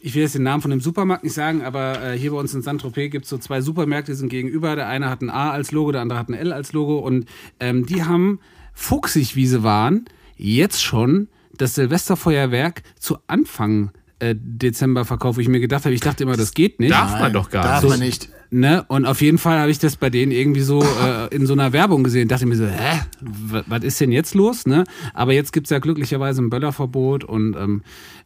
ich 0.00 0.14
will 0.14 0.22
jetzt 0.22 0.34
den 0.34 0.42
Namen 0.42 0.62
von 0.62 0.70
dem 0.70 0.80
Supermarkt 0.80 1.24
nicht 1.24 1.34
sagen, 1.34 1.62
aber 1.62 2.02
äh, 2.02 2.18
hier 2.18 2.30
bei 2.30 2.36
uns 2.36 2.54
in 2.54 2.62
Saint-Tropez 2.62 3.10
gibt 3.10 3.24
es 3.24 3.30
so 3.30 3.38
zwei 3.38 3.60
Supermärkte, 3.60 4.12
die 4.12 4.18
sind 4.18 4.28
gegenüber. 4.28 4.76
Der 4.76 4.88
eine 4.88 5.08
hat 5.08 5.22
ein 5.22 5.30
A 5.30 5.50
als 5.50 5.72
Logo, 5.72 5.92
der 5.92 6.02
andere 6.02 6.18
hat 6.18 6.28
ein 6.28 6.34
L 6.34 6.52
als 6.52 6.72
Logo. 6.72 6.98
Und 6.98 7.26
ähm, 7.60 7.86
die 7.86 8.04
haben, 8.04 8.38
fuchsig 8.74 9.34
wie 9.36 9.46
sie 9.46 9.62
waren, 9.62 10.04
jetzt 10.36 10.82
schon 10.82 11.28
das 11.58 11.74
Silvesterfeuerwerk 11.74 12.82
zu 12.98 13.18
Anfang 13.26 13.90
äh, 14.20 14.34
Dezember 14.38 15.04
verkauft, 15.04 15.36
wo 15.36 15.40
ich 15.40 15.48
mir 15.48 15.60
gedacht 15.60 15.84
habe, 15.84 15.94
ich 15.94 16.00
dachte 16.00 16.22
immer, 16.22 16.36
das 16.36 16.54
geht 16.54 16.78
nicht. 16.80 16.92
Darf 16.92 17.18
man 17.18 17.32
doch 17.32 17.50
gar 17.50 17.64
Darf 17.64 17.82
nicht. 17.82 17.90
man 17.90 17.98
nicht. 18.00 18.28
Ne? 18.50 18.84
Und 18.86 19.04
auf 19.06 19.20
jeden 19.20 19.38
Fall 19.38 19.58
habe 19.58 19.70
ich 19.72 19.80
das 19.80 19.96
bei 19.96 20.10
denen 20.10 20.30
irgendwie 20.30 20.60
so 20.60 20.80
äh, 20.82 21.34
in 21.34 21.44
so 21.46 21.54
einer 21.54 21.72
Werbung 21.72 22.04
gesehen. 22.04 22.28
Dachte 22.28 22.46
mir 22.46 22.54
so, 22.54 22.66
hä, 22.66 23.00
wa- 23.20 23.64
was 23.66 23.82
ist 23.82 24.00
denn 24.00 24.12
jetzt 24.12 24.34
los? 24.34 24.66
Ne? 24.66 24.84
Aber 25.12 25.32
jetzt 25.32 25.52
gibt 25.52 25.66
es 25.66 25.70
ja 25.70 25.80
glücklicherweise 25.80 26.40
ein 26.42 26.50
Böllerverbot 26.50 27.24
und 27.24 27.56
ähm, 27.56 27.82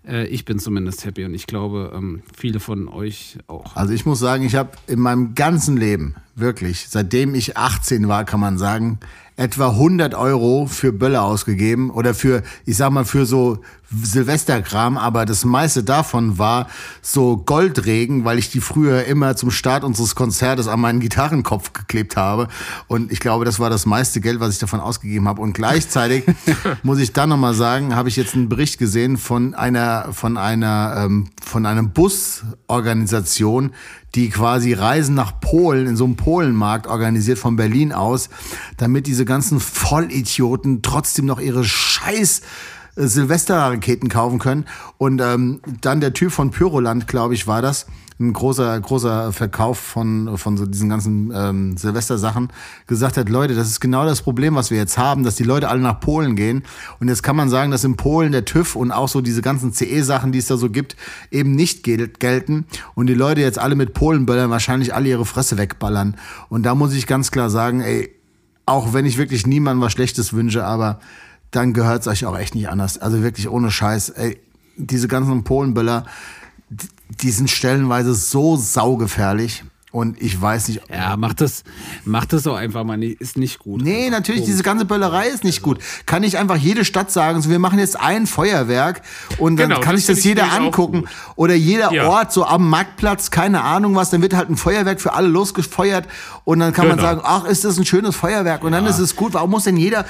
äh, 0.06 0.26
ich 0.26 0.44
bin 0.44 0.58
zumindest 0.58 1.06
happy 1.06 1.24
und 1.24 1.32
ich 1.32 1.46
glaube, 1.46 1.92
ähm, 1.96 2.20
viele 2.36 2.60
von 2.60 2.88
euch 2.88 3.38
auch. 3.46 3.74
Also 3.74 3.94
ich 3.94 4.04
muss 4.04 4.18
sagen, 4.18 4.44
ich 4.44 4.54
habe 4.56 4.72
in 4.86 5.00
meinem 5.00 5.34
ganzen 5.34 5.78
Leben, 5.78 6.14
wirklich, 6.34 6.86
seitdem 6.90 7.34
ich 7.34 7.56
18 7.56 8.06
war, 8.08 8.24
kann 8.26 8.40
man 8.40 8.58
sagen, 8.58 8.98
etwa 9.38 9.68
100 9.68 10.16
Euro 10.16 10.66
für 10.66 10.92
Böller 10.92 11.22
ausgegeben 11.22 11.90
oder 11.90 12.12
für, 12.12 12.42
ich 12.66 12.76
sag 12.76 12.90
mal, 12.90 13.04
für 13.04 13.24
so 13.24 13.60
Silvesterkram, 13.90 14.98
aber 14.98 15.24
das 15.24 15.46
meiste 15.46 15.82
davon 15.82 16.38
war 16.38 16.66
so 17.00 17.38
Goldregen, 17.38 18.24
weil 18.24 18.38
ich 18.38 18.50
die 18.50 18.60
früher 18.60 19.04
immer 19.04 19.34
zum 19.34 19.50
Start 19.50 19.82
unseres 19.82 20.14
Konzertes 20.14 20.68
an 20.68 20.80
meinen 20.80 21.00
Gitarrenkopf 21.00 21.72
geklebt 21.72 22.16
habe. 22.16 22.48
Und 22.86 23.10
ich 23.10 23.20
glaube, 23.20 23.46
das 23.46 23.60
war 23.60 23.70
das 23.70 23.86
meiste 23.86 24.20
Geld, 24.20 24.40
was 24.40 24.52
ich 24.52 24.58
davon 24.58 24.80
ausgegeben 24.80 25.26
habe. 25.26 25.40
Und 25.40 25.54
gleichzeitig 25.54 26.24
muss 26.82 26.98
ich 26.98 27.14
dann 27.14 27.30
nochmal 27.30 27.54
sagen, 27.54 27.96
habe 27.96 28.10
ich 28.10 28.16
jetzt 28.16 28.34
einen 28.34 28.50
Bericht 28.50 28.78
gesehen 28.78 29.16
von 29.16 29.54
einer, 29.54 30.12
von 30.12 30.36
einer, 30.36 31.04
ähm, 31.04 31.30
von 31.42 31.64
einem 31.64 31.90
Busorganisation, 31.92 33.72
die 34.14 34.28
quasi 34.28 34.74
Reisen 34.74 35.14
nach 35.14 35.40
Polen 35.40 35.86
in 35.86 35.96
so 35.96 36.04
einem 36.04 36.16
Polenmarkt 36.16 36.86
organisiert 36.86 37.38
von 37.38 37.56
Berlin 37.56 37.92
aus, 37.92 38.28
damit 38.76 39.06
diese 39.06 39.24
ganzen 39.24 39.60
Vollidioten 39.60 40.82
trotzdem 40.82 41.24
noch 41.24 41.40
ihre 41.40 41.64
Scheiß 41.64 42.42
Silvesterraketen 42.98 44.08
kaufen 44.08 44.38
können. 44.38 44.66
Und 44.98 45.20
ähm, 45.20 45.60
dann 45.80 46.00
der 46.00 46.12
Typ 46.12 46.32
von 46.32 46.50
Pyroland, 46.50 47.06
glaube 47.06 47.34
ich, 47.34 47.46
war 47.46 47.62
das. 47.62 47.86
Ein 48.20 48.32
großer, 48.32 48.80
großer 48.80 49.32
Verkauf 49.32 49.78
von, 49.78 50.36
von 50.38 50.56
so 50.56 50.66
diesen 50.66 50.88
ganzen 50.88 51.32
ähm, 51.32 51.76
Silvestersachen, 51.76 52.48
gesagt 52.88 53.16
hat, 53.16 53.28
Leute, 53.28 53.54
das 53.54 53.68
ist 53.68 53.78
genau 53.78 54.04
das 54.04 54.22
Problem, 54.22 54.56
was 54.56 54.72
wir 54.72 54.78
jetzt 54.78 54.98
haben, 54.98 55.22
dass 55.22 55.36
die 55.36 55.44
Leute 55.44 55.68
alle 55.68 55.80
nach 55.80 56.00
Polen 56.00 56.34
gehen. 56.34 56.64
Und 56.98 57.06
jetzt 57.06 57.22
kann 57.22 57.36
man 57.36 57.48
sagen, 57.48 57.70
dass 57.70 57.84
in 57.84 57.96
Polen 57.96 58.32
der 58.32 58.44
TÜV 58.44 58.74
und 58.74 58.90
auch 58.90 59.06
so 59.06 59.20
diese 59.20 59.40
ganzen 59.40 59.72
CE-Sachen, 59.72 60.32
die 60.32 60.38
es 60.38 60.46
da 60.46 60.56
so 60.56 60.68
gibt, 60.68 60.96
eben 61.30 61.54
nicht 61.54 61.84
gel 61.84 62.08
gelten. 62.08 62.66
Und 62.96 63.06
die 63.06 63.14
Leute 63.14 63.40
jetzt 63.40 63.60
alle 63.60 63.76
mit 63.76 63.94
Polenböllern 63.94 64.50
wahrscheinlich 64.50 64.92
alle 64.92 65.08
ihre 65.08 65.24
Fresse 65.24 65.56
wegballern. 65.56 66.16
Und 66.48 66.64
da 66.64 66.74
muss 66.74 66.94
ich 66.94 67.06
ganz 67.06 67.30
klar 67.30 67.50
sagen, 67.50 67.82
ey, 67.82 68.12
auch 68.66 68.92
wenn 68.92 69.06
ich 69.06 69.16
wirklich 69.16 69.46
niemandem 69.46 69.80
was 69.80 69.92
Schlechtes 69.92 70.32
wünsche, 70.32 70.64
aber 70.64 70.98
dann 71.50 71.72
gehört 71.72 72.02
es 72.02 72.06
euch 72.08 72.26
auch 72.26 72.38
echt 72.38 72.54
nicht 72.54 72.68
anders. 72.68 72.98
Also 72.98 73.22
wirklich 73.22 73.48
ohne 73.48 73.70
Scheiß. 73.70 74.10
Ey, 74.10 74.40
diese 74.76 75.08
ganzen 75.08 75.44
Polenböller, 75.44 76.04
die, 77.08 77.30
sind 77.30 77.50
stellenweise 77.50 78.14
so 78.14 78.56
saugefährlich. 78.56 79.64
Und 79.90 80.20
ich 80.20 80.38
weiß 80.38 80.68
nicht. 80.68 80.82
Ja, 80.90 81.16
macht 81.16 81.40
das, 81.40 81.64
macht 82.04 82.34
das 82.34 82.46
auch 82.46 82.56
einfach 82.56 82.84
mal 82.84 82.98
nicht, 82.98 83.22
ist 83.22 83.38
nicht 83.38 83.58
gut. 83.58 83.80
Nee, 83.80 84.10
natürlich, 84.10 84.44
diese 84.44 84.62
ganze 84.62 84.84
Böllerei 84.84 85.28
ist 85.28 85.44
nicht 85.44 85.62
gut. 85.62 85.78
Kann 86.04 86.22
ich 86.22 86.36
einfach 86.36 86.56
jede 86.56 86.84
Stadt 86.84 87.10
sagen, 87.10 87.40
so 87.40 87.48
wir 87.48 87.58
machen 87.58 87.78
jetzt 87.78 87.98
ein 87.98 88.26
Feuerwerk 88.26 89.00
und 89.38 89.56
dann 89.56 89.70
Genau, 89.70 89.80
kann 89.80 89.92
das 89.94 90.02
ich 90.02 90.06
das 90.06 90.22
jeder 90.24 90.52
angucken. 90.52 91.04
Oder 91.36 91.54
jeder 91.54 91.90
Ja. 91.94 92.06
Ort, 92.06 92.34
so 92.34 92.44
am 92.44 92.68
Marktplatz, 92.68 93.30
keine 93.30 93.62
Ahnung 93.62 93.94
was, 93.94 94.10
dann 94.10 94.20
wird 94.20 94.34
halt 94.34 94.50
ein 94.50 94.58
Feuerwerk 94.58 95.00
für 95.00 95.14
alle 95.14 95.28
losgefeuert 95.28 96.06
und 96.44 96.58
dann 96.60 96.74
kann 96.74 96.86
man 96.86 96.98
Genau. 96.98 97.08
sagen, 97.08 97.20
ach, 97.24 97.46
ist 97.46 97.64
das 97.64 97.78
ein 97.78 97.86
schönes 97.86 98.14
Feuerwerk 98.14 98.64
und 98.64 98.72
dann 98.72 98.84
ist 98.84 98.98
es 98.98 99.16
gut. 99.16 99.32
Warum 99.32 99.50
muss 99.50 99.64
denn 99.64 99.78
jeder 99.78 100.04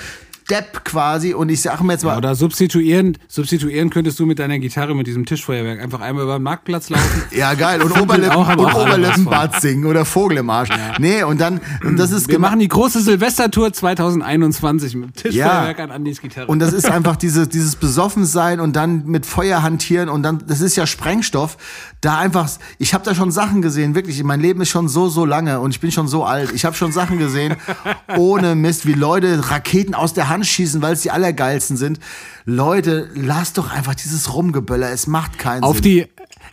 Depp 0.50 0.84
quasi, 0.84 1.34
und 1.34 1.50
ich 1.50 1.60
sag 1.60 1.82
mir 1.82 1.92
jetzt 1.92 2.04
mal, 2.04 2.16
Oder 2.16 2.34
substituieren, 2.34 3.18
substituieren 3.28 3.90
könntest 3.90 4.18
du 4.18 4.24
mit 4.24 4.38
deiner 4.38 4.58
Gitarre 4.58 4.94
mit 4.94 5.06
diesem 5.06 5.26
Tischfeuerwerk 5.26 5.80
einfach 5.80 6.00
einmal 6.00 6.24
über 6.24 6.38
den 6.38 6.42
Marktplatz 6.42 6.88
laufen. 6.88 7.22
ja 7.30 7.52
geil, 7.54 7.82
und, 7.82 8.00
Oberlippen, 8.00 8.30
auch, 8.30 8.48
und 8.48 8.74
Oberlippenbart 8.74 9.60
singen 9.60 9.84
oder 9.84 10.06
Vogel 10.06 10.38
im 10.38 10.48
Arsch. 10.48 10.70
Nee, 10.98 11.22
und 11.22 11.40
dann, 11.40 11.60
und 11.84 11.98
das 11.98 12.12
ist 12.12 12.28
Wir 12.28 12.38
machen 12.38 12.60
die 12.60 12.68
große 12.68 13.02
Silvestertour 13.02 13.72
2021 13.72 14.96
mit 14.96 15.16
Tischfeuerwerk 15.16 15.80
an 15.80 15.90
Andis 15.90 16.20
Gitarre. 16.20 16.46
Und 16.46 16.60
das 16.60 16.72
ist 16.72 16.86
einfach 16.90 17.16
diese, 17.16 17.46
dieses 17.46 17.76
Besoffensein 17.76 18.60
und 18.60 18.74
dann 18.74 19.04
mit 19.06 19.26
Feuer 19.26 19.62
hantieren 19.62 20.08
und 20.08 20.22
dann, 20.22 20.42
das 20.46 20.60
ist 20.60 20.76
ja 20.76 20.86
Sprengstoff. 20.86 21.58
Da 22.00 22.18
einfach, 22.18 22.48
ich 22.78 22.94
habe 22.94 23.04
da 23.04 23.14
schon 23.14 23.30
Sachen 23.30 23.60
gesehen, 23.60 23.94
wirklich, 23.94 24.22
mein 24.24 24.40
Leben 24.40 24.62
ist 24.62 24.70
schon 24.70 24.88
so, 24.88 25.08
so 25.08 25.26
lange 25.26 25.60
und 25.60 25.72
ich 25.72 25.80
bin 25.80 25.92
schon 25.92 26.08
so 26.08 26.24
alt. 26.24 26.52
Ich 26.52 26.64
habe 26.64 26.74
schon 26.74 26.92
Sachen 26.92 27.18
gesehen, 27.18 27.56
ohne 28.16 28.54
Mist, 28.54 28.86
wie 28.86 28.94
Leute 28.94 29.50
Raketen 29.50 29.94
aus 29.94 30.14
der 30.14 30.28
Hand 30.28 30.37
schießen, 30.44 30.82
weil 30.82 30.92
es 30.94 31.02
die 31.02 31.10
allergeilsten 31.10 31.76
sind. 31.76 31.98
Leute, 32.44 33.08
lasst 33.14 33.58
doch 33.58 33.70
einfach 33.70 33.94
dieses 33.94 34.32
Rumgeböller, 34.34 34.90
es 34.90 35.06
macht 35.06 35.38
keinen 35.38 35.62
auf 35.62 35.76
Sinn. 35.76 35.82
die, 35.82 36.06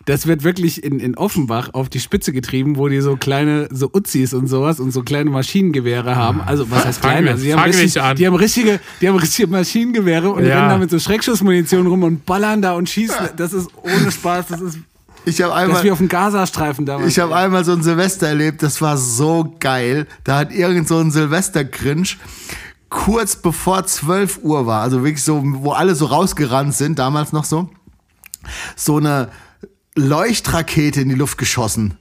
das 0.06 0.28
wird 0.28 0.44
wirklich 0.44 0.84
in, 0.84 1.00
in 1.00 1.16
Offenbach 1.18 1.70
auf 1.74 1.90
die 1.90 2.00
Spitze 2.00 2.32
getrieben, 2.34 2.78
wo 2.78 2.88
die 2.90 3.02
so 3.02 3.16
kleine, 3.16 3.68
so 3.72 3.90
Uzis 3.94 4.34
und 4.34 4.48
sowas 4.48 4.80
und 4.80 4.92
so 4.92 5.02
kleine 5.04 5.30
Maschinengewehre 5.30 6.16
haben. 6.16 6.42
Also, 6.42 6.70
was 6.70 6.86
heißt 6.86 7.02
kleine? 7.02 7.32
Also, 7.32 7.44
die, 7.44 7.54
haben 7.54 7.64
richtig, 7.64 7.94
die 7.94 8.28
haben 8.28 8.36
richtige, 8.36 8.80
die 9.02 9.08
haben 9.08 9.16
richtige 9.18 9.48
Maschinengewehre 9.48 10.30
und 10.32 10.46
Ja. 10.46 10.58
rennen 10.58 10.70
da 10.70 10.78
mit 10.78 10.90
so 10.92 11.00
Schreckschussmunition 11.00 11.88
rum 11.88 12.04
und 12.04 12.26
ballern 12.26 12.62
da 12.62 12.74
und 12.74 12.90
schießen. 12.90 13.30
Das 13.38 13.54
ist 13.54 13.70
ohne 13.82 14.12
Spaß, 14.12 14.48
das 14.50 14.62
ist, 14.62 14.80
ich 15.28 15.42
habe 15.42 15.54
das 15.54 15.64
ist 15.64 15.70
wie 15.70 15.78
einmal, 15.80 15.92
auf 15.92 15.98
dem 15.98 16.08
Gazastreifen 16.08 16.86
damals. 16.86 17.10
ich 17.12 17.18
habe 17.18 17.36
einmal 17.36 17.64
so 17.66 17.72
ein 17.72 17.82
Silvester 17.82 18.28
erlebt, 18.28 18.62
das 18.62 18.80
war 18.82 18.98
so 18.98 19.56
geil. 19.60 20.06
Da 20.24 20.38
hat 20.38 20.52
irgend 20.54 20.88
so 20.88 21.00
ein 21.00 21.10
Silvester-Cringe 21.10 22.10
kurz 22.90 23.36
bevor 23.36 23.86
12 23.86 24.40
Uhr 24.44 24.66
war, 24.66 24.82
also 24.82 25.04
wirklich 25.04 25.24
so, 25.24 25.42
wo 25.44 25.72
alle 25.72 25.96
so 25.96 26.06
rausgerannt 26.06 26.74
sind, 26.74 27.00
damals 27.00 27.32
noch 27.34 27.44
so, 27.46 27.70
so 28.76 28.98
eine 28.98 29.30
Leuchtrakete 29.96 31.02
in 31.02 31.10
die 31.10 31.16
Luft 31.16 31.38
geschossen. 31.38 31.98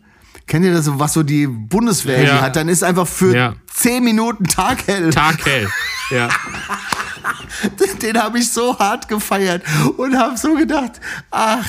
Kennt 0.46 0.64
ihr 0.64 0.74
das, 0.74 0.86
was 0.98 1.14
so 1.14 1.22
die 1.22 1.46
Bundeswehr 1.46 2.22
Ja. 2.22 2.40
hat? 2.42 2.56
Dann 2.56 2.68
ist 2.68 2.84
einfach 2.84 3.06
für 3.06 3.34
Ja. 3.34 3.54
10 3.72 4.04
Minuten 4.04 4.44
taghell. 4.44 5.10
Taghell. 5.10 5.68
Ja. 6.10 6.28
Den 8.02 8.20
habe 8.22 8.38
ich 8.38 8.52
so 8.52 8.78
hart 8.78 9.08
gefeiert 9.08 9.62
und 9.96 10.16
habe 10.18 10.36
so 10.36 10.54
gedacht, 10.54 11.00
ach 11.30 11.66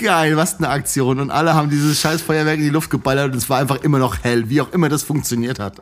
geil, 0.00 0.36
was 0.36 0.56
eine 0.58 0.68
Aktion. 0.68 1.20
Und 1.20 1.30
alle 1.30 1.54
haben 1.54 1.70
dieses 1.70 2.00
scheiß 2.00 2.22
Feuerwerk 2.22 2.56
in 2.58 2.64
die 2.64 2.70
Luft 2.70 2.90
geballert 2.90 3.30
und 3.32 3.38
es 3.38 3.48
war 3.48 3.58
einfach 3.58 3.76
immer 3.82 3.98
noch 3.98 4.16
hell, 4.24 4.48
wie 4.50 4.60
auch 4.60 4.72
immer 4.72 4.88
das 4.88 5.04
funktioniert 5.04 5.60
hat. 5.60 5.80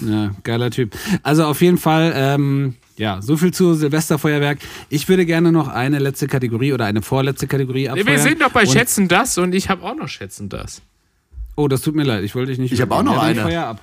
Ja, 0.00 0.30
geiler 0.42 0.70
Typ. 0.70 0.94
Also 1.22 1.44
auf 1.44 1.60
jeden 1.62 1.78
Fall, 1.78 2.12
ähm, 2.14 2.74
ja, 2.96 3.20
so 3.22 3.36
viel 3.36 3.52
zu 3.52 3.74
Silvesterfeuerwerk. 3.74 4.58
Ich 4.90 5.08
würde 5.08 5.24
gerne 5.26 5.52
noch 5.52 5.68
eine 5.68 5.98
letzte 5.98 6.26
Kategorie 6.28 6.72
oder 6.72 6.84
eine 6.86 7.02
vorletzte 7.02 7.46
Kategorie 7.46 7.88
abfeuern. 7.88 8.06
wir 8.06 8.18
sind 8.18 8.40
doch 8.42 8.50
bei 8.50 8.62
Und- 8.62 8.70
Schätzen 8.72 9.08
das 9.08 9.38
und 9.38 9.54
ich 9.54 9.68
habe 9.70 9.82
auch 9.82 9.94
noch 9.94 10.08
Schätzen 10.08 10.48
das. 10.48 10.82
Oh, 11.56 11.68
das 11.68 11.80
tut 11.80 11.94
mir 11.94 12.02
leid. 12.04 12.22
Ich 12.24 12.34
wollte 12.34 12.50
dich 12.50 12.58
nicht. 12.58 12.72
Ich 12.72 12.80
hab 12.82 12.90
auch 12.92 13.02
noch 13.02 13.18
eine. 13.22 13.40
Feuer 13.42 13.64
ab. 13.66 13.80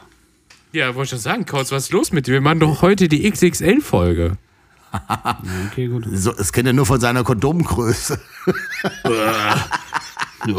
Ja, 0.74 0.94
wollte 0.95 1.04
ich 1.06 1.10
schon 1.12 1.20
sagen, 1.20 1.45
Kautz, 1.45 1.72
was 1.72 1.84
ist 1.86 1.91
los 1.91 2.12
mit 2.12 2.28
dir? 2.28 2.34
Wir 2.34 2.41
machen 2.41 2.60
doch 2.60 2.82
heute 2.82 3.08
die 3.08 3.30
XXL-Folge. 3.30 4.38
Okay, 5.72 5.88
gut. 5.88 6.06
So, 6.14 6.32
das 6.34 6.54
kennt 6.54 6.68
er 6.68 6.74
nur 6.74 6.86
von 6.86 7.00
seiner 7.00 7.24
Kondomgröße. 7.24 8.20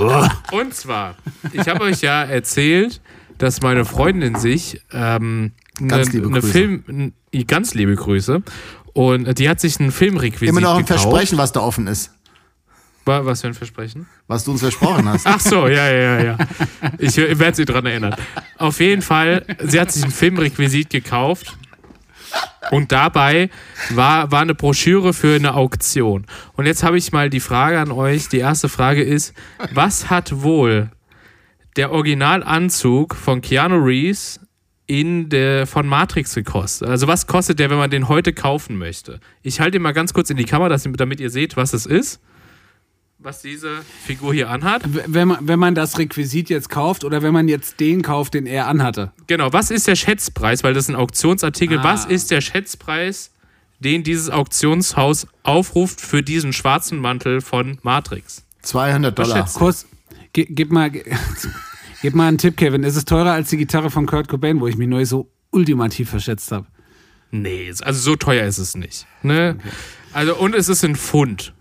Und 0.53 0.75
zwar, 0.75 1.15
ich 1.53 1.69
habe 1.69 1.83
euch 1.83 2.01
ja 2.01 2.25
erzählt, 2.25 3.01
dass 3.39 3.61
meine 3.63 3.85
Freundin 3.85 4.37
sich 4.37 4.81
ähm, 4.93 5.53
Ganz 5.89 6.09
ne- 6.09 6.13
liebe 6.21 6.31
ne 6.31 6.41
Grüße. 6.41 6.53
Film, 6.53 6.85
n- 7.33 7.47
ganz 7.47 7.75
liebe 7.75 7.95
Grüße. 7.97 8.43
Und 8.93 9.39
die 9.39 9.49
hat 9.49 9.59
sich 9.61 9.81
einen 9.81 9.91
Filmrequisit 9.91 10.49
Immer 10.49 10.61
noch 10.61 10.77
ein 10.77 10.85
gekauft. 10.85 11.03
Versprechen, 11.03 11.37
was 11.39 11.51
da 11.53 11.61
offen 11.61 11.87
ist. 11.89 12.13
Wa- 13.05 13.25
Was 13.27 13.41
für 13.43 13.49
ein 13.49 13.55
Versprechen? 13.55 14.07
was 14.29 14.45
du 14.45 14.53
uns 14.53 14.61
versprochen 14.61 15.07
hast. 15.09 15.27
Ach 15.27 15.41
so, 15.41 15.67
ja, 15.69 15.91
ja, 15.91 16.23
ja. 16.23 16.39
Ich 16.99 17.17
werde 17.17 17.55
sie 17.57 17.65
dran 17.65 17.85
erinnern. 17.87 18.15
Auf 18.57 18.81
jeden 18.81 19.03
Fall, 19.03 19.45
sie 19.65 19.79
hat 19.81 19.91
sich 19.93 20.05
ein 20.05 20.11
Filmrequisit 20.11 20.89
gekauft 20.91 21.59
und 22.71 22.93
dabei 22.93 23.51
war, 23.91 24.31
war 24.33 24.41
eine 24.41 24.55
Broschüre 24.55 25.13
für 25.13 25.35
eine 25.37 25.55
Auktion. 25.55 26.25
Und 26.55 26.65
jetzt 26.67 26.83
habe 26.83 26.97
ich 26.97 27.13
mal 27.13 27.29
die 27.29 27.41
Frage 27.41 27.79
an 27.81 27.91
euch. 27.91 28.29
Die 28.29 28.39
erste 28.39 28.69
Frage 28.71 29.03
ist, 29.03 29.35
was 29.73 30.09
hat 30.09 30.41
wohl 30.43 30.89
der 31.77 31.93
Originalanzug 31.93 33.15
von 33.15 33.41
Keanu 33.41 33.77
Reeves 33.77 34.41
in 34.87 35.29
der, 35.29 35.67
von 35.67 35.87
Matrix 35.87 36.35
gekostet? 36.35 36.89
Also 36.89 37.07
was 37.07 37.27
kostet 37.27 37.59
der, 37.59 37.71
wenn 37.71 37.79
man 37.79 37.91
den 37.91 38.09
heute 38.09 38.33
kaufen 38.33 38.77
möchte? 38.77 39.21
Ich 39.43 39.61
halte 39.61 39.77
ihn 39.79 39.83
mal 39.83 39.93
ganz 39.93 40.13
kurz 40.13 40.31
in 40.31 40.37
die 40.37 40.45
Kamera, 40.45 40.69
dass, 40.69 40.89
damit 40.93 41.21
ihr 41.21 41.31
seht, 41.31 41.57
was 41.57 41.73
es 41.73 41.87
ist. 41.87 42.21
Was 43.19 43.41
diese 43.41 43.71
Figur 44.05 44.35
hier 44.35 44.51
anhat. 44.51 44.83
Wenn 44.85 45.29
man, 45.29 45.39
wenn 45.49 45.59
man 45.59 45.75
das 45.75 45.99
Requisit 45.99 46.51
jetzt 46.51 46.69
kauft 46.69 47.05
oder 47.05 47.23
wenn 47.23 47.33
man 47.33 47.49
jetzt 47.49 47.81
den 47.81 48.03
kauft, 48.03 48.35
den 48.35 48.45
er 48.45 48.67
anhatte. 48.67 49.13
Genau, 49.27 49.51
was 49.53 49.71
ist 49.71 49.87
der 49.87 49.97
Schätzpreis? 49.97 50.63
Weil 50.63 50.75
das 50.75 50.85
ist 50.85 50.91
ein 50.91 50.97
Auktionsartikel. 50.97 51.79
Ah. 51.79 51.85
Was 51.85 52.05
ist 52.05 52.31
der 52.31 52.43
Schätzpreis, 52.43 53.31
den 53.79 54.03
dieses 54.03 54.29
Auktionshaus 54.29 55.27
aufruft 55.43 56.03
für 56.03 56.23
diesen 56.23 56.53
schwarzen 56.53 56.99
Mantel 56.99 57.41
von 57.41 57.79
Matrix? 57.83 58.45
200 58.61 59.17
Was 59.17 59.29
Dollar. 59.29 59.49
Kurs, 59.55 59.87
ge, 60.35 60.47
gib 60.51 60.71
mal, 60.71 60.91
gib 62.03 62.15
mal 62.15 62.29
einen 62.29 62.37
Tipp, 62.37 62.59
Kevin. 62.59 62.85
Ist 62.85 62.97
es 62.97 63.07
teurer 63.07 63.33
als 63.33 63.49
die 63.49 63.57
Gitarre 63.57 63.91
von 63.91 64.05
Kurt 64.05 64.29
Cobain, 64.29 64.61
wo 64.61 64.67
ich 64.67 64.77
mich 64.77 64.89
neu 64.89 65.07
so 65.07 65.31
ultimativ 65.51 66.11
verschätzt 66.11 66.53
habe? 66.53 66.67
Nee, 67.31 67.73
also 67.81 68.01
so 68.01 68.17
teuer 68.17 68.47
ist 68.47 68.59
es 68.59 68.77
nicht. 68.77 69.07
Ne? 69.23 69.57
Also, 70.13 70.37
und 70.37 70.55
es 70.55 70.69
ist 70.69 70.85
ein 70.85 70.95
Pfund. 70.95 71.55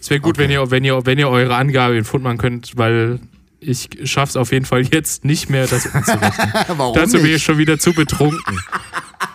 Es 0.00 0.10
wäre 0.10 0.20
gut, 0.20 0.38
wenn, 0.38 0.50
ihr, 0.50 0.70
wenn, 0.70 0.84
ihr, 0.84 1.04
wenn 1.04 1.18
ihr 1.18 1.28
eure 1.28 1.56
Angabe 1.56 1.98
in 1.98 2.04
Pfund 2.04 2.22
machen 2.22 2.38
könnt, 2.38 2.76
weil 2.76 3.18
ich 3.60 3.88
schaff's 4.04 4.36
auf 4.36 4.52
jeden 4.52 4.64
Fall 4.64 4.86
jetzt 4.86 5.24
nicht 5.24 5.50
mehr, 5.50 5.66
das 5.66 5.86
umzurechnen. 5.86 6.52
Warum 6.76 6.94
Dazu 6.94 7.16
bin 7.16 7.26
ich 7.26 7.32
nicht? 7.32 7.44
schon 7.44 7.58
wieder 7.58 7.78
zu 7.78 7.92
betrunken. 7.92 8.60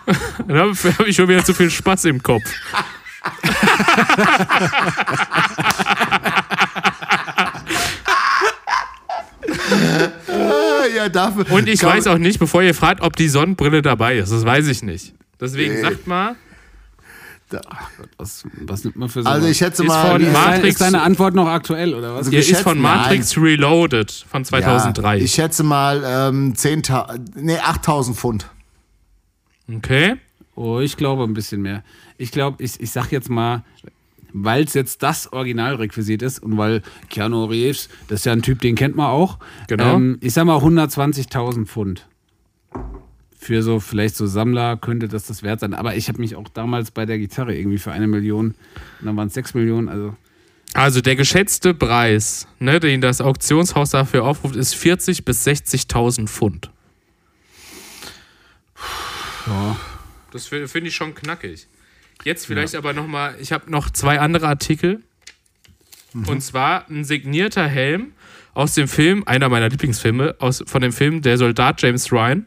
Dann 0.48 0.58
habe 0.58 0.72
hab 0.72 1.06
ich 1.06 1.14
schon 1.14 1.28
wieder 1.28 1.44
zu 1.44 1.54
viel 1.54 1.70
Spaß 1.70 2.06
im 2.06 2.22
Kopf. 2.22 2.42
Ah, 3.22 3.34
ja, 10.94 11.08
dafür. 11.08 11.50
Und 11.50 11.68
ich 11.68 11.82
weiß 11.82 12.06
auch 12.06 12.18
nicht, 12.18 12.38
bevor 12.38 12.62
ihr 12.62 12.74
fragt, 12.74 13.00
ob 13.02 13.16
die 13.16 13.28
Sonnenbrille 13.28 13.82
dabei 13.82 14.16
ist. 14.18 14.30
Das 14.32 14.44
weiß 14.44 14.66
ich 14.68 14.82
nicht. 14.82 15.14
Deswegen 15.40 15.74
Nee. 15.74 15.80
sagt 15.82 16.06
mal, 16.06 16.36
Was, 18.18 18.44
was 18.66 18.82
nimmt 18.84 18.96
man 18.96 19.08
für 19.08 19.22
so 19.22 19.28
Also 19.28 19.46
ich 19.46 19.58
schätze 19.58 19.82
Ist 19.82 19.88
mal, 19.88 20.20
ist, 20.20 20.26
deine, 20.26 20.32
Matrix- 20.32 20.68
ist 20.68 20.80
deine 20.80 21.02
Antwort 21.02 21.34
noch 21.34 21.46
aktuell, 21.46 21.94
oder 21.94 22.10
was? 22.12 22.26
Also 22.26 22.32
ihr 22.32 22.38
ist 22.40 22.60
von 22.62 22.78
Matrix 22.80 23.36
Reloaded 23.36 24.10
von 24.28 24.44
2003. 24.44 25.16
Ja, 25.18 25.22
ich 25.24 25.32
schätze 25.32 25.62
mal 25.62 26.02
ähm, 26.04 26.54
10.000, 26.54 27.20
nee, 27.36 27.58
8.000 27.58 28.14
Pfund. 28.14 28.46
okay. 29.72 30.16
Oh, 30.56 30.80
ich 30.80 30.96
glaube 30.96 31.24
ein 31.24 31.34
bisschen 31.34 31.62
mehr. 31.62 31.82
Ich 32.16 32.30
glaube, 32.30 32.62
ich, 32.62 32.80
ich 32.80 32.90
sag 32.90 33.10
jetzt 33.12 33.28
mal, 33.28 33.62
weil 34.36 34.64
es 34.64 34.74
jetzt 34.74 35.02
das 35.02 35.32
Originalrequisit 35.32 36.20
ist 36.20 36.40
und 36.42 36.58
weil 36.58 36.82
Keanu 37.08 37.44
Reeves, 37.44 37.88
das 38.08 38.20
ist 38.20 38.26
ja 38.26 38.32
ein 38.32 38.42
Typ, 38.42 38.60
den 38.60 38.74
kennt 38.74 38.96
man 38.96 39.06
auch. 39.06 39.38
Genau. 39.68 39.94
Ähm, 39.94 40.18
ich 40.20 40.32
sag 40.34 40.44
mal 40.44 40.58
120.000 40.58 41.64
Pfund. 41.66 42.06
Für 43.38 43.62
so, 43.62 43.78
vielleicht 43.78 44.16
so 44.16 44.26
Sammler 44.26 44.76
könnte 44.76 45.06
das 45.06 45.26
das 45.26 45.42
wert 45.42 45.60
sein. 45.60 45.72
Aber 45.74 45.94
ich 45.96 46.08
habe 46.08 46.18
mich 46.20 46.34
auch 46.34 46.48
damals 46.48 46.90
bei 46.90 47.06
der 47.06 47.18
Gitarre 47.18 47.54
irgendwie 47.54 47.78
für 47.78 47.92
eine 47.92 48.06
Million, 48.08 48.54
und 49.00 49.06
dann 49.06 49.16
waren 49.16 49.28
es 49.28 49.34
sechs 49.34 49.54
Millionen, 49.54 49.88
also 49.88 50.16
Also 50.72 51.00
der 51.00 51.14
geschätzte 51.14 51.72
Preis, 51.74 52.48
ne, 52.58 52.80
den 52.80 53.00
das 53.02 53.20
Auktionshaus 53.20 53.90
dafür 53.90 54.24
aufruft, 54.24 54.56
ist 54.56 54.74
40.000 54.74 55.24
bis 55.24 55.46
60.000 55.46 56.26
Pfund. 56.26 56.70
ja. 59.46 59.76
Das 60.32 60.46
fi- 60.48 60.66
finde 60.66 60.88
ich 60.88 60.96
schon 60.96 61.14
knackig. 61.14 61.68
Jetzt 62.22 62.46
vielleicht 62.46 62.74
aber 62.74 62.92
noch 62.92 63.06
mal, 63.06 63.34
ich 63.40 63.52
habe 63.52 63.70
noch 63.70 63.90
zwei 63.90 64.20
andere 64.20 64.46
Artikel. 64.48 65.02
Und 66.26 66.42
zwar 66.42 66.88
ein 66.88 67.04
signierter 67.04 67.66
Helm 67.66 68.12
aus 68.54 68.74
dem 68.74 68.86
Film, 68.86 69.24
einer 69.26 69.48
meiner 69.48 69.68
Lieblingsfilme, 69.68 70.36
aus, 70.38 70.62
von 70.64 70.80
dem 70.80 70.92
Film 70.92 71.22
Der 71.22 71.36
Soldat 71.38 71.82
James 71.82 72.12
Ryan. 72.12 72.46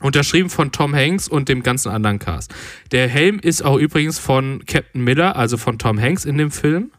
Unterschrieben 0.00 0.50
von 0.50 0.70
Tom 0.70 0.94
Hanks 0.94 1.28
und 1.28 1.48
dem 1.48 1.62
ganzen 1.62 1.88
anderen 1.90 2.18
Cast. 2.18 2.54
Der 2.92 3.08
Helm 3.08 3.38
ist 3.38 3.62
auch 3.64 3.78
übrigens 3.78 4.18
von 4.18 4.64
Captain 4.66 5.02
Miller, 5.02 5.34
also 5.36 5.56
von 5.56 5.78
Tom 5.78 6.00
Hanks 6.00 6.24
in 6.24 6.36
dem 6.38 6.50
Film. 6.50 6.90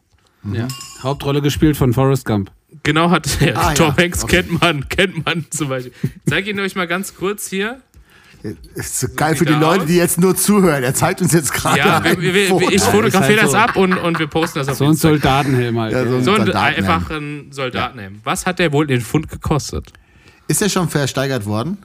ja. 0.52 0.66
Hauptrolle 1.02 1.40
gespielt 1.40 1.76
von 1.76 1.92
Forrest 1.92 2.24
Gump. 2.24 2.50
Genau 2.82 3.10
hat 3.10 3.26
Ah, 3.54 3.74
Tom 3.74 3.94
ja, 3.96 4.02
Hanks 4.02 4.24
okay. 4.24 4.42
kennt 4.42 4.60
man, 4.60 4.88
kennt 4.88 5.24
man 5.24 5.46
zum 5.50 5.68
Beispiel. 5.68 5.92
Ich 6.02 6.10
zeige 6.28 6.50
ihn 6.50 6.60
euch 6.60 6.74
mal 6.74 6.86
ganz 6.86 7.14
kurz 7.14 7.48
hier. 7.48 7.80
Ist 8.74 9.00
so 9.00 9.08
geil 9.14 9.34
für 9.36 9.44
die 9.44 9.52
der 9.52 9.60
Leute, 9.60 9.86
die 9.86 9.96
jetzt 9.96 10.18
nur 10.20 10.36
zuhören. 10.36 10.82
Er 10.82 10.94
zeigt 10.94 11.20
uns 11.22 11.32
jetzt 11.32 11.52
gerade. 11.52 11.78
Ja, 11.78 12.02
wir, 12.04 12.34
wir, 12.34 12.46
Foto. 12.48 12.70
ich 12.70 12.82
fotografiere 12.82 13.40
halt 13.40 13.42
das 13.44 13.50
so. 13.52 13.56
ab 13.56 13.76
und, 13.76 13.94
und 13.94 14.18
wir 14.18 14.26
posten 14.26 14.58
das 14.58 14.68
auf 14.68 14.76
So 14.76 14.84
ein 14.84 14.90
Instagram. 14.90 15.14
Soldatenhelm 15.20 15.78
halt. 15.78 15.92
Ja, 15.92 16.06
so 16.06 16.16
ein- 16.16 16.24
So 16.24 16.30
ein 16.32 16.36
Soldatenhelm. 16.44 16.90
einfach 16.90 17.10
ein 17.10 17.46
Soldatenhelm. 17.50 18.20
Was 18.24 18.46
hat 18.46 18.58
der 18.58 18.72
wohl 18.72 18.86
den 18.86 19.00
Pfund 19.00 19.28
gekostet? 19.28 19.92
Ist 20.48 20.62
er 20.62 20.68
schon 20.68 20.88
versteigert 20.88 21.46
worden? 21.46 21.78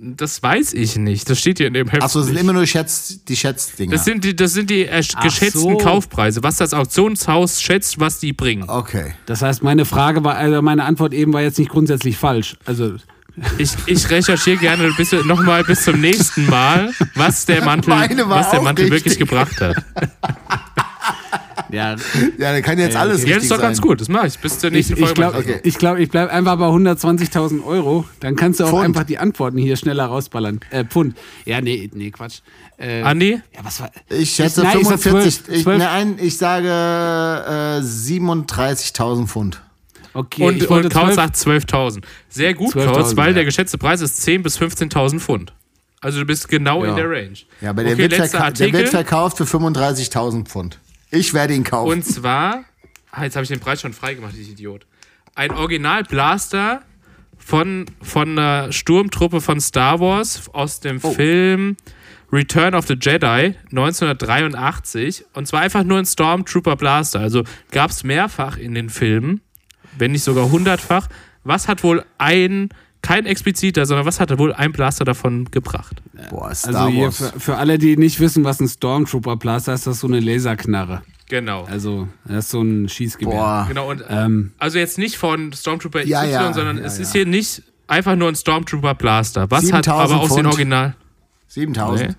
Das 0.00 0.40
weiß 0.40 0.74
ich 0.74 0.94
nicht. 0.96 1.28
Das 1.28 1.40
steht 1.40 1.58
hier 1.58 1.66
in 1.66 1.74
dem 1.74 1.88
Heft. 1.88 2.04
Achso, 2.04 2.20
es 2.20 2.26
sind 2.26 2.36
immer 2.38 2.52
nur 2.52 2.66
Schätz, 2.66 3.24
die 3.24 3.34
Schätzdinger. 3.34 3.90
das 3.90 4.04
sind 4.04 4.22
die, 4.22 4.36
das 4.36 4.52
sind 4.52 4.70
die 4.70 4.86
äh, 4.86 5.02
geschätzten 5.22 5.60
so. 5.60 5.76
Kaufpreise, 5.76 6.40
was 6.44 6.54
das 6.56 6.72
Auktionshaus 6.72 7.60
schätzt, 7.60 7.98
was 7.98 8.20
die 8.20 8.32
bringen. 8.32 8.68
okay. 8.68 9.14
Das 9.26 9.42
heißt, 9.42 9.64
meine 9.64 9.84
Frage 9.84 10.22
war, 10.22 10.36
also 10.36 10.62
meine 10.62 10.84
Antwort 10.84 11.12
eben 11.14 11.32
war 11.32 11.42
jetzt 11.42 11.58
nicht 11.58 11.70
grundsätzlich 11.72 12.16
falsch. 12.16 12.56
Also, 12.64 12.94
Ich, 13.58 13.72
ich 13.86 14.10
recherchiere 14.10 14.56
gerne 14.58 14.90
bis, 14.96 15.12
nochmal 15.12 15.64
bis 15.64 15.84
zum 15.84 16.00
nächsten 16.00 16.46
Mal, 16.46 16.92
was 17.14 17.44
der 17.46 17.64
Mantel, 17.64 17.92
was 18.28 18.50
der 18.50 18.62
Mantel 18.62 18.90
wirklich 18.90 19.18
gebracht 19.18 19.60
hat. 19.60 19.76
ja, 21.70 21.92
Ja, 22.38 22.52
der 22.52 22.62
kann 22.62 22.78
jetzt 22.78 22.94
Ja, 22.94 23.00
alles 23.00 23.22
okay. 23.22 23.34
Das 23.34 23.42
ist 23.42 23.50
doch 23.52 23.60
ganz 23.60 23.76
sein. 23.78 23.86
gut. 23.86 24.00
Das 24.00 24.08
mache 24.08 24.26
ich 24.28 24.38
bis 24.38 24.58
zur 24.58 24.68
ich, 24.70 24.76
nächsten 24.76 24.94
ich 24.94 25.00
Folge. 25.00 25.14
glaube, 25.14 25.38
Okay. 25.38 25.60
ich, 25.62 25.76
glaub, 25.78 25.98
ich 25.98 26.08
bleibe 26.10 26.32
einfach 26.32 26.56
bei 26.56 26.66
120.000 26.66 27.64
Euro. 27.64 28.04
Dann 28.20 28.36
kannst 28.36 28.60
du 28.60 28.64
auch 28.64 28.70
Pfund. 28.70 28.84
einfach 28.84 29.04
die 29.04 29.18
Antworten 29.18 29.58
hier 29.58 29.76
schneller 29.76 30.06
rausballern. 30.06 30.60
Äh, 30.70 30.84
Pfund. 30.84 31.16
Ja, 31.44 31.60
nee, 31.60 31.90
nee, 31.94 32.10
Quatsch. 32.10 32.38
Äh, 32.78 33.02
Andi? 33.02 33.40
ja, 33.54 33.60
was 33.64 33.80
war. 33.80 33.90
Ich 34.08 34.30
schätze 34.30 34.62
nein, 34.62 34.78
ich 34.80 34.86
sag 34.88 35.00
45. 35.00 35.44
12, 35.44 35.56
ich, 35.58 35.62
12. 35.64 35.78
nein, 35.78 36.14
ich 36.20 36.36
sage 36.38 36.68
äh, 36.68 37.80
37.000 37.82 39.26
Pfund. 39.26 39.60
Okay, 40.18 40.42
Und, 40.42 40.56
ich 40.56 40.68
wollte 40.68 40.88
und 40.88 40.92
Kautz 40.94 41.14
12, 41.14 41.14
sagt 41.14 41.36
12.000. 41.72 42.02
Sehr 42.28 42.54
gut, 42.54 42.74
12.000, 42.74 42.84
Kautz, 42.86 43.16
weil 43.16 43.28
ja. 43.28 43.32
der 43.34 43.44
geschätzte 43.44 43.78
Preis 43.78 44.00
ist 44.00 44.20
10.000 44.26 44.42
bis 44.42 44.58
15.000 44.60 45.20
Pfund. 45.20 45.52
Also 46.00 46.18
du 46.20 46.26
bist 46.26 46.48
genau 46.48 46.84
Ja. 46.84 46.90
in 46.90 46.96
der 46.96 47.08
Range. 47.10 47.34
Ja, 47.60 47.70
aber 47.70 47.84
der, 47.84 47.92
okay, 47.92 48.02
wird 48.02 48.18
letzter 48.18 48.40
verka- 48.44 48.50
der 48.58 48.72
wird 48.72 48.88
verkauft 48.88 49.36
für 49.36 49.44
35.000 49.44 50.46
Pfund. 50.48 50.78
Ich 51.10 51.34
werde 51.34 51.54
ihn 51.54 51.64
kaufen. 51.64 51.90
Und 51.92 52.04
zwar, 52.04 52.64
ah, 53.12 53.24
jetzt 53.24 53.36
habe 53.36 53.42
ich 53.44 53.48
den 53.48 53.60
Preis 53.60 53.80
schon 53.80 53.92
freigemacht, 53.92 54.34
ich 54.36 54.50
Idiot. 54.50 54.86
Ein 55.34 55.52
Original-Blaster 55.52 56.82
von, 57.38 57.86
von 58.02 58.38
einer 58.38 58.72
Sturmtruppe 58.72 59.40
von 59.40 59.60
Star 59.60 60.00
Wars 60.00 60.48
aus 60.52 60.80
dem 60.80 60.98
Oh. 61.02 61.12
Film 61.12 61.76
Return 62.32 62.74
of 62.74 62.86
the 62.86 62.94
Jedi 63.00 63.54
1983. 63.70 65.24
Und 65.34 65.46
zwar 65.46 65.60
einfach 65.60 65.84
nur 65.84 65.98
ein 65.98 66.06
Stormtrooper 66.06 66.76
Blaster. 66.76 67.20
Also 67.20 67.44
gab 67.70 67.90
es 67.90 68.04
mehrfach 68.04 68.56
in 68.58 68.74
den 68.74 68.90
Filmen, 68.90 69.40
wenn 69.98 70.12
nicht 70.12 70.24
sogar 70.24 70.50
hundertfach. 70.50 71.08
Was 71.44 71.68
hat 71.68 71.82
wohl 71.82 72.04
ein, 72.18 72.68
kein 73.02 73.26
expliziter, 73.26 73.86
sondern 73.86 74.06
was 74.06 74.20
hat 74.20 74.36
wohl 74.38 74.52
ein 74.52 74.72
Blaster 74.72 75.04
davon 75.04 75.50
gebracht? 75.50 76.02
Boah, 76.30 76.54
Star 76.54 76.74
also 76.74 76.88
hier 76.88 77.04
Wars. 77.04 77.16
für, 77.16 77.40
für 77.40 77.56
alle, 77.56 77.78
die 77.78 77.96
nicht 77.96 78.20
wissen, 78.20 78.44
was 78.44 78.60
ein 78.60 78.68
Stormtrooper 78.68 79.36
Blaster 79.36 79.72
ist, 79.74 79.86
das 79.86 79.94
ist 79.96 80.00
so 80.00 80.06
eine 80.08 80.20
Laserknarre. 80.20 81.02
Genau. 81.28 81.64
Also, 81.64 82.08
das 82.26 82.46
ist 82.46 82.50
so 82.52 82.62
ein 82.62 82.88
Schießgewehr. 82.88 83.34
Boah. 83.34 83.64
Genau, 83.68 83.90
und 83.90 84.02
Ähm, 84.08 84.52
Also 84.58 84.78
jetzt 84.78 84.98
nicht 84.98 85.16
von 85.18 85.52
Stormtrooper 85.52 86.00
XY, 86.00 86.10
Ja, 86.10 86.24
ja, 86.24 86.52
sondern 86.52 86.78
ja, 86.78 86.84
es 86.84 86.96
ja. 86.96 87.02
ist 87.02 87.12
hier 87.12 87.26
nicht 87.26 87.62
einfach 87.86 88.16
nur 88.16 88.28
ein 88.28 88.34
Stormtrooper 88.34 88.94
Blaster. 88.94 89.50
Was 89.50 89.70
hat 89.72 89.84
7000 89.84 89.88
aber 90.12 90.20
aus 90.22 90.28
dem 90.28 90.34
Pfund. 90.36 90.46
Original? 90.46 90.96
7000. 91.48 92.08
Nee. 92.10 92.14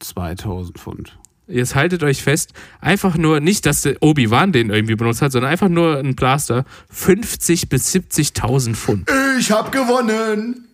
2000 0.00 0.78
Pfund. 0.78 1.17
Jetzt 1.48 1.74
haltet 1.74 2.02
euch 2.02 2.22
fest, 2.22 2.52
einfach 2.80 3.16
nur, 3.16 3.40
nicht, 3.40 3.64
dass 3.66 3.82
der 3.82 3.96
Obi-Wan 4.02 4.52
den 4.52 4.70
irgendwie 4.70 4.94
benutzt 4.96 5.22
hat, 5.22 5.32
sondern 5.32 5.50
einfach 5.50 5.68
nur 5.68 5.98
ein 5.98 6.14
Blaster. 6.14 6.64
50 6.90 7.68
bis 7.68 7.94
70.000 7.94 8.74
Pfund. 8.74 9.10
Ich 9.38 9.50
hab 9.50 9.72
gewonnen. 9.72 10.66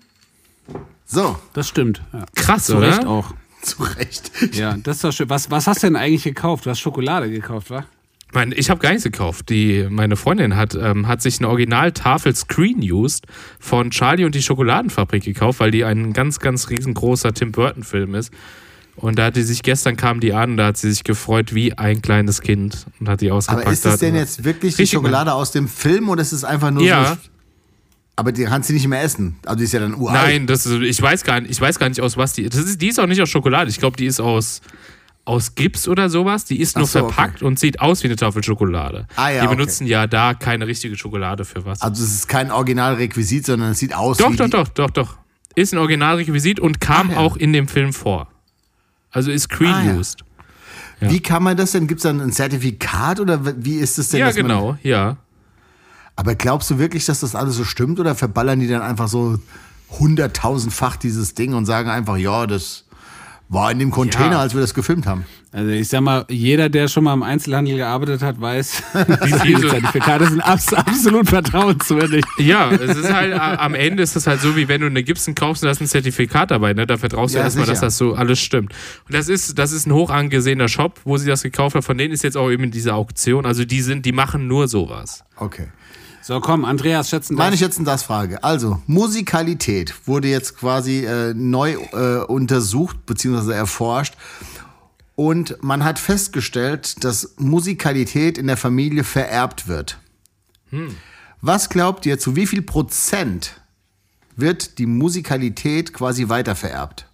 So, 1.06 1.38
Das 1.52 1.68
stimmt. 1.68 2.02
Ja. 2.12 2.24
Krass, 2.34 2.66
Zu 2.66 2.78
oder? 2.78 2.88
Recht 2.88 3.06
auch. 3.06 3.34
zu 3.62 3.82
Recht. 3.84 4.30
Ja, 4.52 4.76
das 4.82 4.96
ist 4.96 5.04
doch 5.04 5.12
schön. 5.12 5.30
Was, 5.30 5.50
was 5.50 5.66
hast 5.66 5.82
du 5.82 5.86
denn 5.86 5.96
eigentlich 5.96 6.24
gekauft? 6.24 6.66
Du 6.66 6.70
hast 6.70 6.80
Schokolade 6.80 7.30
gekauft, 7.30 7.70
wa? 7.70 7.84
Mein, 8.32 8.52
ich 8.56 8.68
habe 8.68 8.80
gar 8.80 8.88
nichts 8.90 9.04
gekauft. 9.04 9.48
Die, 9.48 9.86
meine 9.88 10.16
Freundin 10.16 10.56
hat, 10.56 10.74
ähm, 10.74 11.06
hat 11.06 11.22
sich 11.22 11.38
eine 11.38 11.48
Original-Tafel 11.48 12.34
Screen 12.34 12.80
Used 12.80 13.26
von 13.60 13.90
Charlie 13.90 14.24
und 14.24 14.34
die 14.34 14.42
Schokoladenfabrik 14.42 15.22
gekauft, 15.22 15.60
weil 15.60 15.70
die 15.70 15.84
ein 15.84 16.12
ganz, 16.12 16.40
ganz 16.40 16.68
riesengroßer 16.68 17.32
Tim 17.32 17.52
Burton-Film 17.52 18.16
ist. 18.16 18.32
Und 19.04 19.18
da 19.18 19.26
hat 19.26 19.36
die 19.36 19.42
sich, 19.42 19.62
gestern 19.62 19.98
kam 19.98 20.20
die 20.20 20.32
an, 20.32 20.56
da 20.56 20.68
hat 20.68 20.78
sie 20.78 20.90
sich 20.90 21.04
gefreut 21.04 21.54
wie 21.54 21.76
ein 21.76 22.00
kleines 22.00 22.40
Kind 22.40 22.86
und 22.98 23.06
hat 23.10 23.20
die 23.20 23.30
ausgepackt. 23.30 23.66
Aber 23.66 23.72
ist 23.74 23.84
das 23.84 24.00
denn 24.00 24.14
jetzt 24.14 24.44
wirklich 24.44 24.76
die 24.76 24.86
Schokolade 24.86 25.34
aus 25.34 25.50
dem 25.50 25.68
Film 25.68 26.08
oder 26.08 26.22
ist 26.22 26.32
es 26.32 26.42
einfach 26.42 26.70
nur 26.70 26.84
Ja. 26.84 27.08
so? 27.10 27.16
Aber 28.16 28.32
die 28.32 28.44
kannst 28.44 28.70
du 28.70 28.72
nicht 28.72 28.88
mehr 28.88 29.02
essen. 29.02 29.36
Also 29.44 29.58
die 29.58 29.64
ist 29.64 29.72
ja 29.74 29.80
dann 29.80 29.94
uralt. 29.94 30.22
Nein, 30.22 30.46
das 30.46 30.64
ist, 30.64 30.80
ich 30.80 31.02
weiß 31.02 31.22
gar 31.24 31.42
nicht, 31.42 31.50
ich 31.50 31.60
weiß 31.60 31.78
gar 31.78 31.90
nicht 31.90 32.00
aus 32.00 32.16
was 32.16 32.32
die. 32.32 32.48
Das 32.48 32.60
ist, 32.60 32.80
die 32.80 32.88
ist 32.88 32.98
auch 32.98 33.06
nicht 33.06 33.20
aus 33.20 33.28
Schokolade. 33.28 33.68
Ich 33.68 33.78
glaube, 33.78 33.98
die 33.98 34.06
ist 34.06 34.20
aus, 34.20 34.62
aus 35.26 35.54
Gips 35.54 35.86
oder 35.86 36.08
sowas. 36.08 36.46
Die 36.46 36.58
ist 36.58 36.78
nur 36.78 36.86
so, 36.86 37.00
verpackt 37.00 37.42
und 37.42 37.58
sieht 37.58 37.80
aus 37.82 38.04
wie 38.04 38.06
eine 38.06 38.16
Tafel 38.16 38.42
Schokolade. 38.42 39.06
Ah, 39.16 39.28
ja, 39.28 39.42
die 39.42 39.48
okay. 39.48 39.56
benutzen 39.56 39.86
ja 39.86 40.06
da 40.06 40.32
keine 40.32 40.66
richtige 40.66 40.96
Schokolade 40.96 41.44
für 41.44 41.66
was. 41.66 41.82
Also 41.82 42.02
es 42.02 42.14
ist 42.14 42.28
kein 42.28 42.50
Originalrequisit, 42.50 43.44
sondern 43.44 43.72
es 43.72 43.80
sieht 43.80 43.94
aus 43.94 44.16
doch, 44.16 44.32
wie 44.32 44.36
doch, 44.36 44.46
die, 44.46 44.50
doch, 44.50 44.68
doch, 44.68 44.90
doch. 44.90 45.18
Ist 45.56 45.74
ein 45.74 45.78
Originalrequisit 45.78 46.58
und 46.58 46.80
kam 46.80 47.08
Ach 47.10 47.16
ja. 47.16 47.18
auch 47.18 47.36
in 47.36 47.52
dem 47.52 47.68
Film 47.68 47.92
vor. 47.92 48.28
Also 49.14 49.30
ist 49.30 49.48
Ah, 49.60 49.82
ja. 49.82 50.00
Ja. 51.00 51.10
Wie 51.10 51.20
kann 51.20 51.42
man 51.42 51.56
das 51.56 51.72
denn? 51.72 51.86
Gibt 51.86 52.00
es 52.00 52.02
dann 52.02 52.20
ein 52.20 52.32
Zertifikat 52.32 53.20
oder 53.20 53.40
wie 53.64 53.76
ist 53.76 53.98
das 53.98 54.08
denn? 54.08 54.20
Ja, 54.20 54.30
genau, 54.30 54.76
ja. 54.82 55.16
Aber 56.16 56.34
glaubst 56.34 56.70
du 56.70 56.78
wirklich, 56.78 57.06
dass 57.06 57.20
das 57.20 57.34
alles 57.34 57.56
so 57.56 57.64
stimmt 57.64 57.98
oder 57.98 58.14
verballern 58.14 58.60
die 58.60 58.68
dann 58.68 58.82
einfach 58.82 59.08
so 59.08 59.38
hunderttausendfach 59.90 60.96
dieses 60.96 61.34
Ding 61.34 61.54
und 61.54 61.66
sagen 61.66 61.90
einfach, 61.90 62.16
ja, 62.16 62.46
das 62.46 62.83
war 63.48 63.70
in 63.70 63.78
dem 63.78 63.90
Container, 63.90 64.32
Ja. 64.32 64.40
als 64.40 64.54
wir 64.54 64.60
das 64.60 64.74
gefilmt 64.74 65.06
haben? 65.06 65.24
Also 65.52 65.70
ich 65.70 65.86
sag 65.88 66.00
mal, 66.00 66.24
jeder, 66.28 66.68
der 66.68 66.88
schon 66.88 67.04
mal 67.04 67.14
im 67.14 67.22
Einzelhandel 67.22 67.76
gearbeitet 67.76 68.22
hat, 68.22 68.40
weiß, 68.40 68.82
viel 69.42 69.54
diese 69.56 69.68
Zertifikate 69.68 70.26
sind 70.26 70.40
abs 70.40 70.72
absolut 70.72 71.28
vertrauenswürdig. 71.28 72.24
Ja, 72.38 72.70
es 72.72 72.96
ist 72.96 73.12
halt, 73.12 73.32
am 73.38 73.74
Ende 73.74 74.02
ist 74.02 74.16
es 74.16 74.26
halt 74.26 74.40
so, 74.40 74.56
wie 74.56 74.66
wenn 74.66 74.80
du 74.80 74.88
eine 74.88 75.04
Gibson 75.04 75.34
kaufst 75.34 75.62
und 75.62 75.66
da 75.66 75.70
ist 75.72 75.80
ein 75.80 75.86
Zertifikat 75.86 76.50
dabei, 76.50 76.72
ne? 76.72 76.86
Da 76.86 76.96
vertraust 76.96 77.34
du 77.34 77.38
Ja, 77.38 77.44
erstmal, 77.44 77.66
dass 77.66 77.80
das 77.80 77.96
so 77.98 78.14
alles 78.14 78.40
stimmt. 78.40 78.72
Und 79.06 79.14
das 79.14 79.28
ist, 79.28 79.56
das 79.58 79.70
ist 79.72 79.86
ein 79.86 79.92
hoch 79.92 80.10
angesehener 80.10 80.66
Shop, 80.68 81.00
wo 81.04 81.16
sie 81.18 81.26
das 81.28 81.42
gekauft 81.42 81.76
hat. 81.76 81.84
Von 81.84 81.98
denen 81.98 82.12
ist 82.12 82.24
jetzt 82.24 82.36
auch 82.36 82.50
eben 82.50 82.70
diese 82.72 82.94
Auktion. 82.94 83.46
Also 83.46 83.64
die 83.64 83.80
sind, 83.82 84.04
die 84.06 84.12
machen 84.12 84.48
nur 84.48 84.66
sowas. 84.66 85.22
Okay. 85.36 85.68
So, 86.26 86.40
komm, 86.40 86.64
Andreas, 86.64 87.10
schätzen 87.10 87.34
Meine 87.34 87.50
darf. 87.50 87.58
schätzen 87.58 87.84
das 87.84 88.02
Frage. 88.02 88.42
Also, 88.42 88.80
Musikalität 88.86 89.94
wurde 90.06 90.28
jetzt 90.28 90.56
quasi 90.56 91.04
äh, 91.04 91.34
neu 91.34 91.74
äh, 91.74 92.24
untersucht 92.24 93.04
bzw. 93.04 93.52
erforscht. 93.52 94.14
Und 95.16 95.62
man 95.62 95.84
hat 95.84 95.98
festgestellt, 95.98 97.04
dass 97.04 97.34
Musikalität 97.36 98.38
in 98.38 98.46
der 98.46 98.56
Familie 98.56 99.04
vererbt 99.04 99.68
wird. 99.68 99.98
Was 101.42 101.68
glaubt 101.68 102.06
ihr, 102.06 102.18
zu 102.18 102.34
wie 102.36 102.46
viel 102.46 102.62
Prozent 102.62 103.60
wird 104.34 104.78
die 104.78 104.86
Musikalität 104.86 105.92
quasi 105.92 106.30
weitervererbt? 106.30 107.06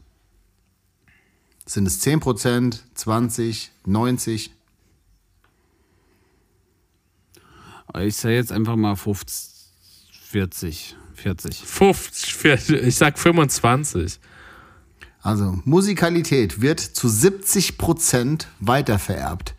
Sind 1.66 1.86
es 1.86 1.98
10 1.98 2.20
Prozent, 2.20 2.84
20, 2.94 3.72
90? 3.86 4.52
Ich 7.98 8.16
sag 8.16 8.30
jetzt 8.30 8.52
einfach 8.52 8.76
mal 8.76 8.96
50, 8.96 9.50
40, 10.28 10.96
40. 11.14 11.56
50, 11.64 12.34
für- 12.34 12.76
ich 12.76 12.96
sag 12.96 13.18
25. 13.18 14.18
Also 15.22 15.58
Musikalität 15.64 16.60
wird 16.62 16.80
zu 16.80 17.08
70 17.08 17.76
Prozent 17.78 18.48
weitervererbt. 18.60 19.54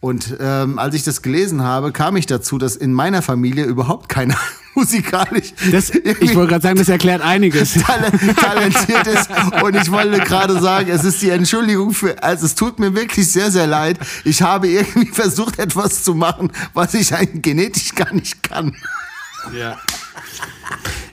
Und 0.00 0.36
ähm, 0.38 0.78
als 0.78 0.94
ich 0.94 1.02
das 1.02 1.22
gelesen 1.22 1.62
habe, 1.62 1.90
kam 1.90 2.16
ich 2.16 2.26
dazu, 2.26 2.58
dass 2.58 2.76
in 2.76 2.92
meiner 2.92 3.22
Familie 3.22 3.64
überhaupt 3.64 4.08
keiner 4.08 4.36
musikalisch 4.76 5.52
Das, 5.72 5.90
ich 5.90 6.34
wollte 6.34 6.50
gerade 6.50 6.62
sagen, 6.62 6.78
das 6.78 6.88
erklärt 6.88 7.22
einiges. 7.22 7.74
tal- 7.86 8.10
talentiert 8.34 9.06
ist. 9.06 9.28
Und 9.62 9.74
ich 9.76 9.90
wollte 9.90 10.20
gerade 10.20 10.60
sagen, 10.60 10.88
es 10.90 11.02
ist 11.04 11.20
die 11.22 11.30
Entschuldigung 11.30 11.92
für, 11.92 12.22
also 12.22 12.46
es 12.46 12.54
tut 12.54 12.78
mir 12.78 12.94
wirklich 12.94 13.30
sehr, 13.32 13.50
sehr 13.50 13.66
leid. 13.66 13.98
Ich 14.24 14.42
habe 14.42 14.68
irgendwie 14.68 15.08
versucht, 15.08 15.58
etwas 15.58 16.04
zu 16.04 16.14
machen, 16.14 16.52
was 16.74 16.94
ich 16.94 17.14
eigentlich 17.14 17.42
genetisch 17.42 17.94
gar 17.94 18.12
nicht 18.14 18.42
kann. 18.42 18.76
Ja. 19.58 19.78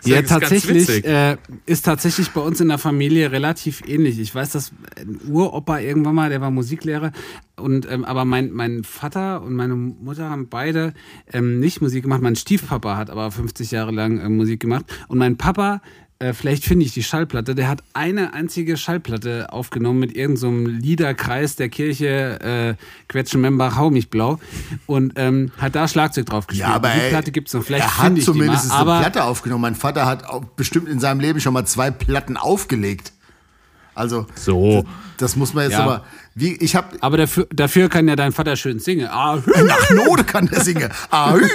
Ja, 0.05 0.19
ist 0.19 0.29
tatsächlich 0.29 1.05
äh, 1.05 1.37
ist 1.65 1.85
tatsächlich 1.85 2.31
bei 2.31 2.41
uns 2.41 2.59
in 2.59 2.67
der 2.67 2.77
Familie 2.77 3.31
relativ 3.31 3.81
ähnlich. 3.87 4.19
Ich 4.19 4.33
weiß, 4.33 4.51
dass 4.51 4.71
ein 4.97 5.19
Uropa 5.29 5.79
irgendwann 5.79 6.15
mal, 6.15 6.29
der 6.29 6.41
war 6.41 6.51
Musiklehrer, 6.51 7.11
und 7.55 7.89
ähm, 7.89 8.03
aber 8.03 8.25
mein, 8.25 8.51
mein 8.51 8.83
Vater 8.83 9.43
und 9.43 9.53
meine 9.53 9.75
Mutter 9.75 10.29
haben 10.29 10.49
beide 10.49 10.93
ähm, 11.31 11.59
nicht 11.59 11.81
Musik 11.81 12.03
gemacht. 12.03 12.21
Mein 12.21 12.35
Stiefpapa 12.35 12.97
hat 12.97 13.11
aber 13.11 13.29
50 13.29 13.69
Jahre 13.71 13.91
lang 13.91 14.19
äh, 14.19 14.27
Musik 14.27 14.59
gemacht 14.59 14.85
und 15.07 15.19
mein 15.19 15.37
Papa 15.37 15.81
äh, 16.23 16.33
vielleicht 16.33 16.63
finde 16.63 16.85
ich 16.85 16.93
die 16.93 17.03
Schallplatte. 17.03 17.53
Der 17.53 17.67
hat 17.67 17.83
eine 17.93 18.33
einzige 18.33 18.77
Schallplatte 18.77 19.51
aufgenommen 19.51 19.99
mit 19.99 20.15
irgendeinem 20.15 20.37
so 20.37 20.47
einem 20.47 20.65
Liederkreis 20.67 21.55
der 21.57 21.67
Kirche 21.69 22.39
äh, 22.39 22.75
Quetschen 23.09 23.41
Membach 23.41 23.75
Hau 23.75 23.89
mich 23.89 24.09
blau 24.09 24.39
und 24.85 25.13
ähm, 25.17 25.51
hat 25.57 25.75
da 25.75 25.87
Schlagzeug 25.87 26.25
drauf 26.27 26.47
gespielt. 26.47 26.69
Ja, 26.69 26.75
aber 26.75 26.89
die 26.89 26.99
ey, 27.01 27.09
Platte 27.09 27.31
gibt's 27.31 27.53
noch. 27.53 27.63
Vielleicht 27.63 27.85
er 27.85 27.97
hat 27.97 28.17
ich 28.17 28.23
zumindest 28.23 28.65
die 28.65 28.69
mal, 28.69 28.75
eine 28.75 28.81
aber 28.91 28.99
Platte 29.01 29.23
aufgenommen. 29.25 29.61
Mein 29.63 29.75
Vater 29.75 30.05
hat 30.05 30.23
bestimmt 30.55 30.87
in 30.87 30.99
seinem 30.99 31.19
Leben 31.19 31.41
schon 31.41 31.53
mal 31.53 31.65
zwei 31.65 31.91
Platten 31.91 32.37
aufgelegt. 32.37 33.11
Also 33.95 34.25
So. 34.35 34.85
das 35.17 35.35
muss 35.35 35.53
man 35.53 35.65
jetzt 35.65 35.73
Ja. 35.73 35.83
aber. 35.83 36.05
Wie 36.35 36.55
ich 36.55 36.75
habe 36.75 36.97
Aber 37.01 37.17
dafür, 37.17 37.47
dafür 37.53 37.89
kann 37.89 38.07
ja 38.07 38.15
dein 38.15 38.31
Vater 38.31 38.55
schön 38.55 38.79
singen. 38.79 39.07
Ah, 39.07 39.35
nach 39.45 39.89
Note 39.91 40.23
kann 40.23 40.47
der 40.47 40.61
singen. 40.61 40.89
Ah. 41.11 41.35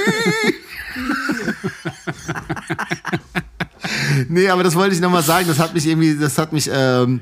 nee, 4.28 4.48
aber 4.48 4.62
das 4.62 4.74
wollte 4.74 4.94
ich 4.94 5.00
nochmal 5.00 5.22
sagen. 5.22 5.46
Das 5.48 5.58
hat 5.58 5.74
mich 5.74 5.86
irgendwie, 5.86 6.16
das 6.16 6.38
hat 6.38 6.52
mich, 6.52 6.68
ähm, 6.72 7.20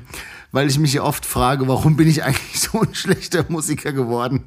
weil 0.51 0.67
ich 0.69 0.79
mich 0.79 0.93
ja 0.93 1.03
oft 1.03 1.25
frage, 1.25 1.67
warum 1.67 1.95
bin 1.97 2.07
ich 2.07 2.23
eigentlich 2.23 2.59
so 2.71 2.81
ein 2.81 2.93
schlechter 2.95 3.45
Musiker 3.49 3.91
geworden? 3.91 4.43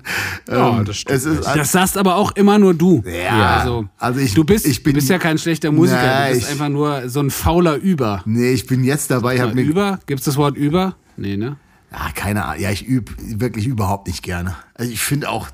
Ja, 0.49 0.79
Ähm, 0.79 0.85
das 0.85 0.97
stimmt 0.99 1.17
Es 1.17 1.25
ist, 1.25 1.45
das 1.45 1.73
sagst 1.73 1.97
aber 1.99 2.17
auch 2.17 2.33
immer 2.33 2.59
nur 2.59 2.75
du. 2.75 3.03
Ja, 3.07 3.59
also, 3.59 3.87
also 3.99 4.21
ich- 4.21 4.35
du 4.35 4.45
bist, 4.45 4.67
ich 4.67 4.83
bin- 4.83 4.95
du 4.95 4.99
bist 4.99 5.09
ja 5.11 5.19
kein 5.19 5.39
schlechter 5.39 5.71
Musiker. 5.73 6.01
Na, 6.03 6.27
du 6.29 6.33
bist 6.35 6.45
ich- 6.47 6.51
einfach 6.53 6.69
nur 6.69 7.09
so 7.09 7.21
ein 7.21 7.31
fauler 7.31 7.77
Über. 7.77 8.23
nee, 8.25 8.51
ich 8.53 8.67
bin 8.67 8.83
jetzt 8.85 9.11
dabei. 9.11 9.37
Ich 9.37 9.41
hab 9.41 9.55
mir, 9.55 9.63
über? 9.63 10.01
Gibt's 10.07 10.25
das 10.25 10.37
Wort 10.37 10.57
über? 10.57 10.97
Nee, 11.17 11.37
ne? 11.37 11.57
Ah, 11.93 12.11
keine 12.15 12.45
Ahnung. 12.45 12.63
Ja, 12.63 12.71
ich 12.71 12.87
übe 12.87 13.13
wirklich 13.19 13.67
überhaupt 13.67 14.07
nicht 14.07 14.23
gerne. 14.23 14.55
Also 14.75 14.93
ich 14.93 15.01
finde 15.01 15.29
auch, 15.29 15.49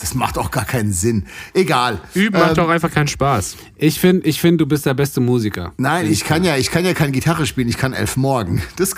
das 0.00 0.14
macht 0.14 0.36
auch 0.36 0.50
gar 0.50 0.64
keinen 0.64 0.92
Sinn. 0.92 1.26
Egal. 1.54 2.00
Üben 2.12 2.38
macht 2.40 2.58
auch 2.58 2.68
einfach 2.68 2.90
keinen 2.90 3.06
Spaß. 3.06 3.56
Ich 3.76 4.00
finde, 4.00 4.26
ich 4.26 4.40
find, 4.40 4.60
du 4.60 4.66
bist 4.66 4.84
der 4.84 4.94
beste 4.94 5.20
Musiker. 5.20 5.72
Nein, 5.76 6.10
ich 6.10 6.24
kann 6.24 6.42
ja, 6.42 6.56
ich 6.56 6.72
kann 6.72 6.84
ja 6.84 6.92
keine 6.92 7.12
Gitarre 7.12 7.46
spielen, 7.46 7.68
ich 7.68 7.78
kann 7.78 7.92
elf 7.92 8.16
Morgen. 8.16 8.60
Das, 8.76 8.94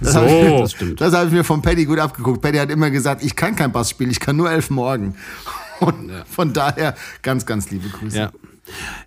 das 0.00 0.12
So. 0.12 0.20
habe 0.20 0.28
ich, 0.30 0.60
Das 0.60 0.72
stimmt. 0.72 1.00
das 1.00 1.14
hab 1.14 1.26
ich 1.28 1.32
mir 1.32 1.44
von 1.44 1.62
Paddy 1.62 1.84
gut 1.84 2.00
abgeguckt. 2.00 2.42
Paddy 2.42 2.58
hat 2.58 2.70
immer 2.70 2.90
gesagt, 2.90 3.22
ich 3.22 3.36
kann 3.36 3.54
kein 3.54 3.70
Bass 3.70 3.90
spielen, 3.90 4.10
ich 4.10 4.18
kann 4.20 4.34
nur 4.36 4.50
elf 4.50 4.70
Morgen. 4.70 5.14
Und 5.80 6.10
von 6.28 6.52
daher 6.52 6.94
ganz, 7.22 7.46
ganz 7.46 7.70
liebe 7.70 7.88
Grüße. 7.88 8.16
Ja. 8.18 8.32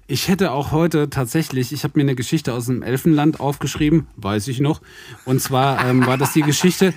Ich 0.07 0.27
hätte 0.27 0.51
auch 0.51 0.71
heute 0.71 1.09
tatsächlich, 1.09 1.71
ich 1.73 1.83
habe 1.83 1.93
mir 1.95 2.03
eine 2.03 2.15
Geschichte 2.15 2.53
aus 2.53 2.67
dem 2.67 2.81
Elfenland 2.81 3.39
aufgeschrieben, 3.39 4.07
weiß 4.15 4.47
ich 4.47 4.59
noch. 4.59 4.81
Und 5.25 5.41
zwar 5.41 5.85
ähm, 5.85 6.05
war 6.05 6.17
das 6.17 6.33
die 6.33 6.43
Geschichte. 6.43 6.93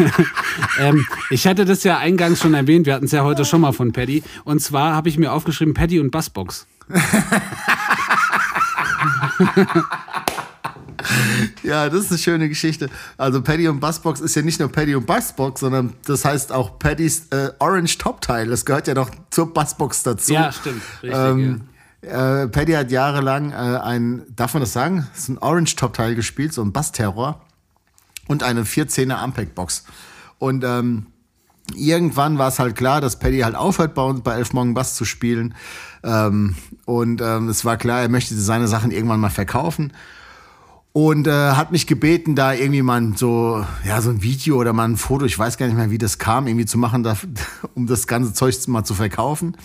ähm, 0.80 1.06
ich 1.30 1.46
hatte 1.46 1.64
das 1.64 1.84
ja 1.84 1.98
eingangs 1.98 2.40
schon 2.40 2.54
erwähnt, 2.54 2.86
wir 2.86 2.94
hatten 2.94 3.06
es 3.06 3.12
ja 3.12 3.24
heute 3.24 3.44
schon 3.44 3.60
mal 3.60 3.72
von 3.72 3.92
Paddy. 3.92 4.22
Und 4.44 4.60
zwar 4.60 4.94
habe 4.94 5.08
ich 5.08 5.18
mir 5.18 5.32
aufgeschrieben 5.32 5.74
Paddy 5.74 6.00
und 6.00 6.10
Bassbox. 6.10 6.66
Ja, 11.62 11.88
das 11.88 12.04
ist 12.04 12.10
eine 12.10 12.18
schöne 12.18 12.48
Geschichte. 12.48 12.90
Also 13.16 13.42
Paddy 13.42 13.68
und 13.68 13.80
Bassbox 13.80 14.20
ist 14.20 14.34
ja 14.34 14.42
nicht 14.42 14.60
nur 14.60 14.70
Paddy 14.70 14.94
und 14.94 15.06
Bassbox, 15.06 15.60
sondern 15.60 15.94
das 16.06 16.24
heißt 16.24 16.52
auch 16.52 16.78
Paddys 16.78 17.28
äh, 17.30 17.50
Orange 17.58 17.98
Top 17.98 18.20
Teil. 18.20 18.48
Das 18.48 18.64
gehört 18.64 18.86
ja 18.86 18.94
noch 18.94 19.10
zur 19.30 19.52
Bassbox 19.52 20.02
dazu. 20.02 20.32
Ja, 20.32 20.52
stimmt. 20.52 20.82
Richtig, 21.02 21.18
Ähm, 21.18 21.60
äh, 22.02 22.48
Paddy 22.48 22.72
hat 22.72 22.90
jahrelang 22.90 23.52
äh, 23.52 23.54
ein, 23.54 24.24
darf 24.34 24.54
man 24.54 24.62
das 24.62 24.72
sagen? 24.72 25.06
Das 25.12 25.22
ist 25.22 25.28
ein 25.28 25.38
Orange 25.38 25.76
Top 25.76 25.94
Teil 25.94 26.14
gespielt, 26.14 26.52
so 26.52 26.62
ein 26.62 26.72
Bassterror 26.72 27.40
und 28.28 28.42
eine 28.42 28.62
14er 28.62 29.14
Ampeg 29.14 29.54
Box. 29.54 29.84
Und 30.38 30.64
ähm, 30.64 31.06
irgendwann 31.74 32.38
war 32.38 32.48
es 32.48 32.58
halt 32.58 32.76
klar, 32.76 33.00
dass 33.00 33.18
Paddy 33.18 33.40
halt 33.40 33.54
aufhört, 33.54 33.94
bei 33.94 34.02
uns 34.02 34.22
bei 34.22 34.34
Elf 34.34 34.52
Morgen 34.52 34.74
Bass 34.74 34.94
zu 34.94 35.04
spielen. 35.04 35.54
Ähm, 36.02 36.56
und 36.86 37.20
ähm, 37.20 37.48
es 37.48 37.64
war 37.64 37.76
klar, 37.76 38.00
er 38.00 38.08
möchte 38.08 38.34
seine 38.34 38.68
Sachen 38.68 38.90
irgendwann 38.90 39.20
mal 39.20 39.30
verkaufen. 39.30 39.92
Und 40.92 41.28
äh, 41.28 41.52
hat 41.52 41.70
mich 41.70 41.86
gebeten, 41.86 42.34
da 42.34 42.52
irgendwie 42.52 42.82
mal 42.82 43.12
so, 43.14 43.64
ja, 43.84 44.00
so 44.00 44.10
ein 44.10 44.22
Video 44.22 44.56
oder 44.56 44.72
mal 44.72 44.88
ein 44.88 44.96
Foto, 44.96 45.24
ich 45.24 45.38
weiß 45.38 45.56
gar 45.56 45.66
nicht 45.66 45.76
mehr, 45.76 45.90
wie 45.90 45.98
das 45.98 46.18
kam, 46.18 46.48
irgendwie 46.48 46.66
zu 46.66 46.78
machen, 46.78 47.04
da, 47.04 47.16
um 47.74 47.86
das 47.86 48.06
ganze 48.08 48.32
Zeug 48.32 48.56
mal 48.66 48.84
zu 48.84 48.94
verkaufen. 48.94 49.56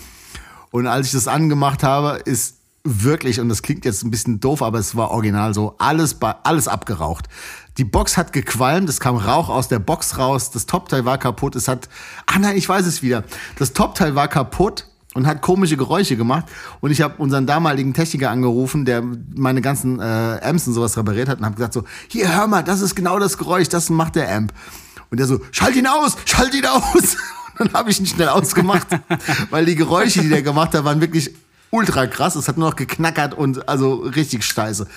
Und 0.76 0.88
als 0.88 1.08
ich 1.08 1.14
das 1.14 1.30
angemacht 1.30 1.84
habe, 1.84 2.20
ist 2.26 2.58
wirklich, 2.84 3.40
und 3.40 3.48
das 3.48 3.62
klingt 3.62 3.86
jetzt 3.86 4.04
ein 4.04 4.12
bisschen 4.12 4.42
doof, 4.42 4.62
aber 4.62 4.78
es 4.78 4.94
war 4.94 5.12
original 5.12 5.54
so, 5.54 5.76
alles, 5.78 6.18
alles 6.44 6.68
abgeraucht. 6.68 7.28
Die 7.78 7.86
Box 7.86 8.18
hat 8.18 8.34
gequalmt, 8.34 8.90
es 8.90 9.00
kam 9.00 9.16
Rauch 9.16 9.48
aus 9.48 9.70
der 9.70 9.80
Box 9.80 10.18
raus, 10.18 10.52
das 10.52 10.66
Topteil 10.66 11.06
war 11.06 11.18
kaputt, 11.18 11.56
es 11.56 11.70
hat, 11.70 11.88
ah 12.26 12.40
nein, 12.40 12.58
ich 12.58 12.68
weiß 12.68 12.86
es 12.88 13.02
wieder. 13.02 13.24
Das 13.58 13.72
Topteil 13.72 14.16
war 14.16 14.28
kaputt 14.28 14.86
und 15.14 15.28
hat 15.28 15.42
komische 15.42 15.78
Geräusche 15.78 16.18
gemacht. 16.18 16.44
Und 16.82 16.92
ich 16.92 17.00
habe 17.00 17.14
unseren 17.20 17.48
damaligen 17.48 17.94
Techniker 17.94 18.30
angerufen, 18.30 18.84
der 18.84 19.02
meine 19.34 19.62
ganzen 19.62 20.02
äh, 20.02 20.42
Amps 20.44 20.68
und 20.68 20.74
sowas 20.74 20.98
repariert 20.98 21.30
hat 21.30 21.40
und 21.40 21.46
habe 21.46 21.56
gesagt 21.56 21.72
so, 21.72 21.86
hier, 22.10 22.36
hör 22.36 22.48
mal, 22.48 22.64
das 22.66 22.82
ist 22.82 22.96
genau 22.96 23.18
das 23.18 23.38
Geräusch, 23.38 23.70
das 23.70 23.90
macht 23.90 24.18
der 24.18 24.30
Amp. 24.30 24.52
Und 25.10 25.22
der 25.22 25.28
so, 25.28 25.40
schalt 25.52 25.78
ihn 25.78 25.88
aus, 25.88 26.18
schalt 26.26 26.54
ihn 26.54 26.66
aus. 26.66 27.16
Dann 27.58 27.74
habe 27.74 27.90
ich 27.90 28.00
ihn 28.00 28.06
schnell 28.06 28.30
ausgemacht, 28.30 28.88
weil 29.50 29.66
die 29.66 29.76
Geräusche, 29.76 30.22
die 30.22 30.30
der 30.30 30.42
gemacht 30.42 30.74
hat, 30.74 30.84
waren 30.84 31.02
wirklich 31.02 31.32
ultra 31.72 32.08
krass. 32.08 32.36
Es 32.36 32.48
hat 32.48 32.58
nur 32.58 32.70
noch 32.70 32.76
geknackert 32.76 33.34
und 33.34 33.68
also 33.68 33.96
richtig 33.96 34.44
scheiße. 34.44 34.88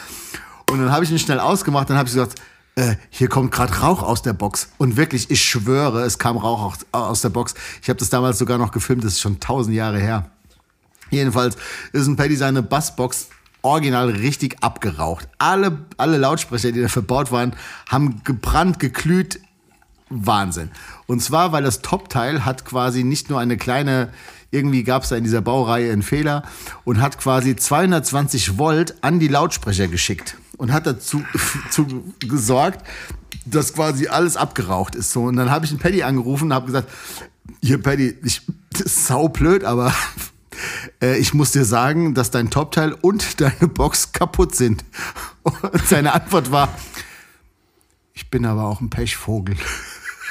Und 0.71 0.79
dann 0.81 0.93
habe 0.93 1.05
ich 1.05 1.11
ihn 1.11 1.19
schnell 1.19 1.41
ausgemacht, 1.41 1.89
dann 1.89 1.97
habe 1.97 2.09
ich 2.09 2.15
gesagt, 2.15 2.41
äh, 2.75 2.97
hier 3.11 3.29
kommt 3.29 3.53
gerade 3.53 3.75
Rauch 3.79 4.03
aus 4.03 4.23
der 4.23 4.35
Box. 4.35 4.69
Und 4.77 4.97
wirklich, 4.97 5.31
ich 5.31 5.43
schwöre, 5.43 6.03
es 6.03 6.19
kam 6.19 6.37
Rauch 6.37 6.63
aus, 6.63 6.79
aus 6.93 7.21
der 7.23 7.31
Box. 7.31 7.55
Ich 7.83 7.89
habe 7.89 7.99
das 7.99 8.11
damals 8.11 8.39
sogar 8.39 8.59
noch 8.59 8.71
gefilmt, 8.71 9.03
das 9.03 9.15
ist 9.15 9.21
schon 9.21 9.41
tausend 9.41 9.75
Jahre 9.75 9.99
her. 9.99 10.31
Jedenfalls 11.11 11.57
ist 11.93 12.07
ein 12.07 12.17
Paddy 12.17 12.37
seine 12.37 12.63
Bassbox 12.63 13.29
original 13.63 14.11
richtig 14.11 14.63
abgeraucht. 14.63 15.29
Alle, 15.39 15.87
alle 15.97 16.19
Lautsprecher, 16.19 16.73
die 16.73 16.83
da 16.83 16.89
verbaut 16.89 17.33
waren, 17.33 17.55
haben 17.89 18.23
gebrannt, 18.25 18.79
geglüht. 18.79 19.41
Wahnsinn. 20.11 20.71
Und 21.07 21.23
zwar, 21.23 21.53
weil 21.53 21.63
das 21.63 21.83
Top-Teil 21.83 22.45
hat 22.45 22.65
quasi 22.65 23.05
nicht 23.05 23.31
nur 23.31 23.41
eine 23.41 23.57
kleine, 23.57 24.11
irgendwie 24.51 24.85
gab 24.85 25.03
es 25.03 25.11
da 25.11 25.17
in 25.17 25.25
dieser 25.25 25.41
Baureihe 25.41 25.93
einen 25.93 26.03
Fehler 26.03 26.43
und 26.85 27.01
hat 27.01 27.19
quasi 27.19 27.57
220 27.57 28.59
Volt 28.59 28.97
an 29.03 29.19
die 29.19 29.29
Lautsprecher 29.29 29.89
geschickt 29.89 30.37
und 30.57 30.73
hat 30.73 30.87
dazu 30.87 31.23
zu 31.71 32.05
gesorgt, 32.21 32.85
dass 33.45 33.75
quasi 33.75 34.09
alles 34.09 34.37
abgeraucht 34.37 34.95
ist. 34.95 35.13
So, 35.13 35.25
und 35.25 35.37
dann 35.37 35.51
habe 35.51 35.65
ich 35.65 35.71
einen 35.71 35.81
Paddy 35.81 36.03
angerufen 36.03 36.45
und 36.47 36.55
habe 36.55 36.67
gesagt, 36.67 36.91
hier 37.63 37.83
Paddy, 37.83 38.17
ich, 38.25 38.43
das 38.71 38.83
ist 38.83 39.07
saublöd, 39.07 39.65
aber 39.65 39.93
äh, 41.03 41.19
ich 41.19 41.35
muss 41.35 41.53
dir 41.53 41.65
sagen, 41.65 42.15
dass 42.15 42.31
dein 42.31 42.51
Topteil 42.51 42.93
und 42.93 43.41
deine 43.41 43.69
Box 43.69 44.13
kaputt 44.13 44.55
sind. 44.55 44.85
Und 45.43 45.87
seine 45.87 46.13
Antwort 46.13 46.51
war, 46.53 46.69
ich 48.13 48.31
bin 48.31 48.45
aber 48.45 48.65
auch 48.65 48.81
ein 48.81 48.91
Pechvogel. 48.91 49.57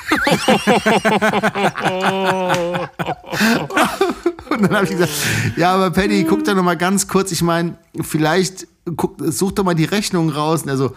Und 4.50 4.64
dann 4.64 4.76
habe 4.76 4.86
ich 4.86 4.92
gesagt, 4.92 5.12
ja, 5.56 5.74
aber 5.74 5.92
Paddy, 5.92 6.24
guck 6.24 6.44
da 6.44 6.54
noch 6.54 6.64
mal 6.64 6.78
ganz 6.78 7.08
kurz. 7.08 7.32
Ich 7.32 7.42
meine, 7.42 7.78
vielleicht 8.02 8.68
guck, 8.96 9.22
such 9.26 9.54
doch 9.54 9.64
mal 9.64 9.76
die 9.76 9.86
Rechnung 9.86 10.30
raus. 10.30 10.64
Und 10.64 10.70
er 10.70 10.78
so, 10.78 10.94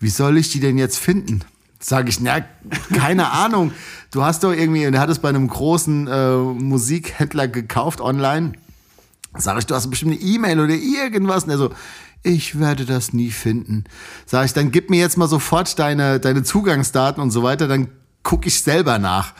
wie 0.00 0.10
soll 0.10 0.38
ich 0.38 0.50
die 0.50 0.60
denn 0.60 0.78
jetzt 0.78 0.98
finden? 0.98 1.40
Sag 1.80 2.08
ich, 2.08 2.20
na, 2.20 2.40
keine 2.94 3.30
Ahnung. 3.32 3.72
Du 4.10 4.24
hast 4.24 4.44
doch 4.44 4.52
irgendwie, 4.52 4.86
und 4.86 4.94
er 4.94 5.00
hat 5.00 5.10
es 5.10 5.18
bei 5.18 5.28
einem 5.28 5.48
großen 5.48 6.06
äh, 6.06 6.36
Musikhändler 6.36 7.48
gekauft 7.48 8.00
online. 8.00 8.52
Sag 9.36 9.58
ich, 9.58 9.66
du 9.66 9.74
hast 9.74 9.90
bestimmt 9.90 10.12
eine 10.12 10.20
E-Mail 10.20 10.60
oder 10.60 10.74
irgendwas. 10.74 11.44
Und 11.44 11.50
er 11.50 11.58
so, 11.58 11.70
ich 12.22 12.58
werde 12.58 12.84
das 12.84 13.12
nie 13.12 13.30
finden. 13.30 13.84
Sag 14.26 14.46
ich, 14.46 14.52
dann 14.52 14.72
gib 14.72 14.90
mir 14.90 14.98
jetzt 14.98 15.18
mal 15.18 15.28
sofort 15.28 15.78
deine, 15.78 16.18
deine 16.18 16.42
Zugangsdaten 16.42 17.22
und 17.22 17.30
so 17.30 17.42
weiter, 17.42 17.68
dann 17.68 17.88
gucke 18.28 18.48
ich 18.48 18.62
selber 18.62 18.98
nach. 18.98 19.32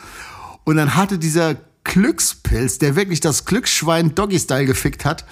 Und 0.65 0.77
dann 0.77 0.97
hatte 0.97 1.19
dieser 1.19 1.57
Glückspilz, 1.85 2.79
der 2.79 2.97
wirklich 2.97 3.21
das 3.21 3.45
Glücksschwein 3.45 4.15
Doggy-Style 4.15 4.65
gefickt 4.65 5.05
hat, 5.05 5.27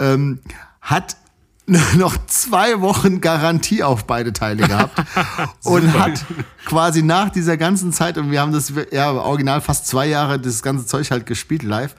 ähm, 0.00 0.40
hat 0.80 1.16
noch 1.96 2.16
zwei 2.26 2.80
Wochen 2.80 3.20
Garantie 3.20 3.84
auf 3.84 4.04
beide 4.04 4.32
Teile 4.32 4.66
gehabt 4.66 5.00
und 5.62 5.96
hat 5.96 6.24
quasi 6.64 7.04
nach 7.04 7.30
dieser 7.30 7.56
ganzen 7.56 7.92
Zeit, 7.92 8.18
und 8.18 8.32
wir 8.32 8.40
haben 8.40 8.52
das 8.52 8.72
ja 8.90 9.12
original 9.12 9.60
fast 9.60 9.86
zwei 9.86 10.06
Jahre 10.06 10.40
das 10.40 10.64
ganze 10.64 10.84
Zeug 10.84 11.12
halt 11.12 11.24
gespielt 11.24 11.62
live, 11.62 11.94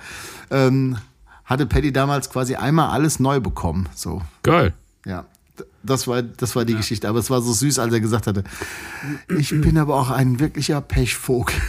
ähm, 0.51 0.97
hatte 1.45 1.65
Paddy 1.65 1.93
damals 1.93 2.29
quasi 2.29 2.55
einmal 2.55 2.89
alles 2.89 3.21
neu 3.21 3.39
bekommen. 3.39 3.87
So, 3.95 4.21
Geil. 4.43 4.73
ja. 5.05 5.23
Das 5.83 6.07
war, 6.07 6.21
das 6.21 6.55
war 6.55 6.65
die 6.65 6.75
Geschichte. 6.75 7.07
Aber 7.07 7.19
es 7.19 7.29
war 7.29 7.41
so 7.41 7.53
süß, 7.53 7.79
als 7.79 7.93
er 7.93 7.99
gesagt 7.99 8.27
hatte, 8.27 8.43
ich 9.37 9.49
bin 9.61 9.77
aber 9.77 9.95
auch 9.95 10.09
ein 10.09 10.39
wirklicher 10.39 10.81
Pechvogel. 10.81 11.55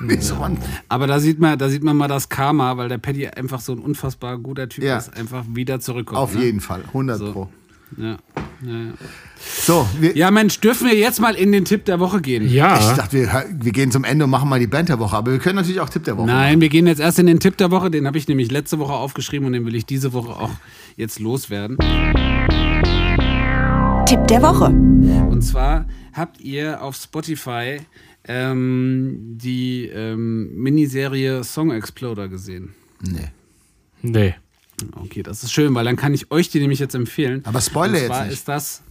Man, 0.00 0.58
Aber 0.88 1.06
da 1.06 1.20
sieht 1.20 1.38
man, 1.38 1.56
da 1.56 1.68
sieht 1.68 1.84
man 1.84 1.96
mal 1.96 2.08
das 2.08 2.28
Karma, 2.28 2.76
weil 2.76 2.88
der 2.88 2.98
Paddy 2.98 3.28
einfach 3.28 3.60
so 3.60 3.72
ein 3.72 3.78
unfassbar 3.78 4.38
guter 4.38 4.68
Typ 4.68 4.82
Ja. 4.82 4.98
ist, 4.98 5.16
einfach 5.16 5.44
wieder 5.52 5.78
zurückkommt. 5.78 6.18
auf 6.18 6.34
ne? 6.34 6.42
jeden 6.44 6.58
Fall, 6.60 6.82
100 6.88 7.18
So. 7.18 7.32
pro. 7.32 7.48
Ja. 7.96 8.16
Ja, 8.62 8.72
ja. 8.72 8.92
So, 9.62 9.86
wir, 10.00 10.16
ja, 10.16 10.32
Mensch, 10.32 10.58
dürfen 10.58 10.88
wir 10.88 10.96
jetzt 10.96 11.20
mal 11.20 11.36
in 11.36 11.52
den 11.52 11.64
Tipp 11.64 11.84
der 11.84 12.00
Woche 12.00 12.20
gehen? 12.20 12.48
Ja. 12.48 12.76
ich 12.78 12.96
dachte, 12.96 13.12
wir, 13.16 13.44
wir 13.52 13.70
gehen 13.72 13.92
zum 13.92 14.02
Ende 14.02 14.24
und 14.24 14.32
machen 14.32 14.48
mal 14.48 14.58
die 14.58 14.66
Band 14.66 14.88
der 14.88 14.98
Woche. 14.98 15.16
Aber 15.16 15.30
wir 15.30 15.38
können 15.38 15.56
natürlich 15.56 15.80
auch 15.80 15.88
Tipp 15.88 16.02
der 16.02 16.16
Woche 16.18 16.26
Nein, 16.26 16.60
wir 16.60 16.68
gehen 16.70 16.88
jetzt 16.88 17.00
erst 17.00 17.20
in 17.20 17.26
den 17.26 17.38
Tipp 17.38 17.56
der 17.56 17.70
Woche. 17.70 17.90
Den 17.90 18.06
habe 18.08 18.18
ich 18.18 18.26
nämlich 18.26 18.50
letzte 18.50 18.80
Woche 18.80 18.94
aufgeschrieben 18.94 19.46
und 19.46 19.52
den 19.52 19.64
will 19.64 19.76
ich 19.76 19.86
diese 19.86 20.12
Woche 20.12 20.30
auch 20.30 20.50
jetzt 20.96 21.20
loswerden. 21.20 21.78
Tipp 24.14 24.28
der 24.28 24.42
Woche. 24.42 24.66
Und 24.66 25.42
zwar 25.42 25.86
habt 26.12 26.40
ihr 26.40 26.80
auf 26.84 26.94
Spotify 26.94 27.78
ähm, 28.28 29.18
die 29.42 29.86
ähm, 29.86 30.54
Miniserie 30.54 31.42
Song 31.42 31.72
Exploder 31.72 32.28
gesehen. 32.28 32.74
Nee. 33.00 33.32
Nee. 34.02 34.36
Okay, 35.02 35.24
das 35.24 35.42
ist 35.42 35.52
schön, 35.52 35.74
weil 35.74 35.84
dann 35.84 35.96
kann 35.96 36.14
ich 36.14 36.30
euch 36.30 36.48
die 36.48 36.60
nämlich 36.60 36.78
jetzt 36.78 36.94
empfehlen. 36.94 37.40
Aber 37.44 37.60
spoiler 37.60 37.88
Und 37.88 37.94
jetzt 37.96 38.06
zwar 38.06 38.24
nicht. 38.26 38.34
ist 38.34 38.46
das. 38.46 38.82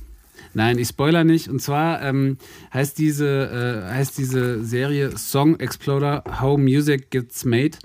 Nein, 0.53 0.77
ich 0.77 0.89
spoiler 0.89 1.23
nicht. 1.23 1.47
Und 1.47 1.61
zwar 1.61 2.01
ähm, 2.01 2.37
heißt, 2.73 2.97
diese, 2.97 3.85
äh, 3.87 3.93
heißt 3.93 4.17
diese 4.17 4.61
Serie 4.65 5.17
Song 5.17 5.57
Exploder 5.57 6.25
How 6.41 6.57
Music 6.57 7.11
Gets 7.11 7.45
Made. 7.45 7.77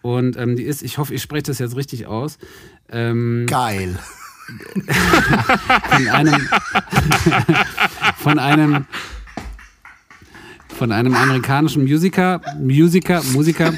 Und 0.00 0.36
ähm, 0.36 0.56
die 0.56 0.64
ist, 0.64 0.82
ich 0.82 0.98
hoffe, 0.98 1.14
ich 1.14 1.22
spreche 1.22 1.44
das 1.44 1.60
jetzt 1.60 1.76
richtig 1.76 2.08
aus. 2.08 2.38
Ähm, 2.88 3.46
Geil. 3.48 3.96
Von 5.90 6.08
einem 6.08 6.48
von 8.18 8.38
einem 8.38 8.86
von 10.78 10.90
einem 10.90 11.14
amerikanischen 11.14 11.84
Musiker, 11.84 12.40
Musiker, 12.58 13.22
Musiker, 13.32 13.72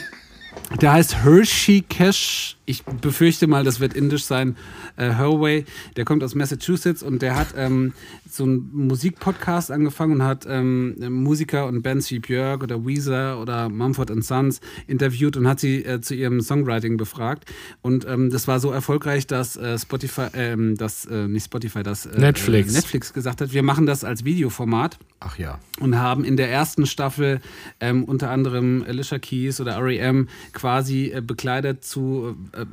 der 0.81 0.93
heißt 0.93 1.25
Hershey 1.25 1.83
Cash. 1.83 2.57
Ich 2.67 2.83
befürchte 2.85 3.47
mal, 3.47 3.63
das 3.63 3.81
wird 3.81 3.95
indisch 3.95 4.25
sein. 4.25 4.57
Äh, 4.97 5.11
Herway, 5.11 5.65
der 5.97 6.05
kommt 6.05 6.25
aus 6.25 6.35
Massachusetts 6.35 7.03
und 7.03 7.21
der 7.21 7.37
hat 7.37 7.49
ähm, 7.57 7.93
so 8.29 8.45
einen 8.45 8.71
Musikpodcast 8.73 9.71
angefangen 9.71 10.13
und 10.13 10.23
hat 10.23 10.47
ähm, 10.49 10.97
Musiker 11.11 11.67
und 11.67 11.83
Bands 11.83 12.11
wie 12.11 12.21
Björk 12.21 12.63
oder 12.63 12.87
Weezer 12.87 13.41
oder 13.41 13.69
Mumford 13.69 14.11
Sons 14.25 14.61
interviewt 14.87 15.37
und 15.37 15.47
hat 15.47 15.61
sie 15.61 15.85
äh, 15.85 16.01
zu 16.01 16.15
ihrem 16.15 16.41
Songwriting 16.41 16.97
befragt. 16.97 17.53
Und 17.83 18.07
ähm, 18.07 18.31
das 18.31 18.49
war 18.49 18.61
so 18.61 18.71
erfolgreich, 18.71 19.27
dass 19.27 19.57
äh, 19.57 19.79
Spotify, 19.79 20.29
ähm, 20.33 20.77
äh, 21.11 21.29
nicht 21.29 21.45
Spotify, 21.45 21.83
dass 21.83 22.07
äh, 22.07 22.19
Netflix. 22.19 22.73
äh, 22.73 22.77
Netflix 22.77 23.13
gesagt 23.13 23.41
hat, 23.41 23.53
wir 23.53 23.63
machen 23.63 23.87
das 23.87 24.05
als 24.05 24.25
Videoformat 24.25 24.99
Ach 25.21 25.39
ja. 25.39 25.59
und 25.81 25.99
haben 25.99 26.25
in 26.25 26.37
der 26.37 26.51
ersten 26.51 26.87
Staffel 26.87 27.41
ähm, 27.81 28.05
unter 28.05 28.31
anderem 28.31 28.85
Alicia 28.87 29.19
Keys 29.19 29.61
oder 29.61 29.73
R.E.M. 29.73 30.29
quasi 30.53 31.13
äh, 31.15 31.21
bekleidet 31.21 31.85
zu 31.85 32.37
äh, 32.55 32.67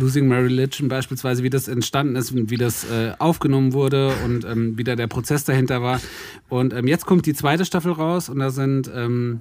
Losing 0.00 0.26
My 0.26 0.36
Religion 0.36 0.88
beispielsweise, 0.88 1.42
wie 1.44 1.50
das 1.50 1.68
entstanden 1.68 2.16
ist 2.16 2.32
und 2.32 2.50
wie 2.50 2.56
das 2.56 2.84
äh, 2.90 3.12
aufgenommen 3.18 3.72
wurde 3.72 4.12
und 4.24 4.44
ähm, 4.44 4.76
wie 4.76 4.84
da 4.84 4.96
der 4.96 5.06
Prozess 5.06 5.44
dahinter 5.44 5.82
war. 5.82 6.00
Und 6.48 6.72
ähm, 6.74 6.88
jetzt 6.88 7.06
kommt 7.06 7.26
die 7.26 7.34
zweite 7.34 7.64
Staffel 7.64 7.92
raus 7.92 8.28
und 8.28 8.40
da 8.40 8.50
sind 8.50 8.90
ähm, 8.92 9.40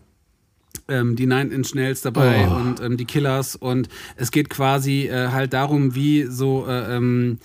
ähm, 0.88 1.16
die 1.16 1.26
Nine 1.26 1.50
Inch 1.54 1.74
Nails 1.74 2.02
dabei 2.02 2.48
Oh. 2.50 2.56
und 2.56 2.82
ähm, 2.82 2.98
die 2.98 3.06
Killers 3.06 3.56
und 3.56 3.90
es 4.16 4.32
geht 4.32 4.50
quasi 4.50 5.08
äh, 5.08 5.30
halt 5.30 5.54
darum, 5.54 5.96
wie 5.96 6.24
so 6.30 6.66
äh, 6.68 6.96
ähm, 6.96 7.40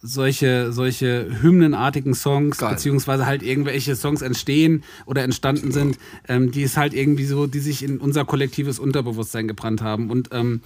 solche, 0.00 0.72
solche 0.72 1.28
hymnenartigen 1.42 2.14
Songs, 2.14 2.58
Geil. 2.58 2.70
beziehungsweise 2.74 3.26
halt 3.26 3.42
irgendwelche 3.42 3.96
Songs 3.96 4.22
entstehen 4.22 4.84
oder 5.06 5.22
entstanden 5.22 5.72
sind, 5.72 5.98
ähm, 6.28 6.50
die 6.52 6.62
es 6.62 6.76
halt 6.76 6.94
irgendwie 6.94 7.24
so, 7.24 7.46
die 7.46 7.58
sich 7.60 7.82
in 7.82 7.98
unser 7.98 8.24
kollektives 8.24 8.78
Unterbewusstsein 8.78 9.48
gebrannt 9.48 9.82
haben. 9.82 10.10
Und 10.10 10.28
ähm, 10.32 10.60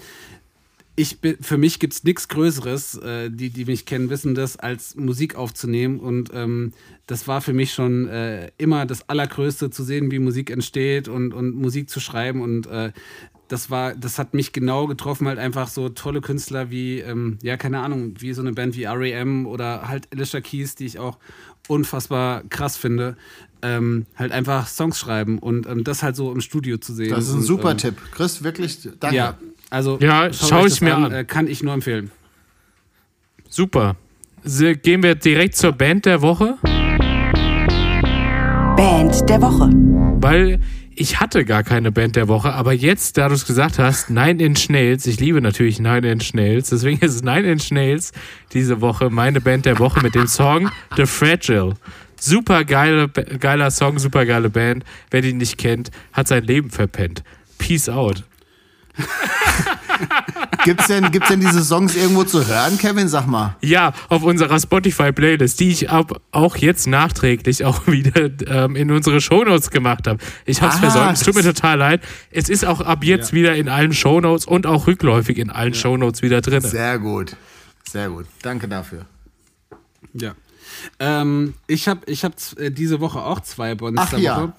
ich 0.95 1.21
bin, 1.21 1.37
für 1.41 1.57
mich 1.57 1.79
gibt 1.79 1.95
es 1.95 2.05
nichts 2.05 2.29
Größeres, 2.29 2.99
äh, 2.99 3.31
die, 3.31 3.51
die 3.51 3.65
mich 3.65 3.87
kennen, 3.87 4.11
wissen 4.11 4.35
das, 4.35 4.59
als 4.59 4.95
Musik 4.95 5.37
aufzunehmen. 5.37 5.99
Und 5.99 6.31
ähm, 6.35 6.73
das 7.07 7.27
war 7.27 7.41
für 7.41 7.55
mich 7.55 7.73
schon 7.73 8.09
äh, 8.09 8.51
immer 8.59 8.85
das 8.85 9.09
Allergrößte, 9.09 9.71
zu 9.71 9.85
sehen, 9.85 10.11
wie 10.11 10.19
Musik 10.19 10.51
entsteht 10.51 11.09
und, 11.09 11.33
und 11.33 11.55
Musik 11.55 11.89
zu 11.89 11.99
schreiben. 11.99 12.43
Und 12.43 12.67
äh, 12.67 12.93
das 13.49 13.71
war, 13.71 13.95
das 13.95 14.19
hat 14.19 14.35
mich 14.35 14.53
genau 14.53 14.87
getroffen, 14.87 15.29
halt 15.29 15.39
einfach 15.39 15.69
so 15.69 15.89
tolle 15.89 16.21
Künstler 16.21 16.71
wie, 16.71 17.01
ähm, 17.01 17.39
ja, 17.43 17.57
keine 17.57 17.81
Ahnung, 17.81 18.15
wie 18.19 18.33
so 18.35 18.43
eine 18.43 18.53
Band 18.53 18.77
wie 18.77 18.85
R.E.M. 18.85 19.47
oder 19.47 19.89
halt 19.89 20.09
Alicia 20.13 20.41
Keys, 20.41 20.75
die 20.75 20.87
ich 20.87 20.99
auch 20.99 21.19
unfassbar 21.69 22.43
krass 22.49 22.77
finde, 22.77 23.17
ähm, 23.63 24.07
halt 24.17 24.33
einfach 24.33 24.67
Songs 24.67 24.99
schreiben 24.99 25.39
und 25.39 25.67
ähm, 25.67 25.85
das 25.85 26.03
halt 26.03 26.17
so 26.17 26.33
im 26.33 26.41
Studio 26.41 26.79
zu 26.79 26.93
sehen. 26.95 27.11
Das 27.11 27.25
ist 27.25 27.33
ein 27.33 27.39
und, 27.39 27.45
super 27.45 27.71
ähm, 27.73 27.79
Tipp. 27.79 27.97
Chris, 28.11 28.43
wirklich, 28.43 28.89
danke. 28.99 29.17
Ja, 29.17 29.39
also 29.73 29.99
Ja, 30.01 30.33
schaut 30.33 30.49
schau 30.51 30.61
euch 30.63 30.75
ich 30.75 30.81
mir 30.83 30.95
an. 30.97 31.13
Äh, 31.13 31.25
kann 31.25 31.47
ich 31.49 31.63
nur 31.63 31.73
empfehlen. 31.75 32.11
Super. 33.49 33.97
Se- 34.45 34.77
Gehen 34.77 35.03
wir 35.03 35.15
direkt 35.15 35.57
zur 35.57 35.73
Band 35.73 36.05
der 36.07 36.21
Woche, 36.23 36.59
Band 38.77 39.29
der 39.29 39.41
Woche. 39.43 39.71
weil 40.21 40.61
ich 40.95 41.21
hatte 41.21 41.45
gar 41.45 41.63
keine 41.63 41.91
Band 41.93 42.17
der 42.17 42.29
Woche, 42.29 42.53
aber 42.53 42.73
jetzt, 42.73 43.17
da 43.17 43.29
du 43.29 43.35
es 43.35 43.47
gesagt 43.47 43.79
hast, 43.79 44.11
Nine 44.11 44.43
Inch 44.43 44.69
Nails, 44.69 45.07
ich 45.07 45.19
liebe 45.21 45.41
natürlich 45.41 45.79
Nine 45.81 46.11
Inch 46.11 46.35
Nails, 46.35 46.71
deswegen 46.71 46.99
ist 47.05 47.25
Nine 47.25 47.51
Inch 47.51 47.71
Nails 47.71 48.13
diese 48.53 48.81
Woche 48.81 49.11
meine 49.11 49.41
Band 49.41 49.65
der 49.67 49.79
Woche 49.79 50.01
mit 50.03 50.15
dem 50.15 50.27
Song 50.27 50.71
The 50.97 51.07
Fragile. 51.07 51.75
Super 52.21 52.65
geile, 52.65 53.09
geiler 53.09 53.71
Song, 53.71 53.99
super 53.99 54.27
geile 54.27 54.49
Band. 54.51 54.85
Wer 55.11 55.23
die 55.23 55.33
nicht 55.33 55.59
kennt, 55.59 55.91
hat 56.13 56.29
sein 56.29 56.45
Leben 56.45 56.71
verpennt. 56.71 57.23
Peace 57.59 57.89
out. 57.89 58.23
Gibt's 60.65 60.87
denn, 60.87 61.11
gibt's 61.11 61.29
denn 61.29 61.41
diese 61.41 61.65
Songs 61.65 61.97
irgendwo 61.97 62.25
zu 62.25 62.47
hören, 62.47 62.79
Kevin? 62.79 63.09
Sag 63.09 63.27
mal. 63.27 63.57
Ja, 63.63 63.93
auf 64.09 64.23
unserer 64.23 64.61
Spotify-Playlist, 64.61 65.59
die 65.59 65.71
ich 65.71 65.91
ab, 65.91 66.21
auch 66.31 66.57
jetzt 66.57 66.87
nachträglich 66.87 67.65
auch 67.65 67.87
wieder 67.87 68.31
ähm, 68.47 68.77
in 68.77 68.91
unsere 68.91 69.21
Shownotes 69.21 69.71
gemacht 69.71 70.07
habe. 70.07 70.19
Ich 70.45 70.63
habe 70.63 70.73
es 70.73 70.79
Ah, 70.79 70.81
versäumt, 70.81 71.13
es 71.15 71.21
tut 71.25 71.35
mir 71.35 71.43
total 71.43 71.79
leid. 71.79 72.03
Es 72.31 72.49
ist 72.49 72.65
auch 72.65 72.81
ab 72.81 73.03
jetzt 73.05 73.33
wieder 73.33 73.57
in 73.57 73.69
allen 73.69 73.93
Shownotes 73.93 74.47
und 74.47 74.67
auch 74.67 74.87
rückläufig 74.87 75.39
in 75.39 75.51
allen 75.51 75.75
Shownotes 75.75 76.23
wieder 76.23 76.41
drin. 76.41 76.61
Sehr 76.61 76.99
gut. 76.99 77.37
Sehr 77.91 78.09
gut. 78.09 78.27
Danke 78.43 78.69
dafür. 78.69 79.07
Ja. 80.15 80.35
Ähm, 80.99 81.55
ich 81.67 81.89
habe 81.89 82.01
ich 82.07 82.25
hab 82.25 82.35
äh, 82.57 82.71
diese 82.71 83.01
Woche 83.01 83.21
auch 83.21 83.41
zwei 83.41 83.75
Bonds 83.75 84.01
Ach 84.03 84.11
der 84.11 84.19
ja. 84.21 84.37
Woche. 84.37 84.45
Ja. 84.47 84.53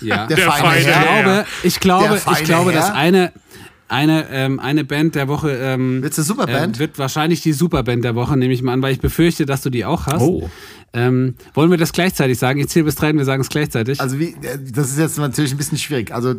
Der, 0.00 0.26
Der 0.26 0.36
feine 0.38 0.80
feine 0.82 1.46
ich 1.62 1.80
glaube, 1.80 2.16
ich 2.16 2.24
glaube, 2.24 2.38
ich 2.40 2.44
glaube, 2.44 2.72
dass 2.72 2.90
eine, 2.92 3.32
eine, 3.88 4.26
ähm, 4.30 4.60
eine 4.60 4.84
Band 4.84 5.14
der 5.14 5.28
Woche 5.28 5.50
ähm, 5.52 6.02
Wird's 6.02 6.18
eine 6.18 6.24
Superband? 6.24 6.76
äh, 6.76 6.78
wird 6.80 6.98
wahrscheinlich 6.98 7.40
die 7.42 7.52
Superband 7.52 8.04
der 8.04 8.14
Woche, 8.14 8.36
nehme 8.36 8.52
ich 8.54 8.62
mal 8.62 8.72
an, 8.72 8.82
weil 8.82 8.92
ich 8.92 9.00
befürchte, 9.00 9.46
dass 9.46 9.62
du 9.62 9.70
die 9.70 9.84
auch 9.84 10.06
hast. 10.06 10.20
Oh. 10.22 10.48
Ähm, 10.92 11.34
wollen 11.54 11.70
wir 11.70 11.76
das 11.78 11.92
gleichzeitig 11.92 12.38
sagen? 12.38 12.60
Ich 12.60 12.68
zähle 12.68 12.84
bis 12.84 12.94
drei 12.94 13.10
und 13.10 13.18
wir 13.18 13.24
sagen 13.24 13.40
es 13.42 13.48
gleichzeitig. 13.48 14.00
Also 14.00 14.18
wie, 14.20 14.36
äh, 14.42 14.58
das 14.72 14.90
ist 14.90 14.98
jetzt 14.98 15.18
natürlich 15.18 15.50
ein 15.52 15.56
bisschen 15.56 15.78
schwierig. 15.78 16.14
Also 16.14 16.34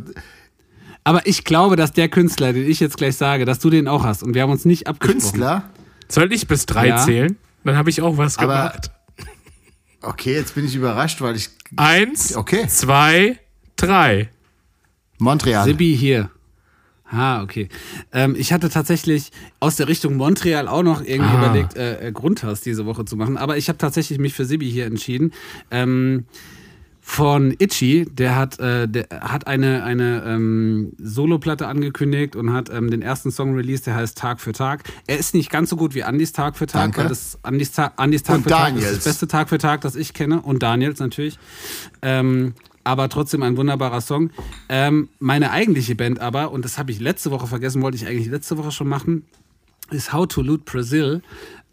Aber 1.03 1.27
ich 1.27 1.43
glaube, 1.43 1.75
dass 1.75 1.91
der 1.91 2.07
Künstler, 2.09 2.53
den 2.53 2.69
ich 2.69 2.79
jetzt 2.79 2.97
gleich 2.97 3.15
sage, 3.17 3.45
dass 3.45 3.59
du 3.59 3.69
den 3.69 3.87
auch 3.87 4.03
hast. 4.05 4.23
Und 4.23 4.33
wir 4.33 4.41
haben 4.41 4.51
uns 4.51 4.63
nicht 4.65 4.87
abgesprochen. 4.87 5.19
Künstler. 5.21 5.63
Soll 6.07 6.31
ich 6.31 6.47
bis 6.47 6.65
drei 6.65 6.87
Ja. 6.87 6.97
zählen? 6.97 7.35
Dann 7.65 7.75
habe 7.77 7.89
ich 7.89 8.01
auch 8.01 8.17
was 8.17 8.37
Aber- 8.37 8.47
gemacht. 8.69 8.91
Okay, 10.05 10.33
jetzt 10.33 10.55
bin 10.55 10.65
ich 10.65 10.75
überrascht, 10.75 11.21
weil 11.21 11.35
ich 11.35 11.49
Eins, 11.77 12.35
Okay. 12.35 12.67
zwei, 12.67 13.39
drei. 13.75 14.29
Montreal. 15.17 15.65
Sibi 15.65 15.95
hier. 15.95 16.29
Ah, 17.09 17.41
okay. 17.43 17.69
Ähm, 18.11 18.35
ich 18.37 18.51
hatte 18.51 18.69
tatsächlich 18.69 19.31
aus 19.59 19.75
der 19.75 19.87
Richtung 19.87 20.15
Montreal 20.15 20.67
auch 20.67 20.83
noch 20.83 21.01
irgendwie 21.03 21.35
Ah. 21.35 21.37
überlegt, 21.37 21.75
äh, 21.75 22.07
äh, 22.07 22.11
Grundhaus 22.11 22.61
diese 22.61 22.85
Woche 22.85 23.05
zu 23.05 23.15
machen. 23.15 23.37
Aber 23.37 23.57
ich 23.57 23.67
habe 23.69 23.77
tatsächlich 23.77 24.17
mich 24.19 24.33
für 24.33 24.45
Sibi 24.45 24.69
hier 24.69 24.85
entschieden. 24.85 25.31
Ähm, 25.71 26.25
von 27.07 27.53
Itchy, 27.59 28.05
der 28.11 28.35
hat, 28.35 28.59
äh, 28.59 28.87
der 28.89 29.07
hat 29.11 29.45
eine, 29.45 29.83
eine 29.83 30.23
ähm, 30.25 30.93
Soloplatte 30.97 31.67
angekündigt 31.67 32.35
und 32.35 32.51
hat 32.51 32.71
ähm, 32.71 32.89
den 32.89 33.03
ersten 33.03 33.29
Song 33.29 33.53
released, 33.55 33.85
der 33.85 33.95
heißt 33.95 34.17
Tag 34.17 34.41
für 34.41 34.53
Tag. 34.53 34.83
Er 35.05 35.19
ist 35.19 35.35
nicht 35.35 35.51
ganz 35.51 35.69
so 35.69 35.75
gut 35.75 35.93
wie 35.93 36.03
Andys 36.03 36.33
Tag 36.33 36.57
für 36.57 36.65
Tag, 36.65 36.81
Danke. 36.81 37.01
weil 37.01 37.07
das 37.09 37.37
Andys, 37.43 37.71
Ta 37.71 37.93
Andys 37.97 38.23
Tag 38.23 38.37
Und 38.37 38.43
für 38.43 38.49
Tag 38.49 38.69
ist 38.69 38.81
Daniels. 38.81 38.95
das 38.95 39.03
beste 39.03 39.27
Tag 39.27 39.49
für 39.49 39.59
Tag, 39.59 39.81
das 39.81 39.95
ich 39.95 40.15
kenne. 40.15 40.41
Und 40.41 40.63
Daniels 40.63 40.99
natürlich. 40.99 41.37
Ähm, 42.01 42.55
aber 42.83 43.07
trotzdem 43.07 43.43
ein 43.43 43.55
wunderbarer 43.55 44.01
Song. 44.01 44.31
Ähm, 44.67 45.07
meine 45.19 45.51
eigentliche 45.51 45.93
Band 45.95 46.19
aber, 46.19 46.51
und 46.51 46.65
das 46.65 46.79
habe 46.79 46.91
ich 46.91 46.99
letzte 46.99 47.29
Woche 47.29 47.45
vergessen, 47.45 47.83
wollte 47.83 47.97
ich 47.97 48.07
eigentlich 48.07 48.27
letzte 48.27 48.57
Woche 48.57 48.71
schon 48.71 48.89
machen, 48.89 49.25
ist 49.91 50.11
How 50.11 50.27
to 50.27 50.41
Loot 50.41 50.65
Brazil. 50.65 51.21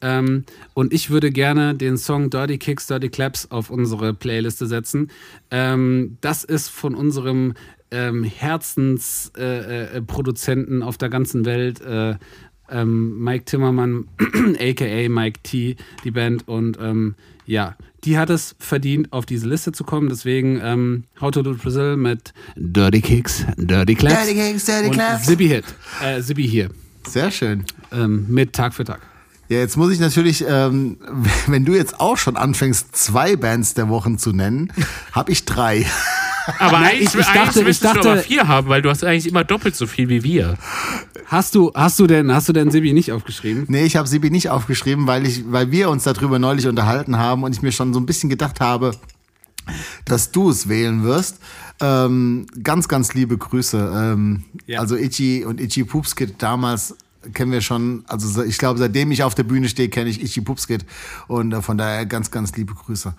Ähm, 0.02 0.44
und 0.74 0.92
ich 0.92 1.08
würde 1.10 1.30
gerne 1.30 1.74
den 1.74 1.96
Song 1.96 2.28
Dirty 2.28 2.58
Kicks, 2.58 2.88
Dirty 2.88 3.08
Claps 3.08 3.50
auf 3.50 3.70
unsere 3.70 4.12
Playliste 4.12 4.66
setzen. 4.66 5.10
Ähm, 5.50 6.18
das 6.20 6.44
ist 6.44 6.68
von 6.68 6.94
unserem 6.94 7.54
ähm, 7.92 8.24
Herzensproduzenten 8.24 10.80
äh, 10.80 10.84
äh, 10.84 10.86
auf 10.86 10.98
der 10.98 11.08
ganzen 11.08 11.44
Welt, 11.44 11.80
äh, 11.80 12.16
ähm, 12.68 13.22
Mike 13.22 13.44
Timmermann, 13.44 14.08
aka 14.58 15.08
Mike 15.08 15.40
T, 15.42 15.76
die 16.04 16.10
Band. 16.10 16.48
Und 16.48 16.78
ähm, 16.80 17.14
ja, 17.46 17.76
die 18.04 18.18
hat 18.18 18.30
es 18.30 18.56
verdient, 18.58 19.12
auf 19.12 19.26
diese 19.26 19.48
Liste 19.48 19.70
zu 19.72 19.84
kommen. 19.84 20.08
Deswegen 20.08 20.60
ähm, 20.62 21.04
How 21.20 21.30
to 21.30 21.42
Loot 21.42 21.62
Brazil 21.62 21.96
mit 21.96 22.32
Dirty 22.56 23.00
Kicks, 23.00 23.46
Dirty 23.56 23.94
Claps. 23.94 24.26
Dirty 24.26 24.40
Kicks, 24.40 24.64
Dirty 24.64 24.90
Claps. 24.90 25.26
Sibi 25.26 25.46
Hit, 25.48 25.64
äh, 26.02 26.20
Sibi 26.22 26.48
hier, 26.48 26.70
Sehr 27.06 27.30
schön. 27.30 27.64
ähm, 27.92 28.26
mit 28.28 28.52
Tag 28.54 28.74
für 28.74 28.82
Tag. 28.84 29.11
Ja, 29.52 29.58
jetzt 29.58 29.76
muss 29.76 29.92
ich 29.92 30.00
natürlich, 30.00 30.44
ähm, 30.48 30.96
wenn 31.46 31.64
du 31.64 31.74
jetzt 31.74 32.00
auch 32.00 32.16
schon 32.16 32.36
anfängst, 32.36 32.96
zwei 32.96 33.36
Bands 33.36 33.74
der 33.74 33.88
Wochen 33.88 34.18
zu 34.18 34.32
nennen, 34.32 34.72
habe 35.12 35.30
ich 35.32 35.44
drei. 35.44 35.84
Aber 36.58 36.72
Nein, 36.80 36.84
eigentlich, 36.92 37.08
ich- 37.14 37.20
ich 37.20 37.26
dachte- 37.26 37.38
eigentlich 37.40 37.56
ich 37.56 37.64
müsstest 37.64 37.82
du 37.94 37.98
dachte- 37.98 38.10
aber 38.12 38.20
vier 38.22 38.48
haben, 38.48 38.68
weil 38.68 38.82
du 38.82 38.90
hast 38.90 39.04
eigentlich 39.04 39.26
immer 39.28 39.44
doppelt 39.44 39.76
so 39.76 39.86
viel 39.86 40.08
wie 40.08 40.22
wir. 40.24 40.56
Hast 41.26 41.54
du, 41.54 41.70
hast 41.74 41.98
du 41.98 42.06
denn, 42.06 42.32
hast 42.32 42.48
du 42.48 42.52
denn 42.52 42.70
Sibi 42.70 42.92
nicht 42.92 43.12
aufgeschrieben? 43.12 43.64
Nee, 43.68 43.84
ich 43.84 43.96
habe 43.96 44.06
Sibi 44.08 44.30
nicht 44.30 44.50
aufgeschrieben, 44.50 45.06
weil, 45.06 45.26
ich, 45.26 45.44
weil 45.50 45.70
wir 45.70 45.88
uns 45.90 46.04
darüber 46.04 46.38
neulich 46.38 46.66
unterhalten 46.66 47.16
haben 47.18 47.42
und 47.42 47.54
ich 47.54 47.62
mir 47.62 47.72
schon 47.72 47.92
so 47.94 48.00
ein 48.00 48.06
bisschen 48.06 48.28
gedacht 48.30 48.60
habe, 48.60 48.92
dass 50.04 50.30
du 50.32 50.50
es 50.50 50.68
wählen 50.68 51.04
wirst. 51.04 51.38
Ähm, 51.80 52.46
ganz, 52.62 52.88
ganz 52.88 53.14
liebe 53.14 53.38
Grüße. 53.38 53.92
Ähm, 53.94 54.44
Ja. 54.66 54.80
Also 54.80 54.96
Itchy 54.96 55.44
und 55.44 55.60
Itchy 55.60 55.84
Poopskit 55.84 56.34
damals 56.42 56.96
kennen 57.32 57.52
wir 57.52 57.60
schon, 57.60 58.04
also 58.08 58.42
ich 58.42 58.58
glaube, 58.58 58.78
seitdem 58.78 59.10
ich 59.10 59.22
auf 59.22 59.34
der 59.34 59.44
Bühne 59.44 59.68
stehe, 59.68 59.88
kenne 59.88 60.10
ich 60.10 60.22
Itchy 60.22 60.40
Poopskit 60.40 60.84
und 61.28 61.52
äh, 61.52 61.62
von 61.62 61.78
daher 61.78 62.06
ganz, 62.06 62.30
ganz 62.30 62.54
liebe 62.56 62.74
Grüße. 62.74 63.14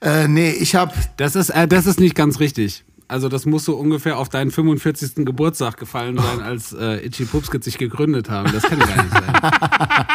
Äh, 0.00 0.28
nee, 0.28 0.50
ich 0.50 0.74
habe 0.74 0.92
Das 1.16 1.36
ist, 1.36 1.50
äh, 1.50 1.68
das 1.68 1.86
ist 1.86 2.00
nicht 2.00 2.14
ganz 2.14 2.40
richtig. 2.40 2.84
Also 3.10 3.28
das 3.28 3.44
muss 3.44 3.64
so 3.64 3.74
ungefähr 3.74 4.18
auf 4.18 4.28
deinen 4.28 4.52
45. 4.52 5.26
Geburtstag 5.26 5.76
gefallen 5.76 6.16
sein, 6.16 6.40
als 6.40 6.72
äh, 6.72 7.04
Itchy 7.04 7.24
Pupskit 7.24 7.64
sich 7.64 7.76
gegründet 7.76 8.30
haben. 8.30 8.52
Das 8.52 8.62
kann 8.62 8.78
gar 8.78 9.02
nicht 9.02 9.12
sein. 9.12 10.06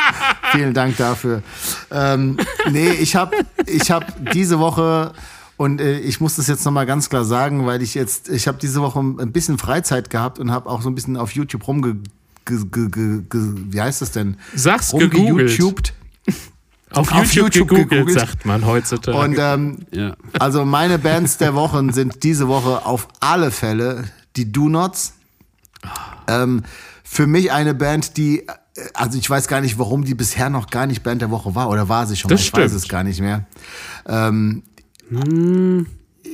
Vielen 0.53 0.73
Dank 0.73 0.95
dafür. 0.95 1.43
Ähm, 1.91 2.37
nee, 2.71 2.91
ich 2.91 3.17
habe 3.17 3.35
ich 3.67 3.91
hab 3.91 4.31
diese 4.31 4.59
Woche 4.59 5.11
und 5.57 5.81
äh, 5.81 5.99
ich 5.99 6.21
muss 6.21 6.37
das 6.37 6.47
jetzt 6.47 6.63
nochmal 6.63 6.85
ganz 6.85 7.09
klar 7.09 7.25
sagen, 7.25 7.65
weil 7.65 7.81
ich 7.81 7.95
jetzt, 7.95 8.29
ich 8.29 8.47
habe 8.47 8.57
diese 8.61 8.81
Woche 8.81 8.99
ein 8.99 9.33
bisschen 9.33 9.57
Freizeit 9.57 10.09
gehabt 10.09 10.39
und 10.39 10.51
habe 10.51 10.69
auch 10.69 10.81
so 10.81 10.89
ein 10.89 10.95
bisschen 10.95 11.17
auf 11.17 11.31
YouTube 11.31 11.67
rumge... 11.67 11.97
Wie 12.47 13.81
heißt 13.81 14.01
das 14.01 14.11
denn? 14.11 14.37
Sag's 14.55 14.91
gegoogelt. 14.91 15.93
Auf, 16.91 17.11
Auf 17.11 17.33
YouTube, 17.33 17.55
YouTube 17.55 17.67
gegoogelt, 17.69 17.89
gegoogelt. 17.89 18.19
sagt 18.19 18.45
man 18.45 18.65
heutzutage. 18.65 19.17
Und 19.17 19.35
ähm, 19.37 19.79
Ja. 19.91 20.15
also 20.39 20.63
meine 20.63 20.97
Bands 20.99 21.37
der 21.37 21.53
Wochen 21.53 21.91
sind 21.91 22.23
diese 22.23 22.47
Woche 22.47 22.85
auf 22.85 23.07
alle 23.19 23.51
Fälle 23.51 24.05
die 24.37 24.51
Do 24.51 24.69
Nots. 24.69 25.13
Ähm, 26.27 26.63
für 27.03 27.27
mich 27.27 27.51
eine 27.51 27.73
Band, 27.73 28.15
die, 28.17 28.47
äh, 28.47 28.51
also 28.93 29.17
ich 29.17 29.29
weiß 29.29 29.47
gar 29.47 29.59
nicht, 29.61 29.77
warum 29.77 30.05
die 30.05 30.15
bisher 30.15 30.49
noch 30.49 30.67
gar 30.69 30.85
nicht 30.87 31.03
Band 31.03 31.21
der 31.21 31.31
Woche 31.31 31.53
war 31.53 31.69
oder 31.69 31.89
war 31.89 32.07
sie 32.07 32.15
schon 32.15 32.29
Das 32.29 32.39
mal, 32.39 32.45
ich 32.45 32.53
weiß 32.53 32.71
stimmt. 32.71 32.83
es 32.83 32.87
gar 32.89 33.03
nicht 33.03 33.19
mehr. 33.19 33.45
Ähm, 34.07 34.63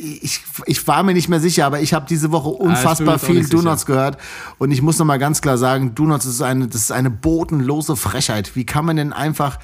ich, 0.01 0.41
ich 0.65 0.87
war 0.87 1.03
mir 1.03 1.13
nicht 1.13 1.29
mehr 1.29 1.39
sicher, 1.39 1.65
aber 1.65 1.79
ich 1.81 1.93
habe 1.93 2.05
diese 2.09 2.31
Woche 2.31 2.49
unfassbar 2.49 3.15
jetzt 3.15 3.23
auch 3.23 3.27
viel 3.27 3.35
nicht 3.39 3.53
Do 3.53 3.57
sicher. 3.57 3.69
Nots 3.69 3.85
gehört 3.85 4.17
und 4.57 4.71
ich 4.71 4.81
muss 4.81 4.97
noch 4.97 5.05
mal 5.05 5.19
ganz 5.19 5.41
klar 5.41 5.57
sagen, 5.57 5.93
Do 5.93 6.05
Nots 6.05 6.25
ist 6.25 6.41
eine, 6.41 6.67
das 6.67 6.81
ist 6.81 6.91
eine 6.91 7.11
bodenlose 7.11 7.95
Frechheit. 7.95 8.55
Wie 8.55 8.65
kann 8.65 8.85
man 8.85 8.95
denn 8.95 9.13
einfach 9.13 9.59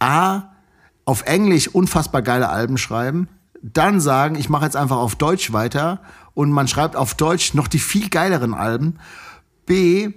A, 0.00 0.42
auf 1.04 1.22
Englisch 1.22 1.68
unfassbar 1.68 2.22
geile 2.22 2.48
Alben 2.48 2.78
schreiben, 2.78 3.28
dann 3.62 4.00
sagen, 4.00 4.36
ich 4.36 4.48
mache 4.48 4.64
jetzt 4.64 4.76
einfach 4.76 4.98
auf 4.98 5.14
Deutsch 5.16 5.52
weiter 5.52 6.00
und 6.34 6.50
man 6.50 6.68
schreibt 6.68 6.96
auf 6.96 7.14
Deutsch 7.14 7.54
noch 7.54 7.68
die 7.68 7.78
viel 7.78 8.08
geileren 8.10 8.54
Alben. 8.54 8.98
B, 9.66 10.10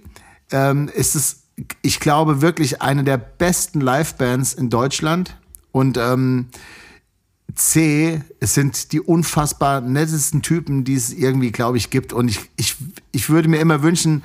ähm, 0.52 0.90
ist 0.90 1.16
es, 1.16 1.44
ich 1.82 2.00
glaube, 2.00 2.42
wirklich 2.42 2.82
eine 2.82 3.04
der 3.04 3.18
besten 3.18 3.82
Livebands 3.82 4.54
in 4.54 4.70
Deutschland 4.70 5.38
und 5.72 5.98
ähm, 5.98 6.48
C, 7.56 8.22
es 8.40 8.54
sind 8.54 8.92
die 8.92 9.00
unfassbar 9.02 9.82
nettesten 9.82 10.42
Typen, 10.42 10.84
die 10.84 10.96
es 10.96 11.12
irgendwie, 11.14 11.52
glaube 11.52 11.78
ich, 11.78 11.90
gibt. 11.90 12.14
Und 12.14 12.28
ich, 12.30 12.40
ich, 12.58 12.76
ich 13.12 13.30
würde 13.30 13.48
mir 13.50 13.60
immer 13.60 13.82
wünschen, 13.84 14.24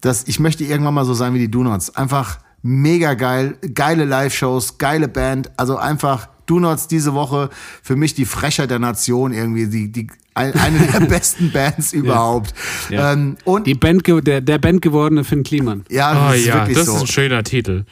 dass 0.00 0.26
ich 0.28 0.40
möchte 0.40 0.64
irgendwann 0.64 0.94
mal 0.94 1.04
so 1.04 1.14
sein 1.14 1.34
wie 1.34 1.38
die 1.38 1.50
Donuts. 1.50 1.94
Einfach 1.96 2.38
mega 2.62 3.14
geil, 3.14 3.56
geile 3.74 4.04
Live-Shows, 4.04 4.78
geile 4.78 5.08
Band. 5.08 5.50
Also 5.56 5.76
einfach 5.76 6.28
Donuts 6.46 6.88
diese 6.88 7.14
Woche 7.14 7.48
für 7.82 7.96
mich 7.96 8.14
die 8.14 8.24
Frechheit 8.24 8.70
der 8.70 8.78
Nation 8.78 9.32
irgendwie, 9.32 9.66
die, 9.68 9.90
die, 9.92 10.08
ein- 10.34 10.54
eine 10.54 10.78
der 10.86 11.00
besten 11.08 11.52
Bands 11.52 11.92
überhaupt. 11.92 12.52
Ja. 12.88 13.12
Ähm, 13.12 13.36
und 13.44 13.66
Die 13.66 13.74
Band, 13.74 14.06
der, 14.06 14.40
der 14.40 14.58
Band 14.58 14.82
gewordene 14.82 15.24
Finn 15.24 15.42
Kliman. 15.42 15.84
ja, 15.88 16.10
oh 16.12 16.30
das 16.30 16.38
ist 16.40 16.46
ja, 16.46 16.54
wirklich 16.54 16.76
das 16.78 16.86
so. 16.86 16.94
ist 16.96 17.00
ein 17.02 17.06
schöner 17.06 17.44
Titel. 17.44 17.84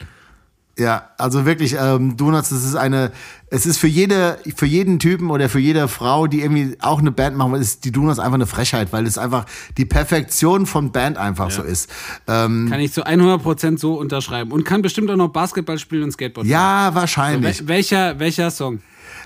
Ja, 0.79 1.09
also 1.17 1.45
wirklich, 1.45 1.75
ähm, 1.79 2.15
Donuts, 2.15 2.49
das 2.49 2.63
ist 2.63 2.75
eine, 2.75 3.11
es 3.49 3.65
ist 3.65 3.77
für 3.77 3.87
jede, 3.87 4.39
für 4.55 4.65
jeden 4.65 4.97
Typen 4.97 5.29
oder 5.29 5.49
für 5.49 5.59
jede 5.59 5.87
Frau, 5.87 6.27
die 6.27 6.41
irgendwie 6.41 6.77
auch 6.79 6.99
eine 6.99 7.11
Band 7.11 7.35
machen 7.35 7.53
will, 7.53 7.61
ist 7.61 7.83
die 7.83 7.91
Donuts 7.91 8.17
einfach 8.17 8.35
eine 8.35 8.47
Frechheit, 8.47 8.93
weil 8.93 9.05
es 9.05 9.17
einfach 9.17 9.45
die 9.77 9.85
Perfektion 9.85 10.65
von 10.65 10.91
Band 10.91 11.17
einfach 11.17 11.51
so 11.51 11.63
ist. 11.63 11.89
Ähm, 12.27 12.67
Kann 12.69 12.79
ich 12.79 12.93
zu 12.93 13.05
100% 13.05 13.77
so 13.77 13.95
unterschreiben. 13.95 14.51
Und 14.51 14.63
kann 14.63 14.81
bestimmt 14.81 15.11
auch 15.11 15.17
noch 15.17 15.29
Basketball 15.29 15.77
spielen 15.77 16.03
und 16.03 16.11
Skateboard 16.11 16.47
ja, 16.47 16.57
fahren. 16.59 16.95
wahrscheinlich. 16.95 17.59
Wel 17.59 17.67
welcher, 17.67 18.19
welcher 18.19 18.49
Song? 18.49 18.79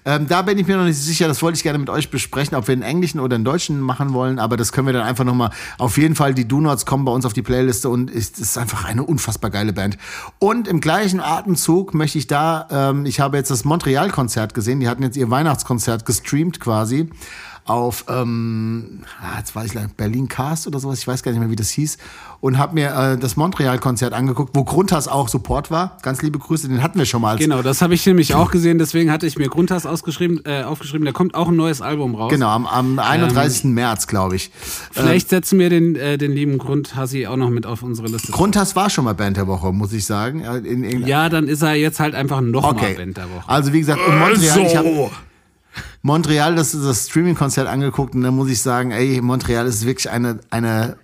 Ähm, 0.05 0.27
da 0.27 0.41
bin 0.41 0.57
ich 0.57 0.67
mir 0.67 0.77
noch 0.77 0.85
nicht 0.85 0.97
sicher, 0.97 1.27
das 1.27 1.41
wollte 1.41 1.57
ich 1.57 1.63
gerne 1.63 1.80
mit 1.80 1.89
euch 1.89 2.09
besprechen, 2.11 2.57
ob 2.57 2.67
wir 2.67 2.73
einen 2.73 2.81
englischen 2.81 3.19
oder 3.19 3.35
einen 3.35 3.45
deutschen 3.45 3.80
machen 3.80 4.13
wollen, 4.13 4.39
aber 4.39 4.57
das 4.57 4.71
können 4.71 4.88
wir 4.88 4.93
dann 4.93 5.03
einfach 5.03 5.23
nochmal, 5.23 5.51
auf 5.77 5.97
jeden 5.97 6.15
Fall, 6.15 6.34
die 6.34 6.47
Do-Nots 6.47 6.85
kommen 6.85 7.05
bei 7.05 7.11
uns 7.11 7.25
auf 7.25 7.34
die 7.34 7.41
Playliste 7.41 7.89
und 7.89 8.09
es 8.13 8.31
ist 8.31 8.57
einfach 8.57 8.85
eine 8.85 9.03
unfassbar 9.03 9.49
geile 9.49 9.73
Band. 9.73 9.97
Und 10.39 10.67
im 10.67 10.81
gleichen 10.81 11.19
Atemzug 11.19 11.93
möchte 11.93 12.17
ich 12.17 12.27
da, 12.27 12.67
ähm, 12.69 13.05
ich 13.05 13.19
habe 13.19 13.38
jetzt 13.38 13.51
das 13.51 13.63
Montreal-Konzert 13.63 14.53
gesehen, 14.53 14.80
die 14.80 14.88
hatten 14.88 15.03
jetzt 15.03 15.17
ihr 15.17 15.30
Weihnachtskonzert 15.30 16.05
gestreamt 16.05 16.59
quasi 16.59 17.09
auf, 17.65 18.06
ähm, 18.10 19.03
ah, 19.22 19.38
jetzt 19.38 19.56
weiß 19.56 19.68
ich 19.68 19.73
nicht, 19.76 19.95
Berlin 19.95 20.27
Cast 20.27 20.68
oder 20.68 20.80
sowas, 20.80 20.99
ich 20.99 21.07
weiß 21.07 21.23
gar 21.23 21.31
nicht 21.31 21.40
mehr, 21.40 21.49
wie 21.49 21.56
das 21.56 21.69
hieß, 21.69 21.98
und 22.41 22.57
habe 22.57 22.73
mir 22.73 22.94
äh, 22.94 23.18
das 23.18 23.38
Montreal-Konzert 23.38 24.14
angeguckt, 24.14 24.53
wo 24.53 24.65
Grundhass 24.65 25.07
auch 25.07 25.30
Support 25.30 25.72
war. 25.72 25.98
Ganz 26.02 26.22
liebe 26.22 26.40
Grüße, 26.40 26.68
den 26.68 26.84
hatten 26.84 26.99
wir 26.99 27.06
schon 27.06 27.22
mal. 27.22 27.38
Genau, 27.38 27.61
das 27.61 27.81
habe 27.81 27.94
ich 27.94 28.06
nämlich 28.06 28.35
auch 28.35 28.52
gesehen, 28.52 28.80
deswegen 28.80 29.11
hatte 29.11 29.27
ich 29.27 29.38
mir 29.38 29.48
Grundhass 29.48 29.85
ausgeschrieben, 29.85 30.41
äh, 30.44 30.64
aufgeschrieben. 30.64 31.06
Da 31.06 31.14
kommt 31.14 31.35
auch 31.35 31.48
ein 31.48 31.56
neues 31.56 31.81
Album 31.81 32.15
raus. 32.15 32.30
Genau, 32.30 32.49
am, 32.49 32.68
am 32.68 32.99
31. 32.99 33.65
März, 33.65 34.07
glaube 34.07 34.35
ich. 34.35 34.52
Vielleicht 34.91 35.30
setzen 35.30 35.57
wir 35.57 35.69
den, 35.69 35.95
äh, 35.95 36.18
den 36.18 36.34
lieben 36.34 36.57
Grundhassi 36.57 37.27
auch 37.27 37.38
noch 37.38 37.49
mit 37.49 37.65
auf 37.65 37.81
unsere 37.81 38.10
Liste. 38.10 38.34
Grundhass 38.34 38.76
war 38.76 38.90
schon 38.90 39.06
mal 39.06 39.14
Band 39.14 39.38
der 39.38 39.48
Woche, 39.48 39.72
muss 39.72 39.94
ich 39.94 40.06
sagen. 40.06 40.41
Äh, 40.41 40.57
In, 40.57 40.84
in, 40.84 41.07
ja, 41.07 41.30
dann 41.30 41.48
ist 41.48 41.61
er 41.61 41.76
jetzt 41.76 42.02
halt 42.02 42.14
einfach 42.14 42.41
nochmal 42.41 42.73
okay. 42.73 42.95
Band 42.95 43.15
der 43.15 43.30
Woche. 43.30 43.48
Also 43.48 43.72
wie 43.72 43.80
gesagt, 43.80 44.02
in 44.06 44.19
Montreal, 44.19 44.60
ich 44.60 44.76
habe. 44.76 45.10
Montreal, 46.05 46.55
das 46.55 46.73
ist 46.73 46.85
das 46.85 47.07
Streaming-Konzert 47.07 47.65
angeguckt 47.65 48.13
und 48.13 48.23
da 48.23 48.31
muss 48.31 48.49
ich 48.49 48.61
sagen, 48.61 48.91
ey, 48.91 49.21
Montreal 49.21 49.65
ist 49.65 49.85
wirklich 49.85 50.09
eine, 50.09 50.38
eine, 50.49 50.97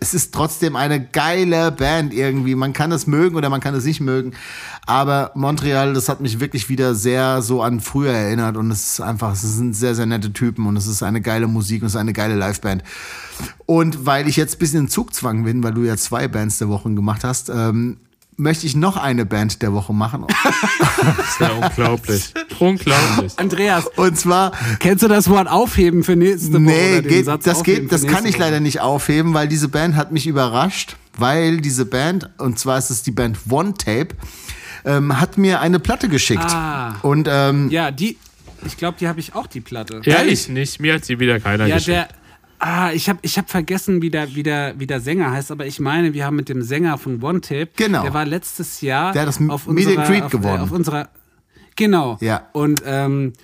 es 0.00 0.12
ist 0.12 0.34
trotzdem 0.34 0.74
eine 0.74 1.00
geile 1.00 1.70
Band 1.70 2.12
irgendwie. 2.12 2.56
Man 2.56 2.72
kann 2.72 2.90
es 2.90 3.06
mögen 3.06 3.36
oder 3.36 3.48
man 3.48 3.60
kann 3.60 3.76
es 3.76 3.84
nicht 3.84 4.00
mögen. 4.00 4.32
Aber 4.86 5.30
Montreal, 5.36 5.94
das 5.94 6.08
hat 6.08 6.20
mich 6.20 6.40
wirklich 6.40 6.68
wieder 6.68 6.96
sehr 6.96 7.42
so 7.42 7.62
an 7.62 7.78
früher 7.78 8.10
erinnert 8.10 8.56
und 8.56 8.72
es 8.72 8.94
ist 8.94 9.00
einfach, 9.00 9.34
es 9.34 9.42
sind 9.42 9.74
sehr, 9.74 9.94
sehr 9.94 10.06
nette 10.06 10.32
Typen 10.32 10.66
und 10.66 10.76
es 10.76 10.88
ist 10.88 11.04
eine 11.04 11.20
geile 11.20 11.46
Musik 11.46 11.82
und 11.82 11.86
es 11.86 11.94
ist 11.94 12.00
eine 12.00 12.12
geile 12.12 12.34
Liveband. 12.34 12.82
Und 13.66 14.04
weil 14.04 14.26
ich 14.26 14.34
jetzt 14.34 14.56
ein 14.56 14.58
bisschen 14.58 14.80
in 14.80 14.88
Zugzwang 14.88 15.44
bin, 15.44 15.62
weil 15.62 15.74
du 15.74 15.82
ja 15.82 15.96
zwei 15.96 16.26
Bands 16.26 16.58
der 16.58 16.68
Woche 16.68 16.92
gemacht 16.92 17.22
hast, 17.22 17.50
ähm, 17.50 17.98
möchte 18.36 18.66
ich 18.66 18.74
noch 18.76 18.96
eine 18.96 19.24
Band 19.26 19.62
der 19.62 19.72
Woche 19.72 19.92
machen. 19.92 20.26
Das 21.04 21.28
ist 21.28 21.40
ja 21.40 21.50
unglaublich. 21.52 22.32
unglaublich. 22.58 23.32
Andreas, 23.38 23.86
Und 23.96 24.16
zwar 24.18 24.52
kennst 24.78 25.02
du 25.02 25.08
das 25.08 25.28
Wort 25.28 25.48
aufheben 25.48 26.02
für 26.02 26.16
nächste 26.16 26.52
Woche? 26.54 26.60
Nee, 26.62 26.92
oder 26.92 27.02
den 27.02 27.08
geht, 27.08 27.24
Satz 27.26 27.44
das 27.44 27.62
geht, 27.62 27.92
das 27.92 28.06
kann 28.06 28.24
ich 28.24 28.38
leider 28.38 28.60
nicht 28.60 28.80
aufheben, 28.80 29.34
weil 29.34 29.46
diese 29.48 29.68
Band 29.68 29.96
hat 29.96 30.12
mich 30.12 30.26
überrascht, 30.26 30.96
weil 31.18 31.60
diese 31.60 31.84
Band, 31.84 32.30
und 32.38 32.58
zwar 32.58 32.78
ist 32.78 32.88
es 32.90 33.02
die 33.02 33.10
Band 33.10 33.36
One 33.50 33.74
Tape, 33.74 34.08
ähm, 34.86 35.20
hat 35.20 35.36
mir 35.36 35.60
eine 35.60 35.78
Platte 35.78 36.08
geschickt. 36.08 36.42
Ah. 36.44 36.96
Und 37.02 37.28
ähm, 37.30 37.68
Ja, 37.70 37.90
die, 37.90 38.16
ich 38.64 38.76
glaube, 38.78 38.96
die 38.98 39.08
habe 39.08 39.20
ich 39.20 39.34
auch, 39.34 39.46
die 39.46 39.60
Platte. 39.60 40.00
Ja, 40.04 40.18
Ehrlich? 40.18 40.44
ich 40.44 40.48
nicht. 40.48 40.80
Mir 40.80 40.94
hat 40.94 41.04
sie 41.04 41.18
wieder 41.18 41.40
keiner 41.40 41.66
Ja, 41.66 41.74
geschickt. 41.76 41.88
der. 41.96 42.08
Ah, 42.66 42.92
ich 42.94 43.10
habe 43.10 43.18
ich 43.20 43.36
hab 43.36 43.50
vergessen, 43.50 44.00
wie 44.00 44.08
der, 44.08 44.34
wie, 44.34 44.42
der, 44.42 44.80
wie 44.80 44.86
der 44.86 44.98
Sänger 44.98 45.30
heißt, 45.32 45.50
aber 45.50 45.66
ich 45.66 45.80
meine, 45.80 46.14
wir 46.14 46.24
haben 46.24 46.36
mit 46.36 46.48
dem 46.48 46.62
Sänger 46.62 46.96
von 46.96 47.22
One 47.22 47.42
Tape, 47.42 47.68
Genau. 47.76 48.00
der 48.02 48.14
war 48.14 48.24
letztes 48.24 48.80
Jahr 48.80 49.12
Der 49.12 49.22
hat 49.22 49.28
das 49.28 49.38
auf 49.50 49.66
unserer, 49.66 50.06
Greet 50.06 50.22
auf, 50.22 50.32
gewonnen. 50.32 50.60
Äh, 50.60 50.62
auf 50.62 50.70
unserer, 50.72 51.10
genau. 51.76 52.16
Ja. 52.22 52.48
Und 52.54 52.82
ähm, 52.86 53.34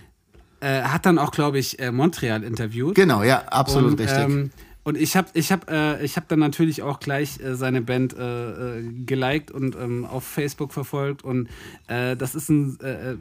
äh, 0.61 0.81
hat 0.85 1.05
dann 1.05 1.19
auch, 1.19 1.33
glaube 1.33 1.59
ich, 1.59 1.79
äh, 1.79 1.93
Montreal 1.93 2.43
interviewt. 2.43 2.95
genau, 2.95 3.23
ja, 3.23 3.43
absolut 3.49 3.91
und, 3.93 4.01
richtig. 4.01 4.19
Ähm, 4.25 4.51
und 4.85 4.97
ich 4.97 5.15
habe 5.15 5.29
ich 5.35 5.53
hab, 5.53 5.71
äh, 5.71 6.03
ich 6.03 6.17
hab 6.17 6.27
dann 6.29 6.39
natürlich 6.39 6.81
auch 6.83 7.01
gleich 7.01 7.39
äh, 7.41 7.55
seine 7.57 7.83
Band 7.83 8.17
äh, 8.17 8.79
äh, 8.79 8.83
geliked 9.05 9.51
und 9.51 9.77
ähm, 9.77 10.07
auf 10.07 10.25
Facebook 10.25 10.73
verfolgt. 10.73 11.23
Und 11.23 11.49
äh, 11.89 12.17
das 12.17 12.35
ist 12.35 12.49
ein, 12.49 12.79
äh, 12.81 13.11
äh, 13.13 13.17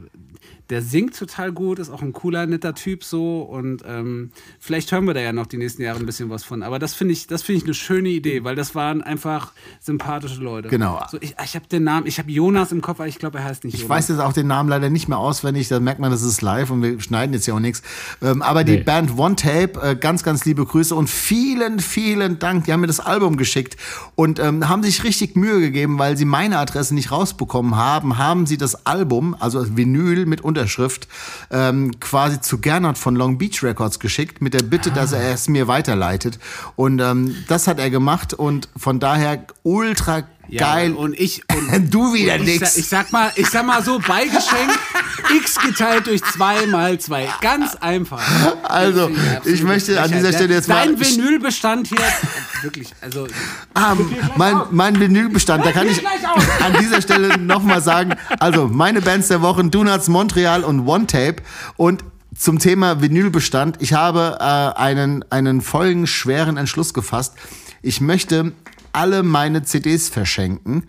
der 0.69 0.81
singt 0.81 1.17
total 1.17 1.51
gut, 1.51 1.79
ist 1.79 1.89
auch 1.89 2.01
ein 2.01 2.13
cooler, 2.13 2.45
netter 2.45 2.75
Typ 2.75 3.03
so. 3.03 3.41
Und 3.41 3.83
ähm, 3.87 4.31
vielleicht 4.59 4.91
hören 4.91 5.05
wir 5.05 5.13
da 5.13 5.19
ja 5.21 5.33
noch 5.33 5.47
die 5.47 5.57
nächsten 5.57 5.81
Jahre 5.81 5.99
ein 5.99 6.05
bisschen 6.05 6.29
was 6.29 6.43
von. 6.43 6.63
Aber 6.63 6.79
das 6.79 6.93
finde 6.93 7.13
ich, 7.13 7.27
das 7.27 7.41
finde 7.43 7.57
ich 7.59 7.63
eine 7.65 7.73
schöne 7.73 8.09
Idee, 8.09 8.43
weil 8.43 8.55
das 8.55 8.75
waren 8.75 9.01
einfach 9.01 9.51
sympathische 9.79 10.41
Leute. 10.41 10.69
Genau. 10.69 11.01
So, 11.09 11.17
ich 11.21 11.35
ich 11.43 11.55
habe 11.55 11.67
den 11.67 11.83
Namen, 11.83 12.05
ich 12.07 12.19
habe 12.19 12.29
Jonas 12.31 12.71
im 12.71 12.81
Kopf, 12.81 12.99
aber 12.99 13.07
ich 13.07 13.17
glaube, 13.19 13.39
er 13.39 13.45
heißt 13.45 13.63
nicht 13.63 13.73
ich 13.75 13.81
Jonas. 13.81 13.97
weiß 13.97 14.07
jetzt 14.09 14.19
auch 14.19 14.33
den 14.33 14.47
Namen 14.47 14.69
leider 14.69 14.89
nicht 14.89 15.07
mehr 15.07 15.17
auswendig, 15.17 15.67
da 15.67 15.79
merkt 15.79 15.99
man, 15.99 16.11
das 16.11 16.21
ist 16.21 16.41
live 16.41 16.69
und 16.69 16.83
wir 16.83 16.99
schneiden 17.01 17.33
jetzt 17.33 17.47
ja 17.47 17.53
auch 17.55 17.59
nichts. 17.59 17.81
Ähm, 18.21 18.41
aber 18.41 18.63
die 18.63 18.77
Nee. 18.77 18.83
Band 18.83 19.17
One 19.17 19.35
Tape, 19.35 19.79
äh, 19.81 19.95
ganz, 19.95 20.23
ganz 20.23 20.45
liebe 20.45 20.65
Grüße 20.65 20.93
und 20.93 21.09
vielen, 21.09 21.79
vielen 21.79 22.39
Dank. 22.39 22.65
Die 22.65 22.73
haben 22.73 22.81
mir 22.81 22.87
das 22.87 22.99
Album 22.99 23.37
geschickt 23.37 23.75
und 24.15 24.39
ähm, 24.39 24.69
haben 24.69 24.83
sich 24.83 25.03
richtig 25.03 25.35
Mühe 25.35 25.59
gegeben, 25.59 25.97
weil 25.97 26.15
sie 26.17 26.25
meine 26.25 26.59
Adresse 26.59 26.93
nicht 26.93 27.11
rausbekommen 27.11 27.75
haben, 27.75 28.17
haben 28.17 28.45
sie 28.45 28.57
das 28.57 28.85
Album, 28.85 29.35
also 29.39 29.75
Vinyl 29.75 30.25
mit 30.25 30.41
Unterschrift, 30.59 31.07
ähm, 31.51 31.99
quasi 32.01 32.41
zu 32.41 32.59
Gernot 32.59 32.97
von 32.97 33.15
Long 33.15 33.37
Beach 33.37 33.63
Records 33.63 33.99
geschickt, 33.99 34.41
mit 34.41 34.53
der 34.53 34.63
Bitte, 34.63 34.91
dass 34.91 35.13
er 35.13 35.33
es 35.33 35.47
mir 35.47 35.67
weiterleitet. 35.67 36.37
Und 36.75 36.99
ähm, 36.99 37.33
das 37.47 37.67
hat 37.67 37.79
er 37.79 37.89
gemacht 37.89 38.33
und 38.33 38.67
von 38.75 38.99
daher 38.99 39.45
ultra 39.63 40.23
Ja, 40.49 40.73
geil. 40.73 40.93
Und 40.93 41.17
ich. 41.19 41.43
Und 41.71 41.89
du 41.93 42.13
wieder 42.13 42.37
ich, 42.37 42.43
nix. 42.59 42.77
ich 42.77 42.87
sag 42.87 43.11
mal, 43.11 43.31
ich 43.35 43.47
sag 43.47 43.65
mal 43.65 43.83
so, 43.83 43.99
Beigeschenk 43.99 44.71
x 45.37 45.59
geteilt 45.59 46.07
durch 46.07 46.23
2 46.23 46.67
mal 46.67 46.97
2. 46.99 47.29
Ganz 47.41 47.75
einfach. 47.75 48.21
Also, 48.63 49.11
ich 49.45 49.63
möchte 49.63 50.01
an 50.01 50.11
dieser 50.11 50.33
Stelle 50.33 50.55
jetzt 50.55 50.67
mal- 50.67 50.85
Dein 50.85 50.99
Vinylbestand 50.99 51.87
hier. 51.87 51.97
Wirklich, 52.63 52.89
also. 53.01 53.27
Ah, 53.73 53.95
mein, 54.35 54.57
mein 54.71 54.99
Vinylbestand, 54.99 55.65
da 55.65 55.71
kann 55.71 55.87
ich 55.87 56.01
an 56.05 56.73
dieser 56.79 57.01
Stelle 57.01 57.37
nochmal 57.37 57.81
sagen, 57.81 58.15
also 58.39 58.67
meine 58.67 59.01
Bands 59.01 59.27
der 59.27 59.41
Woche, 59.41 59.63
Donuts, 59.65 60.07
Montreal 60.07 60.63
und 60.63 60.87
One 60.87 61.07
Tape 61.07 61.37
und 61.77 62.03
zum 62.35 62.59
Thema 62.59 63.01
Vinylbestand, 63.01 63.77
ich 63.81 63.93
habe 63.93 64.37
äh, 64.39 64.79
einen, 64.79 65.25
einen 65.29 65.61
folgenschweren 65.61 66.57
Entschluss 66.57 66.93
gefasst. 66.93 67.33
Ich 67.81 68.01
möchte 68.01 68.53
alle 68.93 69.23
meine 69.23 69.63
CDs 69.63 70.09
verschenken 70.09 70.83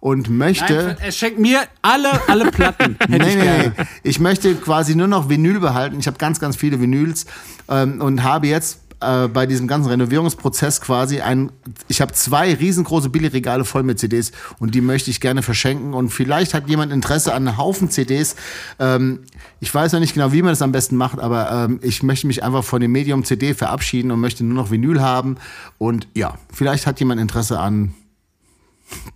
und 0.00 0.30
möchte... 0.30 0.74
Nein, 0.74 0.96
er 1.00 1.12
schenkt 1.12 1.38
mir 1.38 1.60
alle, 1.82 2.28
alle 2.28 2.50
Platten. 2.50 2.96
Nee, 3.08 3.16
ich 3.16 3.36
nee, 3.36 3.72
nee. 3.76 3.84
Ich 4.02 4.20
möchte 4.20 4.54
quasi 4.54 4.94
nur 4.94 5.08
noch 5.08 5.28
Vinyl 5.28 5.60
behalten. 5.60 5.98
Ich 5.98 6.06
habe 6.06 6.18
ganz, 6.18 6.40
ganz 6.40 6.56
viele 6.56 6.80
Vinyls 6.80 7.26
ähm, 7.68 8.00
und 8.00 8.22
habe 8.22 8.46
jetzt 8.46 8.80
äh, 9.00 9.28
bei 9.28 9.46
diesem 9.46 9.68
ganzen 9.68 9.90
Renovierungsprozess 9.90 10.80
quasi 10.80 11.20
ein, 11.20 11.52
ich 11.88 12.00
habe 12.00 12.12
zwei 12.12 12.54
riesengroße 12.54 13.10
Billigregale 13.10 13.64
voll 13.64 13.82
mit 13.82 13.98
CDs 13.98 14.32
und 14.58 14.74
die 14.74 14.80
möchte 14.80 15.10
ich 15.10 15.20
gerne 15.20 15.42
verschenken 15.42 15.94
und 15.94 16.10
vielleicht 16.10 16.54
hat 16.54 16.68
jemand 16.68 16.92
Interesse 16.92 17.32
an 17.34 17.46
einem 17.46 17.58
Haufen 17.58 17.90
CDs. 17.90 18.36
Ähm, 18.78 19.20
ich 19.60 19.72
weiß 19.72 19.92
noch 19.92 20.00
nicht 20.00 20.14
genau, 20.14 20.32
wie 20.32 20.42
man 20.42 20.50
das 20.52 20.62
am 20.62 20.72
besten 20.72 20.96
macht, 20.96 21.20
aber 21.20 21.50
ähm, 21.50 21.78
ich 21.82 22.02
möchte 22.02 22.26
mich 22.26 22.42
einfach 22.42 22.64
von 22.64 22.80
dem 22.80 22.92
Medium 22.92 23.24
CD 23.24 23.54
verabschieden 23.54 24.10
und 24.10 24.20
möchte 24.20 24.44
nur 24.44 24.54
noch 24.54 24.70
Vinyl 24.70 25.00
haben 25.00 25.36
und 25.78 26.08
ja, 26.14 26.36
vielleicht 26.52 26.86
hat 26.86 26.98
jemand 26.98 27.20
Interesse 27.20 27.60
an 27.60 27.94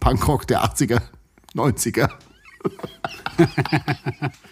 Punkrock 0.01 0.47
der 0.47 0.65
80er, 0.65 1.01
90er. 1.55 2.09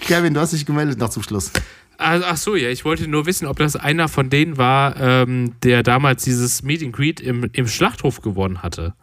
Kevin, 0.00 0.34
du 0.34 0.40
hast 0.40 0.52
dich 0.52 0.66
gemeldet 0.66 0.98
noch 0.98 1.10
zum 1.10 1.22
Schluss. 1.22 1.52
Also, 1.98 2.26
ach 2.26 2.36
so, 2.36 2.56
ja, 2.56 2.68
ich 2.68 2.84
wollte 2.84 3.08
nur 3.08 3.26
wissen, 3.26 3.46
ob 3.46 3.58
das 3.58 3.76
einer 3.76 4.08
von 4.08 4.28
denen 4.28 4.58
war, 4.58 4.96
ähm, 5.00 5.54
der 5.62 5.82
damals 5.82 6.24
dieses 6.24 6.62
Meet 6.62 6.82
and 6.82 6.92
Greet 6.92 7.20
im, 7.20 7.48
im 7.52 7.66
Schlachthof 7.68 8.20
gewonnen 8.20 8.62
hatte. 8.62 8.94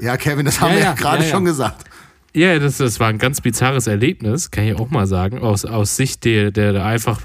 Ja, 0.00 0.16
Kevin, 0.16 0.46
das 0.46 0.60
haben 0.60 0.70
Ja, 0.70 0.76
wir 0.76 0.82
ja 0.82 0.90
ja, 0.90 0.94
gerade 0.94 1.24
schon 1.24 1.44
gesagt. 1.44 1.84
Ja, 2.34 2.58
das, 2.58 2.78
das 2.78 3.00
war 3.00 3.08
ein 3.08 3.18
ganz 3.18 3.40
bizarres 3.40 3.86
Erlebnis, 3.86 4.50
kann 4.50 4.64
ich 4.64 4.74
auch 4.74 4.90
mal 4.90 5.06
sagen, 5.06 5.40
aus, 5.40 5.64
aus 5.64 5.96
Sicht 5.96 6.24
der, 6.24 6.50
der 6.50 6.72
da 6.72 6.86
einfach 6.86 7.22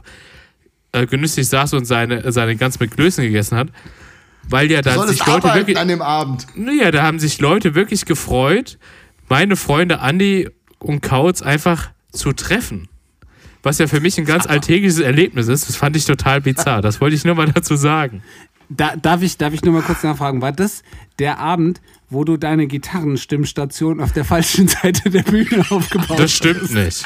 äh, 0.92 1.06
genüsslich 1.06 1.48
saß 1.48 1.74
und 1.74 1.86
seine, 1.86 2.32
seine 2.32 2.56
ganz 2.56 2.80
mit 2.80 2.92
Klößen 2.92 3.24
gegessen 3.24 3.58
hat. 3.58 3.70
Weil 4.50 4.70
ja 4.72 4.82
da 4.82 5.08
sich 5.08 5.26
Leute 5.26 5.54
wirklich. 5.54 5.78
an 5.78 5.88
dem 5.88 6.02
Abend. 6.02 6.48
Naja, 6.56 6.92
da 6.92 7.04
haben 7.04 7.20
sich 7.20 7.40
Leute 7.40 7.76
wirklich 7.76 8.06
gefreut, 8.06 8.78
meine 9.30 9.56
Freunde 9.56 10.00
Andi 10.00 10.50
und 10.80 11.02
Kautz 11.02 11.42
einfach 11.42 11.92
zu 12.12 12.34
treffen. 12.34 12.90
Was 13.64 13.78
ja 13.80 13.88
für 13.88 14.02
mich 14.02 14.18
ein 14.18 14.26
ganz 14.26 14.46
alltägliches 14.46 15.00
Erlebnis 15.00 15.48
ist. 15.48 15.70
Das 15.70 15.78
fand 15.78 15.96
ich 15.96 16.06
total 16.06 16.42
bizarr. 16.42 16.82
Das 16.82 17.00
wollte 17.02 17.16
ich 17.16 17.24
nur 17.24 17.36
mal 17.36 17.50
dazu 17.52 17.76
sagen. 17.76 18.22
Da, 18.70 18.96
darf, 18.96 19.22
ich, 19.22 19.38
darf 19.38 19.54
ich 19.54 19.64
nur 19.64 19.74
mal 19.74 19.82
kurz 19.82 20.04
nachfragen, 20.04 20.42
war 20.42 20.52
das 20.52 20.84
der 21.20 21.40
Abend, 21.40 21.82
wo 22.10 22.24
du 22.24 22.38
deine 22.38 22.68
Gitarrenstimmstation 22.68 24.00
auf 24.02 24.12
der 24.14 24.26
falschen 24.26 24.68
Seite 24.68 25.10
der 25.10 25.24
Bühne 25.24 25.66
aufgebaut 25.70 26.20
Das 26.20 26.32
stimmt 26.32 26.74
nicht. 26.74 27.06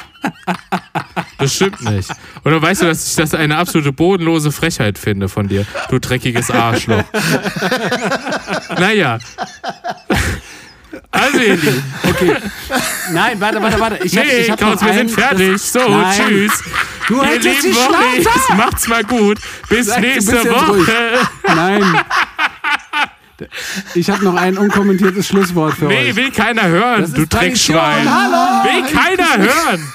Das 1.38 1.54
stimmt 1.54 1.82
nicht. 1.84 2.10
Und 2.44 2.52
dann 2.52 2.62
weißt 2.62 2.82
du, 2.82 2.86
dass 2.86 3.08
ich 3.08 3.16
das 3.16 3.34
eine 3.34 3.58
absolute 3.58 3.94
bodenlose 3.94 4.52
Frechheit 4.52 4.98
finde 4.98 5.30
von 5.30 5.48
dir, 5.48 5.66
du 5.90 6.00
dreckiges 6.00 6.52
Arschloch. 6.52 7.04
Naja. 8.80 9.18
Also, 11.12 11.38
ihr 11.40 11.56
Lieben. 11.56 11.84
Nein, 13.12 13.40
warte, 13.42 13.62
warte, 13.62 13.80
warte. 13.80 14.04
Ich 14.06 14.18
hab, 14.18 14.26
Nee, 14.26 14.38
ich 14.40 14.52
hab 14.52 14.62
noch 14.62 14.82
wir 14.82 14.88
einen- 14.88 15.08
sind 15.10 15.20
fertig. 15.20 15.52
das- 15.54 15.74
So, 15.74 15.88
Nein. 15.90 16.22
tschüss. 16.28 16.64
Du 17.08 17.16
Ihr 17.18 17.24
hältst 17.26 17.46
jetzt 17.46 17.64
lieben 17.64 17.76
Schnauze! 17.76 18.54
macht's 18.58 18.88
mal 18.88 19.04
gut. 19.04 19.40
Bis 19.70 19.88
Sag, 19.88 20.00
nächste. 20.02 20.44
Woche. 20.50 21.28
Nein. 21.56 22.02
Ich 23.94 24.10
habe 24.10 24.24
noch 24.24 24.36
ein 24.36 24.58
unkommentiertes 24.58 25.28
Schlusswort 25.28 25.76
für 25.76 25.86
Nee, 25.86 26.10
euch. 26.10 26.16
will 26.16 26.32
keiner 26.32 26.68
hören, 26.68 27.02
Das 27.02 27.14
du. 27.14 27.28
Dreckschwein. 27.28 28.10
Hallo. 28.10 28.64
Will 28.64 28.84
keiner 28.92 29.38
hören. 29.38 29.94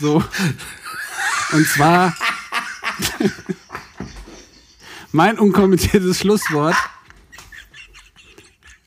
So. 0.00 0.22
Und 1.52 1.66
zwar 1.68 2.14
mein 5.12 5.38
unkommentiertes 5.38 6.20
Schlusswort. 6.20 6.76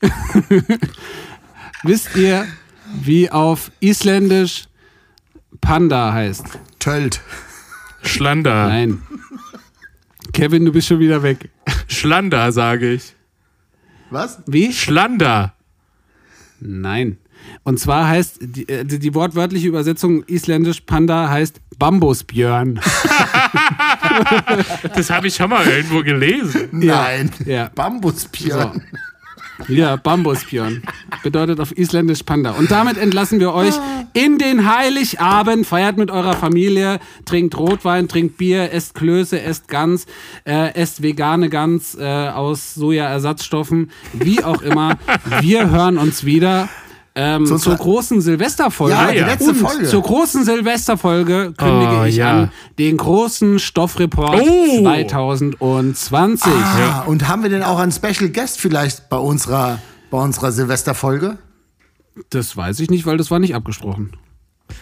Wisst 1.82 2.16
ihr, 2.16 2.46
wie 3.02 3.30
auf 3.30 3.70
Isländisch 3.80 4.64
Panda 5.60 6.12
heißt? 6.12 6.44
Tölt. 6.78 7.20
Schlander. 8.02 8.68
Nein. 8.68 9.02
Kevin, 10.32 10.64
du 10.64 10.72
bist 10.72 10.88
schon 10.88 10.98
wieder 10.98 11.22
weg. 11.22 11.50
Schlander, 11.86 12.52
sage 12.52 12.92
ich. 12.92 13.14
Was? 14.10 14.42
Wie? 14.46 14.72
Schlander. 14.72 15.54
Nein. 16.60 17.18
Und 17.64 17.80
zwar 17.80 18.08
heißt 18.08 18.38
die, 18.40 18.68
äh, 18.68 18.84
die, 18.84 19.14
wortwörtliche 19.14 19.68
Übersetzung 19.68 20.22
isländisch 20.24 20.80
Panda 20.82 21.28
heißt 21.28 21.60
Bambusbjörn. 21.78 22.80
Das 24.94 25.10
habe 25.10 25.28
ich 25.28 25.34
schon 25.34 25.48
mal 25.48 25.66
irgendwo 25.66 26.02
gelesen. 26.02 26.68
Nein. 26.72 27.30
Ja. 27.46 27.70
Bambuspierren. 27.74 28.82
Ja, 29.68 29.96
Bambusbjörn. 29.96 30.82
Bedeutet 31.22 31.60
auf 31.60 31.76
Isländisch 31.76 32.22
Panda. 32.22 32.52
Und 32.52 32.70
damit 32.70 32.96
entlassen 32.98 33.40
wir 33.40 33.52
euch 33.54 33.74
in 34.12 34.38
den 34.38 34.70
Heiligabend. 34.70 35.66
Feiert 35.66 35.96
mit 35.96 36.10
eurer 36.10 36.34
Familie, 36.34 36.98
trinkt 37.24 37.56
Rotwein, 37.56 38.08
trinkt 38.08 38.38
Bier, 38.38 38.72
esst 38.72 38.94
Klöße, 38.94 39.40
esst 39.40 39.68
Gans, 39.68 40.06
äh, 40.44 40.74
esst 40.74 41.02
vegane 41.02 41.48
Gans 41.48 41.96
äh, 41.98 42.04
aus 42.04 42.74
Sojaersatzstoffen, 42.74 43.90
wie 44.12 44.42
auch 44.42 44.62
immer. 44.62 44.98
Wir 45.40 45.70
hören 45.70 45.98
uns 45.98 46.24
wieder. 46.24 46.68
Ähm, 47.14 47.44
Zu 47.44 47.58
zur 47.58 47.76
großen 47.76 48.22
Silvesterfolge. 48.22 48.94
Ja, 48.94 49.10
die 49.12 49.18
ja. 49.18 49.26
letzte 49.26 49.50
Und 49.50 49.56
Folge. 49.56 49.84
zur 49.86 50.02
großen 50.02 50.44
Silvesterfolge 50.44 51.52
kündige 51.56 51.98
Oh, 52.00 52.04
ich 52.04 52.16
ja. 52.16 52.30
an 52.44 52.50
den 52.78 52.96
großen 52.96 53.58
Stoffreport 53.58 54.40
Oh. 54.40 54.80
2020. 54.82 56.50
Ah, 56.52 57.02
und 57.06 57.28
haben 57.28 57.42
wir 57.42 57.50
denn 57.50 57.62
auch 57.62 57.78
einen 57.78 57.92
Special 57.92 58.30
Guest 58.30 58.58
vielleicht 58.60 59.10
bei 59.10 59.18
unserer, 59.18 59.78
bei 60.10 60.18
unserer 60.18 60.52
Silvesterfolge? 60.52 61.36
Das 62.30 62.56
weiß 62.56 62.80
ich 62.80 62.88
nicht, 62.90 63.04
weil 63.04 63.18
das 63.18 63.30
war 63.30 63.38
nicht 63.38 63.54
abgesprochen. 63.54 64.12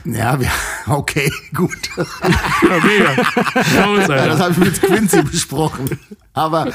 Ja, 0.04 0.40
wir, 0.40 0.48
okay, 0.86 1.30
gut. 1.54 1.76
Raus, 1.96 2.08
Ja, 4.08 4.26
das 4.26 4.40
habe 4.40 4.52
ich 4.52 4.58
mit 4.58 4.82
Quincy 4.82 5.22
besprochen. 5.22 5.98
Aber 6.32 6.70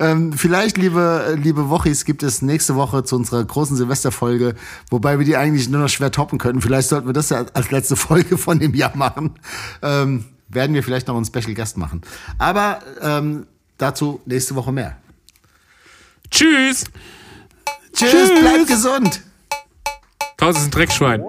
ähm, 0.00 0.32
vielleicht, 0.32 0.76
liebe, 0.76 1.38
liebe 1.42 1.68
Wochis, 1.68 2.04
gibt 2.04 2.22
es 2.22 2.42
nächste 2.42 2.76
Woche 2.76 3.04
zu 3.04 3.16
unserer 3.16 3.44
großen 3.44 3.76
Silvesterfolge, 3.76 4.54
wobei 4.90 5.18
wir 5.18 5.26
die 5.26 5.36
eigentlich 5.36 5.68
nur 5.68 5.80
noch 5.80 5.88
schwer 5.88 6.10
toppen 6.10 6.38
könnten. 6.38 6.60
Vielleicht 6.60 6.88
sollten 6.88 7.06
wir 7.06 7.14
das 7.14 7.30
ja 7.30 7.44
als 7.54 7.70
letzte 7.70 7.96
Folge 7.96 8.38
von 8.38 8.58
dem 8.58 8.74
Jahr 8.74 8.96
machen. 8.96 9.38
Ähm, 9.82 10.24
werden 10.48 10.74
wir 10.74 10.82
vielleicht 10.82 11.08
noch 11.08 11.16
einen 11.16 11.24
Special 11.24 11.54
Guest 11.54 11.76
machen. 11.76 12.02
Aber 12.38 12.80
ähm, 13.00 13.46
dazu 13.76 14.20
nächste 14.26 14.54
Woche 14.54 14.72
mehr. 14.72 14.96
Tschüss. 16.30 16.84
Tschüss, 17.92 18.10
Tschüss. 18.10 18.40
bleibt 18.40 18.66
gesund. 18.68 19.20
Klaus 20.38 20.56
ist 20.56 20.66
ein 20.66 20.70
Dreckschwein. 20.70 21.20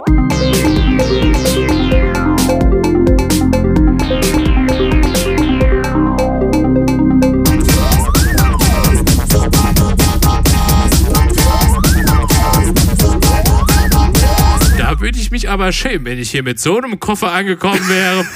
Da 14.78 15.00
würde 15.00 15.18
ich 15.18 15.32
mich 15.32 15.50
aber 15.50 15.72
schämen, 15.72 16.06
wenn 16.06 16.20
ich 16.20 16.30
hier 16.30 16.44
mit 16.44 16.60
so 16.60 16.78
einem 16.78 17.00
Koffer 17.00 17.32
angekommen 17.32 17.82
wäre. 17.90 18.24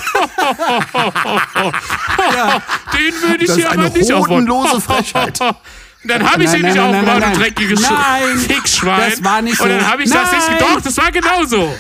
Den 2.94 3.14
würde 3.22 3.44
ich 3.44 3.48
Das 3.48 3.50
ist 3.50 3.56
hier 3.58 3.72
aber 3.72 3.84
eine 3.84 3.94
nicht 3.96 4.12
hodenlose 4.12 4.82
Frechheit. 4.82 5.38
Dann 6.06 6.30
habe 6.30 6.44
ich 6.44 6.50
Nein, 6.52 6.60
ihn 6.60 6.66
nicht 6.66 6.76
nein, 6.76 6.92
nein, 6.92 6.96
aufgebaut, 7.00 7.20
nein, 7.20 7.32
du 7.34 7.40
nein. 7.40 7.40
dreckiges 7.40 7.80
Nein, 7.82 8.38
Fickschwein. 8.40 9.10
das 9.12 9.24
war 9.24 9.42
nicht 9.42 9.60
Und 9.60 9.70
dann 9.70 9.80
so. 9.80 9.88
habe 9.88 10.04
ich 10.04 10.10
das 10.10 10.32
nicht 10.32 10.48
Nein. 10.50 10.58
gedacht, 10.58 10.86
das 10.86 10.98
war 10.98 11.12
genauso. 11.12 11.74